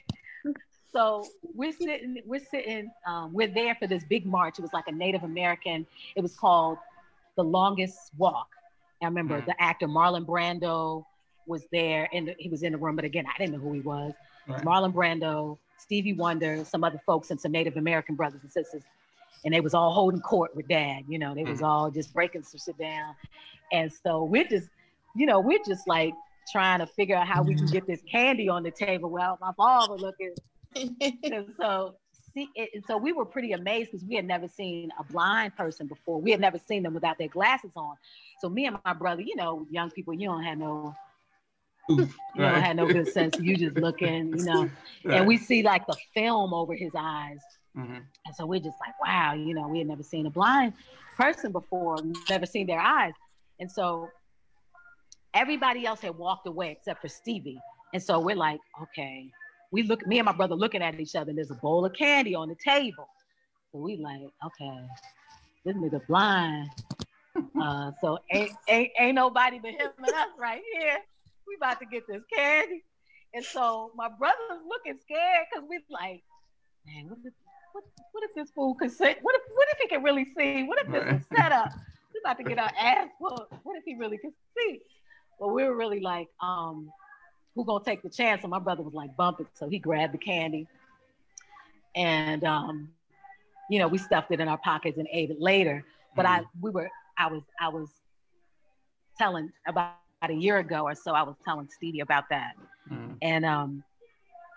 So 0.91 1.25
we're 1.55 1.71
sitting, 1.71 2.21
we're 2.25 2.43
sitting, 2.51 2.91
um, 3.07 3.33
we're 3.33 3.47
there 3.47 3.75
for 3.75 3.87
this 3.87 4.03
big 4.03 4.25
march. 4.25 4.59
It 4.59 4.61
was 4.61 4.73
like 4.73 4.87
a 4.87 4.91
Native 4.91 5.23
American. 5.23 5.87
It 6.15 6.21
was 6.21 6.35
called 6.35 6.77
the 7.35 7.43
Longest 7.43 8.11
Walk. 8.17 8.49
I 9.01 9.05
remember 9.05 9.41
mm. 9.41 9.45
the 9.45 9.59
actor 9.61 9.87
Marlon 9.87 10.25
Brando 10.25 11.03
was 11.47 11.63
there, 11.71 12.07
and 12.13 12.33
he 12.37 12.47
was 12.47 12.63
in 12.63 12.71
the 12.71 12.77
room. 12.77 12.95
But 12.95 13.05
again, 13.05 13.25
I 13.27 13.37
didn't 13.37 13.53
know 13.53 13.59
who 13.59 13.73
he 13.73 13.81
was. 13.81 14.13
Right. 14.47 14.63
Marlon 14.63 14.93
Brando, 14.93 15.57
Stevie 15.77 16.13
Wonder, 16.13 16.63
some 16.63 16.83
other 16.83 17.01
folks, 17.05 17.31
and 17.31 17.41
some 17.41 17.51
Native 17.51 17.77
American 17.77 18.15
brothers 18.15 18.41
and 18.43 18.51
sisters 18.51 18.83
and 19.45 19.53
they 19.53 19.59
was 19.59 19.73
all 19.73 19.91
holding 19.91 20.21
court 20.21 20.55
with 20.55 20.67
dad 20.67 21.03
you 21.07 21.19
know 21.19 21.33
they 21.35 21.43
was 21.43 21.59
mm. 21.59 21.65
all 21.65 21.91
just 21.91 22.13
breaking 22.13 22.43
some 22.43 22.59
shit 22.63 22.77
down 22.77 23.15
and 23.71 23.91
so 23.91 24.23
we're 24.23 24.47
just 24.47 24.69
you 25.15 25.25
know, 25.25 25.39
we're 25.39 25.63
just 25.65 25.87
like 25.87 26.13
trying 26.51 26.79
to 26.79 26.87
figure 26.87 27.15
out 27.15 27.27
how 27.27 27.41
we 27.43 27.55
can 27.55 27.67
get 27.67 27.87
this 27.87 28.01
candy 28.09 28.49
on 28.49 28.63
the 28.63 28.71
table 28.71 29.09
without 29.09 29.39
my 29.39 29.51
father 29.55 29.95
looking. 29.95 30.33
and 30.75 31.45
so 31.59 31.95
see 32.33 32.49
it, 32.55 32.83
so 32.87 32.97
we 32.97 33.13
were 33.13 33.25
pretty 33.25 33.51
amazed 33.51 33.91
because 33.91 34.05
we 34.05 34.15
had 34.15 34.25
never 34.25 34.47
seen 34.47 34.89
a 34.99 35.03
blind 35.03 35.55
person 35.55 35.87
before. 35.87 36.19
We 36.19 36.31
had 36.31 36.39
never 36.39 36.59
seen 36.59 36.83
them 36.83 36.93
without 36.93 37.17
their 37.17 37.27
glasses 37.27 37.71
on. 37.75 37.95
So 38.41 38.49
me 38.49 38.65
and 38.65 38.77
my 38.83 38.93
brother, 38.93 39.21
you 39.21 39.35
know, 39.35 39.67
young 39.69 39.91
people, 39.91 40.13
you 40.13 40.27
don't 40.27 40.43
have 40.43 40.57
no 40.57 40.95
you 41.89 42.07
don't 42.37 42.61
have 42.61 42.77
no 42.77 42.87
good 42.87 43.07
sense. 43.09 43.37
You 43.39 43.57
just 43.57 43.75
looking, 43.75 44.37
you 44.37 44.45
know, 44.45 44.69
right. 45.05 45.17
and 45.17 45.27
we 45.27 45.37
see 45.37 45.63
like 45.63 45.85
the 45.85 45.97
film 46.13 46.53
over 46.53 46.73
his 46.73 46.91
eyes. 46.97 47.39
Mm-hmm. 47.77 47.99
And 48.25 48.35
so 48.35 48.45
we're 48.45 48.61
just 48.61 48.77
like, 48.79 48.99
wow, 49.01 49.33
you 49.33 49.53
know, 49.53 49.67
we 49.67 49.79
had 49.79 49.87
never 49.87 50.03
seen 50.03 50.25
a 50.25 50.29
blind 50.29 50.73
person 51.17 51.51
before, 51.51 51.97
never 52.29 52.45
seen 52.45 52.67
their 52.67 52.79
eyes. 52.79 53.13
And 53.59 53.69
so 53.69 54.09
Everybody 55.33 55.85
else 55.85 56.01
had 56.01 56.17
walked 56.17 56.47
away 56.47 56.71
except 56.71 57.01
for 57.01 57.07
Stevie. 57.07 57.59
And 57.93 58.01
so 58.01 58.19
we're 58.19 58.35
like, 58.35 58.59
okay, 58.81 59.29
we 59.71 59.83
look, 59.83 60.05
me 60.05 60.19
and 60.19 60.25
my 60.25 60.31
brother 60.31 60.55
looking 60.55 60.81
at 60.81 60.99
each 60.99 61.15
other, 61.15 61.29
and 61.29 61.37
there's 61.37 61.51
a 61.51 61.55
bowl 61.55 61.85
of 61.85 61.93
candy 61.93 62.35
on 62.35 62.49
the 62.49 62.55
table. 62.63 63.07
So 63.71 63.79
we 63.79 63.97
like, 63.97 64.21
okay, 64.45 64.79
this 65.65 65.75
nigga 65.75 66.05
blind. 66.07 66.69
Uh, 67.59 67.91
so 67.99 68.19
ain't, 68.31 68.51
ain't 68.67 68.91
ain't 68.99 69.15
nobody 69.15 69.59
but 69.59 69.71
him 69.71 69.89
and 69.97 70.07
us 70.07 70.27
right 70.37 70.61
here. 70.73 70.97
We 71.47 71.55
about 71.55 71.79
to 71.79 71.85
get 71.85 72.03
this 72.07 72.21
candy. 72.31 72.83
And 73.33 73.43
so 73.43 73.91
my 73.95 74.09
brother's 74.09 74.61
looking 74.67 74.99
scared 75.01 75.47
because 75.51 75.67
we 75.67 75.79
like, 75.89 76.21
man, 76.85 77.09
what 77.09 77.17
if, 77.25 77.33
what, 77.71 77.83
what 78.11 78.23
if 78.23 78.35
this 78.35 78.51
fool 78.51 78.75
could 78.75 78.91
say? 78.91 79.15
What 79.21 79.35
if 79.35 79.41
what 79.55 79.67
if 79.71 79.77
he 79.79 79.87
can 79.87 80.03
really 80.03 80.27
see? 80.37 80.63
What 80.63 80.79
if 80.85 80.91
this 80.91 81.21
is 81.21 81.27
set 81.35 81.51
up? 81.51 81.71
We 82.13 82.19
about 82.23 82.37
to 82.37 82.43
get 82.43 82.59
our 82.59 82.71
ass 82.79 83.07
whooped. 83.19 83.51
What 83.63 83.77
if 83.77 83.83
he 83.85 83.95
really 83.95 84.19
can 84.19 84.31
see? 84.55 84.79
But 85.39 85.49
we 85.49 85.63
were 85.63 85.75
really 85.75 85.99
like, 85.99 86.27
um, 86.41 86.91
who 87.55 87.65
gonna 87.65 87.83
take 87.83 88.01
the 88.01 88.09
chance? 88.09 88.43
And 88.43 88.51
my 88.51 88.59
brother 88.59 88.81
was 88.81 88.93
like, 88.93 89.15
bump 89.15 89.39
it. 89.39 89.47
So 89.53 89.67
he 89.67 89.79
grabbed 89.79 90.13
the 90.13 90.17
candy. 90.17 90.67
And 91.95 92.43
um, 92.43 92.89
you 93.69 93.79
know, 93.79 93.87
we 93.87 93.97
stuffed 93.97 94.31
it 94.31 94.39
in 94.39 94.47
our 94.47 94.57
pockets 94.57 94.97
and 94.97 95.07
ate 95.11 95.29
it 95.29 95.39
later. 95.39 95.85
But 96.15 96.25
mm-hmm. 96.25 96.45
I 96.45 96.47
we 96.61 96.71
were 96.71 96.89
I 97.17 97.27
was 97.27 97.43
I 97.59 97.69
was 97.69 97.89
telling 99.17 99.51
about 99.67 99.93
a 100.23 100.33
year 100.33 100.57
ago 100.57 100.83
or 100.83 100.95
so, 100.95 101.13
I 101.13 101.23
was 101.23 101.35
telling 101.43 101.67
Stevie 101.69 101.99
about 101.99 102.25
that. 102.29 102.53
Mm. 102.91 103.17
And 103.21 103.45
um, 103.45 103.83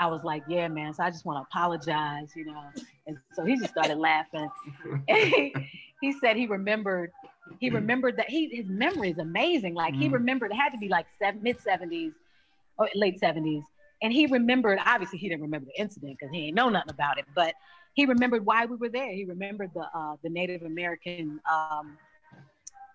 I 0.00 0.06
was 0.06 0.22
like, 0.24 0.42
yeah, 0.48 0.68
man. 0.68 0.94
So 0.94 1.02
I 1.02 1.10
just 1.10 1.24
want 1.24 1.38
to 1.38 1.42
apologize, 1.42 2.30
you 2.36 2.44
know. 2.44 2.62
And 3.06 3.18
so 3.32 3.44
he 3.44 3.56
just 3.56 3.70
started 3.70 3.98
laughing. 3.98 4.48
he, 5.08 5.54
he, 6.00 6.12
said 6.12 6.36
he 6.36 6.46
remembered, 6.46 7.10
he 7.58 7.70
remembered 7.70 8.16
that 8.16 8.28
he 8.28 8.48
his 8.48 8.66
memory 8.68 9.10
is 9.10 9.18
amazing. 9.18 9.74
Like 9.74 9.94
mm. 9.94 10.02
he 10.02 10.08
remembered 10.08 10.50
it 10.50 10.56
had 10.56 10.70
to 10.70 10.78
be 10.78 10.88
like 10.88 11.06
seven, 11.18 11.42
mid 11.42 11.58
70s 11.58 12.12
or 12.78 12.88
late 12.94 13.20
70s. 13.20 13.62
And 14.02 14.12
he 14.12 14.26
remembered, 14.26 14.78
obviously 14.84 15.18
he 15.18 15.28
didn't 15.28 15.42
remember 15.42 15.66
the 15.66 15.80
incident 15.80 16.18
because 16.18 16.32
he 16.34 16.48
ain't 16.48 16.54
know 16.54 16.68
nothing 16.68 16.90
about 16.90 17.18
it, 17.18 17.24
but 17.34 17.54
he 17.94 18.04
remembered 18.04 18.44
why 18.44 18.66
we 18.66 18.76
were 18.76 18.90
there. 18.90 19.10
He 19.10 19.24
remembered 19.24 19.70
the 19.74 19.88
uh, 19.94 20.16
the 20.22 20.28
Native 20.28 20.62
American 20.62 21.40
um, 21.50 21.96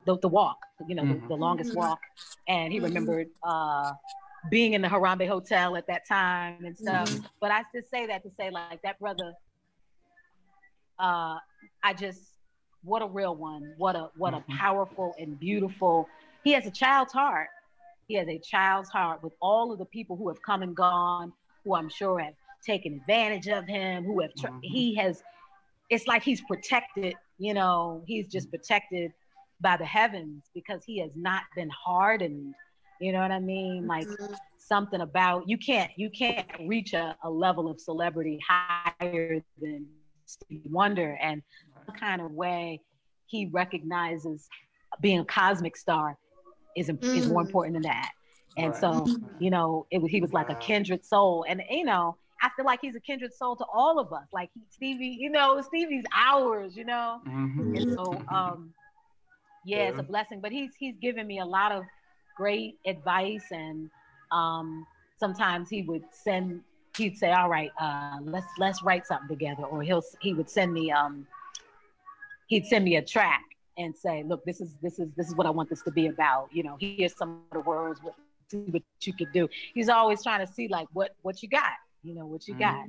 the, 0.06 0.18
the 0.20 0.28
walk, 0.28 0.58
you 0.88 0.96
know, 0.96 1.04
mm-hmm. 1.04 1.22
the, 1.22 1.28
the, 1.30 1.36
longest 1.36 1.76
walk. 1.76 2.00
And 2.48 2.72
he 2.72 2.80
mm-hmm. 2.80 2.86
remembered 2.86 3.28
uh, 3.44 3.92
being 4.50 4.74
in 4.74 4.82
the 4.82 4.88
Harambee 4.88 5.28
Hotel 5.28 5.76
at 5.76 5.88
that 5.88 6.08
time 6.08 6.66
and 6.66 6.78
stuff. 6.78 7.10
Mm-hmm. 7.10 7.26
But 7.40 7.52
I 7.52 7.64
just 7.74 7.90
say 7.90 8.08
that 8.08 8.24
to 8.24 8.32
say, 8.40 8.50
like, 8.50 8.82
that 8.84 9.00
brother, 9.00 9.34
uh, 11.00 11.38
I 11.84 11.94
just, 11.98 12.22
what 12.84 13.02
a 13.02 13.08
real 13.08 13.36
one. 13.36 13.74
What 13.78 13.96
a, 13.96 14.10
what 14.18 14.34
a 14.34 14.38
mm-hmm. 14.38 14.58
powerful 14.58 15.14
and 15.20 15.40
beautiful, 15.40 16.08
he 16.44 16.52
has 16.54 16.66
a 16.66 16.72
child's 16.72 17.14
heart. 17.14 17.50
He 18.08 18.16
has 18.16 18.28
a 18.28 18.40
child's 18.40 18.90
heart 18.90 19.24
with 19.24 19.34
all 19.42 19.72
of 19.72 19.80
the 19.80 19.86
people 19.86 20.18
who 20.18 20.28
have 20.28 20.42
come 20.42 20.64
and 20.64 20.76
gone, 20.76 21.32
who 21.64 21.76
I'm 21.76 21.90
sure 21.90 22.20
have 22.20 22.34
taken 22.66 22.94
advantage 22.94 23.48
of 23.48 23.68
him, 23.68 24.04
who 24.04 24.22
have, 24.22 24.32
mm-hmm. 24.34 24.60
he 24.62 24.96
has, 24.96 25.24
it's 25.90 26.08
like 26.08 26.24
he's 26.24 26.42
protected, 26.42 27.16
you 27.38 27.54
know, 27.54 28.04
he's 28.06 28.28
just 28.28 28.50
protected 28.50 29.12
by 29.62 29.78
the 29.78 29.86
heavens 29.86 30.44
because 30.54 30.84
he 30.84 31.00
has 31.00 31.12
not 31.16 31.44
been 31.56 31.70
hardened. 31.70 32.54
You 33.00 33.14
know 33.14 33.20
what 33.20 33.32
I 33.32 33.40
mean? 33.40 33.88
Like 33.88 34.08
mm-hmm. 34.08 34.34
something 34.58 35.02
about 35.02 35.48
you 35.48 35.58
can't 35.58 35.92
you 35.96 36.10
can't 36.10 36.48
reach 36.68 36.94
a, 36.94 37.16
a 37.24 37.30
level 37.30 37.70
of 37.70 37.80
celebrity 37.80 38.40
higher 38.48 39.42
than 39.60 39.88
Stevie 40.26 40.70
Wonder 40.70 41.18
and 41.22 41.42
kind 41.92 42.22
of 42.22 42.32
way 42.32 42.82
he 43.28 43.48
recognizes 43.48 44.48
being 45.00 45.20
a 45.20 45.26
cosmic 45.26 45.78
star 45.78 46.18
is 46.76 46.90
mm. 46.90 47.04
is 47.16 47.28
more 47.28 47.44
mm. 47.44 47.48
important 47.48 47.74
than 47.74 47.84
that. 47.84 48.12
And 48.58 48.74
right. 48.74 48.82
so, 48.82 49.08
you 49.40 49.50
know, 49.50 49.88
it 49.92 50.02
he 50.10 50.20
was 50.20 50.34
like 50.34 50.50
a 50.50 50.56
kindred 50.56 51.06
soul. 51.06 51.46
And 51.48 51.62
you 51.70 51.86
know, 51.86 52.18
I 52.42 52.50
feel 52.56 52.66
like 52.66 52.80
he's 52.82 52.96
a 52.96 53.00
kindred 53.00 53.34
soul 53.34 53.56
to 53.56 53.66
all 53.74 54.00
of 54.00 54.12
us. 54.12 54.28
Like 54.34 54.50
he, 54.54 54.62
Stevie, 54.70 55.18
you 55.20 55.30
know, 55.30 55.62
Stevie's 55.62 56.04
ours, 56.16 56.76
you 56.76 56.86
know. 56.86 57.22
Mm-hmm. 57.28 57.76
And 57.76 57.94
so 57.94 58.22
um 58.30 58.74
yeah, 59.64 59.78
yeah, 59.78 59.90
it's 59.90 60.00
a 60.00 60.04
blessing. 60.04 60.40
But 60.42 60.52
he's 60.52 60.72
he's 60.78 60.96
given 61.02 61.28
me 61.28 61.40
a 61.40 61.46
lot 61.46 61.72
of 61.72 61.84
great 62.36 62.78
advice, 62.86 63.46
and 63.52 63.90
um, 64.32 64.86
sometimes 65.20 65.70
he 65.70 65.84
would 65.84 66.04
send. 66.12 66.62
He'd 66.98 67.18
say, 67.18 67.32
"All 67.32 67.50
right, 67.50 67.72
uh, 67.80 68.18
let's 68.24 68.48
let's 68.58 68.84
write 68.84 69.06
something 69.06 69.28
together," 69.28 69.64
or 69.64 69.82
he'll 69.82 70.04
he 70.20 70.34
would 70.34 70.50
send 70.50 70.74
me 70.74 70.92
um, 70.92 71.28
he'd 72.52 72.66
send 72.66 72.86
me 72.86 72.98
a 72.98 73.02
track 73.02 73.44
and 73.78 73.96
say, 73.96 74.24
"Look, 74.24 74.44
this 74.46 74.62
is 74.62 74.76
this 74.82 75.00
is 75.00 75.10
this 75.16 75.28
is 75.28 75.36
what 75.36 75.48
I 75.48 75.50
want 75.50 75.70
this 75.70 75.82
to 75.84 75.92
be 75.92 76.08
about." 76.08 76.50
You 76.52 76.64
know, 76.64 76.78
here's 76.80 77.16
some 77.16 77.42
of 77.52 77.54
the 77.54 77.60
words. 77.62 78.00
What, 78.04 78.16
see 78.50 78.58
what 78.70 78.84
you 79.02 79.14
could 79.14 79.32
do. 79.32 79.48
He's 79.74 79.90
always 79.90 80.22
trying 80.22 80.46
to 80.46 80.54
see 80.54 80.68
like 80.68 80.88
what 80.94 81.16
what 81.24 81.42
you 81.42 81.50
got. 81.50 81.74
You 82.04 82.14
know 82.14 82.26
what 82.26 82.48
you 82.48 82.54
mm-hmm. 82.54 82.64
got. 82.64 82.86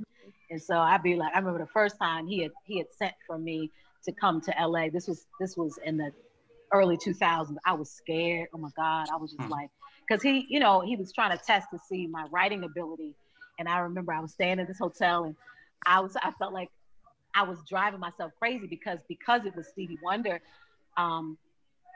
And 0.51 0.61
so 0.61 0.77
I'd 0.77 1.01
be 1.01 1.15
like, 1.15 1.33
I 1.33 1.39
remember 1.39 1.59
the 1.59 1.71
first 1.71 1.97
time 1.97 2.27
he 2.27 2.43
had 2.43 2.51
he 2.65 2.77
had 2.77 2.87
sent 2.97 3.13
for 3.25 3.39
me 3.39 3.71
to 4.05 4.11
come 4.11 4.41
to 4.41 4.53
LA. 4.59 4.89
This 4.89 5.07
was 5.07 5.25
this 5.39 5.55
was 5.55 5.79
in 5.85 5.97
the 5.97 6.11
early 6.73 6.97
2000s. 6.97 7.55
I 7.65 7.73
was 7.73 7.89
scared. 7.89 8.49
Oh 8.53 8.57
my 8.57 8.69
God. 8.75 9.07
I 9.11 9.15
was 9.15 9.31
just 9.31 9.43
hmm. 9.43 9.51
like, 9.51 9.69
because 10.07 10.21
he, 10.21 10.45
you 10.49 10.59
know, 10.59 10.81
he 10.81 10.95
was 10.95 11.13
trying 11.13 11.37
to 11.37 11.41
test 11.43 11.67
to 11.71 11.79
see 11.87 12.07
my 12.07 12.25
writing 12.31 12.63
ability. 12.63 13.15
And 13.59 13.69
I 13.69 13.79
remember 13.79 14.11
I 14.11 14.19
was 14.19 14.33
staying 14.33 14.59
in 14.59 14.65
this 14.65 14.79
hotel 14.79 15.23
and 15.23 15.35
I 15.85 15.99
was, 15.99 16.17
I 16.21 16.31
felt 16.31 16.53
like 16.53 16.69
I 17.35 17.43
was 17.43 17.57
driving 17.67 17.99
myself 17.99 18.31
crazy 18.39 18.67
because, 18.67 18.99
because 19.07 19.45
it 19.45 19.55
was 19.55 19.67
Stevie 19.67 19.97
Wonder, 20.03 20.41
um, 20.97 21.37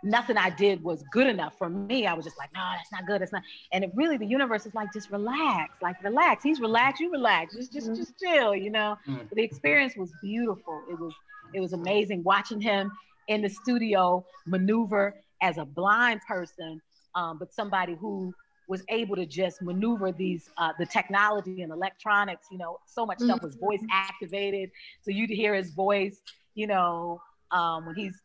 nothing 0.03 0.37
I 0.37 0.49
did 0.49 0.83
was 0.83 1.03
good 1.11 1.27
enough 1.27 1.57
for 1.57 1.69
me. 1.69 2.05
I 2.05 2.13
was 2.13 2.25
just 2.25 2.37
like, 2.37 2.53
no, 2.53 2.61
that's 2.75 2.91
not 2.91 3.05
good. 3.07 3.21
It's 3.21 3.31
not. 3.31 3.43
And 3.71 3.83
it 3.83 3.91
really, 3.95 4.17
the 4.17 4.25
universe 4.25 4.65
is 4.65 4.73
like, 4.73 4.93
just 4.93 5.09
relax, 5.11 5.73
like 5.81 6.01
relax. 6.03 6.43
He's 6.43 6.59
relaxed, 6.59 7.01
you 7.01 7.11
relax, 7.11 7.55
just, 7.55 7.73
just, 7.73 7.87
just 7.95 8.13
chill, 8.19 8.55
you 8.55 8.69
know. 8.69 8.97
Mm-hmm. 9.07 9.25
The 9.33 9.43
experience 9.43 9.95
was 9.95 10.11
beautiful. 10.21 10.81
It 10.89 10.99
was, 10.99 11.13
it 11.53 11.59
was 11.59 11.73
amazing 11.73 12.23
watching 12.23 12.61
him 12.61 12.91
in 13.27 13.41
the 13.41 13.49
studio 13.49 14.25
maneuver 14.45 15.15
as 15.41 15.57
a 15.57 15.65
blind 15.65 16.21
person, 16.27 16.81
um, 17.15 17.37
but 17.37 17.53
somebody 17.53 17.95
who 17.95 18.33
was 18.67 18.83
able 18.89 19.15
to 19.15 19.25
just 19.25 19.61
maneuver 19.61 20.11
these 20.11 20.49
uh, 20.57 20.73
the 20.77 20.85
technology 20.85 21.61
and 21.61 21.71
electronics. 21.71 22.47
You 22.51 22.57
know, 22.57 22.79
so 22.85 23.05
much 23.05 23.19
stuff 23.19 23.41
was 23.41 23.55
voice 23.55 23.79
mm-hmm. 23.79 23.87
activated, 23.91 24.71
so 25.01 25.11
you'd 25.11 25.29
hear 25.29 25.53
his 25.53 25.71
voice. 25.71 26.21
You 26.55 26.67
know, 26.67 27.21
um, 27.51 27.85
when 27.85 27.95
he's 27.95 28.21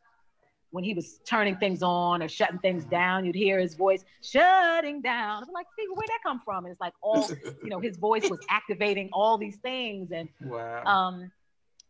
when 0.72 0.82
he 0.82 0.94
was 0.94 1.20
turning 1.26 1.56
things 1.56 1.82
on 1.82 2.22
or 2.22 2.28
shutting 2.28 2.58
things 2.58 2.84
down, 2.86 3.24
you'd 3.26 3.34
hear 3.34 3.60
his 3.60 3.74
voice 3.74 4.04
shutting 4.22 5.02
down. 5.02 5.42
I'm 5.42 5.52
like, 5.52 5.66
see, 5.78 5.86
where'd 5.94 6.08
that 6.08 6.20
come 6.22 6.40
from? 6.44 6.64
And 6.64 6.72
it's 6.72 6.80
like 6.80 6.94
all, 7.02 7.30
you 7.62 7.68
know, 7.68 7.78
his 7.78 7.98
voice 7.98 8.28
was 8.28 8.40
activating 8.48 9.10
all 9.12 9.36
these 9.36 9.56
things. 9.56 10.10
And 10.12 10.30
wow. 10.40 10.82
um, 10.84 11.30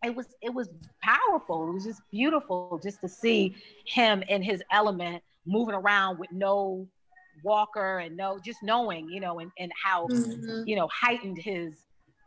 it 0.04 0.14
was 0.14 0.26
it 0.42 0.52
was 0.52 0.68
powerful. 1.00 1.68
It 1.68 1.74
was 1.74 1.84
just 1.84 2.02
beautiful 2.10 2.80
just 2.82 3.00
to 3.02 3.08
see 3.08 3.54
him 3.86 4.22
in 4.28 4.42
his 4.42 4.62
element 4.72 5.22
moving 5.46 5.76
around 5.76 6.18
with 6.18 6.32
no 6.32 6.88
walker 7.42 7.98
and 7.98 8.16
no 8.16 8.38
just 8.44 8.62
knowing, 8.62 9.08
you 9.08 9.20
know, 9.20 9.38
and, 9.40 9.50
and 9.58 9.72
how 9.82 10.06
mm-hmm. 10.06 10.62
you 10.66 10.76
know 10.76 10.88
heightened 10.88 11.38
his 11.38 11.74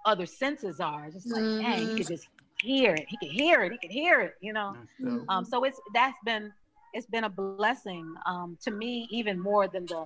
other 0.06 0.26
senses 0.26 0.80
are. 0.80 1.10
Just 1.10 1.32
like, 1.32 1.42
mm-hmm. 1.42 1.64
dang, 1.64 1.88
he 1.90 1.96
could 1.96 2.08
just 2.08 2.28
hear 2.62 2.94
it. 2.94 3.06
He 3.08 3.18
could 3.18 3.32
hear 3.32 3.64
it. 3.64 3.72
He 3.72 3.78
could 3.78 3.94
hear 3.94 4.22
it, 4.22 4.34
you 4.42 4.54
know. 4.54 4.76
Mm-hmm. 5.02 5.30
Um, 5.30 5.46
so 5.46 5.64
it's 5.64 5.80
that's 5.94 6.18
been 6.26 6.52
it's 6.94 7.08
been 7.08 7.26
a 7.26 7.30
blessing 7.30 8.14
um, 8.26 8.58
to 8.64 8.72
me 8.72 9.08
even 9.12 9.40
more 9.40 9.68
than 9.68 9.86
the 9.86 10.06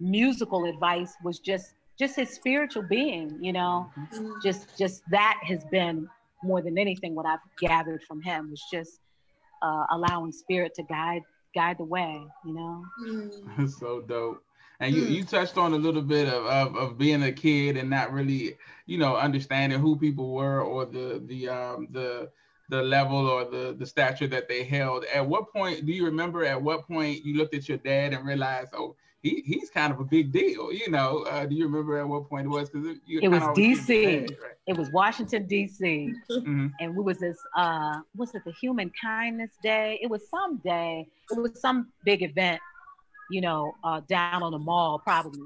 musical 0.00 0.66
advice 0.66 1.14
was 1.24 1.38
just 1.38 1.74
just 1.98 2.16
his 2.16 2.28
spiritual 2.28 2.82
being 2.82 3.38
you 3.40 3.50
know 3.50 3.90
mm-hmm. 3.98 4.30
just 4.42 4.76
just 4.76 5.02
that 5.10 5.40
has 5.42 5.64
been 5.72 6.06
more 6.42 6.62
than 6.62 6.78
anything, 6.78 7.14
what 7.14 7.26
I've 7.26 7.40
gathered 7.60 8.02
from 8.04 8.22
him 8.22 8.50
was 8.50 8.62
just 8.72 9.00
uh, 9.62 9.84
allowing 9.90 10.32
spirit 10.32 10.74
to 10.74 10.82
guide 10.84 11.22
guide 11.54 11.78
the 11.78 11.84
way. 11.84 12.22
You 12.44 12.54
know, 12.54 12.84
mm. 13.06 13.70
so 13.70 14.00
dope. 14.00 14.42
And 14.80 14.94
you, 14.94 15.02
you 15.04 15.24
touched 15.24 15.56
on 15.56 15.72
a 15.72 15.76
little 15.76 16.02
bit 16.02 16.28
of, 16.28 16.44
of, 16.46 16.76
of, 16.76 16.98
being 16.98 17.22
a 17.22 17.32
kid 17.32 17.76
and 17.76 17.88
not 17.88 18.12
really, 18.12 18.58
you 18.84 18.98
know, 18.98 19.16
understanding 19.16 19.78
who 19.78 19.96
people 19.96 20.32
were 20.32 20.60
or 20.60 20.84
the 20.84 21.22
the 21.26 21.48
um, 21.48 21.88
the 21.90 22.30
the 22.68 22.82
level 22.82 23.26
or 23.26 23.44
the 23.44 23.74
the 23.78 23.86
stature 23.86 24.26
that 24.26 24.48
they 24.48 24.64
held. 24.64 25.04
At 25.06 25.26
what 25.26 25.52
point 25.52 25.86
do 25.86 25.92
you 25.92 26.04
remember? 26.04 26.44
At 26.44 26.60
what 26.60 26.86
point 26.86 27.24
you 27.24 27.36
looked 27.36 27.54
at 27.54 27.68
your 27.68 27.78
dad 27.78 28.12
and 28.12 28.26
realized, 28.26 28.74
oh, 28.74 28.96
he, 29.26 29.42
he's 29.44 29.70
kind 29.70 29.92
of 29.92 30.00
a 30.00 30.04
big 30.04 30.30
deal, 30.32 30.72
you 30.72 30.90
know. 30.90 31.24
Uh, 31.28 31.46
do 31.46 31.54
you 31.54 31.64
remember 31.64 31.98
at 31.98 32.08
what 32.08 32.28
point 32.28 32.46
it 32.46 32.48
was? 32.48 32.70
Because 32.70 32.86
it, 32.86 32.98
it 33.08 33.28
was 33.28 33.42
D.C. 33.54 34.18
right? 34.18 34.30
It 34.66 34.76
was 34.76 34.90
Washington 34.90 35.46
D.C. 35.46 36.12
Mm-hmm. 36.30 36.66
and 36.80 36.94
we 36.94 37.02
was 37.02 37.18
this 37.18 37.38
uh, 37.56 38.00
what's 38.14 38.34
it? 38.34 38.44
The 38.44 38.52
Human 38.52 38.92
Kindness 39.00 39.50
Day. 39.62 39.98
It 40.02 40.08
was 40.08 40.28
some 40.28 40.58
day. 40.58 41.08
It 41.30 41.40
was 41.40 41.60
some 41.60 41.88
big 42.04 42.22
event, 42.22 42.60
you 43.30 43.40
know, 43.40 43.74
uh, 43.84 44.00
down 44.08 44.42
on 44.42 44.52
the 44.52 44.58
mall 44.58 44.98
probably. 44.98 45.40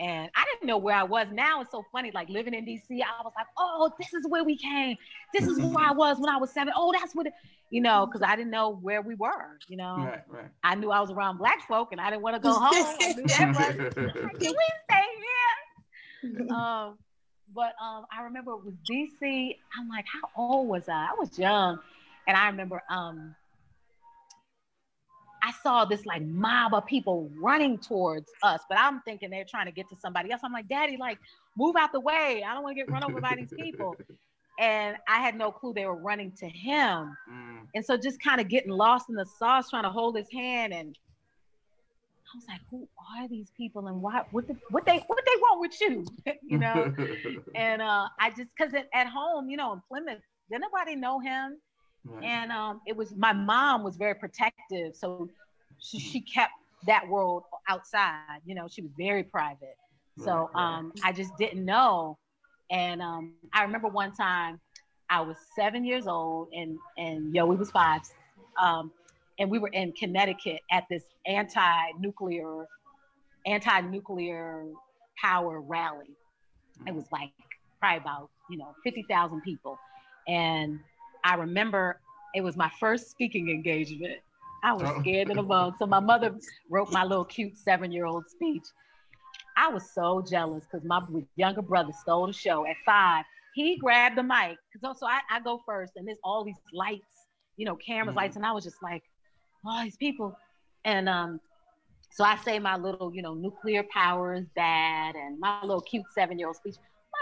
And 0.00 0.28
I 0.34 0.44
didn't 0.52 0.66
know 0.66 0.78
where 0.78 0.96
I 0.96 1.04
was. 1.04 1.28
Now 1.32 1.60
it's 1.60 1.70
so 1.70 1.84
funny, 1.92 2.10
like 2.12 2.28
living 2.28 2.52
in 2.52 2.64
DC. 2.64 2.82
I 2.90 3.22
was 3.22 3.32
like, 3.36 3.46
oh, 3.56 3.92
this 3.98 4.12
is 4.12 4.26
where 4.28 4.42
we 4.42 4.56
came. 4.56 4.96
This 5.32 5.46
is 5.46 5.60
where 5.60 5.86
I 5.86 5.92
was 5.92 6.18
when 6.18 6.28
I 6.28 6.36
was 6.36 6.52
seven. 6.52 6.72
Oh, 6.76 6.92
that's 6.92 7.14
what, 7.14 7.28
you 7.70 7.80
know, 7.80 8.06
because 8.06 8.20
I 8.22 8.34
didn't 8.34 8.50
know 8.50 8.74
where 8.82 9.02
we 9.02 9.14
were. 9.14 9.58
You 9.68 9.76
know, 9.76 9.96
right, 9.98 10.22
right. 10.28 10.46
I 10.64 10.74
knew 10.74 10.90
I 10.90 11.00
was 11.00 11.12
around 11.12 11.38
black 11.38 11.66
folk, 11.68 11.92
and 11.92 12.00
I 12.00 12.10
didn't 12.10 12.22
want 12.22 12.34
to 12.34 12.40
go 12.40 12.52
home. 12.58 12.72
I 12.74 13.12
knew 13.14 13.22
that 13.22 13.94
Can 13.94 14.30
we 14.40 14.66
stay 14.90 15.04
here? 16.32 16.50
Um, 16.50 16.98
but 17.54 17.74
um, 17.80 18.04
I 18.12 18.22
remember 18.24 18.52
it 18.52 18.64
was 18.64 18.74
DC. 18.90 19.56
I'm 19.78 19.88
like, 19.88 20.06
how 20.06 20.28
old 20.36 20.68
was 20.68 20.88
I? 20.88 21.10
I 21.10 21.14
was 21.16 21.38
young, 21.38 21.78
and 22.26 22.36
I 22.36 22.48
remember 22.48 22.82
um, 22.90 23.36
I 25.44 25.52
saw 25.62 25.84
this 25.84 26.06
like 26.06 26.22
mob 26.22 26.72
of 26.72 26.86
people 26.86 27.30
running 27.38 27.76
towards 27.76 28.30
us, 28.42 28.62
but 28.66 28.78
I'm 28.78 29.02
thinking 29.02 29.28
they're 29.28 29.44
trying 29.44 29.66
to 29.66 29.72
get 29.72 29.90
to 29.90 29.96
somebody 30.00 30.32
else. 30.32 30.40
I'm 30.42 30.52
like, 30.52 30.68
Daddy, 30.68 30.96
like, 30.96 31.18
move 31.54 31.76
out 31.76 31.92
the 31.92 32.00
way. 32.00 32.42
I 32.46 32.54
don't 32.54 32.62
want 32.62 32.78
to 32.78 32.82
get 32.82 32.90
run 32.90 33.04
over 33.04 33.20
by 33.20 33.34
these 33.36 33.52
people. 33.54 33.94
And 34.56 34.96
I 35.08 35.18
had 35.18 35.36
no 35.36 35.50
clue 35.50 35.74
they 35.74 35.84
were 35.84 35.96
running 35.96 36.30
to 36.38 36.48
him. 36.48 37.16
Mm. 37.28 37.66
And 37.74 37.84
so 37.84 37.96
just 37.96 38.22
kind 38.22 38.40
of 38.40 38.46
getting 38.46 38.70
lost 38.70 39.08
in 39.08 39.16
the 39.16 39.26
sauce, 39.26 39.70
trying 39.70 39.82
to 39.82 39.90
hold 39.90 40.16
his 40.16 40.30
hand. 40.30 40.72
And 40.72 40.96
I 42.32 42.36
was 42.36 42.44
like, 42.46 42.60
who 42.70 42.86
are 43.18 43.26
these 43.26 43.50
people 43.56 43.88
and 43.88 44.00
why, 44.00 44.22
what, 44.30 44.46
the, 44.46 44.56
what 44.70 44.86
they, 44.86 44.98
what 45.08 45.24
they 45.26 45.40
want 45.40 45.60
with 45.60 45.80
you, 45.80 46.06
you 46.46 46.58
know? 46.58 46.94
and 47.56 47.82
uh, 47.82 48.06
I 48.20 48.30
just, 48.30 48.50
cause 48.56 48.70
at 48.94 49.08
home, 49.08 49.50
you 49.50 49.56
know, 49.56 49.72
in 49.72 49.82
Plymouth, 49.88 50.22
did 50.48 50.60
nobody 50.60 50.94
know 50.94 51.18
him. 51.18 51.56
Right. 52.06 52.24
And 52.24 52.52
um, 52.52 52.80
it 52.86 52.96
was 52.96 53.14
my 53.16 53.32
mom 53.32 53.82
was 53.82 53.96
very 53.96 54.14
protective, 54.14 54.94
so 54.94 55.28
she, 55.78 55.98
she 55.98 56.20
kept 56.20 56.52
that 56.86 57.08
world 57.08 57.44
outside. 57.68 58.40
You 58.44 58.54
know, 58.54 58.68
she 58.68 58.82
was 58.82 58.90
very 58.96 59.22
private. 59.22 59.76
So 60.18 60.50
um, 60.54 60.92
I 61.02 61.12
just 61.12 61.36
didn't 61.38 61.64
know. 61.64 62.18
And 62.70 63.02
um, 63.02 63.32
I 63.52 63.62
remember 63.62 63.88
one 63.88 64.12
time 64.12 64.60
I 65.10 65.20
was 65.20 65.36
seven 65.56 65.84
years 65.84 66.06
old, 66.06 66.48
and 66.52 66.78
and 66.96 67.34
yo, 67.34 67.46
we 67.46 67.56
was 67.56 67.70
five, 67.70 68.00
um, 68.62 68.92
and 69.38 69.50
we 69.50 69.58
were 69.58 69.68
in 69.68 69.92
Connecticut 69.92 70.60
at 70.70 70.84
this 70.88 71.04
anti-nuclear, 71.26 72.66
anti-nuclear 73.46 74.66
power 75.20 75.60
rally. 75.60 76.16
It 76.86 76.94
was 76.94 77.04
like 77.12 77.30
probably 77.80 77.98
about 77.98 78.30
you 78.50 78.58
know 78.58 78.74
fifty 78.82 79.04
thousand 79.08 79.42
people, 79.42 79.78
and 80.26 80.78
I 81.24 81.34
remember 81.34 82.00
it 82.34 82.42
was 82.42 82.56
my 82.56 82.70
first 82.78 83.10
speaking 83.10 83.48
engagement. 83.48 84.18
I 84.62 84.72
was 84.72 84.82
oh. 84.84 85.00
scared 85.00 85.28
to 85.28 85.34
the 85.34 85.42
bone. 85.42 85.74
So 85.78 85.86
my 85.86 86.00
mother 86.00 86.36
wrote 86.70 86.92
my 86.92 87.04
little 87.04 87.24
cute 87.24 87.56
seven-year-old 87.56 88.28
speech. 88.28 88.64
I 89.56 89.68
was 89.68 89.90
so 89.94 90.22
jealous 90.28 90.64
because 90.64 90.86
my 90.86 91.00
younger 91.36 91.62
brother 91.62 91.92
stole 92.00 92.26
the 92.26 92.32
show 92.32 92.66
at 92.66 92.76
five. 92.84 93.24
He 93.54 93.76
grabbed 93.76 94.18
the 94.18 94.22
mic. 94.22 94.58
So, 94.82 94.94
so 94.98 95.06
I, 95.06 95.20
I 95.30 95.40
go 95.40 95.62
first, 95.64 95.92
and 95.96 96.08
there's 96.08 96.18
all 96.24 96.44
these 96.44 96.58
lights, 96.72 97.06
you 97.56 97.64
know, 97.66 97.76
cameras, 97.76 98.08
mm-hmm. 98.08 98.18
lights, 98.18 98.36
and 98.36 98.44
I 98.44 98.52
was 98.52 98.64
just 98.64 98.82
like, 98.82 99.02
all 99.64 99.82
these 99.82 99.96
people. 99.96 100.36
And 100.84 101.08
um, 101.08 101.40
so 102.10 102.24
I 102.24 102.36
say 102.38 102.58
my 102.58 102.76
little, 102.76 103.14
you 103.14 103.22
know, 103.22 103.34
nuclear 103.34 103.84
power 103.92 104.34
is 104.34 104.46
bad, 104.56 105.14
and 105.14 105.38
my 105.38 105.62
little 105.62 105.82
cute 105.82 106.04
seven-year-old 106.14 106.56
speech. 106.56 106.74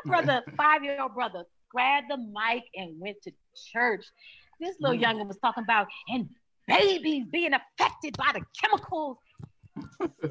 My 0.06 0.10
brother, 0.10 0.42
five-year-old 0.56 1.14
brother, 1.14 1.44
grabbed 1.70 2.10
the 2.10 2.16
mic 2.16 2.64
and 2.74 2.98
went 2.98 3.20
to 3.22 3.32
church. 3.72 4.04
This 4.60 4.76
little 4.80 4.98
mm. 4.98 5.02
youngin 5.02 5.26
was 5.26 5.38
talking 5.38 5.64
about 5.64 5.88
and 6.08 6.28
babies 6.66 7.26
being 7.30 7.52
affected 7.52 8.16
by 8.16 8.32
the 8.34 8.42
chemicals. 8.60 9.18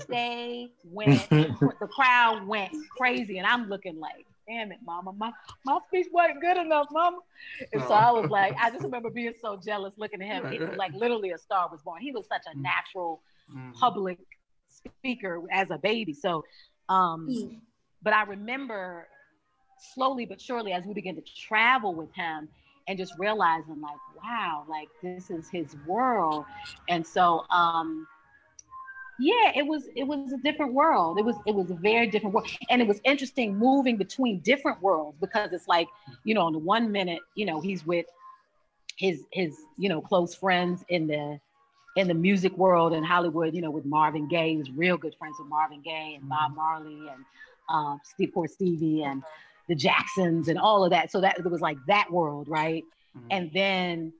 they 0.07 0.69
went, 0.83 1.29
the 1.29 1.89
crowd 1.91 2.45
went 2.45 2.71
crazy, 2.97 3.37
and 3.37 3.47
I'm 3.47 3.67
looking 3.67 3.99
like, 3.99 4.25
damn 4.47 4.71
it, 4.71 4.79
mama, 4.85 5.13
my, 5.13 5.31
my 5.65 5.79
speech 5.87 6.07
wasn't 6.11 6.41
good 6.41 6.57
enough, 6.57 6.87
mama. 6.91 7.19
And 7.73 7.81
so 7.83 7.93
I 7.93 8.11
was 8.11 8.29
like, 8.29 8.55
I 8.59 8.69
just 8.69 8.83
remember 8.83 9.09
being 9.09 9.33
so 9.41 9.59
jealous 9.63 9.93
looking 9.97 10.21
at 10.21 10.27
him. 10.27 10.51
He 10.51 10.59
was 10.59 10.75
like 10.77 10.93
literally 10.93 11.31
a 11.31 11.37
star 11.37 11.69
was 11.71 11.81
born. 11.81 12.01
He 12.01 12.11
was 12.11 12.27
such 12.27 12.43
a 12.51 12.57
mm. 12.57 12.61
natural 12.61 13.21
mm. 13.53 13.73
public 13.73 14.19
speaker 14.67 15.41
as 15.51 15.69
a 15.71 15.77
baby. 15.77 16.13
So, 16.13 16.43
um, 16.89 17.27
mm. 17.29 17.59
but 18.01 18.13
I 18.13 18.23
remember 18.23 19.07
slowly 19.95 20.25
but 20.25 20.39
surely 20.39 20.73
as 20.73 20.85
we 20.85 20.93
began 20.93 21.15
to 21.15 21.23
travel 21.47 21.95
with 21.95 22.13
him 22.13 22.47
and 22.91 22.97
just 22.97 23.13
realizing 23.17 23.79
like 23.81 23.97
wow 24.21 24.65
like 24.67 24.89
this 25.01 25.29
is 25.29 25.49
his 25.49 25.75
world. 25.87 26.45
And 26.89 27.07
so 27.07 27.45
um 27.49 28.05
yeah 29.17 29.53
it 29.55 29.65
was 29.65 29.87
it 29.95 30.03
was 30.03 30.33
a 30.33 30.37
different 30.37 30.73
world. 30.73 31.17
It 31.17 31.23
was 31.23 31.37
it 31.47 31.55
was 31.55 31.71
a 31.71 31.75
very 31.75 32.07
different 32.07 32.35
world. 32.35 32.49
And 32.69 32.81
it 32.81 32.87
was 32.87 32.99
interesting 33.05 33.57
moving 33.57 33.95
between 33.95 34.39
different 34.39 34.81
worlds 34.81 35.17
because 35.21 35.53
it's 35.53 35.69
like 35.69 35.87
you 36.25 36.35
know 36.35 36.47
in 36.47 36.53
the 36.53 36.59
one 36.59 36.91
minute 36.91 37.19
you 37.35 37.45
know 37.45 37.61
he's 37.61 37.85
with 37.85 38.05
his 38.97 39.23
his 39.31 39.57
you 39.77 39.87
know 39.87 40.01
close 40.01 40.35
friends 40.35 40.83
in 40.89 41.07
the 41.07 41.39
in 41.95 42.07
the 42.07 42.13
music 42.13 42.57
world 42.57 42.93
in 42.93 43.03
Hollywood, 43.03 43.53
you 43.53 43.61
know, 43.61 43.69
with 43.69 43.83
Marvin 43.83 44.25
Gaye, 44.29 44.51
he 44.51 44.57
was 44.57 44.71
real 44.71 44.97
good 44.97 45.13
friends 45.19 45.35
with 45.37 45.49
Marvin 45.49 45.81
Gaye 45.81 46.17
and 46.17 46.29
Bob 46.29 46.55
Marley 46.55 47.09
and 47.09 47.25
um, 47.67 47.99
Steve, 48.05 48.31
poor 48.33 48.47
Stevie 48.47 49.03
and 49.03 49.21
the 49.67 49.75
Jacksons 49.75 50.47
and 50.47 50.59
all 50.59 50.83
of 50.83 50.91
that. 50.91 51.11
So 51.11 51.21
that 51.21 51.39
it 51.39 51.49
was 51.49 51.61
like 51.61 51.77
that 51.87 52.11
world, 52.11 52.47
right? 52.47 52.83
Mm-hmm. 53.17 53.27
And 53.31 53.51
then, 53.53 54.13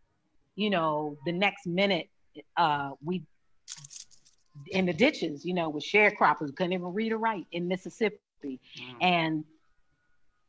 you 0.56 0.70
know, 0.70 1.18
the 1.26 1.32
next 1.32 1.66
minute, 1.66 2.10
uh, 2.58 2.92
we 3.04 3.24
in 4.68 4.86
the 4.86 4.94
ditches, 4.94 5.46
you 5.46 5.54
know, 5.54 5.70
with 5.70 5.84
sharecroppers, 5.84 6.56
couldn't 6.56 6.74
even 6.74 6.94
read 6.94 7.12
or 7.12 7.18
write 7.18 7.46
in 7.52 7.68
Mississippi. 7.68 8.20
Mm-hmm. 8.44 8.98
And 9.02 9.46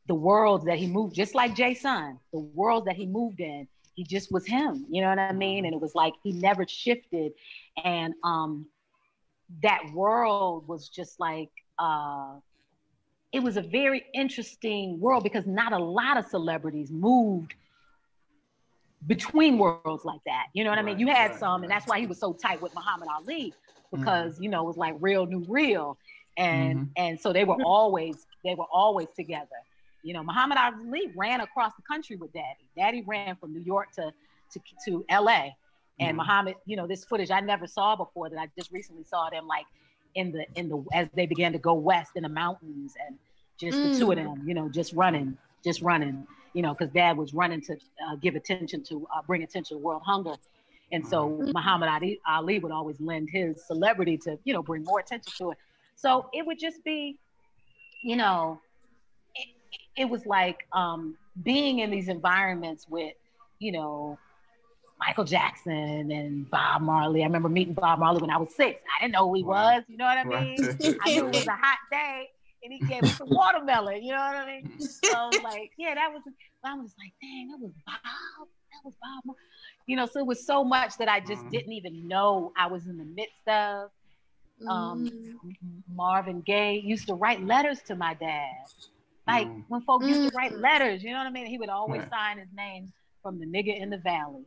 the 0.07 0.15
world 0.15 0.67
that 0.67 0.79
he 0.79 0.87
moved, 0.87 1.15
just 1.15 1.35
like 1.35 1.55
Jason, 1.55 2.19
the 2.33 2.41
world 2.41 2.87
that 2.87 2.97
he 2.97 3.07
moved 3.07 3.41
in, 3.41 3.69
he 3.95 4.05
just 4.05 4.33
was 4.33 4.47
him, 4.47 4.87
you 4.91 5.03
know 5.03 5.09
what 5.09 5.19
I 5.19 5.33
mean? 5.33 5.59
Mm-hmm. 5.59 5.67
And 5.67 5.75
it 5.75 5.81
was 5.81 5.95
like 5.95 6.15
he 6.23 6.33
never 6.33 6.67
shifted. 6.67 7.33
And 7.85 8.15
um 8.25 8.67
that 9.63 9.83
world 9.93 10.67
was 10.67 10.89
just 10.89 11.21
like 11.21 11.51
uh 11.79 12.37
it 13.33 13.43
was 13.43 13.57
a 13.57 13.63
very 13.63 14.05
interesting 14.13 15.01
world 15.01 15.23
because 15.23 15.47
not 15.47 15.73
a 15.73 15.79
lot 15.79 16.19
of 16.19 16.27
celebrities 16.27 16.91
moved 16.91 17.55
between 19.07 19.59
worlds 19.59 20.05
like 20.05 20.21
that. 20.27 20.47
You 20.53 20.65
know 20.65 20.71
what 20.71 20.77
right, 20.77 20.85
I 20.85 20.87
mean? 20.87 20.99
You 20.99 21.09
had 21.09 21.31
right, 21.31 21.41
some, 21.41 21.63
right. 21.63 21.65
and 21.65 21.71
that's 21.71 21.87
why 21.87 21.99
he 21.99 22.07
was 22.07 22.19
so 22.19 22.35
tight 22.35 22.61
with 22.61 22.75
Muhammad 22.75 23.09
Ali 23.09 23.55
because 23.91 24.35
mm-hmm. 24.35 24.45
you 24.45 24.51
know 24.51 24.63
it 24.63 24.67
was 24.67 24.77
like 24.77 24.95
real 25.01 25.27
new 25.27 25.45
real, 25.49 25.97
and 26.37 26.79
mm-hmm. 26.79 26.91
and 26.97 27.21
so 27.21 27.33
they 27.33 27.45
were 27.45 27.57
always 27.65 28.27
they 28.45 28.55
were 28.55 28.67
always 28.73 29.09
together. 29.17 29.49
You 30.03 30.15
know, 30.15 30.23
Muhammad 30.23 30.59
Ali 30.59 31.11
ran 31.17 31.41
across 31.41 31.73
the 31.77 31.83
country 31.83 32.17
with 32.17 32.33
Daddy. 32.33 32.69
Daddy 32.77 33.03
ran 33.07 33.37
from 33.37 33.53
New 33.53 33.63
York 33.63 33.93
to 33.93 34.13
to, 34.53 34.61
to 34.87 35.05
L.A. 35.09 35.57
And 35.99 36.09
mm-hmm. 36.09 36.17
Muhammad, 36.19 36.57
you 36.67 36.77
know, 36.77 36.87
this 36.87 37.05
footage 37.05 37.31
I 37.31 37.41
never 37.41 37.67
saw 37.67 37.97
before 37.97 38.29
that 38.31 38.39
I 38.39 38.49
just 38.57 38.73
recently 38.73 39.05
saw 39.05 39.31
them 39.31 39.47
like 39.47 39.67
in 40.15 40.33
the 40.33 40.47
in 40.55 40.69
the 40.69 40.85
as 40.93 41.09
they 41.15 41.27
began 41.27 41.53
to 41.53 41.59
go 41.59 41.75
west 41.75 42.13
in 42.15 42.23
the 42.23 42.29
mountains 42.29 42.95
and 43.07 43.19
just 43.59 43.77
mm. 43.77 43.93
the 43.93 43.99
two 43.99 44.11
of 44.11 44.19
mm. 44.19 44.25
them, 44.25 44.49
you 44.49 44.55
know, 44.55 44.69
just 44.69 44.93
running, 44.93 45.37
just 45.65 45.83
running, 45.83 46.27
you 46.53 46.63
know, 46.63 46.75
because 46.75 46.93
dad 46.93 47.17
was 47.17 47.33
running 47.33 47.61
to 47.63 47.75
uh, 47.75 48.17
give 48.17 48.35
attention 48.35 48.83
to 48.85 49.07
uh, 49.15 49.23
bring 49.27 49.43
attention 49.43 49.79
to 49.79 49.83
world 49.83 50.03
hunger. 50.05 50.35
And 50.91 51.07
so 51.07 51.31
mm. 51.31 51.53
Muhammad 51.55 51.89
Ali, 51.89 52.21
Ali 52.27 52.59
would 52.59 52.73
always 52.73 53.01
lend 53.01 53.31
his 53.31 53.65
celebrity 53.65 54.19
to, 54.19 54.39
you 54.45 54.53
know, 54.53 54.63
bring 54.63 54.85
more 54.85 55.01
attention 55.01 55.33
to 55.39 55.53
it. 55.53 55.59
So 55.97 56.29
it 56.33 56.45
would 56.45 56.59
just 56.59 56.85
be, 56.85 57.19
you 58.03 58.17
know, 58.17 58.61
it, 59.35 59.49
it 59.97 60.05
was 60.09 60.27
like 60.27 60.67
um, 60.73 61.17
being 61.43 61.79
in 61.79 61.91
these 61.91 62.09
environments 62.09 62.87
with, 62.89 63.15
you 63.59 63.73
know, 63.73 64.19
Michael 65.07 65.25
Jackson 65.25 66.11
and 66.13 66.49
Bob 66.51 66.83
Marley. 66.83 67.23
I 67.23 67.27
remember 67.27 67.49
meeting 67.49 67.75
Bob 67.75 67.99
Marley 67.99 68.21
when 68.21 68.31
I 68.31 68.37
was 68.37 68.55
six. 68.55 68.81
I 68.97 69.03
didn't 69.03 69.15
know 69.15 69.29
who 69.29 69.35
he 69.35 69.43
was. 69.43 69.83
You 69.89 69.97
know 69.97 70.05
what 70.05 70.19
I 70.19 70.25
mean? 70.25 70.57
I 71.03 71.11
knew 71.11 71.27
it 71.27 71.35
was 71.35 71.47
a 71.47 71.51
hot 71.51 71.79
day, 71.91 72.29
and 72.63 72.73
he 72.73 72.79
gave 72.87 73.03
me 73.03 73.09
some 73.09 73.29
watermelon. 73.31 74.03
You 74.03 74.13
know 74.13 74.19
what 74.19 74.37
I 74.37 74.47
mean? 74.47 74.81
So 74.81 75.31
like, 75.43 75.73
yeah, 75.77 75.95
that 75.95 76.13
was. 76.13 76.23
I 76.65 76.75
was 76.75 76.95
like, 76.99 77.13
dang, 77.21 77.49
that 77.49 77.59
was 77.61 77.73
Bob. 77.85 77.97
That 78.05 78.85
was 78.85 78.95
Bob. 79.03 79.25
Marley. 79.25 79.39
You 79.87 79.97
know, 79.97 80.07
so 80.07 80.21
it 80.21 80.27
was 80.27 80.47
so 80.47 80.63
much 80.63 80.97
that 80.99 81.09
I 81.09 81.19
just 81.19 81.43
mm-hmm. 81.43 81.51
didn't 81.51 81.73
even 81.73 82.07
know 82.07 82.53
I 82.57 82.69
was 82.69 82.87
in 82.87 82.97
the 82.97 83.05
midst 83.05 83.49
of. 83.49 83.91
Um, 84.69 85.09
mm-hmm. 85.09 85.97
Marvin 85.97 86.41
Gaye 86.43 86.81
used 86.85 87.09
to 87.09 87.15
write 87.15 87.45
letters 87.45 87.81
to 87.89 87.97
my 87.97 88.15
dad. 88.15 88.53
Like 89.27 89.49
mm. 89.49 89.65
when 89.67 89.81
folks 89.81 90.07
used 90.07 90.31
to 90.31 90.37
write 90.37 90.53
mm. 90.53 90.61
letters, 90.61 91.03
you 91.03 91.11
know 91.11 91.19
what 91.19 91.27
I 91.27 91.31
mean? 91.31 91.47
He 91.47 91.59
would 91.59 91.69
always 91.69 92.03
sign 92.11 92.39
his 92.39 92.47
name 92.57 92.93
from 93.25 93.41
the 93.41 93.47
nigga 93.47 93.77
in 93.77 93.91
the 93.91 93.99
valley. 93.99 94.45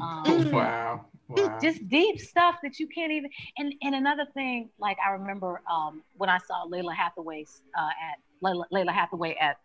Um, 0.00 0.50
wow. 0.50 1.04
wow. 1.28 1.58
Just 1.60 1.88
deep 1.88 2.20
stuff 2.20 2.56
that 2.62 2.78
you 2.78 2.86
can't 2.86 3.12
even. 3.12 3.30
And 3.58 3.74
and 3.82 3.94
another 3.94 4.26
thing, 4.34 4.70
like 4.78 4.98
I 5.04 5.12
remember 5.12 5.62
um, 5.70 6.02
when 6.16 6.28
I 6.28 6.38
saw 6.38 6.66
Lalah 6.66 6.94
Hathaway 6.94 7.44
uh, 7.78 7.88
at 8.10 8.18
Lalah, 8.42 8.64
Lalah 8.72 8.92
Hathaway 8.92 9.36
at 9.40 9.58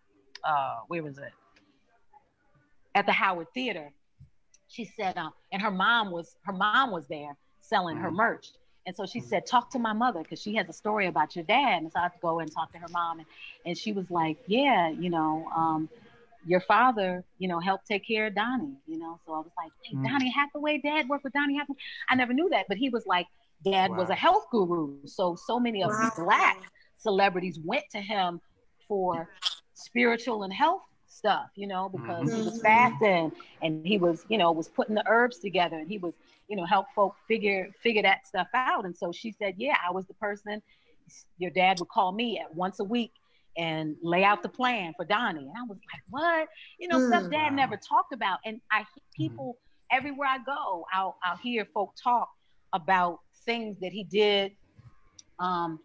uh, 0.43 0.77
where 0.87 1.03
was 1.03 1.17
it? 1.17 1.31
At 2.93 3.05
the 3.05 3.11
Howard 3.11 3.47
Theater. 3.53 3.91
She 4.67 4.85
said, 4.85 5.17
uh, 5.17 5.29
and 5.51 5.61
her 5.61 5.71
mom 5.71 6.11
was 6.11 6.35
her 6.43 6.53
mom 6.53 6.91
was 6.91 7.07
there 7.07 7.35
selling 7.61 7.95
mm-hmm. 7.95 8.05
her 8.05 8.11
merch. 8.11 8.51
And 8.85 8.95
so 8.95 9.05
she 9.05 9.19
mm-hmm. 9.19 9.29
said, 9.29 9.45
talk 9.45 9.71
to 9.71 9.79
my 9.79 9.93
mother 9.93 10.21
because 10.21 10.39
she 10.41 10.55
has 10.55 10.69
a 10.69 10.73
story 10.73 11.07
about 11.07 11.35
your 11.35 11.45
dad. 11.45 11.81
And 11.81 11.91
so 11.91 11.99
I 11.99 12.03
had 12.03 12.13
to 12.13 12.19
go 12.21 12.39
and 12.39 12.51
talk 12.51 12.71
to 12.73 12.77
her 12.77 12.87
mom. 12.91 13.19
And, 13.19 13.27
and 13.65 13.77
she 13.77 13.91
was 13.91 14.11
like, 14.11 14.37
yeah, 14.47 14.89
you 14.89 15.09
know, 15.09 15.47
um, 15.55 15.89
your 16.45 16.61
father, 16.61 17.23
you 17.39 17.47
know, 17.47 17.59
helped 17.59 17.87
take 17.87 18.07
care 18.07 18.27
of 18.27 18.35
Donny, 18.35 18.73
you 18.85 18.97
know. 18.99 19.19
So 19.25 19.33
I 19.33 19.39
was 19.39 19.51
like, 19.57 19.71
hey, 19.83 19.95
mm. 19.95 20.07
Donny 20.07 20.29
Hathaway, 20.29 20.79
dad 20.79 21.09
worked 21.09 21.23
with 21.23 21.33
Donny 21.33 21.57
Hathaway. 21.57 21.77
I 22.09 22.15
never 22.15 22.33
knew 22.33 22.49
that, 22.49 22.65
but 22.67 22.77
he 22.77 22.89
was 22.89 23.05
like, 23.05 23.27
dad 23.63 23.91
wow. 23.91 23.97
was 23.97 24.09
a 24.09 24.15
health 24.15 24.45
guru. 24.51 24.97
So 25.05 25.35
so 25.35 25.59
many 25.59 25.83
of 25.83 25.89
wow. 25.89 26.11
black 26.17 26.61
celebrities 26.97 27.59
went 27.63 27.85
to 27.91 27.99
him 27.99 28.39
for 28.87 29.29
spiritual 29.73 30.43
and 30.43 30.53
health 30.53 30.83
stuff, 31.07 31.49
you 31.55 31.67
know, 31.67 31.89
because 31.89 32.27
mm-hmm. 32.27 32.37
he 32.37 32.43
was 32.43 32.59
Mhm. 32.59 32.61
fasting 32.61 33.31
and 33.61 33.85
he 33.85 33.97
was, 33.97 34.25
you 34.29 34.37
know, 34.37 34.51
was 34.51 34.67
putting 34.69 34.95
the 34.95 35.03
herbs 35.07 35.39
together 35.39 35.77
and 35.77 35.89
he 35.89 35.97
was, 35.97 36.13
you 36.47 36.55
know, 36.55 36.65
help 36.65 36.87
folk 36.93 37.15
figure 37.27 37.71
figure 37.81 38.03
that 38.03 38.27
stuff 38.27 38.47
out. 38.53 38.85
And 38.85 38.95
so 38.95 39.11
she 39.11 39.31
said, 39.31 39.55
yeah, 39.57 39.77
I 39.87 39.91
was 39.91 40.05
the 40.05 40.13
person. 40.15 40.61
Your 41.37 41.51
dad 41.51 41.79
would 41.79 41.89
call 41.89 42.11
me 42.11 42.39
at 42.39 42.53
once 42.53 42.79
a 42.79 42.83
week 42.83 43.11
and 43.57 43.95
lay 44.01 44.23
out 44.23 44.43
the 44.43 44.49
plan 44.49 44.93
for 44.95 45.05
Donny. 45.05 45.41
And 45.41 45.53
I 45.57 45.63
was 45.67 45.77
like, 45.93 46.03
what? 46.09 46.47
You 46.79 46.87
know, 46.87 46.99
stuff 46.99 47.23
Mm. 47.23 47.31
dad 47.31 47.53
Wow. 47.53 47.53
never 47.53 47.77
talked 47.77 48.13
about. 48.13 48.39
And 48.45 48.61
I 48.71 48.79
hear 48.79 49.03
people 49.15 49.57
everywhere 49.91 50.27
I 50.29 50.37
go, 50.39 50.85
I'll 50.93 51.17
I'll 51.23 51.37
hear 51.37 51.65
folk 51.73 51.93
talk 52.03 52.29
about 52.73 53.19
things 53.45 53.77
that 53.81 53.91
he 53.91 54.03
did 54.03 54.53
um 55.39 55.79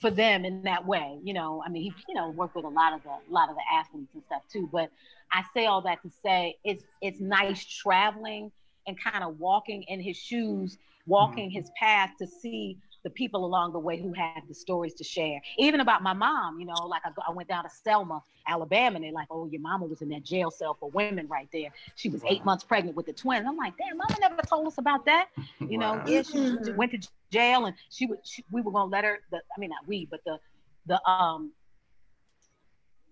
for 0.00 0.10
them 0.10 0.44
in 0.44 0.56
that 0.56 0.72
way. 0.74 1.18
You 1.22 1.22
know, 1.34 1.52
I 1.54 1.56
mean 1.58 1.82
he, 1.82 1.84
you 2.08 2.14
know, 2.14 2.30
worked 2.30 2.46
with 2.46 2.54
a 2.54 2.68
lot 2.68 2.92
of 2.92 3.02
the 3.02 3.10
a 3.10 3.20
lot 3.32 3.48
of 3.50 3.56
the 3.56 3.62
athletes 3.72 4.14
and 4.14 4.22
stuff 4.24 4.42
too. 4.52 4.68
But 4.72 4.90
I 5.32 5.42
say 5.54 5.66
all 5.66 5.82
that 5.82 6.02
to 6.02 6.10
say 6.24 6.56
it's 6.64 6.84
it's 7.00 7.20
nice 7.20 7.64
traveling 7.64 8.50
and 8.86 8.96
kind 9.02 9.22
of 9.24 9.38
walking 9.38 9.84
in 9.88 10.00
his 10.00 10.16
shoes, 10.16 10.78
walking 11.06 11.50
his 11.50 11.70
path 11.78 12.10
to 12.20 12.26
see 12.26 12.78
the 13.04 13.10
people 13.10 13.44
along 13.44 13.72
the 13.72 13.78
way 13.78 14.00
who 14.00 14.12
had 14.12 14.42
the 14.48 14.54
stories 14.54 14.94
to 14.94 15.04
share. 15.04 15.40
Even 15.58 15.80
about 15.80 16.02
my 16.02 16.12
mom, 16.12 16.58
you 16.60 16.66
know, 16.66 16.86
like 16.86 17.02
I, 17.04 17.10
I 17.26 17.32
went 17.32 17.48
down 17.48 17.64
to 17.64 17.70
Selma, 17.70 18.22
Alabama, 18.46 18.96
and 18.96 19.04
they're 19.04 19.12
like, 19.12 19.28
oh, 19.30 19.46
your 19.46 19.60
mama 19.60 19.86
was 19.86 20.02
in 20.02 20.08
that 20.10 20.24
jail 20.24 20.50
cell 20.50 20.76
for 20.78 20.90
women 20.90 21.26
right 21.28 21.48
there. 21.52 21.70
She 21.96 22.08
was 22.08 22.22
eight 22.28 22.44
months 22.44 22.64
pregnant 22.64 22.96
with 22.96 23.06
the 23.06 23.12
twins. 23.12 23.46
I'm 23.46 23.56
like, 23.56 23.74
damn, 23.76 23.96
mama 23.96 24.14
never 24.20 24.42
told 24.42 24.66
us 24.66 24.78
about 24.78 25.04
that. 25.06 25.28
You 25.60 25.78
know, 25.78 26.02
yeah, 26.06 26.22
she 26.22 26.38
Mhm. 26.38 26.74
went 26.76 26.92
to 26.92 26.98
jail 26.98 27.66
and 27.66 27.76
she 27.90 28.06
would, 28.06 28.18
she, 28.24 28.44
we 28.50 28.60
were 28.60 28.72
gonna 28.72 28.90
let 28.90 29.04
her. 29.04 29.20
The, 29.30 29.38
I 29.38 29.60
mean, 29.60 29.70
not 29.70 29.86
we, 29.86 30.06
but 30.10 30.20
the, 30.24 30.38
the 30.86 31.00
um, 31.08 31.52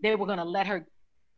they 0.03 0.15
were 0.15 0.27
gonna 0.27 0.45
let 0.45 0.67
her. 0.67 0.87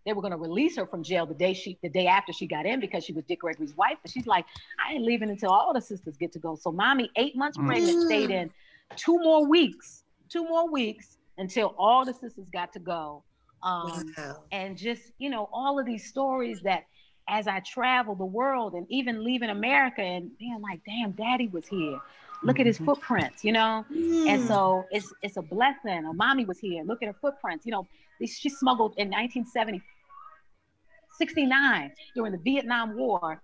They 0.07 0.13
were 0.13 0.23
gonna 0.23 0.37
release 0.39 0.77
her 0.77 0.87
from 0.87 1.03
jail 1.03 1.27
the 1.27 1.35
day 1.35 1.53
she, 1.55 1.79
the 1.83 1.89
day 1.89 2.07
after 2.07 2.33
she 2.33 2.47
got 2.47 2.67
in 2.67 2.81
because 2.81 3.05
she 3.05 3.13
was 3.13 3.25
Dick 3.25 3.41
Gregory's 3.41 3.77
wife. 3.77 3.99
But 4.03 4.11
she's 4.11 4.27
like, 4.27 4.47
I 4.87 4.95
ain't 4.95 5.05
leaving 5.05 5.31
until 5.31 5.51
all 5.51 5.73
the 5.75 5.81
sisters 5.81 6.17
get 6.17 6.33
to 6.33 6.39
go. 6.39 6.57
So, 6.57 6.73
mommy, 6.73 7.11
eight 7.17 7.37
months 7.37 7.59
Mm. 7.59 7.67
pregnant, 7.67 8.01
stayed 8.01 8.31
in 8.31 8.51
two 8.97 9.19
more 9.19 9.47
weeks, 9.47 10.05
two 10.29 10.45
more 10.45 10.69
weeks 10.71 11.19
until 11.39 11.75
all 11.79 12.05
the 12.05 12.15
sisters 12.15 12.49
got 12.51 12.73
to 12.73 12.79
go. 12.81 13.23
Um, 13.63 14.15
Wow. 14.17 14.37
and 14.53 14.77
just 14.77 15.13
you 15.19 15.29
know 15.31 15.49
all 15.53 15.79
of 15.79 15.85
these 15.87 16.07
stories 16.09 16.61
that 16.63 16.85
as 17.29 17.47
i 17.47 17.61
travel 17.61 18.15
the 18.15 18.25
world 18.25 18.73
and 18.75 18.87
even 18.89 19.23
leaving 19.23 19.51
america 19.51 20.01
and 20.03 20.31
being 20.39 20.61
like 20.63 20.81
damn 20.85 21.13
daddy 21.13 21.47
was 21.49 21.67
here 21.69 22.01
look 22.43 22.59
at 22.59 22.67
his 22.67 22.79
Mhm. 22.79 22.87
footprints 22.87 23.45
you 23.45 23.53
know 23.53 23.85
and 24.27 24.41
Mm. 24.41 24.47
so 24.49 24.87
it's 24.91 25.13
it's 25.23 25.37
a 25.37 25.43
blessing 25.43 26.05
or 26.07 26.15
mommy 26.15 26.45
was 26.47 26.59
here 26.59 26.83
look 26.85 27.03
at 27.03 27.07
her 27.07 27.15
footprints 27.21 27.67
you 27.67 27.71
know 27.71 27.87
she 28.27 28.49
smuggled 28.49 28.95
in 28.97 29.09
1970 29.09 29.83
69 31.19 31.93
during 32.15 32.33
the 32.33 32.39
vietnam 32.39 32.97
war. 32.97 33.43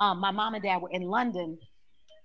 Um, 0.00 0.20
my 0.20 0.30
mom 0.30 0.54
and 0.54 0.62
dad 0.62 0.80
were 0.80 0.90
in 0.90 1.02
london. 1.02 1.58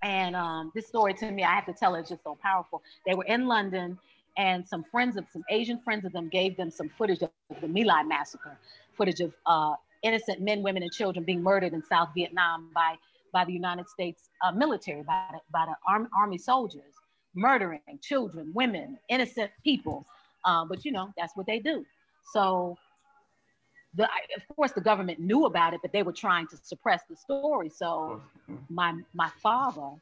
And 0.02 0.36
um, 0.36 0.70
this 0.74 0.86
story 0.86 1.14
to 1.14 1.30
me 1.30 1.44
i 1.44 1.54
have 1.54 1.66
to 1.66 1.72
tell 1.72 1.94
it, 1.94 2.00
it's 2.00 2.10
just 2.10 2.22
so 2.22 2.36
powerful. 2.42 2.82
They 3.06 3.14
were 3.14 3.24
in 3.24 3.46
london 3.46 3.98
and 4.36 4.66
some 4.66 4.84
friends 4.90 5.16
of 5.16 5.26
some 5.32 5.44
Asian 5.50 5.78
friends 5.80 6.04
of 6.04 6.12
them 6.12 6.28
gave 6.28 6.56
them 6.56 6.70
some 6.70 6.88
footage 6.88 7.22
of 7.22 7.30
the 7.60 7.68
My 7.68 7.82
Lai 7.82 8.02
massacre, 8.02 8.58
footage 8.96 9.20
of 9.20 9.32
uh, 9.46 9.74
innocent 10.02 10.40
men, 10.40 10.62
women, 10.62 10.82
and 10.82 10.92
children 10.92 11.24
being 11.24 11.42
murdered 11.42 11.72
in 11.72 11.82
South 11.82 12.10
Vietnam 12.14 12.70
by 12.74 12.96
by 13.32 13.44
the 13.44 13.52
United 13.52 13.88
States 13.88 14.30
uh, 14.44 14.52
military, 14.52 15.02
by 15.02 15.26
the, 15.32 15.38
by 15.52 15.66
the 15.66 15.74
arm, 15.88 16.08
army 16.16 16.38
soldiers, 16.38 16.94
murdering 17.34 17.80
children, 18.00 18.52
women, 18.54 18.96
innocent 19.08 19.50
people. 19.64 20.06
Uh, 20.44 20.64
but 20.64 20.84
you 20.84 20.92
know 20.92 21.12
that's 21.16 21.36
what 21.36 21.46
they 21.46 21.58
do. 21.58 21.84
So. 22.32 22.76
The, 23.96 24.08
of 24.36 24.56
course, 24.56 24.72
the 24.72 24.80
government 24.80 25.20
knew 25.20 25.44
about 25.44 25.72
it, 25.72 25.78
but 25.80 25.92
they 25.92 26.02
were 26.02 26.12
trying 26.12 26.48
to 26.48 26.56
suppress 26.56 27.02
the 27.08 27.14
story. 27.14 27.68
So, 27.68 28.20
my 28.68 28.92
my 29.12 29.30
father, 29.40 29.92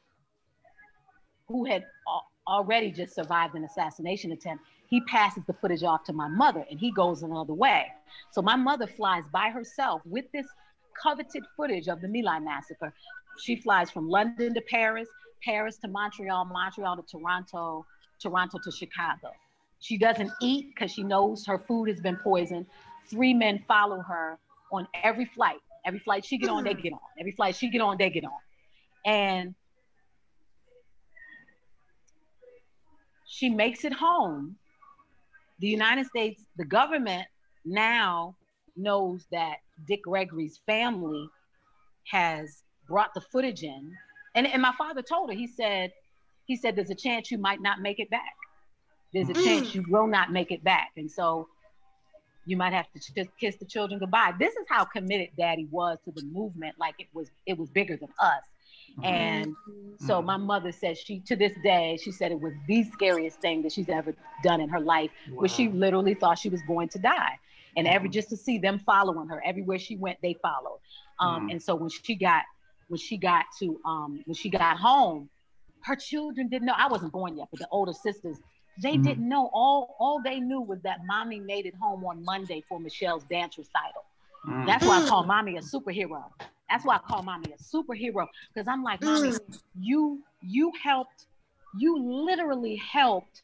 who 1.46 1.66
had 1.66 1.84
al- 2.08 2.26
already 2.46 2.90
just 2.90 3.14
survived 3.14 3.54
an 3.54 3.64
assassination 3.64 4.32
attempt, 4.32 4.64
he 4.88 5.00
passes 5.02 5.42
the 5.46 5.52
footage 5.54 5.82
off 5.82 6.04
to 6.04 6.12
my 6.12 6.28
mother 6.28 6.64
and 6.70 6.78
he 6.78 6.90
goes 6.90 7.22
another 7.22 7.54
way. 7.54 7.86
So 8.30 8.42
my 8.42 8.56
mother 8.56 8.86
flies 8.86 9.24
by 9.32 9.50
herself 9.50 10.02
with 10.04 10.26
this 10.32 10.46
coveted 11.02 11.44
footage 11.56 11.88
of 11.88 12.00
the 12.00 12.08
My 12.08 12.20
Lai 12.20 12.38
massacre. 12.40 12.92
She 13.38 13.56
flies 13.56 13.90
from 13.90 14.08
London 14.08 14.52
to 14.54 14.60
Paris, 14.60 15.08
Paris 15.42 15.78
to 15.78 15.88
Montreal, 15.88 16.44
Montreal 16.44 16.96
to 16.96 17.02
Toronto, 17.02 17.86
Toronto 18.20 18.58
to 18.62 18.70
Chicago. 18.70 19.32
She 19.82 19.98
doesn't 19.98 20.30
eat 20.40 20.68
because 20.68 20.92
she 20.92 21.02
knows 21.02 21.44
her 21.46 21.58
food 21.58 21.88
has 21.88 22.00
been 22.00 22.16
poisoned. 22.16 22.66
Three 23.10 23.34
men 23.34 23.64
follow 23.66 24.00
her 24.00 24.38
on 24.70 24.86
every 25.02 25.24
flight. 25.24 25.58
Every 25.84 25.98
flight 25.98 26.24
she 26.24 26.38
get 26.38 26.48
on, 26.48 26.62
they 26.62 26.74
get 26.74 26.92
on. 26.92 27.00
Every 27.18 27.32
flight 27.32 27.56
she 27.56 27.68
get 27.68 27.80
on, 27.80 27.98
they 27.98 28.08
get 28.08 28.24
on. 28.24 28.30
And 29.04 29.56
she 33.26 33.50
makes 33.50 33.84
it 33.84 33.92
home. 33.92 34.56
The 35.58 35.66
United 35.66 36.06
States, 36.06 36.44
the 36.56 36.64
government 36.64 37.26
now 37.64 38.36
knows 38.76 39.26
that 39.32 39.56
Dick 39.88 40.02
Gregory's 40.04 40.60
family 40.64 41.28
has 42.08 42.62
brought 42.86 43.14
the 43.14 43.20
footage 43.20 43.64
in. 43.64 43.92
And, 44.36 44.46
and 44.46 44.62
my 44.62 44.72
father 44.78 45.02
told 45.02 45.30
her, 45.30 45.36
he 45.36 45.48
said, 45.48 45.92
he 46.44 46.54
said, 46.54 46.76
there's 46.76 46.90
a 46.90 46.94
chance 46.94 47.32
you 47.32 47.38
might 47.38 47.60
not 47.60 47.80
make 47.80 47.98
it 47.98 48.08
back. 48.10 48.34
There's 49.12 49.28
a 49.28 49.34
Mm. 49.34 49.44
chance 49.44 49.74
you 49.74 49.84
will 49.88 50.06
not 50.06 50.32
make 50.32 50.50
it 50.50 50.64
back. 50.64 50.90
And 50.96 51.10
so 51.10 51.48
you 52.44 52.56
might 52.56 52.72
have 52.72 52.90
to 52.92 53.14
just 53.14 53.30
kiss 53.38 53.56
the 53.56 53.66
children 53.66 54.00
goodbye. 54.00 54.32
This 54.38 54.54
is 54.56 54.66
how 54.68 54.84
committed 54.84 55.30
daddy 55.36 55.66
was 55.70 55.98
to 56.04 56.12
the 56.12 56.22
movement. 56.22 56.76
Like 56.78 56.94
it 56.98 57.08
was, 57.12 57.30
it 57.46 57.56
was 57.56 57.70
bigger 57.70 57.96
than 57.96 58.08
us. 58.18 58.42
And 59.04 59.54
so 59.98 60.20
Mhm. 60.20 60.24
my 60.24 60.36
mother 60.36 60.72
says 60.72 60.98
she, 60.98 61.20
to 61.20 61.36
this 61.36 61.52
day, 61.62 61.96
she 62.02 62.10
said 62.10 62.32
it 62.32 62.40
was 62.40 62.54
the 62.66 62.82
scariest 62.84 63.40
thing 63.40 63.62
that 63.62 63.72
she's 63.72 63.88
ever 63.88 64.14
done 64.42 64.60
in 64.60 64.68
her 64.68 64.80
life, 64.80 65.10
where 65.30 65.48
she 65.48 65.68
literally 65.68 66.14
thought 66.14 66.38
she 66.38 66.48
was 66.48 66.62
going 66.62 66.88
to 66.90 66.98
die. 66.98 67.38
And 67.76 67.86
every 67.86 68.08
Mhm. 68.08 68.12
just 68.12 68.28
to 68.30 68.36
see 68.36 68.58
them 68.58 68.78
following 68.80 69.28
her 69.28 69.40
everywhere 69.44 69.78
she 69.78 69.96
went, 69.96 70.20
they 70.20 70.34
followed. 70.34 70.80
Um, 71.20 71.46
Mhm. 71.46 71.52
And 71.52 71.62
so 71.62 71.74
when 71.74 71.90
she 71.90 72.14
got 72.16 72.44
when 72.88 72.98
she 72.98 73.16
got 73.16 73.46
to 73.58 73.80
um, 73.84 74.20
when 74.26 74.34
she 74.34 74.50
got 74.50 74.76
home, 74.78 75.30
her 75.84 75.96
children 75.96 76.48
didn't 76.48 76.66
know. 76.66 76.74
I 76.76 76.88
wasn't 76.88 77.12
born 77.12 77.36
yet, 77.36 77.48
but 77.50 77.60
the 77.60 77.68
older 77.70 77.92
sisters, 77.92 78.38
they 78.82 78.96
Mhm. 78.96 79.04
didn't 79.04 79.28
know. 79.28 79.44
All 79.52 79.96
all 79.98 80.20
they 80.22 80.38
knew 80.40 80.60
was 80.60 80.80
that 80.82 80.98
mommy 81.06 81.40
made 81.40 81.66
it 81.66 81.74
home 81.84 82.04
on 82.04 82.24
Monday 82.24 82.60
for 82.68 82.78
Michelle's 82.80 83.24
dance 83.24 83.56
recital. 83.58 84.04
Mm. 84.46 84.66
That's 84.66 84.84
why 84.86 84.96
I 85.02 85.08
call 85.08 85.22
mommy 85.24 85.56
a 85.56 85.60
superhero. 85.60 86.22
That's 86.68 86.84
why 86.84 86.96
I 86.96 86.98
call 86.98 87.22
mommy 87.22 87.52
a 87.52 87.56
superhero 87.56 88.26
because 88.52 88.66
I'm 88.68 88.82
like, 88.82 89.00
mommy, 89.02 89.32
you 89.78 90.22
you 90.40 90.72
helped, 90.82 91.26
you 91.78 91.98
literally 91.98 92.76
helped 92.76 93.42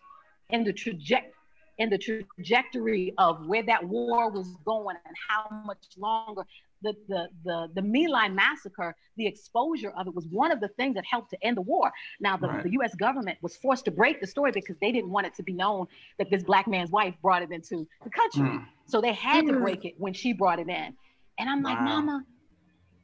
in 0.50 0.64
the 0.64 0.72
trajectory 0.72 1.32
in 1.78 1.88
the 1.90 1.98
trajectory 1.98 3.14
of 3.18 3.46
where 3.46 3.62
that 3.62 3.84
war 3.84 4.30
was 4.30 4.48
going 4.64 4.96
and 5.06 5.16
how 5.28 5.48
much 5.64 5.84
longer. 5.96 6.42
The 6.82 6.94
the 7.08 7.28
the 7.44 7.68
the 7.74 7.82
My 7.82 8.06
Lai 8.08 8.28
massacre, 8.28 8.94
the 9.16 9.26
exposure 9.26 9.90
of 9.98 10.06
it 10.06 10.14
was 10.14 10.26
one 10.28 10.52
of 10.52 10.60
the 10.60 10.68
things 10.68 10.94
that 10.94 11.04
helped 11.04 11.30
to 11.30 11.44
end 11.44 11.56
the 11.56 11.62
war. 11.62 11.90
Now 12.20 12.36
the, 12.36 12.46
Right. 12.48 12.62
the 12.62 12.70
U.S. 12.72 12.94
government 12.94 13.38
was 13.42 13.56
forced 13.56 13.84
to 13.86 13.90
break 13.90 14.20
the 14.20 14.26
story 14.26 14.52
because 14.52 14.76
they 14.80 14.92
didn't 14.92 15.10
want 15.10 15.26
it 15.26 15.34
to 15.34 15.42
be 15.42 15.52
known 15.52 15.86
that 16.18 16.30
this 16.30 16.44
black 16.44 16.68
man's 16.68 16.90
wife 16.90 17.14
brought 17.20 17.42
it 17.42 17.50
into 17.50 17.86
the 18.04 18.10
country. 18.10 18.42
Mm. 18.58 18.66
So 18.86 19.00
they 19.00 19.12
had 19.12 19.46
to 19.46 19.52
Mm. 19.52 19.60
break 19.60 19.84
it 19.84 19.94
when 19.98 20.12
she 20.12 20.32
brought 20.32 20.60
it 20.60 20.68
in. 20.68 20.96
And 21.38 21.50
I'm 21.50 21.62
like, 21.62 21.80
Mama, 21.80 22.24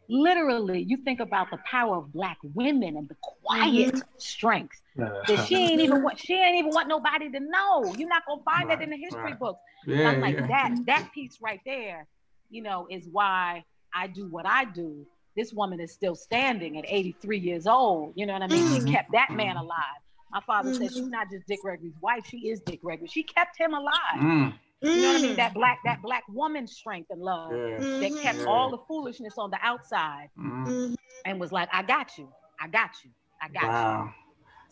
literally, 0.09 0.83
you 0.83 0.99
think 0.99 1.21
about 1.21 1.51
the 1.51 1.59
power 1.59 1.97
of 1.97 2.13
black 2.13 2.39
women 2.43 2.97
and 2.97 3.09
the 3.09 3.17
quiet 3.21 4.03
strength 4.19 4.81
that 4.97 5.47
she 5.49 5.57
ain't 5.57 5.81
even 5.81 6.03
want. 6.03 6.19
She 6.19 6.35
ain't 6.35 6.57
even 6.59 6.71
want 6.73 6.89
nobody 6.89 7.31
to 7.31 7.41
know. 7.41 7.95
You're 7.97 8.09
not 8.09 8.23
gonna 8.27 8.43
find 8.45 8.71
that 8.71 8.83
in 8.83 8.91
the 8.91 8.97
history 8.97 9.23
right. 9.23 9.39
books. 9.39 9.61
Yeah, 9.87 10.09
I'm 10.11 10.21
like 10.21 10.35
yeah. 10.37 10.47
that. 10.47 10.75
That 10.87 11.11
piece 11.15 11.39
right 11.41 11.61
there, 11.65 12.07
you 12.55 12.63
know, 12.63 12.87
is 12.89 13.09
why 13.11 13.65
I 13.95 14.07
do 14.07 14.29
what 14.29 14.47
I 14.47 14.65
do. 14.65 15.05
This 15.37 15.53
woman 15.53 15.81
is 15.81 15.93
still 15.93 16.15
standing 16.15 16.79
at 16.79 16.85
83 16.87 17.39
years 17.39 17.67
old. 17.67 18.13
You 18.15 18.27
know 18.27 18.33
what 18.35 18.43
I 18.43 18.47
mean? 18.47 18.65
Mhm. 18.65 18.87
She 18.87 18.93
kept 18.93 19.11
that 19.13 19.33
man 19.33 19.57
alive. 19.57 20.01
My 20.31 20.41
father 20.47 20.73
said 20.73 20.91
Mhm. 20.91 20.95
she's 20.95 21.09
not 21.09 21.29
just 21.31 21.47
Dick 21.49 21.61
Gregory's 21.63 21.99
wife; 22.01 22.25
she 22.27 22.49
is 22.49 22.61
Dick 22.61 22.81
Gregory. 22.83 23.09
She 23.09 23.25
kept 23.25 23.59
him 23.59 23.75
alive. 23.75 24.19
Mm. 24.19 24.55
You 24.83 25.01
know 25.01 25.09
what 25.09 25.17
I 25.17 25.21
mean? 25.21 25.33
Mm. 25.33 25.37
That 25.37 25.55
black, 25.55 25.79
that 25.85 26.03
black 26.03 26.23
woman's 26.29 26.77
strength 26.77 27.11
and 27.11 27.21
love 27.21 27.53
Yeah. 27.53 27.79
that 27.81 28.13
Mhm. 28.13 28.23
kept 28.23 28.41
Yeah. 28.41 28.47
all 28.47 28.71
the 28.71 28.79
foolishness 28.87 29.37
on 29.39 29.51
the 29.51 29.59
outside 29.63 30.31
Mm. 30.39 30.95
And 31.25 31.41
was 31.41 31.51
like, 31.53 31.69
"I 31.73 31.83
got 31.83 32.17
you, 32.19 32.29
I 32.61 32.69
got 32.69 32.91
you, 33.03 33.11
I 33.43 33.49
got 33.49 33.63
Wow. 33.65 34.05
you." 34.05 34.13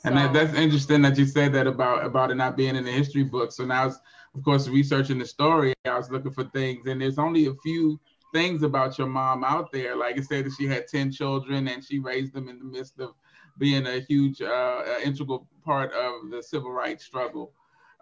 And 0.04 0.16
that, 0.16 0.32
that's 0.32 0.54
interesting 0.54 1.00
that 1.02 1.16
you 1.16 1.26
said 1.26 1.52
that 1.54 1.66
about 1.66 2.04
about 2.04 2.30
it 2.30 2.34
not 2.34 2.56
being 2.56 2.76
in 2.76 2.84
the 2.84 2.90
history 2.90 3.22
book. 3.24 3.52
So 3.52 3.64
now, 3.64 3.82
I 3.82 3.86
was, 3.86 4.00
of 4.34 4.42
course, 4.44 4.68
researching 4.68 5.18
the 5.18 5.26
story, 5.26 5.74
I 5.84 5.96
was 5.96 6.10
looking 6.10 6.32
for 6.32 6.44
things, 6.44 6.86
and 6.86 7.00
there's 7.00 7.18
only 7.18 7.46
a 7.46 7.54
few 7.62 8.00
things 8.32 8.62
about 8.62 8.98
your 8.98 9.08
mom 9.08 9.44
out 9.44 9.70
there. 9.72 9.94
Like 9.96 10.16
it 10.16 10.24
said 10.24 10.46
that 10.46 10.54
she 10.58 10.66
had 10.66 10.86
ten 10.88 11.10
children 11.10 11.68
and 11.68 11.84
she 11.84 11.98
raised 11.98 12.32
them 12.32 12.48
in 12.48 12.58
the 12.58 12.64
midst 12.64 12.98
of 12.98 13.14
being 13.58 13.86
a 13.86 14.00
huge, 14.00 14.40
uh, 14.40 14.82
integral 15.04 15.46
part 15.64 15.92
of 15.92 16.30
the 16.30 16.42
civil 16.42 16.72
rights 16.72 17.04
struggle. 17.04 17.52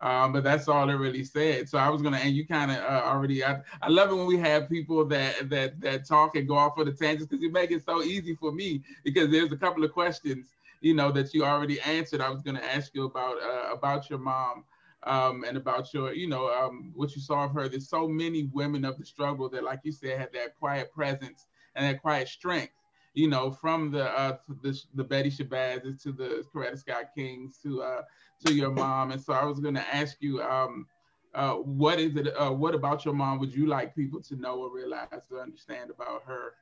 Um, 0.00 0.32
but 0.32 0.44
that's 0.44 0.68
all 0.68 0.88
it 0.88 0.94
really 0.94 1.24
said. 1.24 1.68
So 1.68 1.76
I 1.78 1.88
was 1.90 2.00
gonna, 2.00 2.16
and 2.18 2.34
you 2.34 2.46
kind 2.46 2.70
of 2.70 2.78
uh, 2.78 3.02
already. 3.04 3.44
I, 3.44 3.60
I 3.82 3.88
love 3.88 4.10
it 4.10 4.14
when 4.14 4.26
we 4.26 4.38
have 4.38 4.68
people 4.68 5.04
that 5.06 5.50
that 5.50 5.80
that 5.80 6.06
talk 6.06 6.36
and 6.36 6.46
go 6.48 6.56
off 6.56 6.78
on 6.78 6.86
the 6.86 6.92
tangents 6.92 7.26
because 7.26 7.42
you 7.42 7.50
make 7.50 7.70
it 7.70 7.84
so 7.84 8.02
easy 8.02 8.34
for 8.34 8.52
me 8.52 8.82
because 9.04 9.30
there's 9.30 9.52
a 9.52 9.56
couple 9.56 9.84
of 9.84 9.92
questions 9.92 10.54
you 10.80 10.94
know 10.94 11.12
that 11.12 11.34
you 11.34 11.44
already 11.44 11.80
answered. 11.82 12.20
I 12.20 12.30
was 12.30 12.42
gonna 12.42 12.62
ask 12.62 12.94
you 12.94 13.04
about 13.04 13.36
uh, 13.42 13.72
about 13.74 14.08
your 14.08 14.18
mom 14.18 14.64
um, 15.04 15.44
and 15.46 15.56
about 15.56 15.92
your, 15.94 16.12
you 16.12 16.28
know, 16.28 16.48
um, 16.52 16.92
what 16.94 17.14
you 17.14 17.20
saw 17.20 17.44
of 17.44 17.52
her. 17.52 17.68
There's 17.68 17.88
so 17.88 18.08
many 18.08 18.50
women 18.52 18.84
of 18.84 18.98
the 18.98 19.04
struggle 19.04 19.48
that, 19.50 19.64
like 19.64 19.80
you 19.82 19.92
said, 19.92 20.18
had 20.18 20.32
that 20.34 20.56
quiet 20.56 20.92
presence 20.92 21.46
and 21.74 21.84
that 21.84 22.00
quiet 22.00 22.28
strength 22.28 22.74
you 23.14 23.28
know, 23.28 23.50
from 23.50 23.90
the 23.90 24.04
uh, 24.04 24.36
the, 24.62 24.80
the 24.94 25.04
Betty 25.04 25.30
Shabazz 25.30 26.00
to 26.02 26.12
the 26.12 26.44
Coretta 26.54 26.78
Scott 26.78 27.10
Kings 27.14 27.58
to 27.62 27.82
uh, 27.82 28.02
to 28.46 28.54
your 28.54 28.70
mom. 28.70 29.10
And 29.10 29.20
so 29.20 29.32
I 29.32 29.44
was 29.44 29.58
going 29.60 29.74
to 29.74 29.94
ask 29.94 30.16
you, 30.20 30.42
um, 30.42 30.86
uh, 31.34 31.54
what 31.54 31.98
is 31.98 32.16
it? 32.16 32.28
Uh, 32.36 32.52
what 32.52 32.74
about 32.74 33.04
your 33.04 33.14
mom 33.14 33.38
would 33.40 33.54
you 33.54 33.66
like 33.66 33.94
people 33.94 34.20
to 34.22 34.36
know 34.36 34.60
or 34.60 34.74
realize 34.74 35.08
or 35.30 35.40
understand 35.40 35.90
about 35.90 36.22
her? 36.24 36.54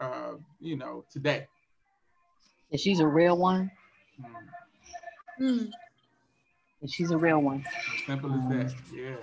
Uh, 0.00 0.34
you 0.60 0.76
know, 0.76 1.04
today. 1.10 1.48
That 2.70 2.78
she's 2.78 3.00
a 3.00 3.06
real 3.06 3.36
one. 3.36 3.68
Mm. 5.40 5.72
That 6.80 6.90
she's 6.90 7.10
a 7.10 7.18
real 7.18 7.40
one. 7.40 7.64
Simple 8.06 8.32
as 8.32 8.48
that. 8.48 8.74
Yeah. 8.94 9.16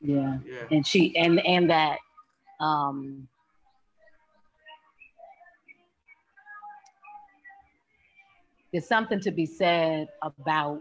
Yeah. 0.00 0.38
Yeah. 0.44 0.64
And 0.70 0.86
she 0.86 1.16
and 1.16 1.44
and 1.44 1.70
that 1.70 1.98
um 2.60 3.28
there's 8.72 8.86
something 8.86 9.20
to 9.20 9.30
be 9.30 9.46
said 9.46 10.08
about 10.22 10.80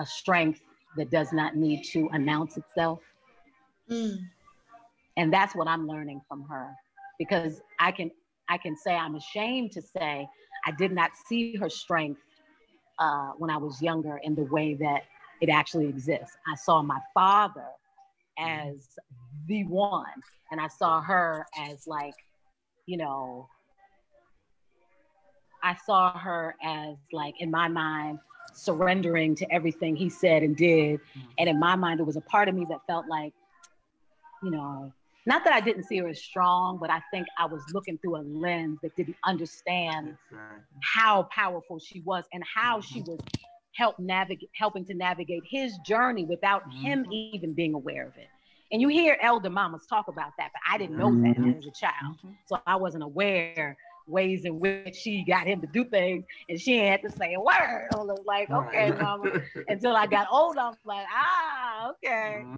a 0.00 0.06
strength 0.06 0.60
that 0.96 1.10
does 1.10 1.32
not 1.32 1.56
need 1.56 1.82
to 1.92 2.08
announce 2.12 2.56
itself. 2.56 3.00
Mm. 3.90 4.18
And 5.16 5.32
that's 5.32 5.54
what 5.54 5.66
I'm 5.66 5.86
learning 5.86 6.22
from 6.28 6.44
her 6.48 6.70
because 7.18 7.60
I 7.78 7.92
can 7.92 8.10
I 8.48 8.56
can 8.56 8.76
say 8.76 8.94
I'm 8.94 9.16
ashamed 9.16 9.72
to 9.72 9.82
say 9.82 10.26
I 10.66 10.70
did 10.72 10.92
not 10.92 11.10
see 11.26 11.56
her 11.56 11.68
strength 11.68 12.20
uh, 12.98 13.32
when 13.38 13.50
I 13.50 13.56
was 13.56 13.80
younger 13.80 14.20
in 14.22 14.34
the 14.34 14.44
way 14.44 14.74
that 14.74 15.04
it 15.40 15.48
actually 15.48 15.86
exists. 15.86 16.36
I 16.46 16.56
saw 16.56 16.82
my 16.82 16.98
father 17.14 17.68
as 18.38 18.98
the 19.46 19.64
one, 19.64 20.06
and 20.50 20.60
I 20.60 20.68
saw 20.68 21.00
her 21.00 21.46
as 21.58 21.86
like, 21.86 22.14
you 22.86 22.96
know, 22.96 23.48
I 25.62 25.76
saw 25.86 26.16
her 26.16 26.54
as 26.62 26.96
like 27.12 27.40
in 27.40 27.50
my 27.50 27.68
mind 27.68 28.18
surrendering 28.54 29.34
to 29.36 29.52
everything 29.52 29.96
he 29.96 30.08
said 30.08 30.42
and 30.42 30.56
did. 30.56 31.00
Mm-hmm. 31.00 31.28
And 31.38 31.48
in 31.48 31.60
my 31.60 31.76
mind, 31.76 31.98
there 31.98 32.06
was 32.06 32.16
a 32.16 32.22
part 32.22 32.48
of 32.48 32.54
me 32.54 32.66
that 32.68 32.80
felt 32.86 33.06
like, 33.08 33.32
you 34.42 34.50
know, 34.50 34.92
not 35.28 35.44
that 35.44 35.54
I 35.54 35.60
didn't 35.60 35.84
see 35.84 35.98
her 35.98 36.08
as 36.08 36.22
strong, 36.24 36.78
but 36.80 36.90
I 36.90 37.02
think 37.12 37.28
I 37.38 37.46
was 37.46 37.64
looking 37.74 37.98
through 37.98 38.16
a 38.18 38.24
lens 38.26 38.80
that 38.82 38.96
didn't 38.96 39.18
understand 39.26 40.18
Exactly. 40.30 40.80
how 40.94 41.24
powerful 41.34 41.78
she 41.80 42.02
was 42.02 42.24
and 42.32 42.44
how 42.54 42.80
she 42.80 43.02
was 43.02 43.20
help 43.76 43.98
navigate 44.00 44.50
helping 44.56 44.84
to 44.86 44.94
navigate 44.94 45.44
his 45.50 45.78
journey 45.78 46.24
without 46.26 46.62
him 46.82 47.06
Mhm. 47.06 47.10
even 47.10 47.36
being 47.54 47.74
aware 47.74 47.92
of 47.92 47.98
it. 48.16 48.30
And 48.72 48.82
you 48.82 48.88
hear 48.88 49.18
elder 49.22 49.50
mamas 49.50 49.86
talk 49.88 50.08
about 50.08 50.32
that, 50.38 50.50
but 50.52 50.62
I 50.68 50.78
didn't 50.78 50.96
know 50.96 51.16
that 51.22 51.36
as 51.56 51.66
a 51.66 51.72
child. 51.78 52.16
So 52.46 52.66
I 52.66 52.76
wasn't 52.76 53.04
aware 53.04 53.76
ways 54.06 54.44
in 54.44 54.58
which 54.60 54.94
she 54.94 55.24
got 55.24 55.46
him 55.46 55.60
to 55.60 55.66
do 55.66 55.84
things 55.84 56.24
and 56.48 56.58
she 56.60 56.78
had 56.78 57.00
to 57.02 57.10
say 57.10 57.34
a 57.34 57.40
word. 57.40 57.88
I 57.92 57.96
was 57.96 58.22
like, 58.26 58.48
okay, 58.54 58.92
mama. 58.92 59.30
Until 59.68 59.94
I 59.96 60.06
got 60.06 60.28
older, 60.30 60.60
I'm 60.60 60.74
like, 60.84 61.06
ah, 61.10 61.90
okay. 61.92 62.48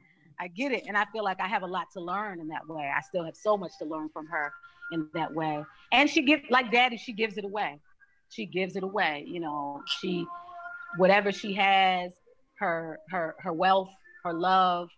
I 0.41 0.49
get 0.49 0.73
it. 0.73 0.85
And 0.89 0.97
I 0.97 1.07
feel 1.12 1.25
like 1.25 1.41
I 1.41 1.49
have 1.49 1.62
a 1.62 1.69
lot 1.69 1.87
to 1.95 2.01
learn 2.01 2.41
in 2.41 2.49
that 2.49 2.69
way. 2.69 2.91
I 2.97 3.01
still 3.03 3.25
have 3.25 3.37
so 3.37 3.59
much 3.59 3.73
to 3.81 3.87
learn 3.87 4.11
from 4.15 4.27
her 4.29 4.53
in 4.93 5.05
that 5.07 5.23
way. 5.23 5.65
And 5.93 6.09
she 6.11 6.23
gives 6.23 6.43
like 6.51 6.73
daddy, 6.73 6.97
she 6.99 7.12
gives 7.12 7.39
it 7.39 7.45
away. 7.45 7.81
She 8.31 8.47
gives 8.47 8.77
it 8.77 8.85
away. 8.85 9.25
You 9.27 9.41
know, 9.41 9.83
she 9.87 10.27
whatever 10.97 11.33
she 11.33 11.55
has, 11.55 12.12
her 12.59 12.99
her 13.11 13.35
her 13.41 13.53
wealth, 13.53 13.91
her 14.25 14.33
love, 14.33 14.89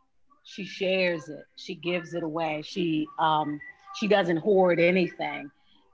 she 0.44 0.64
shares 0.64 1.28
it. 1.28 1.44
She 1.56 1.74
gives 1.74 2.14
it 2.14 2.22
away. 2.22 2.62
She 2.64 3.06
um 3.18 3.60
she 3.96 4.08
doesn't 4.08 4.38
hoard 4.38 4.80
anything. 4.80 5.50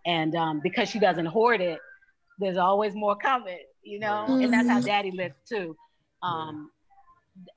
And 0.07 0.35
um 0.35 0.61
because 0.63 0.89
she 0.89 0.99
doesn't 0.99 1.27
hoard 1.27 1.61
it, 1.61 1.81
there's 2.39 2.57
always 2.57 2.95
more 2.95 3.17
coming, 3.17 3.59
you 3.83 3.99
know? 4.01 4.37
And 4.43 4.53
that's 4.53 4.69
how 4.69 4.81
Mhm. 4.81 4.83
daddy 4.83 5.13
lived 5.13 5.35
too. 5.49 5.77
Um 6.23 6.71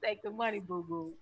take 0.05 0.23
the 0.23 0.31
money 0.31 0.61
boo 0.61 0.85
boo 0.89 1.13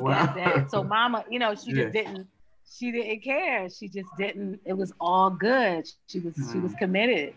Wow. 0.00 0.66
so 0.68 0.82
mama 0.94 1.24
you 1.30 1.38
know 1.38 1.54
she 1.54 1.70
Yeah. 1.72 1.82
just 1.84 1.92
didn't 1.92 2.26
she 2.68 2.90
didn't 2.90 3.22
care 3.22 3.68
she 3.70 3.88
just 3.88 4.08
didn't 4.18 4.58
it 4.64 4.72
was 4.72 4.92
all 5.00 5.30
good 5.30 5.86
she 6.08 6.18
was 6.20 6.34
she 6.52 6.58
was 6.58 6.72
Mm. 6.72 6.78
committed 6.78 7.34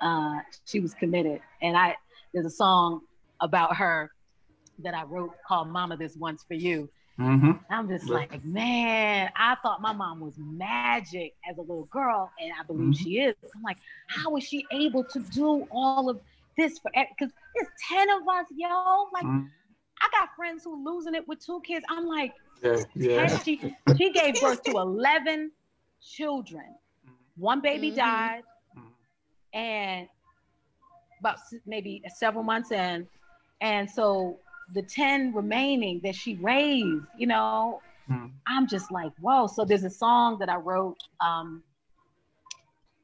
uh 0.00 0.38
she 0.64 0.80
was 0.80 0.94
committed 0.94 1.40
and 1.62 1.76
i 1.76 1.94
there's 2.32 2.46
a 2.46 2.50
song 2.50 3.00
about 3.40 3.76
her 3.76 4.10
that 4.82 4.94
i 4.94 5.02
wrote 5.04 5.30
called 5.46 5.68
mama 5.68 5.96
this 5.96 6.16
once 6.16 6.44
for 6.48 6.54
you 6.54 6.88
hmm 7.20 7.52
i'm 7.70 7.88
just 7.88 8.10
Yeah. 8.10 8.18
like 8.18 8.30
man 8.44 9.30
i 9.36 9.56
thought 9.62 9.82
my 9.82 9.92
mom 9.92 10.20
was 10.20 10.36
magic 10.38 11.32
as 11.50 11.58
a 11.58 11.62
little 11.62 11.88
girl 11.90 12.32
and 12.40 12.50
i 12.60 12.64
believe 12.66 12.94
Mhm. 12.94 12.96
she 12.96 13.18
is 13.18 13.34
i'm 13.56 13.62
like 13.62 13.78
how 14.08 14.36
is 14.36 14.44
she 14.44 14.66
able 14.72 15.04
to 15.04 15.20
do 15.30 15.66
all 15.70 16.10
of 16.10 16.20
this 16.56 16.78
for 16.80 16.90
because 16.94 17.32
there's 17.54 17.68
10 17.90 18.08
of 18.10 18.22
us 18.28 18.46
yo 18.56 19.04
like 19.06 19.18
I 20.02 20.08
got 20.18 20.28
friends 20.36 20.56
who 20.64 20.84
losing 20.84 21.14
it 21.14 21.24
with 21.28 21.44
two 21.44 21.60
kids. 21.64 21.84
I'm 21.88 22.06
like, 22.06 22.32
Yeah, 22.62 22.84
yeah. 22.94 23.38
she 23.44 23.62
she 23.96 24.12
gave 24.12 24.40
birth 24.40 24.62
to 24.64 24.78
11 24.78 25.52
children. 26.02 26.64
One 27.36 27.60
baby 27.60 27.90
Mhm. 27.90 27.92
died, 27.92 28.42
Mhm. 28.76 28.94
and 29.52 30.08
about 31.20 31.38
maybe 31.66 32.02
several 32.08 32.44
months 32.44 32.70
in, 32.70 33.06
and 33.60 33.90
so 33.90 34.40
the 34.74 34.82
10 34.82 35.32
remaining 35.34 36.00
that 36.04 36.14
she 36.14 36.36
raised, 36.36 37.06
you 37.16 37.26
know, 37.26 37.82
Mhm. 38.10 38.32
I'm 38.46 38.66
just 38.66 38.90
like, 38.92 39.12
whoa. 39.20 39.46
So 39.46 39.64
there's 39.64 39.84
a 39.84 39.90
song 39.90 40.38
that 40.40 40.48
I 40.48 40.56
wrote. 40.56 40.98
Um, 41.20 41.62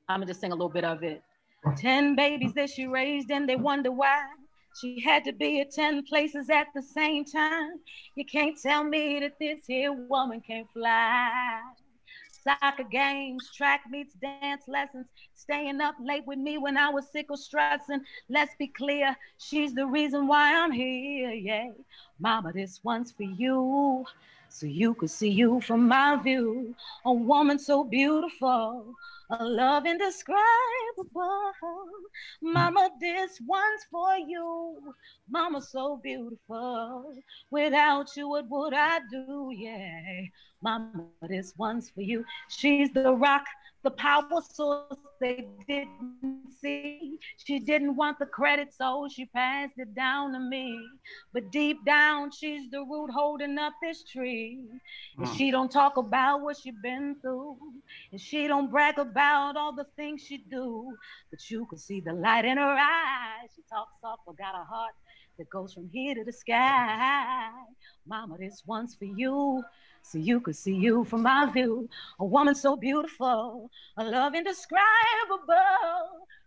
I'm 0.09 0.20
gonna 0.20 0.26
just 0.26 0.40
sing 0.40 0.52
a 0.52 0.55
little 0.55 0.68
bit 0.70 0.84
of 0.84 1.02
it. 1.02 1.22
Ten 1.76 2.16
babies 2.16 2.55
that 2.55 2.70
she 2.70 2.86
raised, 2.86 3.30
and 3.30 3.48
they 3.48 3.56
wonder 3.56 3.90
why 3.93 4.22
she 4.80 5.01
had 5.01 5.24
to 5.24 5.32
be 5.32 5.60
at 5.60 5.70
ten 5.72 6.05
places 6.05 6.51
at 6.51 6.68
the 6.74 6.82
same 6.82 7.24
time. 7.24 7.72
You 8.14 8.24
can't 8.24 8.56
tell 8.60 8.84
me 8.84 9.20
that 9.20 9.38
this 9.40 9.66
here 9.66 9.93
woman 9.93 10.40
can't 10.40 10.68
fly. 10.72 11.60
Soccer 12.47 12.85
games, 12.85 13.52
track 13.56 13.82
meets, 13.90 14.14
dance 14.14 14.64
lessons, 14.68 15.09
staying 15.35 15.81
up 15.81 15.97
late 16.01 16.27
with 16.27 16.39
me 16.39 16.59
when 16.59 16.78
I 16.78 16.90
was 16.90 17.10
sick 17.10 17.31
or 17.31 17.36
stressing. 17.36 18.02
Let's 18.28 18.55
be 18.59 18.68
clear, 18.68 19.16
she's 19.39 19.74
the 19.74 19.86
reason 19.86 20.27
why 20.28 20.55
I'm 20.56 20.73
here. 20.73 21.31
Yeah, 21.31 21.70
Mama, 22.18 22.52
this 22.52 22.81
one's 22.85 23.12
for 23.12 23.24
you 23.24 24.05
so 24.48 24.66
you 24.66 24.94
could 24.94 25.10
see 25.10 25.31
you 25.31 25.60
from 25.60 25.89
my 25.89 26.16
view. 26.16 26.74
A 27.05 27.12
woman 27.12 27.59
so 27.59 27.85
beautiful, 27.85 28.94
a 29.31 29.44
love 29.44 29.86
indescribable. 29.86 30.43
Mama, 32.43 32.90
this 33.01 33.40
one's 33.47 33.82
for 33.90 34.16
you. 34.16 34.94
Mama, 35.28 35.61
so 35.61 36.01
beautiful. 36.03 37.15
Without 37.51 38.09
you, 38.16 38.28
what 38.28 38.48
would 38.48 38.74
I 38.74 39.01
do? 39.11 39.51
Yeah. 39.55 40.23
Mama, 40.62 41.07
this 41.28 41.55
one's 41.57 41.90
for 41.90 42.03
you. 42.03 42.24
She's 42.48 42.93
the 42.93 43.12
rock 43.12 43.44
the 43.82 43.90
power 43.93 44.43
source 44.53 44.97
they 45.20 45.47
didn't 45.66 46.53
see. 46.61 47.19
She 47.44 47.59
didn't 47.59 47.97
want 47.97 48.19
the 48.19 48.27
credit, 48.27 48.74
so 48.74 49.09
she 49.11 49.27
passed 49.27 49.74
it 49.77 49.94
down 49.94 50.32
to 50.32 50.40
me. 50.40 50.78
But 51.32 51.51
deep 51.51 51.85
down, 51.85 52.31
she's 52.31 52.70
the 52.70 52.81
root 52.81 53.11
holding 53.11 53.59
up 53.59 53.74
this 53.81 54.03
tree. 54.05 54.61
And 55.19 55.28
she 55.36 55.51
don't 55.51 55.70
talk 55.70 55.97
about 55.97 56.43
what 56.43 56.57
she 56.59 56.73
been 56.82 57.16
through. 57.23 57.57
And 58.12 58.20
she 58.20 58.47
don't 58.47 58.70
brag 58.70 58.98
about 58.98 59.57
all 59.57 59.74
the 59.74 59.86
things 59.97 60.23
she 60.23 60.39
do. 60.39 60.94
But 61.31 61.51
you 61.51 61.66
can 61.66 61.78
see 61.78 62.01
the 62.01 62.12
light 62.12 62.44
in 62.44 62.59
her 62.59 62.77
eyes. 62.78 63.51
She 63.55 63.62
talks 63.70 63.93
soft, 64.01 64.23
but 64.27 64.36
got 64.36 64.55
a 64.55 64.65
heart 64.65 64.94
that 65.39 65.48
goes 65.51 65.73
from 65.74 65.89
here 65.93 66.15
to 66.15 66.24
the 66.24 66.32
sky. 66.32 67.51
Mama, 68.07 68.36
this 68.39 68.62
one's 68.66 68.94
for 68.94 69.05
you 69.05 69.62
so 70.08 70.18
you 70.18 70.40
could 70.40 70.56
see 70.56 70.74
you 70.74 71.04
from 71.04 71.22
my 71.22 71.50
view. 71.50 71.88
A 72.20 72.24
woman 72.24 72.54
so 72.54 72.76
beautiful, 72.76 73.70
a 73.96 74.04
love 74.04 74.34
indescribable. 74.34 74.86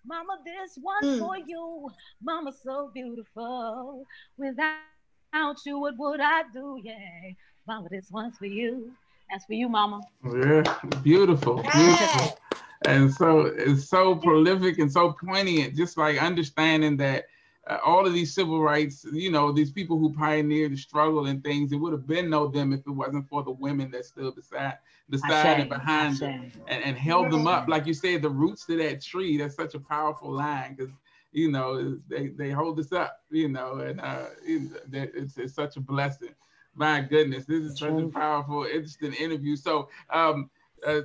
Mama, 0.06 0.40
this 0.45 0.80
one's 0.81 1.19
mm. 1.19 1.19
for 1.19 1.38
you. 1.38 1.90
Mama, 2.23 2.53
so 2.64 2.90
beautiful. 2.94 4.06
Without 4.38 5.57
you, 5.65 5.80
what 5.80 5.95
would 5.98 6.22
I 6.22 6.44
do? 6.53 6.80
Yeah. 6.84 7.31
Mama, 7.68 7.90
this 7.90 8.10
one's 8.10 8.38
for 8.38 8.45
you. 8.45 8.91
That's 9.30 9.45
for 9.45 9.53
you, 9.53 9.68
Mama. 9.68 10.02
Yeah, 10.23 10.64
beautiful, 11.03 11.61
beautiful. 11.61 12.40
And 12.86 13.14
so 13.14 13.41
it's 13.41 13.90
so 13.90 14.15
prolific 14.15 14.80
and 14.80 14.91
so 14.91 15.11
poignant, 15.11 15.76
just 15.76 15.98
like 15.98 16.22
understanding 16.22 16.95
that 16.98 17.26
uh, 17.70 17.78
all 17.86 18.06
of 18.06 18.14
these 18.14 18.34
civil 18.34 18.62
rights, 18.62 19.06
you 19.14 19.32
know, 19.32 19.52
these 19.52 19.72
people 19.72 20.00
who 20.00 20.14
pioneered 20.14 20.72
the 20.74 20.78
struggle 20.78 21.28
and 21.28 21.44
things, 21.44 21.72
it 21.72 21.78
would 21.78 21.94
have 21.94 22.08
been 22.08 22.30
no 22.30 22.48
them 22.48 22.74
if 22.74 22.82
it 22.82 22.91
wasn't 22.91 23.28
for 23.30 23.44
the 23.44 23.52
women 23.52 23.91
that 23.91 24.06
stood 24.06 24.36
beside, 24.36 24.78
beside 25.10 25.60
and 25.60 25.70
behind 25.70 26.20
them 26.20 26.36
and, 26.68 26.84
and 26.84 26.98
held 26.98 27.30
them 27.32 27.48
up. 27.48 27.68
Like 27.68 27.86
you 27.86 27.94
said, 27.94 28.22
the 28.22 28.30
roots 28.30 28.66
to 28.68 28.78
that 28.78 29.02
tree, 29.02 29.38
that's 29.38 29.56
such 29.56 29.76
a 29.76 29.80
powerful 29.80 30.32
line 30.32 30.76
because, 30.76 30.94
you 31.32 31.52
know, 31.52 31.98
they, 32.10 32.28
they 32.30 32.50
hold 32.50 32.80
us 32.80 32.91
up, 32.91 33.24
you 33.30 33.50
know, 33.50 33.76
and 33.80 34.02
uh, 34.02 34.26
it's, 34.44 35.38
it's 35.38 35.54
such 35.54 35.78
a 35.78 35.82
blessing. 35.82 36.34
My 36.76 37.02
goodness, 37.02 37.46
this 37.46 37.64
is 37.64 37.78
such 37.78 38.00
a 38.00 38.06
powerful, 38.06 38.64
interesting 38.64 39.14
interview. 39.14 39.56
So, 39.56 39.90
um, 40.12 40.50
uh, 40.86 41.02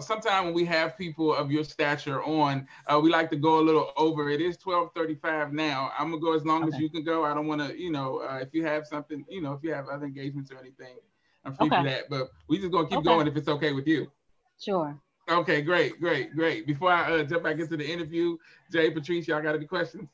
Sometimes 0.00 0.46
when 0.46 0.54
we 0.54 0.64
have 0.66 0.96
people 0.98 1.34
of 1.34 1.50
your 1.50 1.64
stature 1.64 2.22
on, 2.22 2.66
uh, 2.86 3.00
we 3.02 3.10
like 3.10 3.30
to 3.30 3.36
go 3.36 3.60
a 3.60 3.62
little 3.62 3.92
over. 3.96 4.28
It 4.28 4.40
is 4.40 4.56
12:35 4.58 5.52
now. 5.52 5.92
I'm 5.98 6.10
gonna 6.10 6.20
go 6.20 6.34
as 6.34 6.44
long 6.44 6.64
okay. 6.64 6.76
as 6.76 6.80
you 6.80 6.90
can 6.90 7.02
go. 7.02 7.24
I 7.24 7.34
don't 7.34 7.46
want 7.46 7.60
to, 7.62 7.80
you 7.80 7.90
know, 7.90 8.18
uh, 8.18 8.38
if 8.42 8.52
you 8.52 8.64
have 8.64 8.86
something, 8.86 9.24
you 9.28 9.40
know, 9.40 9.52
if 9.52 9.62
you 9.62 9.72
have 9.72 9.88
other 9.88 10.06
engagements 10.06 10.50
or 10.50 10.58
anything, 10.58 10.96
I'm 11.44 11.54
free 11.54 11.68
okay. 11.68 11.76
for 11.76 11.84
that. 11.84 12.10
But 12.10 12.30
we 12.48 12.58
just 12.58 12.72
gonna 12.72 12.88
keep 12.88 12.98
okay. 12.98 13.04
going 13.04 13.26
if 13.26 13.36
it's 13.36 13.48
okay 13.48 13.72
with 13.72 13.86
you. 13.86 14.10
Sure. 14.58 14.98
Okay, 15.28 15.62
great, 15.62 16.00
great, 16.00 16.34
great. 16.34 16.66
Before 16.66 16.90
I 16.90 17.20
uh, 17.20 17.22
jump 17.22 17.44
back 17.44 17.58
into 17.58 17.76
the 17.76 17.88
interview, 17.88 18.36
Jay, 18.72 18.90
Patrice, 18.90 19.28
y'all 19.28 19.40
got 19.40 19.54
any 19.54 19.66
questions? 19.66 20.08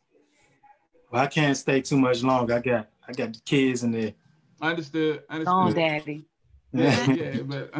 Well, 1.10 1.22
I 1.22 1.26
can't 1.26 1.56
stay 1.56 1.80
too 1.80 1.96
much 1.96 2.22
longer. 2.22 2.54
I 2.54 2.60
got 2.60 2.88
I 3.08 3.12
got 3.12 3.32
the 3.32 3.40
kids 3.40 3.82
in 3.82 3.92
there. 3.92 4.12
Understood. 4.60 5.22
Understood. 5.28 5.54
Oh, 5.54 5.72
daddy. 5.72 6.24
Yeah, 6.72 7.10
yeah, 7.10 7.42
but 7.42 7.72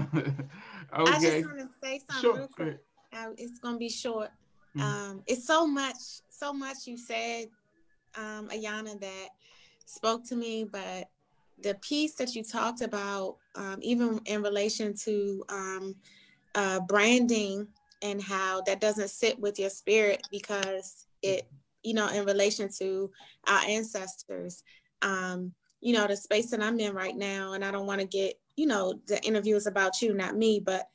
Okay. 0.98 1.12
I 1.12 1.20
just 1.20 1.46
want 1.46 1.58
to 1.58 1.65
say 1.86 2.00
something 2.08 2.30
sure. 2.30 2.36
real 2.38 2.48
quick. 2.48 2.78
Uh, 3.12 3.30
it's 3.38 3.58
gonna 3.58 3.78
be 3.78 3.88
short. 3.88 4.30
Mm-hmm. 4.76 4.80
Um, 4.80 5.22
it's 5.26 5.46
so 5.46 5.66
much, 5.66 5.96
so 6.28 6.52
much 6.52 6.86
you 6.86 6.98
said, 6.98 7.46
um, 8.16 8.48
Ayanna, 8.48 9.00
that 9.00 9.28
spoke 9.86 10.24
to 10.26 10.36
me. 10.36 10.64
But 10.64 11.08
the 11.62 11.74
piece 11.76 12.14
that 12.16 12.34
you 12.34 12.42
talked 12.42 12.82
about, 12.82 13.36
um, 13.54 13.78
even 13.80 14.20
in 14.26 14.42
relation 14.42 14.94
to 15.04 15.44
um, 15.48 15.94
uh, 16.54 16.80
branding 16.80 17.66
and 18.02 18.20
how 18.20 18.60
that 18.66 18.80
doesn't 18.80 19.08
sit 19.08 19.38
with 19.38 19.58
your 19.58 19.70
spirit 19.70 20.26
because 20.30 21.06
it, 21.22 21.48
you 21.82 21.94
know, 21.94 22.08
in 22.08 22.24
relation 22.24 22.68
to 22.78 23.10
our 23.46 23.60
ancestors. 23.66 24.62
Um, 25.02 25.52
you 25.80 25.92
know, 25.92 26.06
the 26.06 26.16
space 26.16 26.50
that 26.50 26.62
I'm 26.62 26.80
in 26.80 26.94
right 26.94 27.16
now, 27.16 27.52
and 27.52 27.64
I 27.64 27.70
don't 27.70 27.86
want 27.86 28.00
to 28.00 28.06
get 28.06 28.38
you 28.56 28.66
know, 28.66 28.94
the 29.06 29.22
interview 29.22 29.54
is 29.54 29.66
about 29.66 30.00
you, 30.00 30.14
not 30.14 30.36
me, 30.36 30.60
but 30.64 30.88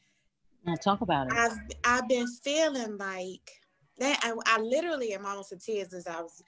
I'll 0.67 0.77
talk 0.77 1.01
about 1.01 1.27
it. 1.27 1.33
I've 1.33 1.57
I've 1.83 2.07
been 2.07 2.27
feeling 2.27 2.97
like 2.97 3.61
that. 3.99 4.19
I, 4.23 4.33
I 4.45 4.59
literally 4.59 5.13
am 5.13 5.25
almost 5.25 5.51
in 5.51 5.59
tears 5.59 5.93
as 5.93 6.07
I 6.07 6.21
was. 6.21 6.43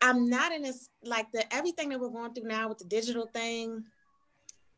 I'm 0.00 0.28
not 0.28 0.52
in 0.52 0.62
this 0.62 0.90
like 1.02 1.30
the 1.32 1.52
everything 1.54 1.88
that 1.88 2.00
we're 2.00 2.08
going 2.08 2.32
through 2.34 2.48
now 2.48 2.68
with 2.68 2.78
the 2.78 2.84
digital 2.84 3.26
thing. 3.26 3.84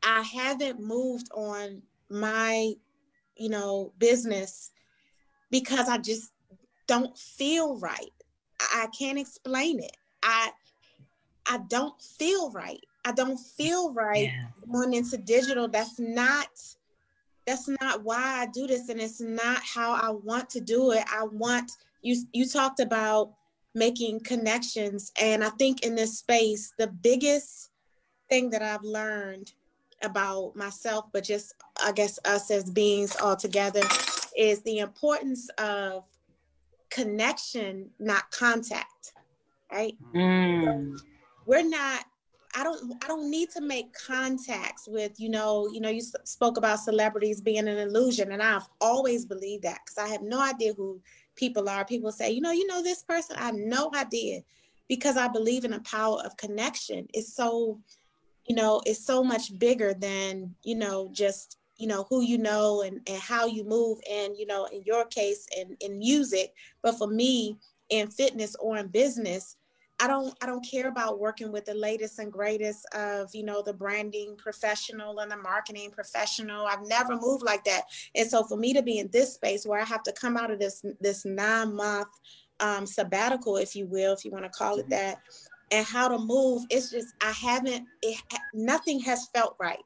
I 0.03 0.23
haven't 0.23 0.81
moved 0.81 1.29
on 1.35 1.83
my, 2.09 2.73
you 3.37 3.51
know, 3.51 3.93
business 3.99 4.71
because 5.51 5.89
I 5.89 5.99
just 5.99 6.33
don't 6.87 7.17
feel 7.19 7.79
right. 7.79 8.13
I 8.75 8.87
can't 8.99 9.19
explain 9.19 9.81
it. 9.81 9.97
I 10.23 10.51
I 11.47 11.59
don't 11.69 12.01
feel 12.01 12.51
right. 12.51 12.83
I 13.05 13.13
don't 13.13 13.39
feel 13.39 13.93
right 13.93 14.31
yeah. 14.33 14.47
going 14.71 14.95
into 14.95 15.17
digital. 15.19 15.69
That's 15.69 15.99
not 15.99 16.49
that's 17.47 17.69
not 17.81 18.05
why 18.05 18.43
I 18.43 18.47
do 18.47 18.67
this 18.67 18.89
and 18.89 19.01
it's 19.01 19.21
not 19.21 19.61
how 19.63 19.93
I 19.93 20.11
want 20.11 20.51
to 20.51 20.61
do 20.61 20.93
it. 20.93 21.05
I 21.11 21.25
want 21.25 21.73
you 22.03 22.23
you 22.33 22.47
talked 22.47 22.81
about 22.81 23.33
making 23.75 24.21
connections 24.21 25.13
and 25.21 25.45
I 25.45 25.51
think 25.51 25.85
in 25.85 25.95
this 25.95 26.19
space 26.19 26.73
the 26.79 26.89
biggest 26.89 27.71
thing 28.29 28.51
that 28.51 28.63
I've 28.63 28.83
learned 28.83 29.53
about 30.03 30.57
myself 30.57 31.07
but 31.13 31.25
just 31.25 31.55
I 31.83 31.93
guess 31.93 32.19
us 32.25 32.51
as 32.51 32.71
beings 32.71 33.17
all 33.17 33.37
together 33.37 33.83
is 34.37 34.63
the 34.63 34.79
importance 34.79 35.49
of 35.59 36.05
connection 36.91 37.91
not 38.01 38.31
contact 38.31 39.13
right 39.71 39.97
mm. 40.15 40.99
we're 41.47 41.69
not 41.69 42.05
I 42.55 42.65
don't 42.65 42.95
I 43.03 43.07
don't 43.07 43.31
need 43.31 43.51
to 43.51 43.61
make 43.61 43.93
contacts 43.95 44.89
with 44.89 45.19
you 45.21 45.29
know 45.29 45.69
you 45.73 45.81
know 45.81 45.89
you 45.89 46.03
spoke 46.25 46.57
about 46.57 46.81
celebrities 46.81 47.41
being 47.41 47.69
an 47.69 47.79
illusion 47.79 48.33
and 48.33 48.43
I've 48.43 48.69
always 48.81 49.25
believed 49.25 49.63
that 49.65 49.81
because 49.85 49.99
I 49.99 50.09
have 50.09 50.23
no 50.23 50.41
idea 50.41 50.75
who 50.75 51.01
people 51.37 51.69
are. 51.69 51.85
People 51.85 52.13
say 52.13 52.31
you 52.31 52.41
know 52.41 52.53
you 52.53 52.67
know 52.67 52.83
this 52.83 53.03
person 53.03 53.37
I 53.37 53.47
have 53.47 53.55
no 53.55 53.91
idea 53.95 54.41
because 54.89 55.17
I 55.17 55.29
believe 55.29 55.65
in 55.65 55.71
the 55.71 55.81
power 55.81 56.21
of 56.25 56.37
connection. 56.37 57.07
It's 57.15 57.35
so 57.35 57.81
you 58.47 58.57
know 58.57 58.83
it's 58.85 59.05
so 59.05 59.23
much 59.23 59.57
bigger 59.59 59.95
than 59.95 60.55
you 60.65 60.75
know 60.75 61.09
just 61.13 61.59
you 61.77 61.87
know 61.87 62.07
who 62.11 62.21
you 62.21 62.37
know 62.37 62.83
and, 62.83 63.01
and 63.07 63.21
how 63.21 63.47
you 63.47 63.65
move 63.65 63.99
and 64.11 64.37
you 64.37 64.47
know 64.47 64.67
in 64.67 64.83
your 64.83 65.05
case 65.07 65.47
in, 65.57 65.77
in 65.81 65.99
music 65.99 66.53
but 66.83 66.99
for 66.99 67.07
me 67.07 67.57
in 67.89 68.09
fitness 68.09 68.55
or 68.57 68.77
in 68.77 68.89
business 68.89 69.57
I 70.01 70.07
don't 70.07 70.35
I 70.41 70.47
don't 70.47 70.67
care 70.69 70.89
about 70.89 71.21
working 71.21 71.53
with 71.53 71.67
the 71.67 71.75
latest 71.75 72.19
and 72.19 72.33
greatest 72.33 72.87
of 72.95 73.29
you 73.35 73.45
know 73.45 73.63
the 73.63 73.75
branding 73.75 74.35
professional 74.37 75.21
and 75.21 75.31
the 75.31 75.37
marketing 75.37 75.91
professional. 75.91 76.67
I've 76.67 76.87
never 76.87 77.17
moved 77.17 77.45
like 77.45 77.65
that, 77.65 77.83
and 78.15 78.29
so 78.29 78.43
for 78.45 78.57
me 78.57 78.73
to 78.73 78.83
be 78.83 78.99
in 78.99 79.11
this 79.13 79.35
space 79.35 79.67
where 79.67 79.81
I 79.81 79.85
have 79.85 80.03
to 80.05 80.13
come 80.13 80.37
out 80.37 80.51
of 80.51 80.59
this 80.59 80.83
this 81.01 81.25
nine 81.25 81.75
month 81.75 82.09
um, 82.61 82.87
sabbatical, 82.87 83.57
if 83.59 83.77
you 83.77 83.87
will, 83.87 84.15
if 84.15 84.25
you 84.25 84.31
want 84.31 84.45
to 84.45 84.51
call 84.51 84.79
it 84.79 84.83
mm-hmm. 84.83 84.91
that, 84.91 85.19
and 85.71 85.87
how 85.87 86.09
to 86.09 86.19
move, 86.19 86.65
it's 86.71 86.91
just 86.91 87.15
I 87.21 87.33
haven't 87.33 87.87
it, 88.03 88.19
nothing 88.55 89.01
has 89.01 89.29
felt 89.35 89.57
right 89.61 89.85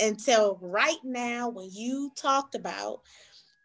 until 0.00 0.58
right 0.60 0.98
now 1.04 1.48
when 1.48 1.68
you 1.70 2.10
talked 2.16 2.54
about 2.54 3.00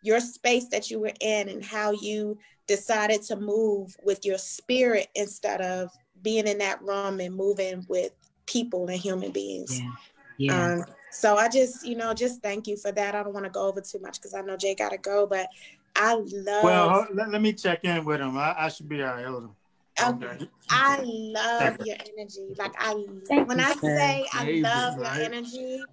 your 0.05 0.19
space 0.19 0.67
that 0.69 0.91
you 0.91 0.99
were 0.99 1.13
in 1.19 1.49
and 1.49 1.65
how 1.65 1.91
you 1.91 2.37
decided 2.67 3.23
to 3.23 3.35
move 3.35 3.95
with 4.03 4.23
your 4.23 4.37
spirit 4.37 5.07
instead 5.15 5.61
of 5.61 5.89
being 6.21 6.47
in 6.47 6.59
that 6.59 6.79
room 6.83 7.19
and 7.19 7.35
moving 7.35 7.83
with 7.89 8.11
people 8.45 8.87
and 8.87 8.99
human 8.99 9.31
beings. 9.31 9.81
Yeah. 9.81 9.91
yeah. 10.37 10.73
Um, 10.73 10.85
so 11.11 11.37
I 11.37 11.49
just, 11.49 11.85
you 11.85 11.95
know, 11.95 12.13
just 12.13 12.41
thank 12.43 12.67
you 12.67 12.77
for 12.77 12.91
that. 12.91 13.15
I 13.15 13.23
don't 13.23 13.33
want 13.33 13.45
to 13.45 13.51
go 13.51 13.67
over 13.67 13.81
too 13.81 13.99
much 13.99 14.19
because 14.21 14.35
I 14.35 14.41
know 14.41 14.55
Jay 14.55 14.75
got 14.75 14.89
to 14.89 14.97
go, 14.99 15.25
but 15.25 15.47
I 15.95 16.13
love. 16.13 16.63
Well, 16.63 17.07
let, 17.13 17.31
let 17.31 17.41
me 17.41 17.53
check 17.53 17.83
in 17.83 18.05
with 18.05 18.21
him. 18.21 18.37
I, 18.37 18.53
I 18.57 18.69
should 18.69 18.87
be 18.87 19.01
all 19.01 19.15
right. 19.15 19.25
Hold 19.25 19.55
Okay. 20.03 20.37
I 20.69 21.01
love 21.03 21.77
your 21.83 21.95
energy. 22.17 22.53
Like 22.57 22.73
I, 22.77 23.01
Thank 23.27 23.47
when 23.47 23.59
I 23.59 23.73
say 23.73 24.25
I 24.33 24.61
love 24.61 24.97
your 24.97 25.07
energy, 25.07 25.83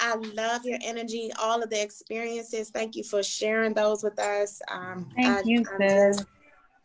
I 0.00 0.14
love 0.14 0.64
your 0.64 0.78
energy, 0.82 1.30
all 1.40 1.62
of 1.62 1.70
the 1.70 1.82
experiences. 1.82 2.70
Thank 2.70 2.96
you 2.96 3.04
for 3.04 3.22
sharing 3.22 3.74
those 3.74 4.02
with 4.02 4.18
us. 4.18 4.60
Um, 4.70 5.08
Thank 5.16 5.28
I, 5.28 5.42
you, 5.44 5.64
I'm, 5.72 5.88
just, 5.88 6.26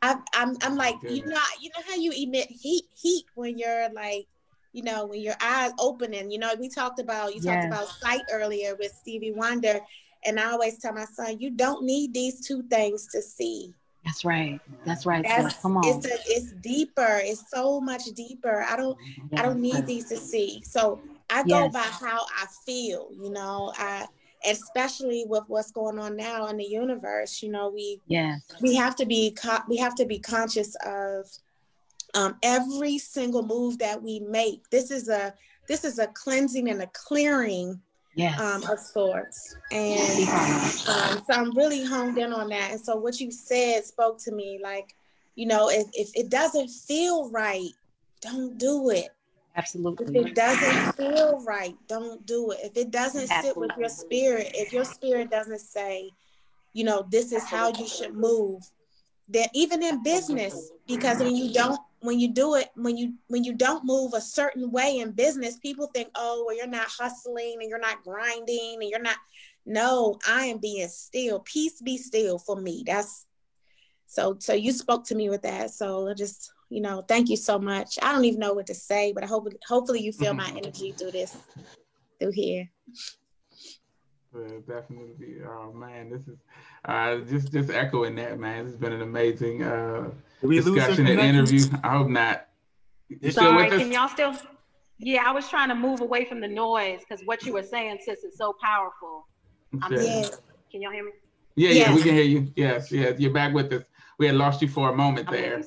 I, 0.01 0.17
I'm, 0.33 0.57
I'm 0.61 0.75
like, 0.75 0.95
you 1.03 1.25
know, 1.25 1.39
you 1.61 1.69
know 1.69 1.83
how 1.87 1.95
you 1.95 2.11
emit 2.11 2.49
heat, 2.49 2.85
heat 2.95 3.25
when 3.35 3.57
you're 3.57 3.89
like, 3.93 4.27
you 4.71 4.83
know, 4.83 5.05
when 5.05 5.21
your 5.21 5.35
eyes 5.41 5.71
opening. 5.79 6.31
You 6.31 6.39
know, 6.39 6.53
we 6.59 6.69
talked 6.69 6.99
about 6.99 7.35
you 7.35 7.41
yes. 7.43 7.63
talked 7.63 7.67
about 7.67 7.87
sight 8.01 8.23
earlier 8.31 8.75
with 8.75 8.91
Stevie 8.91 9.31
Wonder, 9.31 9.79
And 10.25 10.39
I 10.39 10.51
always 10.51 10.77
tell 10.79 10.93
my 10.93 11.05
son, 11.05 11.39
you 11.39 11.51
don't 11.51 11.83
need 11.83 12.13
these 12.13 12.45
two 12.45 12.63
things 12.63 13.07
to 13.07 13.21
see. 13.21 13.73
That's 14.05 14.25
right. 14.25 14.59
That's 14.85 15.05
right. 15.05 15.23
That's, 15.23 15.55
Come 15.61 15.77
on. 15.77 15.85
It's 15.85 16.05
a, 16.05 16.17
it's 16.27 16.51
deeper. 16.53 17.21
It's 17.23 17.49
so 17.49 17.79
much 17.79 18.03
deeper. 18.15 18.65
I 18.67 18.75
don't 18.75 18.97
I 19.37 19.41
don't 19.41 19.61
need 19.61 19.85
these 19.85 20.09
to 20.09 20.17
see. 20.17 20.61
So 20.65 20.99
I 21.33 21.43
go 21.43 21.63
yes. 21.63 21.73
by 21.73 22.07
how 22.07 22.25
I 22.37 22.45
feel. 22.65 23.09
You 23.11 23.31
know, 23.31 23.73
I 23.77 24.05
especially 24.45 25.25
with 25.27 25.43
what's 25.47 25.71
going 25.71 25.97
on 25.99 26.15
now 26.15 26.47
in 26.47 26.57
the 26.57 26.65
universe. 26.65 27.41
You 27.41 27.51
know, 27.51 27.69
we 27.69 28.01
yes 28.07 28.41
we 28.61 28.75
have 28.75 28.95
to 28.97 29.05
be 29.05 29.35
we 29.67 29.77
have 29.77 29.95
to 29.95 30.05
be 30.05 30.19
conscious 30.19 30.75
of 30.85 31.25
um, 32.13 32.37
every 32.43 32.97
single 32.97 33.43
move 33.45 33.79
that 33.79 34.01
we 34.01 34.19
make. 34.19 34.69
This 34.69 34.91
is 34.91 35.09
a 35.09 35.33
this 35.67 35.83
is 35.83 35.99
a 35.99 36.07
cleansing 36.07 36.69
and 36.69 36.81
a 36.81 36.87
clearing 36.93 37.79
yes. 38.15 38.39
um, 38.39 38.63
of 38.69 38.79
sorts. 38.79 39.55
And 39.71 40.29
um, 40.29 41.23
so 41.25 41.33
I'm 41.33 41.55
really 41.55 41.85
honed 41.85 42.17
in 42.17 42.33
on 42.33 42.49
that. 42.49 42.71
And 42.71 42.81
so 42.81 42.95
what 42.95 43.19
you 43.19 43.31
said 43.31 43.85
spoke 43.85 44.19
to 44.23 44.31
me 44.31 44.59
like, 44.61 44.95
you 45.35 45.47
know, 45.47 45.69
if, 45.69 45.87
if 45.93 46.11
it 46.15 46.29
doesn't 46.29 46.69
feel 46.69 47.29
right, 47.31 47.71
don't 48.21 48.57
do 48.57 48.89
it. 48.89 49.09
Absolutely. 49.55 50.19
If 50.19 50.27
it 50.27 50.35
doesn't 50.35 50.95
feel 50.95 51.43
right, 51.45 51.75
don't 51.87 52.25
do 52.25 52.51
it. 52.51 52.59
If 52.63 52.77
it 52.77 52.91
doesn't 52.91 53.29
Absolutely. 53.31 53.49
sit 53.49 53.57
with 53.57 53.71
your 53.77 53.89
spirit, 53.89 54.51
if 54.55 54.73
your 54.73 54.85
spirit 54.85 55.29
doesn't 55.29 55.59
say, 55.59 56.09
you 56.73 56.83
know, 56.83 57.05
this 57.11 57.31
is 57.31 57.43
how 57.43 57.71
you 57.77 57.87
should 57.87 58.15
move, 58.15 58.63
then 59.27 59.47
even 59.53 59.83
in 59.83 60.01
business, 60.01 60.71
because 60.87 61.19
when 61.19 61.35
you 61.35 61.53
don't 61.53 61.79
when 62.03 62.19
you 62.19 62.27
do 62.27 62.55
it 62.55 62.69
when 62.75 62.97
you 62.97 63.13
when 63.27 63.45
you 63.45 63.53
don't 63.53 63.85
move 63.85 64.13
a 64.13 64.19
certain 64.19 64.69
way 64.71 64.99
in 64.99 65.11
business 65.11 65.57
people 65.57 65.87
think 65.87 66.09
oh 66.15 66.43
well 66.45 66.55
you're 66.55 66.67
not 66.67 66.87
hustling 66.99 67.57
and 67.61 67.69
you're 67.69 67.79
not 67.79 68.03
grinding 68.03 68.77
and 68.81 68.89
you're 68.89 69.01
not 69.01 69.15
no 69.65 70.19
i 70.27 70.43
am 70.43 70.57
being 70.57 70.87
still 70.89 71.39
peace 71.39 71.81
be 71.81 71.97
still 71.97 72.37
for 72.37 72.57
me 72.57 72.83
that's 72.85 73.25
so 74.05 74.35
so 74.39 74.53
you 74.53 74.73
spoke 74.73 75.05
to 75.05 75.15
me 75.15 75.29
with 75.29 75.41
that 75.43 75.71
so 75.71 76.09
I 76.09 76.13
just 76.13 76.51
you 76.73 76.81
know 76.81 77.01
thank 77.07 77.29
you 77.29 77.37
so 77.37 77.59
much 77.59 77.99
i 78.01 78.11
don't 78.11 78.25
even 78.25 78.39
know 78.39 78.53
what 78.53 78.65
to 78.65 78.73
say 78.73 79.11
but 79.13 79.23
i 79.23 79.27
hope 79.27 79.47
hopefully 79.67 80.01
you 80.01 80.11
feel 80.11 80.33
my 80.33 80.49
energy 80.57 80.91
through 80.91 81.11
this 81.11 81.37
through 82.19 82.31
here 82.31 82.69
definitely 84.67 85.37
oh 85.47 85.71
man 85.73 86.09
this 86.09 86.27
is 86.27 86.39
uh 86.85 87.17
just 87.29 87.51
just 87.51 87.69
echoing 87.69 88.15
that 88.15 88.39
man 88.39 88.65
this 88.65 88.73
has 88.73 88.79
been 88.79 88.93
an 88.93 89.03
amazing 89.03 89.61
uh 89.61 90.09
we 90.43 90.57
discussion 90.57 91.07
and 91.07 91.19
interview. 91.19 91.65
I 91.83 91.97
hope 91.97 92.09
not. 92.09 92.47
You 93.07 93.31
Sorry, 93.31 93.69
can 93.69 93.91
y'all 93.91 94.09
still? 94.09 94.35
Yeah, 94.99 95.23
I 95.25 95.31
was 95.31 95.49
trying 95.49 95.69
to 95.69 95.75
move 95.75 96.01
away 96.01 96.25
from 96.25 96.39
the 96.41 96.47
noise 96.47 96.99
because 96.99 97.25
what 97.25 97.43
you 97.43 97.53
were 97.53 97.63
saying, 97.63 97.99
sis, 98.01 98.23
is 98.23 98.37
so 98.37 98.53
powerful. 98.61 99.27
Yeah. 99.89 100.27
Can 100.71 100.81
y'all 100.81 100.91
hear 100.91 101.05
me? 101.05 101.11
Yeah, 101.55 101.69
yeah, 101.69 101.89
yeah, 101.89 101.95
we 101.95 102.01
can 102.03 102.13
hear 102.13 102.23
you. 102.23 102.51
Yes, 102.55 102.91
yes, 102.91 103.19
you're 103.19 103.33
back 103.33 103.53
with 103.53 103.71
us. 103.73 103.83
We 104.19 104.27
had 104.27 104.35
lost 104.35 104.61
you 104.61 104.67
for 104.67 104.89
a 104.89 104.95
moment 104.95 105.27
I'm 105.27 105.33
there. 105.33 105.63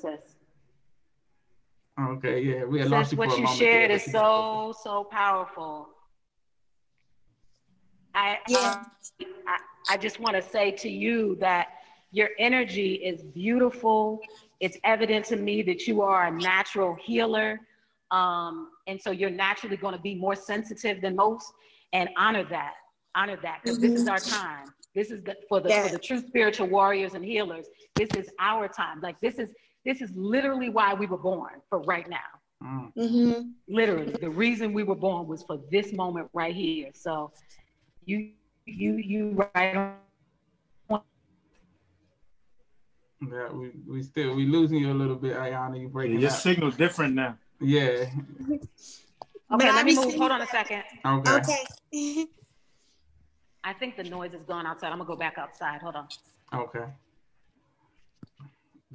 Okay, 1.98 2.40
yeah, 2.42 2.64
we 2.64 2.78
had 2.78 2.86
sis, 2.86 2.92
lost 2.92 3.12
you 3.12 3.16
for 3.16 3.24
a 3.24 3.28
moment. 3.28 3.44
What 3.44 3.50
you 3.52 3.56
shared 3.56 3.90
there. 3.90 3.96
is 3.96 4.04
so 4.04 4.74
so 4.82 5.04
powerful. 5.04 5.88
I 8.14 8.38
yeah. 8.48 8.82
Um, 9.20 9.26
I, 9.46 9.94
I 9.94 9.96
just 9.96 10.20
want 10.20 10.36
to 10.36 10.42
say 10.42 10.70
to 10.72 10.88
you 10.88 11.36
that 11.40 11.68
your 12.12 12.30
energy 12.38 12.94
is 12.94 13.22
beautiful 13.22 14.20
it's 14.60 14.78
evident 14.84 15.24
to 15.26 15.36
me 15.36 15.62
that 15.62 15.86
you 15.86 16.02
are 16.02 16.26
a 16.26 16.30
natural 16.30 16.96
healer. 17.02 17.60
Um, 18.10 18.70
and 18.86 19.00
so 19.00 19.10
you're 19.10 19.30
naturally 19.30 19.76
going 19.76 19.94
to 19.94 20.00
be 20.00 20.14
more 20.14 20.36
sensitive 20.36 21.00
than 21.02 21.16
most 21.16 21.52
and 21.92 22.08
honor 22.16 22.44
that. 22.50 22.74
Honor 23.14 23.36
that 23.42 23.60
because 23.62 23.78
mm-hmm. 23.78 23.92
this 23.92 24.02
is 24.02 24.08
our 24.08 24.18
mm-hmm. 24.18 24.42
time. 24.42 24.66
This 24.94 25.10
is 25.10 25.22
the, 25.24 25.36
for 25.48 25.60
the 25.60 25.68
yes. 25.68 25.86
for 25.86 25.92
the 25.92 25.98
true 25.98 26.20
spiritual 26.20 26.68
warriors 26.68 27.14
and 27.14 27.24
healers. 27.24 27.66
This 27.94 28.08
is 28.16 28.30
our 28.38 28.68
time. 28.68 29.00
Like 29.02 29.20
this 29.20 29.38
is 29.38 29.50
this 29.86 30.02
is 30.02 30.10
literally 30.14 30.68
why 30.68 30.92
we 30.92 31.06
were 31.06 31.16
born 31.16 31.62
for 31.70 31.78
right 31.82 32.08
now. 32.10 32.18
Mm. 32.62 32.92
Mm-hmm. 32.96 33.48
Literally, 33.68 34.12
the 34.20 34.28
reason 34.28 34.72
we 34.72 34.82
were 34.82 34.96
born 34.96 35.28
was 35.28 35.44
for 35.44 35.60
this 35.70 35.92
moment 35.92 36.28
right 36.32 36.54
here. 36.54 36.90
So, 36.92 37.32
you 38.04 38.32
you 38.66 38.94
you 38.96 39.48
right 39.54 39.76
on. 39.76 41.00
yeah, 43.20 43.52
we, 43.52 43.70
we 43.86 44.02
still 44.02 44.34
we 44.34 44.46
losing 44.46 44.78
you 44.78 44.92
a 44.92 44.94
little 44.94 45.16
bit, 45.16 45.36
Ayanna. 45.36 45.80
You 45.80 45.88
breaking. 45.88 46.14
Yeah, 46.14 46.20
your 46.22 46.30
signal 46.30 46.70
different 46.72 47.14
now. 47.14 47.38
Yeah. 47.60 48.06
okay, 49.52 49.72
let 49.72 49.86
me 49.86 49.94
move. 49.94 50.14
Hold 50.16 50.32
on 50.32 50.42
a 50.42 50.46
second. 50.46 50.82
Okay. 51.04 51.36
Okay. 51.92 52.26
I 53.64 53.72
think 53.72 53.96
the 53.96 54.04
noise 54.04 54.32
is 54.32 54.42
gone 54.42 54.66
outside. 54.66 54.88
I'm 54.88 54.98
gonna 54.98 55.08
go 55.08 55.16
back 55.16 55.38
outside. 55.38 55.80
Hold 55.82 55.96
on. 55.96 56.08
Okay. 56.52 56.86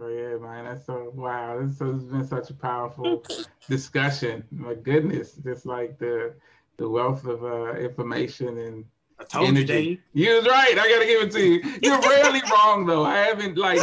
But 0.02 0.08
yeah, 0.08 0.38
man, 0.38 0.66
that's 0.66 0.88
so 0.88 1.12
wow. 1.14 1.60
This 1.62 1.78
has 1.78 2.04
been 2.04 2.26
such 2.26 2.50
a 2.50 2.56
powerful 2.56 3.24
discussion. 3.70 4.44
My 4.50 4.74
goodness, 4.74 5.34
just 5.34 5.68
like 5.68 6.00
the 6.00 6.34
the 6.78 6.90
wealth 6.90 7.24
of 7.26 7.44
uh, 7.44 7.74
information 7.74 8.58
and 8.58 8.86
I 9.20 9.26
told 9.26 9.50
energy. 9.50 9.62
you, 9.62 9.68
Dave. 9.68 10.00
You 10.14 10.36
was 10.38 10.48
right. 10.48 10.76
I 10.76 10.90
gotta 10.90 11.06
give 11.06 11.22
it 11.22 11.32
to 11.34 11.40
you. 11.40 11.80
You're 11.84 12.02
rarely 12.02 12.42
wrong 12.52 12.88
though. 12.88 13.06
I 13.06 13.18
haven't 13.18 13.60
like 13.60 13.80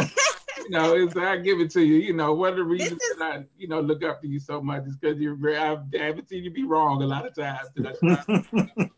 you 0.57 0.69
know, 0.71 0.93
it's, 0.93 1.15
I 1.15 1.37
give 1.37 1.61
it 1.61 1.71
to 1.71 1.81
you. 1.81 1.95
You 1.95 2.13
know, 2.13 2.33
one 2.33 2.49
of 2.49 2.57
the 2.57 2.65
reasons 2.65 3.01
is, 3.01 3.17
that 3.19 3.31
I, 3.31 3.43
you 3.57 3.69
know, 3.69 3.79
look 3.79 4.03
up 4.03 4.21
to 4.21 4.27
you 4.27 4.41
so 4.41 4.61
much 4.61 4.87
is 4.87 4.97
because 4.97 5.17
you're 5.21 5.35
very, 5.35 5.55
I 5.55 5.77
haven't 5.93 6.27
seen 6.27 6.43
you 6.43 6.51
be 6.51 6.65
wrong 6.65 7.01
a 7.01 7.07
lot 7.07 7.25
of 7.25 7.33
times. 7.33 7.69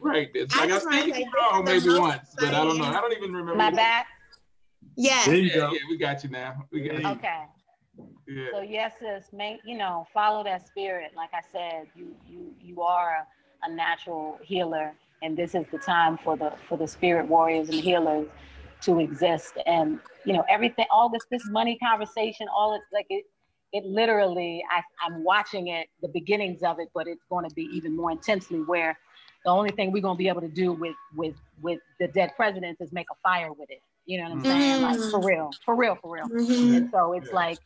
right. 0.00 0.30
It's 0.34 0.56
like 0.56 0.70
I've 0.70 0.80
seen 0.80 1.08
you 1.08 1.12
be 1.12 1.28
wrong 1.36 1.66
maybe 1.66 1.90
once, 1.90 2.34
but 2.38 2.54
I 2.54 2.64
don't 2.64 2.78
know. 2.78 2.84
I 2.84 2.92
don't 2.94 3.12
even 3.12 3.30
remember. 3.30 3.56
My 3.56 3.70
bad. 3.70 4.06
Yes. 4.96 5.26
There 5.26 5.36
you 5.36 5.50
yeah, 5.50 5.56
go. 5.56 5.72
Yeah, 5.72 5.78
we 5.88 5.96
got 5.96 6.22
you 6.24 6.30
now. 6.30 6.66
We 6.70 6.82
got 6.82 7.02
you. 7.02 7.08
Okay. 7.08 7.42
Yeah. 8.26 8.46
So 8.52 8.60
yes, 8.60 8.94
sis, 9.00 9.32
make 9.32 9.60
you 9.64 9.76
know, 9.76 10.06
follow 10.12 10.44
that 10.44 10.66
spirit. 10.66 11.12
Like 11.16 11.30
I 11.32 11.40
said, 11.52 11.86
you 11.94 12.14
you 12.28 12.54
you 12.60 12.82
are 12.82 13.26
a, 13.64 13.70
a 13.70 13.74
natural 13.74 14.38
healer, 14.42 14.92
and 15.22 15.36
this 15.36 15.54
is 15.54 15.64
the 15.72 15.78
time 15.78 16.18
for 16.18 16.36
the 16.36 16.52
for 16.68 16.76
the 16.76 16.86
spirit 16.86 17.26
warriors 17.26 17.68
and 17.68 17.80
healers 17.80 18.28
to 18.82 18.98
exist 18.98 19.54
and 19.66 19.98
you 20.24 20.32
know 20.32 20.44
everything 20.48 20.84
all 20.90 21.08
this 21.08 21.22
this 21.30 21.46
money 21.50 21.78
conversation 21.78 22.46
all 22.54 22.74
it's 22.74 22.92
like 22.92 23.06
it 23.08 23.24
it 23.72 23.84
literally 23.84 24.62
I, 24.70 24.82
i'm 25.06 25.24
watching 25.24 25.68
it 25.68 25.88
the 26.02 26.08
beginnings 26.08 26.62
of 26.62 26.80
it 26.80 26.88
but 26.92 27.06
it's 27.06 27.22
going 27.30 27.48
to 27.48 27.54
be 27.54 27.62
even 27.72 27.96
more 27.96 28.10
intensely 28.10 28.58
where 28.58 28.98
the 29.44 29.50
only 29.50 29.70
thing 29.70 29.92
we're 29.92 30.02
going 30.02 30.16
to 30.16 30.18
be 30.18 30.28
able 30.28 30.40
to 30.40 30.48
do 30.48 30.72
with 30.72 30.96
with 31.16 31.36
with 31.62 31.78
the 32.00 32.08
dead 32.08 32.32
presidents 32.36 32.80
is 32.80 32.92
make 32.92 33.06
a 33.10 33.14
fire 33.22 33.52
with 33.52 33.70
it 33.70 33.82
you 34.06 34.18
know 34.18 34.24
what 34.24 34.32
i'm 34.32 34.44
saying 34.44 34.82
like 34.82 34.98
for 35.10 35.24
real 35.24 35.50
for 35.64 35.76
real 35.76 35.96
for 35.96 36.12
real 36.12 36.28
mm-hmm. 36.28 36.74
and 36.74 36.90
so 36.90 37.12
it's 37.12 37.28
yeah. 37.28 37.34
like 37.34 37.58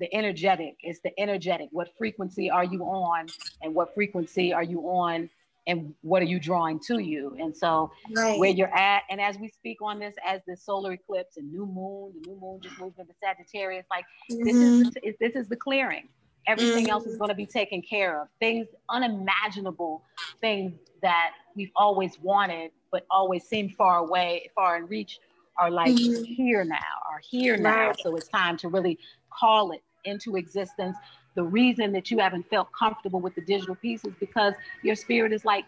the 0.00 0.12
energetic 0.14 0.76
it's 0.82 1.00
the 1.04 1.12
energetic 1.18 1.68
what 1.70 1.88
frequency 1.96 2.50
are 2.50 2.64
you 2.64 2.82
on 2.82 3.26
and 3.62 3.74
what 3.74 3.94
frequency 3.94 4.52
are 4.52 4.62
you 4.62 4.80
on 4.82 5.28
and 5.66 5.94
what 6.02 6.20
are 6.20 6.26
you 6.26 6.38
drawing 6.38 6.78
to 6.78 6.98
you 6.98 7.34
and 7.38 7.56
so 7.56 7.90
right. 8.14 8.38
where 8.38 8.50
you're 8.50 8.74
at 8.76 9.02
and 9.10 9.20
as 9.20 9.38
we 9.38 9.48
speak 9.48 9.80
on 9.80 9.98
this 9.98 10.14
as 10.26 10.40
the 10.46 10.56
solar 10.56 10.92
eclipse 10.92 11.36
and 11.36 11.50
new 11.50 11.66
moon 11.66 12.12
the 12.20 12.30
new 12.30 12.38
moon 12.40 12.60
just 12.60 12.78
moved 12.78 12.98
into 12.98 13.12
sagittarius 13.22 13.86
like 13.90 14.04
mm-hmm. 14.30 14.44
this 14.44 14.56
is 14.56 14.90
the, 14.90 15.14
this 15.20 15.36
is 15.36 15.48
the 15.48 15.56
clearing 15.56 16.08
everything 16.46 16.84
mm-hmm. 16.84 16.90
else 16.90 17.04
is 17.04 17.12
mm-hmm. 17.12 17.20
going 17.20 17.28
to 17.30 17.34
be 17.34 17.46
taken 17.46 17.80
care 17.80 18.20
of 18.20 18.28
things 18.40 18.66
unimaginable 18.90 20.02
things 20.40 20.72
that 21.02 21.30
we've 21.56 21.72
always 21.76 22.18
wanted 22.20 22.70
but 22.90 23.06
always 23.10 23.44
seemed 23.44 23.72
far 23.74 23.98
away 23.98 24.50
far 24.54 24.76
in 24.76 24.86
reach 24.86 25.18
are 25.58 25.70
like 25.70 25.92
mm-hmm. 25.92 26.24
here 26.24 26.64
now 26.64 26.76
are 27.10 27.20
here 27.28 27.56
now 27.56 27.88
right. 27.88 28.00
so 28.00 28.14
it's 28.16 28.28
time 28.28 28.56
to 28.56 28.68
really 28.68 28.98
call 29.30 29.72
it 29.72 29.82
into 30.04 30.36
existence 30.36 30.96
the 31.34 31.42
reason 31.42 31.92
that 31.92 32.10
you 32.10 32.18
haven't 32.18 32.48
felt 32.48 32.68
comfortable 32.72 33.20
with 33.20 33.34
the 33.34 33.40
digital 33.40 33.74
piece 33.74 34.04
is 34.04 34.14
because 34.20 34.54
your 34.82 34.94
spirit 34.94 35.32
is 35.32 35.44
like, 35.44 35.64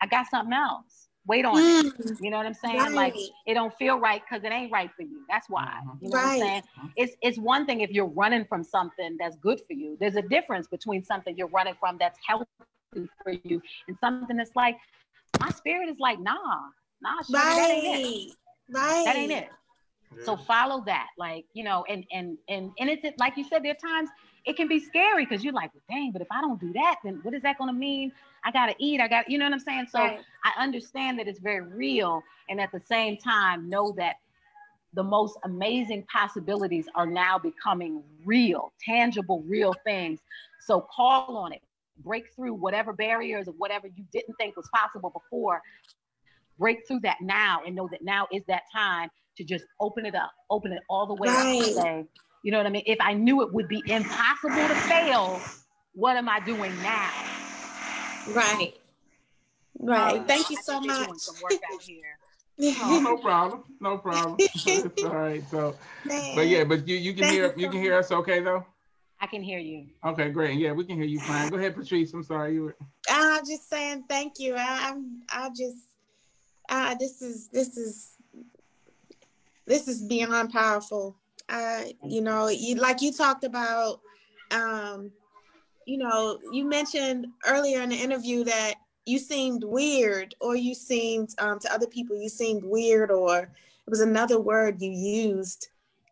I 0.00 0.06
got 0.06 0.26
something 0.30 0.54
else. 0.54 1.08
Wait 1.26 1.44
on 1.44 1.56
mm. 1.56 1.86
it. 1.86 2.18
You 2.20 2.30
know 2.30 2.36
what 2.36 2.46
I'm 2.46 2.54
saying? 2.54 2.78
Right. 2.78 2.92
Like 2.92 3.16
it 3.46 3.54
don't 3.54 3.74
feel 3.74 3.98
right 3.98 4.22
because 4.22 4.44
it 4.44 4.52
ain't 4.52 4.70
right 4.70 4.90
for 4.94 5.02
you. 5.02 5.24
That's 5.28 5.50
why. 5.50 5.80
Mm-hmm. 5.84 6.04
You 6.04 6.10
know 6.10 6.16
right. 6.16 6.24
what 6.24 6.32
I'm 6.32 6.38
saying? 6.38 6.62
It's 6.96 7.16
it's 7.20 7.38
one 7.38 7.66
thing 7.66 7.80
if 7.80 7.90
you're 7.90 8.06
running 8.06 8.44
from 8.44 8.62
something 8.62 9.16
that's 9.18 9.36
good 9.36 9.60
for 9.66 9.72
you. 9.72 9.96
There's 9.98 10.14
a 10.14 10.22
difference 10.22 10.68
between 10.68 11.02
something 11.02 11.36
you're 11.36 11.48
running 11.48 11.74
from 11.80 11.96
that's 11.98 12.18
healthy 12.24 12.46
for 12.94 13.32
you 13.42 13.60
and 13.88 13.96
something 14.00 14.36
that's 14.36 14.54
like, 14.54 14.76
my 15.40 15.50
spirit 15.50 15.88
is 15.88 15.96
like, 15.98 16.20
nah, 16.20 16.34
nah, 17.02 17.10
right. 17.32 18.28
That 18.68 19.16
ain't 19.16 19.32
it. 19.32 19.34
Right. 19.34 19.50
That 20.12 20.16
ain't 20.16 20.24
it. 20.24 20.24
So 20.24 20.36
follow 20.36 20.82
that, 20.86 21.08
like 21.18 21.44
you 21.52 21.64
know, 21.64 21.84
and 21.88 22.04
and 22.12 22.38
and 22.48 22.70
and 22.78 22.88
it's 22.88 23.04
like 23.18 23.36
you 23.36 23.44
said, 23.44 23.62
there 23.62 23.72
are 23.72 23.74
times 23.74 24.08
it 24.46 24.56
can 24.56 24.68
be 24.68 24.78
scary 24.78 25.26
because 25.26 25.44
you're 25.44 25.52
like, 25.52 25.74
well, 25.74 25.82
dang, 25.90 26.12
but 26.12 26.22
if 26.22 26.28
I 26.30 26.40
don't 26.40 26.60
do 26.60 26.72
that, 26.74 26.96
then 27.04 27.18
what 27.22 27.34
is 27.34 27.42
that 27.42 27.58
going 27.58 27.72
to 27.72 27.78
mean? 27.78 28.12
I 28.44 28.52
got 28.52 28.66
to 28.66 28.74
eat. 28.78 29.00
I 29.00 29.08
got, 29.08 29.28
you 29.28 29.38
know 29.38 29.44
what 29.44 29.52
I'm 29.52 29.60
saying? 29.60 29.88
So 29.90 29.98
right. 29.98 30.20
I 30.44 30.62
understand 30.62 31.18
that 31.18 31.26
it's 31.26 31.40
very 31.40 31.62
real. 31.62 32.22
And 32.48 32.60
at 32.60 32.70
the 32.70 32.80
same 32.86 33.16
time, 33.16 33.68
know 33.68 33.92
that 33.96 34.16
the 34.94 35.02
most 35.02 35.36
amazing 35.44 36.06
possibilities 36.10 36.86
are 36.94 37.06
now 37.06 37.38
becoming 37.38 38.04
real, 38.24 38.72
tangible, 38.84 39.42
real 39.48 39.74
things. 39.84 40.20
So 40.60 40.86
call 40.94 41.36
on 41.36 41.52
it, 41.52 41.62
break 42.04 42.32
through 42.36 42.54
whatever 42.54 42.92
barriers 42.92 43.48
or 43.48 43.52
whatever 43.58 43.88
you 43.88 44.04
didn't 44.12 44.36
think 44.36 44.56
was 44.56 44.68
possible 44.72 45.10
before. 45.10 45.60
Break 46.58 46.86
through 46.86 47.00
that 47.00 47.18
now 47.20 47.60
and 47.66 47.74
know 47.74 47.88
that 47.90 48.02
now 48.02 48.26
is 48.32 48.42
that 48.48 48.62
time 48.72 49.08
to 49.36 49.44
just 49.44 49.64
open 49.80 50.06
it 50.06 50.14
up, 50.14 50.30
open 50.50 50.72
it 50.72 50.82
all 50.88 51.06
the 51.06 51.14
way 51.14 51.28
right. 51.28 51.38
up 51.38 51.66
and 51.66 51.74
say, 51.74 52.04
you 52.42 52.52
know 52.52 52.58
what 52.58 52.66
I 52.66 52.70
mean? 52.70 52.84
If 52.86 52.98
I 53.00 53.12
knew 53.12 53.42
it 53.42 53.52
would 53.52 53.68
be 53.68 53.82
impossible 53.86 54.68
to 54.68 54.74
fail, 54.88 55.40
what 55.92 56.16
am 56.16 56.28
I 56.28 56.40
doing 56.40 56.72
now? 56.82 57.10
Right. 58.28 58.74
Right. 59.78 60.18
Um, 60.18 60.26
Thank 60.26 60.50
you 60.50 60.56
so 60.62 60.80
much. 60.80 61.08
oh, 62.80 63.00
no 63.02 63.16
problem. 63.18 63.64
No 63.80 63.98
problem. 63.98 64.36
it's 64.66 65.02
all 65.04 65.10
right. 65.10 65.44
So, 65.50 65.74
Man. 66.04 66.34
but 66.34 66.46
yeah, 66.46 66.64
but 66.64 66.88
you, 66.88 66.96
you 66.96 67.12
can 67.12 67.22
Thank 67.22 67.34
hear 67.34 67.46
you, 67.56 67.64
you 67.64 67.70
can 67.70 67.80
hear 67.80 67.98
us 67.98 68.10
okay 68.10 68.40
though. 68.40 68.64
I 69.20 69.26
can 69.26 69.42
hear 69.42 69.58
you. 69.58 69.86
Okay, 70.04 70.30
great. 70.30 70.58
Yeah, 70.58 70.72
we 70.72 70.84
can 70.84 70.96
hear 70.96 71.06
you 71.06 71.18
fine. 71.20 71.48
Go 71.48 71.56
ahead, 71.56 71.74
Patrice. 71.74 72.12
I'm 72.12 72.22
sorry 72.22 72.54
you 72.54 72.62
were. 72.64 72.76
I'm 73.08 73.44
just 73.46 73.68
saying 73.68 74.04
thank 74.08 74.34
you. 74.38 74.54
I, 74.54 74.90
I'm. 74.90 75.22
I 75.30 75.48
just. 75.48 75.95
Uh, 76.68 76.94
this 76.94 77.22
is 77.22 77.48
this 77.48 77.76
is 77.76 78.16
this 79.66 79.88
is 79.88 80.02
beyond 80.02 80.52
powerful. 80.52 81.16
Uh, 81.48 81.82
you 82.02 82.20
know, 82.20 82.48
you 82.48 82.74
like 82.76 83.02
you 83.02 83.12
talked 83.12 83.44
about. 83.44 84.00
Um, 84.50 85.10
you 85.86 85.98
know, 85.98 86.38
you 86.52 86.64
mentioned 86.64 87.28
earlier 87.46 87.80
in 87.80 87.90
the 87.90 87.96
interview 87.96 88.42
that 88.44 88.74
you 89.04 89.18
seemed 89.18 89.62
weird, 89.62 90.34
or 90.40 90.56
you 90.56 90.74
seemed 90.74 91.30
um, 91.38 91.60
to 91.60 91.72
other 91.72 91.86
people 91.86 92.20
you 92.20 92.28
seemed 92.28 92.64
weird, 92.64 93.10
or 93.10 93.38
it 93.38 93.90
was 93.90 94.00
another 94.00 94.40
word 94.40 94.82
you 94.82 94.90
used 94.90 95.68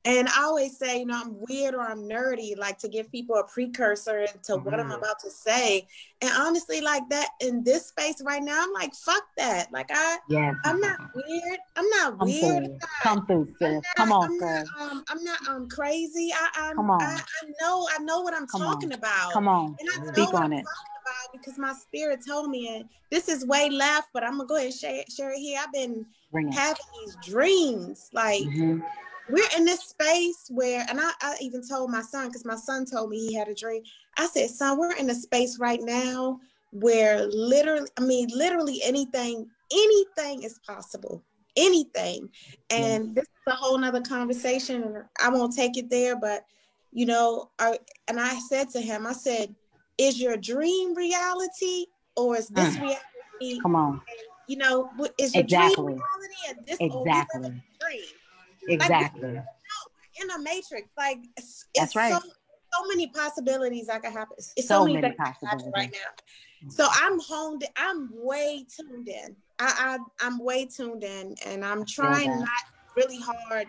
and 0.07 0.29
I 0.29 0.43
always 0.43 0.77
say, 0.77 0.99
you 0.99 1.07
know, 1.07 1.19
I'm 1.19 1.35
weird 1.49 1.75
or 1.75 1.81
I'm 1.81 2.07
nerdy, 2.07 2.59
like 2.59 2.77
to 2.79 2.89
give 2.89 3.11
people 3.11 3.37
a 3.37 3.45
precursor 3.45 4.27
to 4.27 4.33
mm-hmm. 4.53 4.65
what 4.65 4.75
I'm 4.75 4.87
mm-hmm. 4.87 4.99
about 4.99 5.19
to 5.21 5.31
say. 5.31 5.87
And 6.21 6.31
honestly, 6.37 6.83
like 6.83 7.09
that 7.09 7.29
in 7.41 7.65
this 7.65 7.87
space 7.87 8.21
right 8.23 8.43
now, 8.43 8.63
I'm 8.63 8.73
like, 8.75 8.95
fuck 8.95 9.25
that. 9.39 9.73
Like 9.73 9.91
I, 9.91 10.19
yes. 10.29 10.57
I'm 10.65 10.79
not 10.79 11.01
weird. 11.15 11.59
I'm 11.77 11.89
not 11.89 12.19
Come 12.19 12.29
weird. 12.29 12.65
Through. 12.67 12.79
Come 13.03 13.27
through. 13.27 13.49
Not, 13.61 13.85
Come 13.97 14.13
on, 14.13 14.25
I'm 14.25 14.39
sis. 14.39 14.71
Not, 14.79 14.91
um, 14.91 15.05
I'm 15.09 15.25
not 15.25 15.49
um 15.49 15.69
crazy. 15.71 16.31
I, 16.35 16.49
I'm, 16.55 16.77
Come 16.77 16.91
on. 16.91 17.03
I, 17.03 17.15
I 17.15 17.47
know, 17.63 17.89
I 17.91 18.03
know 18.03 18.21
what 18.21 18.35
I'm 18.35 18.47
Come 18.47 18.61
talking 18.61 18.93
on. 18.93 18.99
about. 18.99 19.33
Come 19.33 19.49
on. 19.49 19.75
And 19.81 19.89
I 20.09 20.13
Speak 20.13 20.35
on 20.35 20.45
I'm 20.45 20.53
it. 20.53 20.67
because 21.33 21.57
my 21.57 21.73
spirit 21.73 22.21
told 22.27 22.51
me, 22.51 22.77
and 22.77 22.85
this 23.11 23.29
is 23.31 23.47
way 23.47 23.71
left, 23.71 24.09
but 24.13 24.23
I'm 24.23 24.37
gonna 24.37 24.47
go 24.47 24.57
ahead 24.57 24.67
and 24.67 24.75
share, 24.75 25.03
share 25.09 25.33
it 25.33 25.39
here. 25.39 25.61
I've 25.65 25.73
been 25.73 26.05
having 26.53 26.85
these 27.01 27.17
dreams, 27.25 28.11
like. 28.13 28.43
Mm-hmm 28.43 28.81
we're 29.29 29.49
in 29.57 29.65
this 29.65 29.81
space 29.81 30.47
where, 30.51 30.85
and 30.89 31.01
I, 31.01 31.11
I 31.23 31.37
even 31.41 31.67
told 31.67 31.91
my 31.91 32.03
son, 32.03 32.29
because 32.29 32.45
my 32.45 32.57
son 32.57 32.85
told 32.85 33.11
me 33.11 33.19
he 33.19 33.35
had 33.35 33.49
a 33.49 33.55
dream. 33.55 33.83
I 34.19 34.27
said, 34.27 34.51
son, 34.51 34.79
we're 34.79 34.97
in 34.97 35.09
a 35.11 35.15
space 35.15 35.59
right 35.59 35.81
now 35.83 36.41
where 36.73 37.27
literally, 37.27 37.89
I 37.99 38.03
mean, 38.03 38.29
literally 38.35 38.81
anything, 38.85 39.49
anything 39.73 40.43
is 40.43 40.59
possible. 40.67 41.23
Anything. 41.57 42.29
And 42.71 43.07
yeah. 43.09 43.13
this 43.15 43.25
is 43.25 43.47
a 43.47 43.53
whole 43.53 43.79
nother 43.79 44.03
conversation. 44.03 45.05
I 45.23 45.29
won't 45.29 45.55
take 45.55 45.79
it 45.79 45.89
there, 45.89 46.17
but 46.17 46.45
you 46.93 47.07
know, 47.07 47.51
I, 47.59 47.79
and 48.09 48.21
I 48.21 48.39
said 48.39 48.71
to 48.71 48.81
him, 48.81 49.07
I 49.07 49.13
said, 49.13 49.55
is 49.99 50.21
your 50.21 50.37
dream 50.37 50.95
reality 50.95 51.87
or 52.17 52.37
is 52.37 52.49
this 52.49 52.77
mm. 52.77 52.83
reality? 52.83 53.61
Come 53.63 53.75
on. 53.77 54.01
You 54.49 54.59
know, 54.59 54.91
is 55.19 55.35
your 55.35 55.45
exactly. 55.45 55.85
dream 55.85 55.97
reality 55.97 56.35
and 56.49 56.67
this 56.67 56.77
exactly. 56.81 57.63
dream? 57.81 58.03
Exactly. 58.69 59.35
Like, 59.35 59.45
in 60.23 60.31
a 60.31 60.39
matrix, 60.39 60.89
like 60.97 61.19
it's, 61.37 61.67
that's 61.75 61.97
right. 61.97 62.13
So, 62.13 62.21
so, 62.21 62.89
many 62.89 63.09
possibilities 63.09 63.87
that 63.89 64.03
could 64.03 64.13
happen. 64.13 64.37
It's 64.39 64.69
so, 64.69 64.81
so 64.81 64.85
many, 64.85 65.01
many 65.01 65.15
possibilities 65.15 65.73
right 65.75 65.91
now. 65.93 66.71
So 66.71 66.87
I'm 66.91 67.21
honed. 67.21 67.65
I'm 67.77 68.11
way 68.13 68.65
tuned 68.75 69.09
in. 69.09 69.37
I, 69.59 69.99
I 70.21 70.27
am 70.27 70.39
way 70.39 70.67
tuned 70.67 71.05
in, 71.05 71.35
and 71.45 71.65
I'm 71.65 71.85
trying 71.85 72.31
not 72.31 72.49
really 72.97 73.19
hard 73.21 73.67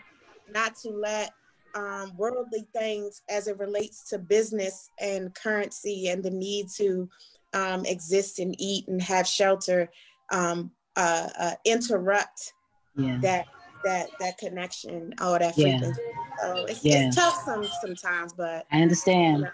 not 0.54 0.76
to 0.78 0.90
let 0.90 1.32
um, 1.76 2.14
worldly 2.18 2.66
things 2.74 3.22
as 3.30 3.48
it 3.48 3.60
relates 3.60 4.08
to 4.10 4.18
business 4.18 4.90
and 5.00 5.34
currency 5.36 6.08
and 6.10 6.24
the 6.24 6.32
need 6.32 6.70
to 6.78 7.10
um, 7.54 7.86
exist 7.86 8.40
and 8.40 8.56
eat 8.60 8.88
and 8.88 9.02
have 9.02 9.28
shelter 9.28 9.90
um, 10.32 10.72
uh, 10.96 11.30
uh, 11.38 11.54
interrupt 11.66 12.54
yeah. 12.96 13.18
that 13.22 13.46
that 13.86 14.10
that 14.20 14.38
connection 14.38 15.14
or 15.22 15.40
that 15.40 15.56
frequency. 15.56 16.02
Yeah. 16.02 16.42
So 16.42 16.66
it's, 16.66 16.84
yeah. 16.84 17.08
it's 17.08 17.16
tough 17.16 17.42
some 17.46 17.66
sometimes, 17.82 18.34
but 18.34 18.66
I 18.72 18.82
understand. 18.82 19.50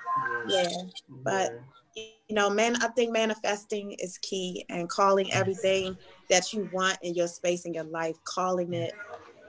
Yeah, 0.47 0.67
but 1.09 1.51
you 1.95 2.35
know, 2.35 2.49
man, 2.49 2.77
I 2.81 2.87
think 2.87 3.11
manifesting 3.11 3.91
is 3.99 4.17
key 4.17 4.65
and 4.69 4.89
calling 4.89 5.31
everything 5.33 5.97
that 6.29 6.53
you 6.53 6.69
want 6.73 6.97
in 7.03 7.13
your 7.13 7.27
space 7.27 7.65
in 7.65 7.73
your 7.73 7.83
life, 7.83 8.15
calling 8.23 8.73
it 8.73 8.93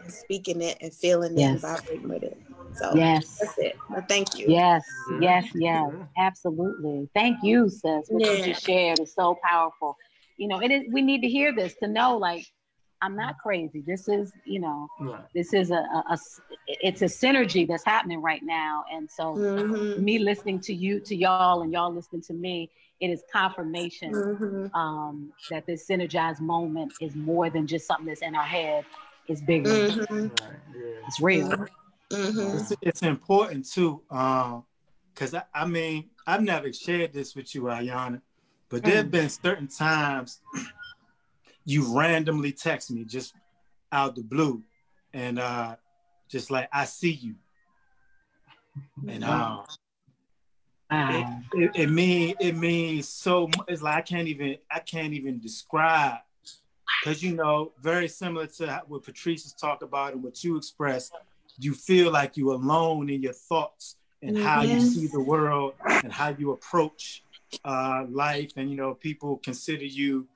and 0.03 0.13
speaking 0.13 0.61
it 0.61 0.77
and 0.81 0.93
feeling 0.93 1.39
yes. 1.39 1.49
it 1.49 1.53
and 1.53 1.61
vibrating 1.61 2.09
with 2.09 2.23
it. 2.25 2.39
So 2.75 2.93
yes, 2.95 3.39
that's 3.41 3.59
it. 3.59 3.77
Well, 3.89 4.05
thank 4.09 4.39
you. 4.39 4.47
Yes, 4.49 4.83
yes, 5.21 5.47
yes, 5.55 5.91
absolutely. 6.19 7.09
Thank 7.15 7.39
you, 7.43 7.69
sis. 7.69 7.83
What 8.09 8.25
yeah. 8.25 8.33
you 8.33 8.45
just 8.45 8.65
shared 8.65 8.99
is 8.99 9.15
so 9.15 9.39
powerful. 9.45 9.97
You 10.39 10.49
know, 10.49 10.61
it 10.61 10.71
is. 10.71 10.85
We 10.91 11.03
need 11.03 11.21
to 11.21 11.29
hear 11.29 11.55
this 11.55 11.75
to 11.83 11.87
know, 11.87 12.17
like, 12.17 12.47
I'm 13.03 13.17
not 13.17 13.39
crazy. 13.39 13.83
This 13.85 14.09
is, 14.09 14.33
you 14.45 14.61
know, 14.61 14.87
right. 15.01 15.25
this 15.35 15.53
is 15.53 15.73
a, 15.73 15.75
a, 15.75 16.05
a, 16.11 16.19
it's 16.69 17.03
a 17.03 17.07
synergy 17.07 17.67
that's 17.67 17.85
happening 17.85 18.23
right 18.23 18.43
now. 18.45 18.85
And 18.93 19.11
so 19.11 19.35
mm-hmm. 19.35 20.03
me 20.03 20.21
listening 20.21 20.61
to 20.61 20.75
you, 20.75 21.01
to 21.01 21.17
y'all 21.17 21.63
and 21.63 21.73
y'all 21.73 21.93
listening 21.93 22.23
to 22.23 22.33
me, 22.33 22.71
it 23.01 23.09
is 23.09 23.25
confirmation 23.33 24.13
mm-hmm. 24.13 24.75
um, 24.79 25.33
that 25.51 25.67
this 25.67 25.87
synergized 25.89 26.41
moment 26.41 26.93
is 27.01 27.17
more 27.17 27.51
than 27.51 27.67
just 27.67 27.89
something 27.89 28.07
that's 28.07 28.23
in 28.23 28.37
our 28.37 28.45
head. 28.45 28.85
It's 29.27 29.41
bigger. 29.41 29.69
Mm-hmm. 29.69 30.15
Right. 30.15 30.31
Yeah. 30.73 31.07
It's 31.09 31.21
real. 31.21 31.49
Mm-hmm. 32.13 32.57
It's, 32.57 32.73
it's, 32.83 33.03
important 33.03 33.69
too. 33.69 34.03
Um, 34.11 34.65
cause 35.17 35.35
I, 35.35 35.43
I 35.53 35.67
mean, 35.67 36.11
I've 36.25 36.43
never 36.43 36.73
shared 36.73 37.13
this 37.13 37.35
with 37.35 37.53
you, 37.53 37.63
Ayanna, 37.63 38.21
but 38.69 38.85
there 38.85 38.97
have 38.97 39.07
mm. 39.07 39.13
been 39.13 39.29
certain 39.29 39.67
times 39.67 40.41
you 41.65 41.97
randomly 41.97 42.53
text 42.53 42.91
me 42.91 43.05
just 43.05 43.35
out 43.91 44.15
the 44.17 44.23
blue 44.23 44.63
and 45.13 45.39
uh 45.39 45.77
just 46.29 46.51
like 46.51 46.69
I 46.73 46.85
see 46.85 47.13
you. 47.13 47.35
And 49.07 49.25
um 49.25 49.65
it, 50.91 51.27
it, 51.55 51.71
it 51.75 51.91
mean 51.91 52.35
it 52.41 52.57
means 52.57 53.09
so 53.09 53.49
much 53.57 53.67
it's 53.69 53.83
like 53.83 53.97
I 53.97 54.03
can't 54.03 54.29
even 54.29 54.57
I 54.71 54.81
can't 54.81 55.13
even 55.13 55.41
describe. 55.41 56.19
Because 57.03 57.23
you 57.23 57.35
know 57.35 57.73
very 57.81 58.09
similar 58.09 58.47
to 58.47 58.83
what 58.87 59.03
Patrice 59.03 59.45
has 59.45 59.55
talked 59.55 59.83
about 59.83 60.13
and 60.13 60.23
what 60.23 60.43
you 60.45 60.57
expressed 60.57 61.13
you 61.59 61.75
feel 61.75 62.11
like 62.11 62.37
you're 62.37 62.55
alone 62.55 63.11
in 63.11 63.23
your 63.23 63.33
thoughts 63.33 63.97
and 64.23 64.39
how 64.39 64.63
you 64.63 64.81
see 64.81 65.09
the 65.09 65.21
world 65.21 65.75
and 66.03 66.13
how 66.13 66.29
you 66.29 66.53
approach 66.53 67.25
uh, 67.65 68.05
life. 68.09 68.53
And 68.57 68.71
you 68.71 68.77
know 68.77 68.95
people 68.95 69.39
consider 69.39 69.85
you 69.85 70.29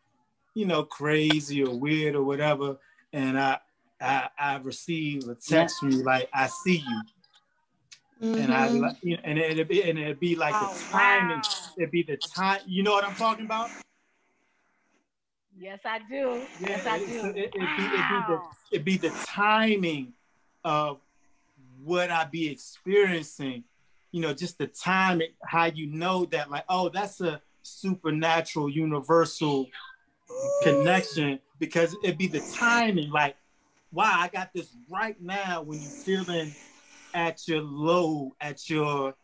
you 0.57 0.65
know, 0.65 0.83
crazy 0.83 1.63
or 1.63 1.79
weird 1.79 2.15
or 2.15 2.25
whatever, 2.25 2.79
and 3.13 3.39
I 3.39 3.59
I, 4.01 4.29
I 4.39 4.57
receive 4.57 5.29
a 5.29 5.35
text 5.35 5.79
from 5.79 5.91
you 5.91 6.03
like 6.03 6.31
I 6.33 6.47
see 6.47 6.79
you. 6.79 7.03
Mm-hmm. 8.23 8.41
And 8.41 8.55
I 8.55 8.69
mm-hmm. 8.69 9.07
you 9.07 9.17
know, 9.17 9.23
and 9.25 9.39
it'd 9.39 9.69
be 9.69 9.83
and 9.83 9.99
it'd 9.99 10.19
be 10.19 10.35
like 10.35 10.55
oh, 10.57 10.73
the 10.73 10.81
timing, 10.91 11.37
wow. 11.37 11.75
it'd 11.77 11.91
be 11.91 12.03
the 12.03 12.17
time. 12.17 12.61
You 12.67 12.83
know 12.83 12.93
what 12.93 13.05
I'm 13.05 13.15
talking 13.15 13.45
about? 13.45 13.69
Yes, 15.59 15.81
I 15.85 15.99
do. 15.99 16.41
Yeah, 16.61 16.69
yes, 16.69 16.87
I 16.87 16.99
do. 17.01 17.33
It, 17.37 17.53
would 17.55 17.63
wow. 17.63 17.77
be, 17.77 17.85
it'd, 17.85 18.09
be 18.09 18.25
the, 18.29 18.41
it'd 18.73 18.85
be 18.85 18.97
the 18.97 19.27
timing 19.27 20.15
of 20.65 21.01
what 21.85 22.11
I 22.11 22.25
be 22.25 22.49
experiencing. 22.49 23.65
You 24.11 24.23
know, 24.23 24.33
just 24.33 24.57
the 24.57 24.69
timing, 24.69 25.33
how 25.45 25.67
you 25.67 25.87
know 25.87 26.25
that, 26.27 26.51
like, 26.51 26.65
oh, 26.69 26.89
that's 26.89 27.21
a 27.21 27.43
supernatural, 27.63 28.71
universal 28.71 29.67
connection 30.63 31.39
because 31.59 31.97
it'd 32.03 32.19
be 32.19 32.27
the 32.27 32.41
timing 32.55 33.11
like 33.11 33.37
wow 33.93 34.13
i 34.17 34.29
got 34.29 34.53
this 34.53 34.77
right 34.91 35.21
now 35.21 35.63
when 35.63 35.81
you're 35.81 35.91
feeling 35.91 36.53
at 37.15 37.47
your 37.47 37.63
low 37.63 38.33
at 38.41 38.69
your 38.69 39.15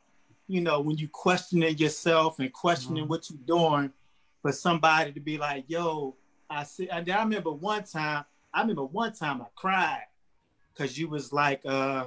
you 0.49 0.61
know 0.61 0.81
when 0.81 0.97
you 0.97 1.09
questioning 1.09 1.77
yourself 1.79 2.39
and 2.39 2.53
questioning 2.53 3.05
mm-hmm. 3.05 3.11
what 3.11 3.29
you're 3.29 3.39
doing 3.47 3.93
for 4.41 4.53
somebody 4.53 5.13
to 5.13 5.21
be 5.21 5.39
like 5.39 5.65
yo 5.67 6.15
i 6.49 6.63
see 6.63 6.89
and 6.89 7.09
i 7.11 7.23
remember 7.23 7.51
one 7.51 7.85
time 7.85 8.25
i 8.55 8.61
remember 8.61 8.85
one 8.85 9.13
time 9.13 9.43
i 9.43 9.47
cried 9.55 10.05
because 10.73 10.99
you 10.99 11.09
was 11.09 11.33
like 11.33 11.61
uh 11.67 12.07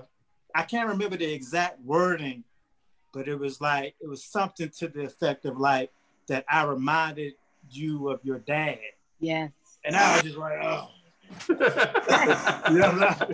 i 0.53 0.63
can't 0.63 0.87
remember 0.87 1.17
the 1.17 1.33
exact 1.33 1.79
wording 1.81 2.43
but 3.13 3.27
it 3.27 3.37
was 3.37 3.61
like 3.61 3.95
it 4.01 4.07
was 4.07 4.23
something 4.23 4.69
to 4.69 4.87
the 4.87 5.03
effect 5.03 5.45
of 5.45 5.57
like 5.57 5.91
that 6.27 6.45
i 6.49 6.63
reminded 6.63 7.33
you 7.69 8.09
of 8.09 8.19
your 8.23 8.39
dad. 8.39 8.79
Yes. 9.19 9.51
And 9.83 9.95
I 9.95 10.15
was 10.15 10.23
just 10.23 10.37
like, 10.37 10.53
oh. 10.63 10.89
you 11.49 11.55
oh, 11.59 12.67
know, 12.69 12.85
I 12.87 13.25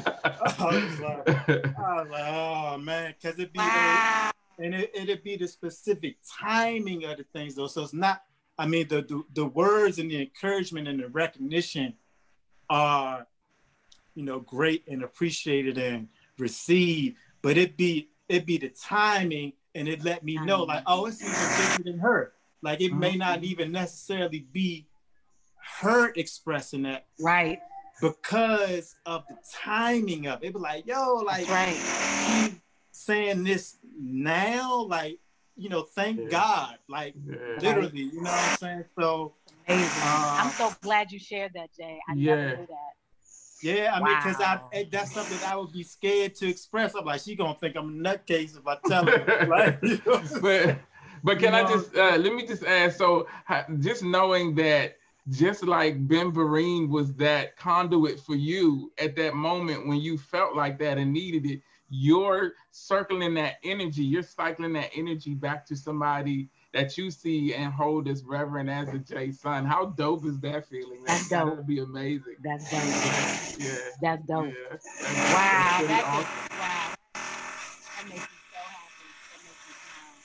was 0.62 1.00
like, 1.00 1.30
I 1.78 2.02
was 2.02 2.10
like, 2.10 2.26
oh 2.28 2.78
man, 2.78 3.14
because 3.20 3.38
it'd 3.38 3.52
be 3.52 3.60
wow. 3.60 4.32
and 4.60 4.74
it, 4.74 4.92
it'd 4.94 5.24
be 5.24 5.36
the 5.36 5.48
specific 5.48 6.16
timing 6.40 7.04
of 7.06 7.18
the 7.18 7.26
things 7.34 7.56
though. 7.56 7.68
So 7.68 7.84
it's 7.84 7.94
not, 7.94 8.24
I 8.58 8.66
mean, 8.66 8.88
the, 8.88 9.02
the 9.02 9.24
the 9.34 9.46
words 9.46 10.00
and 10.00 10.10
the 10.10 10.22
encouragement 10.22 10.88
and 10.88 11.02
the 11.02 11.10
recognition 11.10 11.94
are, 12.70 13.28
you 14.16 14.24
know, 14.24 14.40
great 14.40 14.88
and 14.88 15.04
appreciated 15.04 15.78
and 15.78 16.08
received, 16.38 17.18
but 17.42 17.58
it 17.58 17.76
be 17.76 18.10
it'd 18.30 18.46
be 18.46 18.58
the 18.58 18.70
timing 18.70 19.54
and 19.76 19.88
it 19.88 20.04
let 20.04 20.24
me 20.24 20.38
know 20.38 20.64
like, 20.64 20.84
oh, 20.88 21.06
it's 21.06 21.22
even 21.22 21.78
bigger 21.78 21.92
than 21.92 22.00
her. 22.00 22.34
Like 22.62 22.82
it 22.82 22.94
may 22.94 23.16
not 23.16 23.44
even 23.44 23.72
necessarily 23.72 24.46
be 24.52 24.88
her 25.82 26.12
expressing 26.16 26.84
that. 26.84 27.06
Right. 27.20 27.60
Because 28.02 28.96
of 29.06 29.24
the 29.28 29.38
timing 29.52 30.28
of 30.28 30.44
it. 30.44 30.48
it 30.48 30.54
be 30.54 30.60
like, 30.60 30.88
yo, 30.88 31.16
like 31.18 31.48
right. 31.50 32.52
saying 32.92 33.44
this 33.44 33.78
now, 34.00 34.84
like, 34.84 35.20
you 35.56 35.70
know, 35.70 35.84
thank 35.84 36.20
yeah. 36.20 36.28
God. 36.30 36.78
Like 36.88 37.14
yeah. 37.28 37.36
literally, 37.60 38.04
you 38.04 38.22
know 38.22 38.32
what 38.32 38.50
I'm 38.52 38.58
saying? 38.58 38.86
So 39.00 39.34
amazing. 39.68 39.90
Uh, 40.04 40.40
I'm 40.44 40.52
so 40.52 40.72
glad 40.82 41.12
you 41.12 41.20
shared 41.20 41.52
that, 41.56 41.70
Jay. 41.78 42.00
I 42.10 42.14
yeah. 42.14 42.36
never 42.36 42.58
knew 42.58 42.68
that. 42.68 42.92
Yeah, 43.62 43.92
I 43.94 44.00
wow. 44.00 44.08
mean, 44.08 44.18
because 44.18 44.42
I 44.42 44.88
that's 44.92 45.14
something 45.14 45.38
I 45.46 45.56
would 45.56 45.72
be 45.72 45.84
scared 45.84 46.34
to 46.36 46.48
express. 46.48 46.96
I'm 46.96 47.06
like, 47.06 47.22
she 47.22 47.36
gonna 47.36 47.54
think 47.54 47.76
I'm 47.76 47.90
a 47.90 48.10
nutcase 48.10 48.58
if 48.58 48.66
I 48.66 48.78
tell 48.88 49.06
her. 49.06 49.46
like, 49.50 49.80
you 49.84 50.02
know? 50.06 50.22
but 50.42 50.80
but 51.24 51.40
can 51.40 51.54
you 51.54 51.60
I 51.60 51.64
know? 51.64 51.70
just 51.70 51.96
uh, 51.96 52.18
let 52.18 52.34
me 52.34 52.46
just 52.46 52.64
ask? 52.64 52.98
So 52.98 53.28
just 53.80 54.04
knowing 54.04 54.56
that, 54.56 54.98
just 55.30 55.64
like 55.64 56.08
Ben 56.08 56.32
Vereen 56.32 56.90
was 56.90 57.14
that 57.16 57.56
conduit 57.58 58.20
for 58.20 58.36
you 58.36 58.92
at 58.98 59.16
that 59.18 59.36
moment 59.36 59.88
when 59.88 59.98
you 59.98 60.18
felt 60.18 60.56
like 60.56 60.80
that 60.80 60.98
and 60.98 61.14
needed 61.14 61.46
it, 61.46 61.62
you're 61.90 62.54
circling 62.72 63.34
that 63.36 63.56
energy, 63.64 64.04
you're 64.04 64.24
cycling 64.24 64.74
that 64.74 64.90
energy 64.96 65.36
back 65.36 65.66
to 65.66 65.76
somebody 65.76 66.50
that 66.74 66.98
you 66.98 67.12
see 67.12 67.54
and 67.54 67.74
hold 67.74 68.08
as 68.08 68.24
reverend 68.24 68.70
as 68.70 68.88
a 68.90 68.98
J 68.98 69.32
son. 69.32 69.66
How 69.66 69.88
dope 69.88 70.26
is 70.26 70.40
that 70.40 70.66
feeling? 70.68 71.04
That's, 71.06 71.28
That's 71.28 71.44
dope. 71.44 71.50
That'd 71.50 71.68
be 71.68 71.80
amazing. 71.80 72.38
That's 72.44 72.72
dope. 72.72 72.82
Yeah. 73.60 73.76
That's 74.02 74.26
dope. 74.26 74.48
Yeah. 74.48 74.54
That's, 74.72 74.86
wow. 75.34 75.78
That's, 75.82 75.88
that's 75.88 76.08
awesome. 76.08 76.58
wow. 76.58 76.94
That 77.14 78.06
makes 78.08 78.22
me 78.22 78.38
so 78.50 78.58
happy. 78.58 79.06
That 79.28 79.44
makes 79.44 79.68
me 79.68 79.76
smile. 79.84 80.16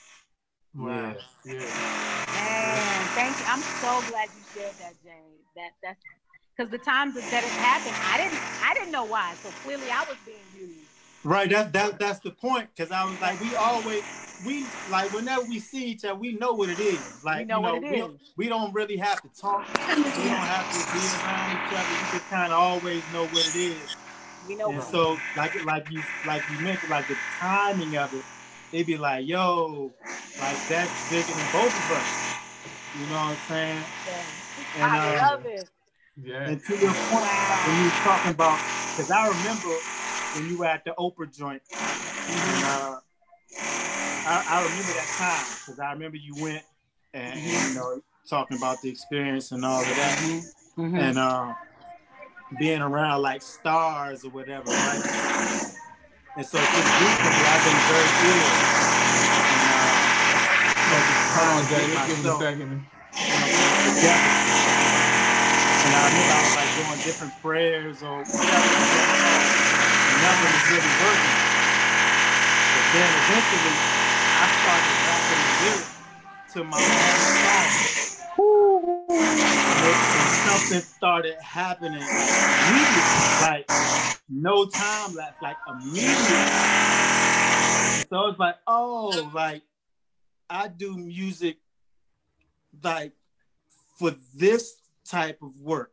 Wow. 0.77 1.15
Yeah. 1.43 1.53
Man, 1.53 3.07
thank 3.15 3.39
you. 3.39 3.45
I'm 3.47 3.61
so 3.61 4.11
glad 4.11 4.29
you 4.35 4.43
shared 4.53 4.75
that, 4.79 4.93
Jay. 5.03 5.23
That 5.55 5.71
that's 5.81 5.99
because 6.55 6.71
the 6.71 6.77
times 6.77 7.15
that 7.15 7.23
it 7.25 7.49
happened, 7.61 7.95
I 8.05 8.17
didn't 8.17 8.39
I 8.63 8.73
didn't 8.75 8.91
know 8.91 9.05
why. 9.05 9.33
So 9.41 9.49
clearly 9.63 9.89
I 9.89 10.01
was 10.07 10.17
being 10.25 10.37
used. 10.55 10.77
Right. 11.23 11.49
That 11.49 11.73
that 11.73 11.99
that's 11.99 12.19
the 12.19 12.31
point. 12.31 12.69
Cause 12.77 12.91
I 12.91 13.05
was 13.05 13.19
like, 13.19 13.41
we 13.41 13.55
always 13.55 14.03
we 14.45 14.65
like 14.91 15.11
whenever 15.13 15.41
we 15.45 15.59
see 15.59 15.85
each 15.85 16.05
other, 16.05 16.15
we 16.15 16.33
know 16.33 16.53
what 16.53 16.69
it 16.69 16.79
is. 16.79 16.99
Like 17.23 17.39
we 17.39 17.45
know, 17.45 17.57
you 17.57 17.63
know 17.63 17.73
what 17.73 17.83
it 17.83 17.91
we, 17.91 18.01
is. 18.01 18.33
we 18.37 18.47
don't 18.47 18.73
really 18.73 18.97
have 18.97 19.19
to 19.23 19.29
talk. 19.29 19.65
we 19.87 20.03
don't 20.03 20.05
have 20.05 20.69
to 20.69 20.93
be 20.93 20.99
around 21.25 21.51
each 21.53 21.75
other. 21.75 21.89
You 21.89 22.19
just 22.19 22.29
kind 22.29 22.53
of 22.53 22.59
always 22.59 23.01
know 23.11 23.25
what 23.25 23.47
it 23.47 23.57
is. 23.57 23.95
We 24.47 24.55
know. 24.55 24.69
And 24.69 24.83
so 24.83 25.17
like 25.35 25.59
like 25.65 25.87
you 25.89 26.03
like 26.27 26.43
you 26.51 26.63
mentioned, 26.63 26.91
like 26.91 27.07
the 27.07 27.17
timing 27.39 27.97
of 27.97 28.13
it, 28.13 28.23
it'd 28.71 28.87
be 28.87 28.97
like, 28.97 29.27
yo, 29.27 29.93
like 30.39 30.67
that's 30.67 31.09
bigger 31.09 31.27
than 31.27 31.47
both 31.51 31.73
of 31.73 31.91
us. 31.97 32.27
You 32.99 33.05
know 33.07 33.13
what 33.13 33.21
I'm 33.21 33.37
saying? 33.47 33.83
Yeah. 34.07 34.83
And, 34.83 34.83
I 34.83 35.15
uh, 35.15 35.31
love 35.31 35.45
it. 35.45 35.69
Yeah. 36.23 36.49
And 36.49 36.63
to 36.63 36.77
your 36.77 36.93
point, 36.93 37.23
when 37.23 37.77
you 37.77 37.85
were 37.85 37.99
talking 38.03 38.31
about, 38.31 38.59
because 38.95 39.11
I 39.11 39.27
remember 39.27 39.75
when 40.35 40.49
you 40.49 40.57
were 40.57 40.65
at 40.65 40.83
the 40.83 40.93
Oprah 40.97 41.35
joint, 41.35 41.61
and, 41.71 42.63
uh, 42.65 42.99
I, 44.29 44.43
I 44.49 44.63
remember 44.63 44.93
that 44.93 45.15
time 45.17 45.55
because 45.65 45.79
I 45.79 45.93
remember 45.93 46.17
you 46.17 46.35
went 46.41 46.63
and, 47.13 47.39
and, 47.39 47.69
you 47.69 47.75
know 47.75 48.01
talking 48.27 48.57
about 48.57 48.81
the 48.81 48.89
experience 48.89 49.51
and 49.51 49.63
all 49.63 49.79
of 49.79 49.87
that, 49.87 50.17
mm-hmm. 50.19 50.81
mm-hmm. 50.81 50.95
and 50.95 51.17
uh, 51.17 51.53
being 52.59 52.81
around 52.81 53.21
like 53.21 53.41
stars 53.41 54.25
or 54.25 54.29
whatever, 54.31 54.69
right? 54.69 55.66
And 56.37 56.47
so 56.47 56.67
just 56.67 56.95
recently, 56.95 57.47
I've 57.47 57.65
been 57.65 57.83
very 57.83 58.15
ill. 58.19 58.69
And, 59.49 59.71
uh, 59.71 60.07
Hold 61.33 61.49
on, 61.49 61.67
Jay. 61.67 61.87
Let's 61.87 62.05
give 62.05 62.19
me 62.19 62.29
a 62.29 62.33
second. 62.33 62.91
Together. 63.83 64.37
And 65.83 65.95
I 65.95 66.05
remember 66.07 66.33
I 66.33 66.43
was 66.43 66.53
like 66.53 66.75
doing 66.75 67.01
different 67.01 67.35
prayers 67.41 68.03
or 68.03 68.25
whatever. 68.25 68.87
Nothing 70.07 70.51
was 70.51 70.67
really 70.67 70.91
working. 70.91 71.41
But 72.73 72.91
then 72.91 73.15
eventually, 73.15 73.85
I 74.35 74.47
started 74.47 74.97
rapping 75.01 75.43
the 75.43 75.53
lyrics 75.53 76.09
to 76.53 76.63
my 76.63 76.85
own 76.93 77.27
song. 77.27 77.89
Something 80.47 80.79
started 80.79 81.35
happening 81.41 82.01
immediately, 82.01 83.01
like 83.41 83.69
no 84.29 84.65
time 84.65 85.13
left, 85.13 85.41
like 85.41 85.57
immediately. 85.67 86.15
So 88.09 88.27
it's 88.27 88.39
like, 88.39 88.55
oh, 88.65 89.29
like 89.33 89.63
I 90.49 90.69
do 90.69 90.95
music 90.97 91.57
like 92.81 93.11
for 93.99 94.15
this 94.35 94.75
type 95.05 95.41
of 95.41 95.59
work. 95.59 95.91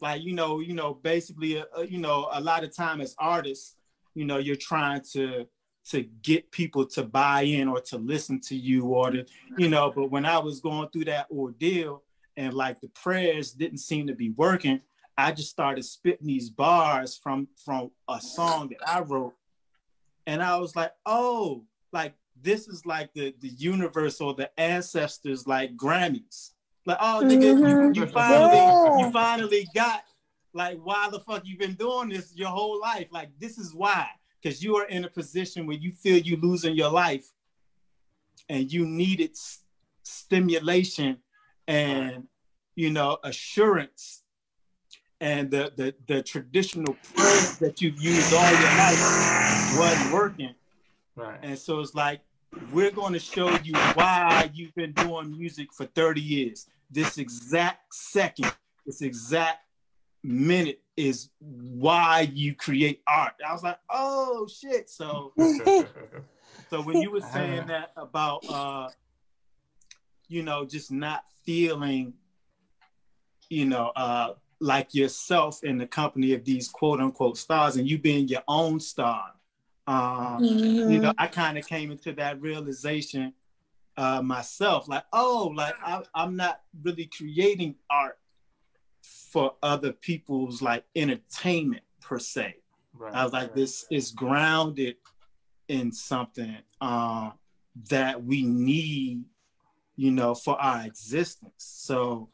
Like, 0.00 0.22
you 0.22 0.32
know, 0.32 0.60
you 0.60 0.74
know, 0.74 0.94
basically, 0.94 1.60
uh, 1.60 1.82
you 1.86 1.98
know, 1.98 2.28
a 2.32 2.40
lot 2.40 2.64
of 2.64 2.74
time 2.74 3.02
as 3.02 3.14
artists, 3.18 3.76
you 4.14 4.24
know, 4.24 4.38
you're 4.38 4.56
trying 4.56 5.02
to 5.12 5.46
to 5.90 6.02
get 6.22 6.50
people 6.50 6.86
to 6.86 7.02
buy 7.02 7.42
in 7.42 7.68
or 7.68 7.80
to 7.80 7.98
listen 7.98 8.40
to 8.40 8.56
you 8.56 8.86
or 8.86 9.10
to, 9.10 9.26
you 9.58 9.68
know, 9.68 9.92
but 9.94 10.10
when 10.10 10.24
I 10.24 10.38
was 10.38 10.60
going 10.60 10.88
through 10.90 11.06
that 11.06 11.26
ordeal 11.30 12.04
and 12.36 12.54
like 12.54 12.80
the 12.80 12.88
prayers 12.88 13.52
didn't 13.52 13.78
seem 13.78 14.06
to 14.06 14.14
be 14.14 14.30
working, 14.30 14.80
I 15.16 15.32
just 15.32 15.50
started 15.50 15.84
spitting 15.84 16.26
these 16.26 16.50
bars 16.50 17.16
from 17.16 17.48
from 17.64 17.90
a 18.08 18.20
song 18.20 18.68
that 18.70 18.88
I 18.88 19.00
wrote. 19.00 19.34
And 20.26 20.42
I 20.42 20.56
was 20.58 20.74
like, 20.76 20.92
oh, 21.04 21.64
like 21.92 22.14
this 22.40 22.68
is 22.68 22.86
like 22.86 23.12
the 23.14 23.34
the 23.40 23.48
universe 23.48 24.20
or 24.20 24.34
the 24.34 24.50
ancestors 24.58 25.46
like 25.46 25.76
Grammys. 25.76 26.52
Like, 26.86 26.98
oh 27.00 27.20
nigga, 27.22 27.54
mm-hmm. 27.54 27.94
you, 27.94 28.02
you 28.02 28.06
finally 28.06 28.56
yeah. 28.56 28.98
you 28.98 29.12
finally 29.12 29.68
got 29.74 30.04
like 30.54 30.78
why 30.82 31.08
the 31.10 31.20
fuck 31.20 31.42
you 31.44 31.56
been 31.56 31.74
doing 31.74 32.08
this 32.08 32.34
your 32.34 32.48
whole 32.48 32.80
life? 32.80 33.08
Like 33.10 33.28
this 33.38 33.58
is 33.58 33.74
why 33.74 34.08
because 34.42 34.62
you 34.62 34.76
are 34.76 34.86
in 34.86 35.04
a 35.04 35.08
position 35.08 35.66
where 35.66 35.76
you 35.76 35.92
feel 35.92 36.18
you 36.18 36.36
losing 36.36 36.74
your 36.74 36.90
life 36.90 37.26
and 38.48 38.72
you 38.72 38.84
needed 38.86 39.30
s- 39.30 39.60
stimulation 40.02 41.18
and 41.68 42.26
you 42.74 42.90
know 42.90 43.18
assurance 43.24 44.22
and 45.20 45.50
the, 45.50 45.72
the 45.76 45.94
the 46.06 46.22
traditional 46.22 46.96
prayers 47.14 47.58
that 47.58 47.80
you've 47.80 48.00
used 48.00 48.32
all 48.34 48.50
your 48.50 48.60
life 48.60 49.78
wasn't 49.78 50.12
working. 50.12 50.54
Right. 51.14 51.38
And 51.42 51.58
so 51.58 51.80
it's 51.80 51.94
like 51.94 52.20
we're 52.72 52.90
going 52.90 53.12
to 53.12 53.18
show 53.18 53.50
you 53.62 53.74
why 53.94 54.50
you've 54.52 54.74
been 54.74 54.92
doing 54.92 55.30
music 55.30 55.72
for 55.72 55.86
30 55.86 56.20
years. 56.20 56.66
This 56.90 57.18
exact 57.18 57.94
second 57.94 58.52
this 58.86 59.02
exact 59.02 59.60
minute 60.22 60.80
is 60.96 61.30
why 61.38 62.28
you 62.32 62.54
create 62.54 63.02
art. 63.06 63.34
I 63.46 63.52
was 63.52 63.62
like, 63.62 63.78
oh 63.90 64.46
shit. 64.46 64.90
So 64.90 65.32
so 66.70 66.82
when 66.82 67.00
you 67.00 67.10
were 67.10 67.20
saying 67.20 67.66
that 67.68 67.92
about 67.96 68.44
uh 68.48 68.88
you 70.32 70.42
know 70.42 70.64
just 70.64 70.90
not 70.90 71.24
feeling 71.44 72.12
you 73.48 73.64
know 73.64 73.92
uh 73.96 74.32
like 74.60 74.94
yourself 74.94 75.64
in 75.64 75.76
the 75.76 75.86
company 75.86 76.32
of 76.34 76.44
these 76.44 76.68
quote 76.68 77.00
unquote 77.00 77.36
stars 77.36 77.76
and 77.76 77.88
you 77.88 77.98
being 77.98 78.28
your 78.28 78.42
own 78.48 78.78
star 78.78 79.32
um 79.86 80.38
mm-hmm. 80.40 80.90
you 80.90 80.98
know 81.00 81.12
I 81.18 81.26
kind 81.26 81.58
of 81.58 81.66
came 81.66 81.90
into 81.90 82.12
that 82.14 82.40
realization 82.40 83.32
uh 83.96 84.22
myself 84.22 84.88
like 84.88 85.04
oh 85.12 85.52
like 85.54 85.74
I, 85.84 86.02
I'm 86.14 86.36
not 86.36 86.60
really 86.82 87.06
creating 87.06 87.74
art 87.90 88.18
for 89.32 89.54
other 89.62 89.92
people's 89.92 90.60
like 90.60 90.84
entertainment 90.94 91.82
per 92.00 92.18
se. 92.18 92.56
Right, 92.94 93.14
I 93.14 93.24
was 93.24 93.32
like, 93.32 93.48
right. 93.48 93.54
this 93.56 93.86
is 93.90 94.10
grounded 94.10 94.96
in 95.68 95.90
something 95.90 96.58
um, 96.80 97.32
that 97.88 98.22
we 98.22 98.42
need, 98.42 99.24
you 99.96 100.10
know, 100.10 100.34
for 100.34 100.60
our 100.60 100.84
existence. 100.86 101.52
So, 101.58 102.28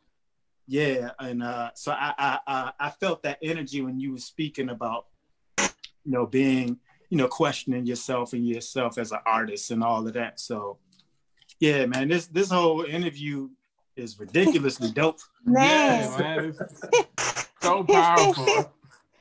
yeah, 0.67 1.11
and 1.19 1.43
uh, 1.43 1.71
so 1.75 1.93
I, 1.93 2.39
I 2.47 2.73
I 2.79 2.91
felt 2.91 3.23
that 3.23 3.39
energy 3.43 3.81
when 3.81 3.99
you 3.99 4.13
were 4.13 4.19
speaking 4.19 4.69
about, 4.69 5.07
you 5.59 6.13
know, 6.13 6.27
being, 6.27 6.79
you 7.11 7.19
know, 7.19 7.29
questioning 7.29 7.87
yourself 7.87 8.33
and 8.33 8.47
yourself 8.47 8.99
as 8.99 9.13
an 9.13 9.21
artist 9.27 9.71
and 9.71 9.83
all 9.83 10.07
of 10.07 10.13
that. 10.15 10.41
So, 10.41 10.79
yeah, 11.59 11.87
man, 11.87 12.09
this 12.09 12.27
this 12.27 12.51
whole 12.51 12.83
interview 12.83 13.49
is 13.97 14.21
ridiculously 14.21 14.91
dope. 14.93 15.19
Man, 15.45 16.03
yeah, 16.03 16.19
man 16.19 16.55
so 17.61 17.85
powerful. 17.85 18.73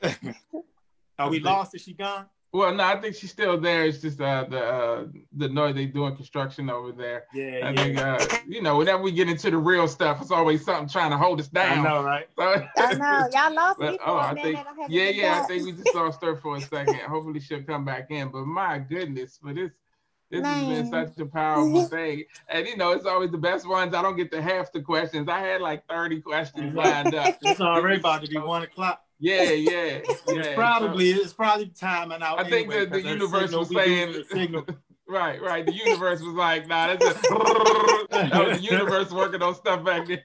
Are 1.18 1.30
we 1.30 1.40
lost? 1.40 1.74
Is 1.74 1.82
she 1.82 1.94
gone? 1.94 2.26
Well, 2.50 2.74
no, 2.74 2.82
I 2.82 2.98
think 2.98 3.14
she's 3.14 3.30
still 3.30 3.60
there. 3.60 3.84
It's 3.84 4.00
just 4.00 4.20
uh, 4.20 4.46
the 4.48 4.64
uh, 4.64 5.06
the 5.36 5.48
noise 5.50 5.74
they 5.74 5.84
doing 5.84 6.16
construction 6.16 6.70
over 6.70 6.92
there. 6.92 7.26
Yeah, 7.34 7.60
I 7.62 7.70
yeah. 7.70 7.74
think 7.74 7.98
uh, 7.98 8.38
you 8.48 8.62
know 8.62 8.78
whenever 8.78 9.02
we 9.02 9.12
get 9.12 9.28
into 9.28 9.50
the 9.50 9.58
real 9.58 9.86
stuff, 9.86 10.22
it's 10.22 10.30
always 10.30 10.64
something 10.64 10.88
trying 10.88 11.10
to 11.10 11.18
hold 11.18 11.40
us 11.40 11.48
down. 11.48 11.80
I 11.80 11.82
know, 11.82 12.02
right? 12.02 12.26
So- 12.38 12.64
I 12.78 12.94
know 12.94 13.28
y'all 13.32 13.54
lost 13.54 13.78
But, 13.80 13.92
me 13.92 13.98
oh, 14.04 14.16
a 14.16 14.18
I 14.18 14.32
minute. 14.32 14.44
think, 14.44 14.66
I 14.66 14.82
had 14.82 14.90
yeah, 14.90 15.06
get 15.06 15.14
yeah, 15.16 15.40
I 15.42 15.46
think 15.46 15.66
we 15.66 15.72
just 15.72 15.94
lost 15.94 16.22
her 16.22 16.36
for 16.36 16.56
a 16.56 16.60
second. 16.62 16.94
Hopefully 17.00 17.40
she'll 17.40 17.62
come 17.64 17.84
back 17.84 18.10
in. 18.10 18.28
But 18.30 18.46
my 18.46 18.78
goodness, 18.78 19.38
but 19.42 19.54
this 19.54 19.72
this 20.30 20.44
has 20.44 20.68
been 20.68 20.90
such 20.90 21.18
a 21.18 21.26
powerful 21.26 21.84
thing. 21.86 22.24
And 22.48 22.66
you 22.66 22.76
know, 22.76 22.92
it's 22.92 23.06
always 23.06 23.30
the 23.30 23.38
best 23.38 23.66
ones. 23.68 23.94
I 23.94 24.02
don't 24.02 24.16
get 24.16 24.30
to 24.32 24.42
half 24.42 24.72
the 24.72 24.80
questions. 24.82 25.28
I 25.28 25.40
had 25.40 25.60
like 25.60 25.86
30 25.88 26.20
questions 26.22 26.74
lined 26.74 27.14
up. 27.14 27.38
It's 27.42 27.60
already 27.60 27.98
about 28.00 28.22
to 28.24 28.28
be 28.28 28.36
one 28.38 28.62
o'clock. 28.62 29.02
Yeah, 29.20 29.42
yeah, 29.50 29.70
yeah. 29.70 30.00
It's 30.08 30.54
probably 30.54 31.10
it's 31.10 31.32
probably 31.32 31.66
timing 31.68 32.22
out. 32.22 32.38
I 32.38 32.44
think 32.48 32.68
anyway, 32.68 32.84
the- 32.86 32.90
that 33.02 33.04
universe 33.04 33.52
was 33.52 33.68
saying- 33.68 34.24
signal. 34.30 34.64
Right, 35.10 35.40
right. 35.40 35.64
The 35.64 35.72
universe 35.72 36.20
was 36.20 36.34
like, 36.34 36.66
nah, 36.68 36.88
that's 36.94 37.02
a, 37.06 37.12
that 38.10 38.46
was 38.46 38.58
the 38.58 38.66
universe 38.70 39.10
working 39.10 39.40
on 39.40 39.54
stuff 39.54 39.82
back 39.82 40.06
there. 40.06 40.22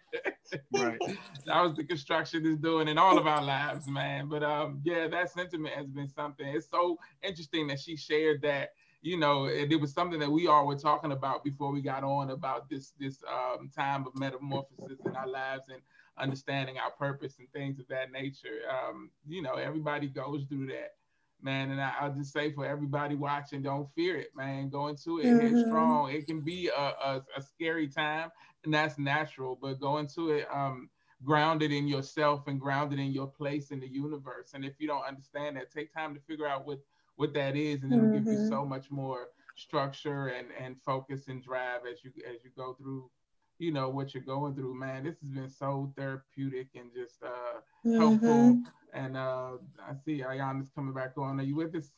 Right. 0.74 1.00
that 1.46 1.62
was 1.62 1.74
the 1.78 1.86
construction 1.86 2.46
is 2.46 2.58
doing 2.58 2.90
in 2.90 2.98
all 2.98 3.18
of 3.18 3.26
our 3.26 3.42
lives, 3.42 3.88
man. 3.88 4.28
But 4.28 4.44
um, 4.44 4.82
yeah, 4.84 5.08
that 5.08 5.32
sentiment 5.32 5.74
has 5.74 5.88
been 5.88 6.10
something. 6.10 6.46
It's 6.46 6.70
so 6.70 6.98
interesting 7.24 7.68
that 7.68 7.80
she 7.80 7.96
shared 7.96 8.42
that. 8.42 8.72
You 9.02 9.18
know, 9.18 9.46
it, 9.46 9.72
it 9.72 9.78
was 9.82 9.94
something 9.94 10.20
that 10.20 10.32
we 10.32 10.48
all 10.48 10.68
were 10.68 10.78
talking 10.78 11.14
about 11.14 11.44
before 11.46 11.72
we 11.72 11.82
got 11.82 12.04
on 12.04 12.30
about 12.32 12.70
this 12.70 12.92
this 13.00 13.24
um, 13.30 13.70
time 13.70 14.06
of 14.06 14.16
metamorphosis 14.20 15.00
in 15.06 15.16
our 15.16 15.28
lives 15.28 15.70
and 15.70 15.82
understanding 16.18 16.78
our 16.78 16.92
purpose 16.92 17.40
and 17.40 17.52
things 17.52 17.80
of 17.80 17.88
that 17.88 18.12
nature. 18.12 18.62
Um, 18.70 19.12
you 19.28 19.42
know, 19.42 19.54
everybody 19.56 20.08
goes 20.08 20.46
through 20.48 20.68
that, 20.68 20.96
man. 21.42 21.72
And 21.72 21.82
I, 21.82 21.94
I'll 22.00 22.14
just 22.14 22.34
say 22.34 22.52
for 22.52 22.66
everybody 22.66 23.16
watching, 23.16 23.62
don't 23.62 23.90
fear 23.96 24.18
it, 24.18 24.30
man. 24.36 24.70
Go 24.70 24.88
into 24.88 25.20
it 25.20 25.34
Mhm. 25.34 25.36
headstrong. 25.36 26.12
It 26.12 26.26
can 26.28 26.42
be 26.42 26.70
a, 26.70 26.80
a, 26.82 27.26
a 27.38 27.42
scary 27.42 27.88
time, 27.88 28.32
and 28.64 28.74
that's 28.74 28.98
natural, 28.98 29.58
but 29.60 29.80
go 29.80 29.98
into 29.98 30.32
it 30.32 30.48
um, 30.54 30.90
grounded 31.24 31.72
in 31.72 31.88
yourself 31.88 32.48
and 32.48 32.60
grounded 32.60 33.00
in 33.00 33.12
your 33.12 33.28
place 33.28 33.72
in 33.72 33.80
the 33.80 33.88
universe. 33.88 34.54
And 34.54 34.66
if 34.66 34.80
you 34.80 34.88
don't 34.88 35.06
understand 35.06 35.58
that, 35.58 35.72
take 35.72 35.94
time 35.94 36.14
to 36.16 36.22
figure 36.22 36.48
out 36.48 36.66
what 36.66 36.80
what 37.16 37.34
that 37.34 37.56
is, 37.56 37.84
and 37.84 37.94
it'll 37.94 38.08
give 38.08 38.30
you 38.30 38.38
Mhm. 38.38 38.38
so 38.38 38.66
much 38.66 38.90
more 38.92 39.28
structure 39.56 40.28
and 40.28 40.48
and 40.60 40.82
focus 40.82 41.28
and 41.28 41.44
drive 41.44 41.82
as 41.92 42.04
you 42.04 42.12
as 42.28 42.44
you 42.44 42.52
go 42.56 42.74
through 42.74 43.10
you 43.60 43.72
know 43.72 43.90
what 43.90 44.14
you're 44.14 44.24
going 44.24 44.56
through 44.56 44.74
man. 44.74 45.04
This 45.04 45.16
has 45.22 45.30
been 45.30 45.50
so 45.50 45.94
therapeutic 45.96 46.68
and 46.76 46.92
just 46.94 47.24
uh 47.24 47.60
helpful. 47.98 48.28
Mhm. 48.30 48.64
and 48.94 49.18
uh 49.18 49.52
i 49.88 49.94
see 50.06 50.20
ayanna's 50.20 50.70
coming 50.76 50.94
back 50.94 51.18
on. 51.18 51.40
Are 51.40 51.44
you 51.44 51.56
with 51.56 51.76
us? 51.76 51.90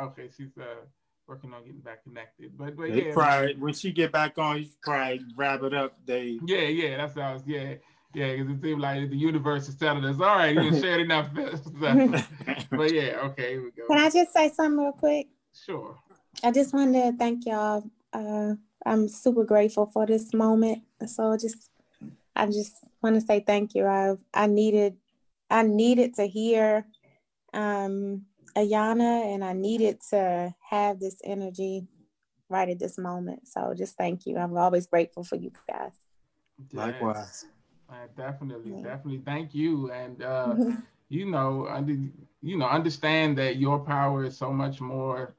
Okay 0.00 0.28
she's 0.36 0.56
uh 0.58 0.84
working 1.26 1.52
on 1.52 1.64
getting 1.64 1.80
back 1.80 2.02
connected. 2.04 2.56
But 2.56 2.76
but 2.76 2.88
They 2.90 3.06
yeah. 3.06 3.12
probably 3.12 3.54
when 3.54 3.72
she 3.74 3.92
get 3.92 4.12
back 4.12 4.38
on, 4.38 4.58
you 4.58 4.66
probably 4.82 5.20
wrap 5.36 5.62
it 5.62 5.74
up. 5.74 5.94
They 6.06 6.38
yeah 6.46 6.62
yeah 6.62 6.96
that's 6.96 7.14
how 7.14 7.34
I 7.34 7.40
yeah. 7.46 7.74
Yeah 8.12 8.32
because 8.36 8.50
it 8.56 8.60
seemed 8.62 8.80
like 8.80 9.08
the 9.08 9.16
universe 9.16 9.68
is 9.68 9.76
telling 9.76 10.04
us 10.04 10.20
all 10.20 10.36
right 10.36 10.54
you 10.54 10.74
shared 10.80 11.00
enough 11.00 11.28
stuff 11.30 12.28
but 12.72 12.92
yeah 12.92 13.20
okay 13.26 13.50
here 13.52 13.62
we 13.64 13.70
go. 13.70 13.86
Can 13.88 13.98
I 13.98 14.10
just 14.10 14.32
say 14.32 14.48
something 14.50 14.78
real 14.80 14.92
quick? 14.92 15.28
sure. 15.54 15.96
I 16.42 16.50
just 16.50 16.72
wanted 16.74 17.12
to 17.12 17.16
thank 17.16 17.46
y'all. 17.46 17.84
Uh, 18.12 18.54
I'm 18.86 19.08
super 19.08 19.44
grateful 19.44 19.86
for 19.86 20.06
this 20.06 20.32
moment. 20.32 20.82
So 21.06 21.36
just, 21.36 21.70
I 22.34 22.46
just 22.46 22.84
want 23.02 23.16
to 23.16 23.20
say 23.20 23.40
thank 23.40 23.74
you. 23.74 23.86
I 23.86 24.16
I 24.32 24.46
needed, 24.46 24.96
I 25.50 25.62
needed 25.62 26.14
to 26.14 26.26
hear, 26.26 26.86
um, 27.52 28.26
Ayanna, 28.56 29.32
and 29.34 29.44
I 29.44 29.52
needed 29.52 30.00
to 30.10 30.54
have 30.68 30.98
this 30.98 31.20
energy 31.24 31.86
right 32.48 32.68
at 32.68 32.78
this 32.78 32.98
moment. 32.98 33.46
So 33.48 33.74
just 33.76 33.96
thank 33.96 34.26
you. 34.26 34.36
I'm 34.38 34.56
always 34.56 34.86
grateful 34.86 35.24
for 35.24 35.36
you 35.36 35.52
guys. 35.68 35.92
likewise. 36.72 37.46
Uh, 37.88 38.06
definitely, 38.16 38.72
Yeah. 38.72 38.82
definitely. 38.82 39.22
Thank 39.24 39.54
you, 39.54 39.90
and 39.90 40.22
uh, 40.22 40.54
you 41.08 41.26
know, 41.26 41.66
under, 41.66 41.96
you 42.40 42.56
know, 42.56 42.66
understand 42.66 43.36
that 43.38 43.56
your 43.56 43.80
power 43.80 44.24
is 44.24 44.36
so 44.36 44.52
much 44.52 44.80
more 44.80 45.34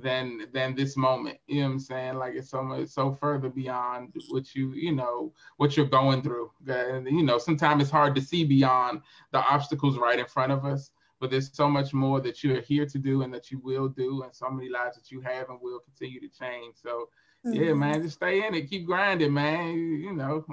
than 0.00 0.46
than 0.52 0.74
this 0.74 0.96
moment. 0.96 1.38
You 1.46 1.60
know 1.62 1.66
what 1.68 1.72
I'm 1.74 1.78
saying? 1.80 2.14
Like 2.16 2.34
it's 2.34 2.50
so 2.50 2.62
much, 2.62 2.88
so 2.88 3.12
further 3.12 3.48
beyond 3.48 4.14
what 4.28 4.54
you, 4.54 4.72
you 4.72 4.92
know, 4.92 5.32
what 5.56 5.76
you're 5.76 5.86
going 5.86 6.22
through. 6.22 6.50
And 6.66 7.06
you 7.06 7.22
know, 7.22 7.38
sometimes 7.38 7.82
it's 7.82 7.90
hard 7.90 8.14
to 8.16 8.20
see 8.20 8.44
beyond 8.44 9.02
the 9.32 9.38
obstacles 9.38 9.98
right 9.98 10.18
in 10.18 10.26
front 10.26 10.52
of 10.52 10.64
us. 10.64 10.90
But 11.20 11.30
there's 11.30 11.54
so 11.54 11.68
much 11.68 11.92
more 11.92 12.20
that 12.22 12.42
you 12.42 12.56
are 12.56 12.62
here 12.62 12.86
to 12.86 12.98
do 12.98 13.22
and 13.22 13.34
that 13.34 13.50
you 13.50 13.58
will 13.58 13.88
do, 13.88 14.22
and 14.22 14.34
so 14.34 14.48
many 14.50 14.70
lives 14.70 14.96
that 14.96 15.10
you 15.10 15.20
have 15.20 15.50
and 15.50 15.58
will 15.60 15.80
continue 15.80 16.18
to 16.18 16.28
change. 16.28 16.76
So, 16.82 17.10
yeah, 17.44 17.72
Mhm. 17.72 17.78
man, 17.78 18.02
just 18.02 18.14
stay 18.14 18.46
in 18.46 18.54
it, 18.54 18.70
keep 18.70 18.86
grinding, 18.86 19.34
man. 19.34 19.76
You, 19.76 20.14
know, 20.14 20.44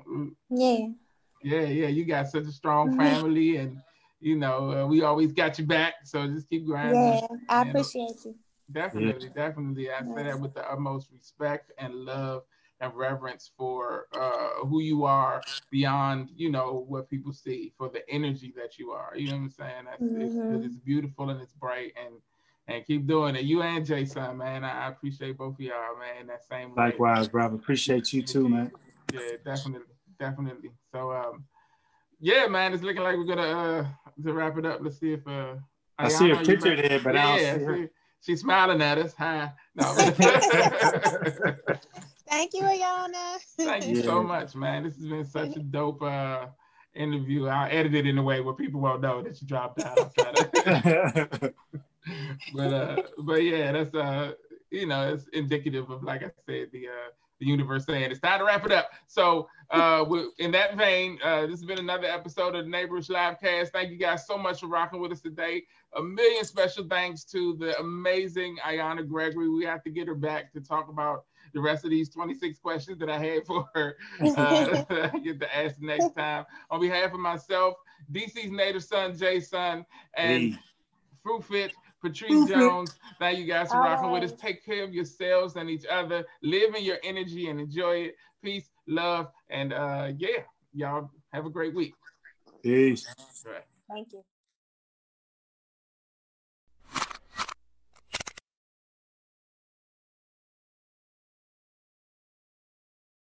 Yeah. 0.49 0.87
yeah, 1.41 1.61
yeah, 1.61 1.87
you 1.87 2.03
got 2.03 2.27
such 2.27 2.47
a 2.47 2.51
strong 2.51 2.89
Mhm. 2.91 2.97
family, 2.97 3.57
and 3.57 3.77
you 4.19 4.35
know 4.35 4.71
uh, 4.71 4.87
we 4.87 5.03
always 5.03 5.31
got 5.31 5.57
you 5.57 5.65
back. 5.65 5.93
So 6.03 6.27
just 6.27 6.49
keep 6.49 6.65
grinding. 6.65 7.13
Yeah. 7.13 7.27
I 7.47 7.63
know. 7.63 7.69
appreciate 7.69 8.25
you. 8.25 8.35
Definitely, 8.71 9.29
definitely. 9.29 9.89
I 9.91 10.03
say 10.03 10.23
that 10.23 10.39
with 10.39 10.53
the 10.53 10.69
utmost 10.69 11.09
respect 11.11 11.71
and 11.77 11.93
love 11.93 12.43
and 12.79 12.93
reverence 12.93 13.51
for 13.57 14.07
uh, 14.13 14.65
who 14.65 14.81
you 14.81 15.05
are 15.05 15.43
beyond, 15.71 16.29
you 16.35 16.51
know, 16.51 16.85
what 16.87 17.09
people 17.09 17.31
see 17.33 17.73
for 17.77 17.89
the 17.89 18.07
energy 18.09 18.53
that 18.57 18.77
you 18.77 18.91
are. 18.91 19.13
You 19.15 19.27
know 19.27 19.37
what 19.37 19.43
I'm 19.43 19.49
saying? 19.49 19.85
That's 19.85 20.13
it's, 20.13 20.35
Mhm. 20.35 20.65
it's 20.65 20.75
beautiful 20.75 21.29
and 21.29 21.41
it's 21.41 21.53
bright 21.53 21.93
and 22.03 22.15
and 22.69 22.85
keep 22.85 23.07
doing 23.07 23.35
it. 23.37 23.43
You 23.43 23.61
and 23.61 23.85
Jason, 23.85 24.37
man. 24.37 24.65
I, 24.65 24.85
I 24.85 24.87
appreciate 24.89 25.37
both 25.37 25.53
of 25.53 25.61
y'all, 25.61 25.97
man. 25.97 26.27
That 26.27 26.43
same 26.43 26.75
way. 26.75 26.87
Likewise, 26.87 27.29
brother. 27.29 27.55
Appreciate 27.55 28.11
you 28.11 28.21
too, 28.21 28.49
man. 28.49 28.71
Yeah, 29.13 29.37
definitely, 29.45 29.87
definitely. 30.19 30.71
So, 30.91 31.13
um, 31.13 31.45
yeah, 32.19 32.47
man, 32.47 32.73
it's 32.73 32.83
looking 32.83 33.03
like 33.03 33.15
we're 33.15 33.23
gonna 33.23 33.41
uh 33.41 33.85
to 34.23 34.33
wrap 34.33 34.57
it 34.57 34.65
up. 34.65 34.79
Let's 34.81 34.99
see 34.99 35.13
if 35.13 35.25
uh, 35.25 35.55
I 35.97 36.09
see 36.09 36.31
a 36.31 36.35
picture 36.35 36.75
there, 36.75 36.99
but 36.99 37.15
I 37.15 37.23
don't 37.23 37.41
yeah, 37.41 37.53
see 37.53 37.63
her. 37.63 37.89
She's 38.27 38.41
smiling 38.41 38.81
at 38.81 38.97
us. 38.97 39.13
Hi. 39.17 39.53
No. 39.73 39.85
Thank 42.27 42.53
you, 42.53 42.63
Ayanna. 42.63 43.37
Thank 43.55 43.87
you 43.87 44.03
so 44.03 44.21
much, 44.21 44.53
man. 44.53 44.83
This 44.83 44.97
has 44.97 45.05
been 45.07 45.23
such 45.23 45.55
a 45.55 45.59
dope 45.59 46.01
uh 46.01 46.47
interview. 46.93 47.47
I'll 47.47 47.69
edit 47.71 47.95
it 47.95 48.05
in 48.05 48.17
a 48.17 48.21
way 48.23 48.41
where 48.41 48.53
people 48.53 48.81
won't 48.81 48.99
know 49.01 49.21
that 49.21 49.41
you 49.41 49.47
dropped 49.47 49.79
out. 49.79 49.97
I'll 49.97 50.11
try 50.17 50.33
to- 50.33 51.53
but 52.53 52.73
uh 52.73 53.01
but 53.19 53.43
yeah 53.43 53.71
that's 53.71 53.95
uh 53.95 54.33
you 54.71 54.87
know 54.87 55.13
it's 55.13 55.25
indicative 55.33 55.89
of 55.89 56.03
like 56.03 56.21
i 56.23 56.29
said 56.45 56.67
the 56.73 56.87
uh 56.87 57.09
the 57.39 57.45
universe 57.45 57.85
saying 57.85 58.11
it's 58.11 58.19
time 58.19 58.39
to 58.39 58.45
wrap 58.45 58.65
it 58.65 58.71
up. 58.71 58.89
So 59.07 59.47
uh 59.69 60.05
in 60.39 60.51
that 60.51 60.77
vein 60.77 61.19
uh 61.23 61.41
this 61.41 61.51
has 61.51 61.65
been 61.65 61.79
another 61.79 62.07
episode 62.07 62.55
of 62.55 62.63
the 62.63 62.71
Neighborish 62.71 63.09
livecast 63.09 63.69
thank 63.71 63.91
you 63.91 63.97
guys 63.97 64.25
so 64.25 64.37
much 64.37 64.61
for 64.61 64.67
rocking 64.67 64.99
with 64.99 65.11
us 65.11 65.21
today. 65.21 65.63
A 65.97 66.01
million 66.01 66.45
special 66.45 66.85
thanks 66.87 67.23
to 67.25 67.55
the 67.57 67.77
amazing 67.79 68.57
ayanna 68.65 69.07
gregory. 69.07 69.49
We 69.49 69.65
have 69.65 69.83
to 69.83 69.89
get 69.89 70.07
her 70.07 70.15
back 70.15 70.53
to 70.53 70.61
talk 70.61 70.89
about 70.89 71.25
the 71.53 71.61
rest 71.61 71.85
of 71.85 71.91
these 71.91 72.09
26 72.09 72.59
questions 72.59 72.99
that 72.99 73.09
i 73.09 73.17
had 73.17 73.45
for 73.45 73.65
her 73.73 73.95
uh, 74.21 74.83
I 74.89 75.19
get 75.19 75.39
to 75.39 75.57
ask 75.57 75.79
next 75.81 76.15
time. 76.15 76.45
On 76.69 76.79
behalf 76.79 77.13
of 77.13 77.19
myself 77.19 77.75
dc's 78.11 78.51
native 78.51 78.83
son 78.83 79.17
Jason 79.17 79.85
and 80.13 80.53
Hey, 80.53 80.59
Fruit 81.23 81.43
Fit, 81.43 81.73
Patrice 82.01 82.47
Jones. 82.49 82.95
Thank 83.19 83.39
you 83.39 83.45
guys 83.45 83.71
for 83.71 83.79
rocking 83.79 84.11
with 84.11 84.23
us. 84.23 84.33
Take 84.39 84.63
care 84.63 84.83
of 84.83 84.93
yourselves 84.93 85.55
and 85.55 85.69
each 85.69 85.85
other. 85.85 86.25
Live 86.41 86.75
in 86.75 86.83
your 86.83 86.97
energy 87.03 87.49
and 87.49 87.59
enjoy 87.59 87.95
it. 87.97 88.15
Peace, 88.43 88.69
love, 88.87 89.27
and 89.49 89.73
uh 89.73 90.11
yeah, 90.17 90.41
y'all 90.73 91.09
have 91.33 91.45
a 91.45 91.49
great 91.49 91.75
week. 91.75 91.93
peace. 92.63 93.07
All 93.17 93.51
right. 93.51 93.63
Thank 93.89 94.13
you. 94.13 94.23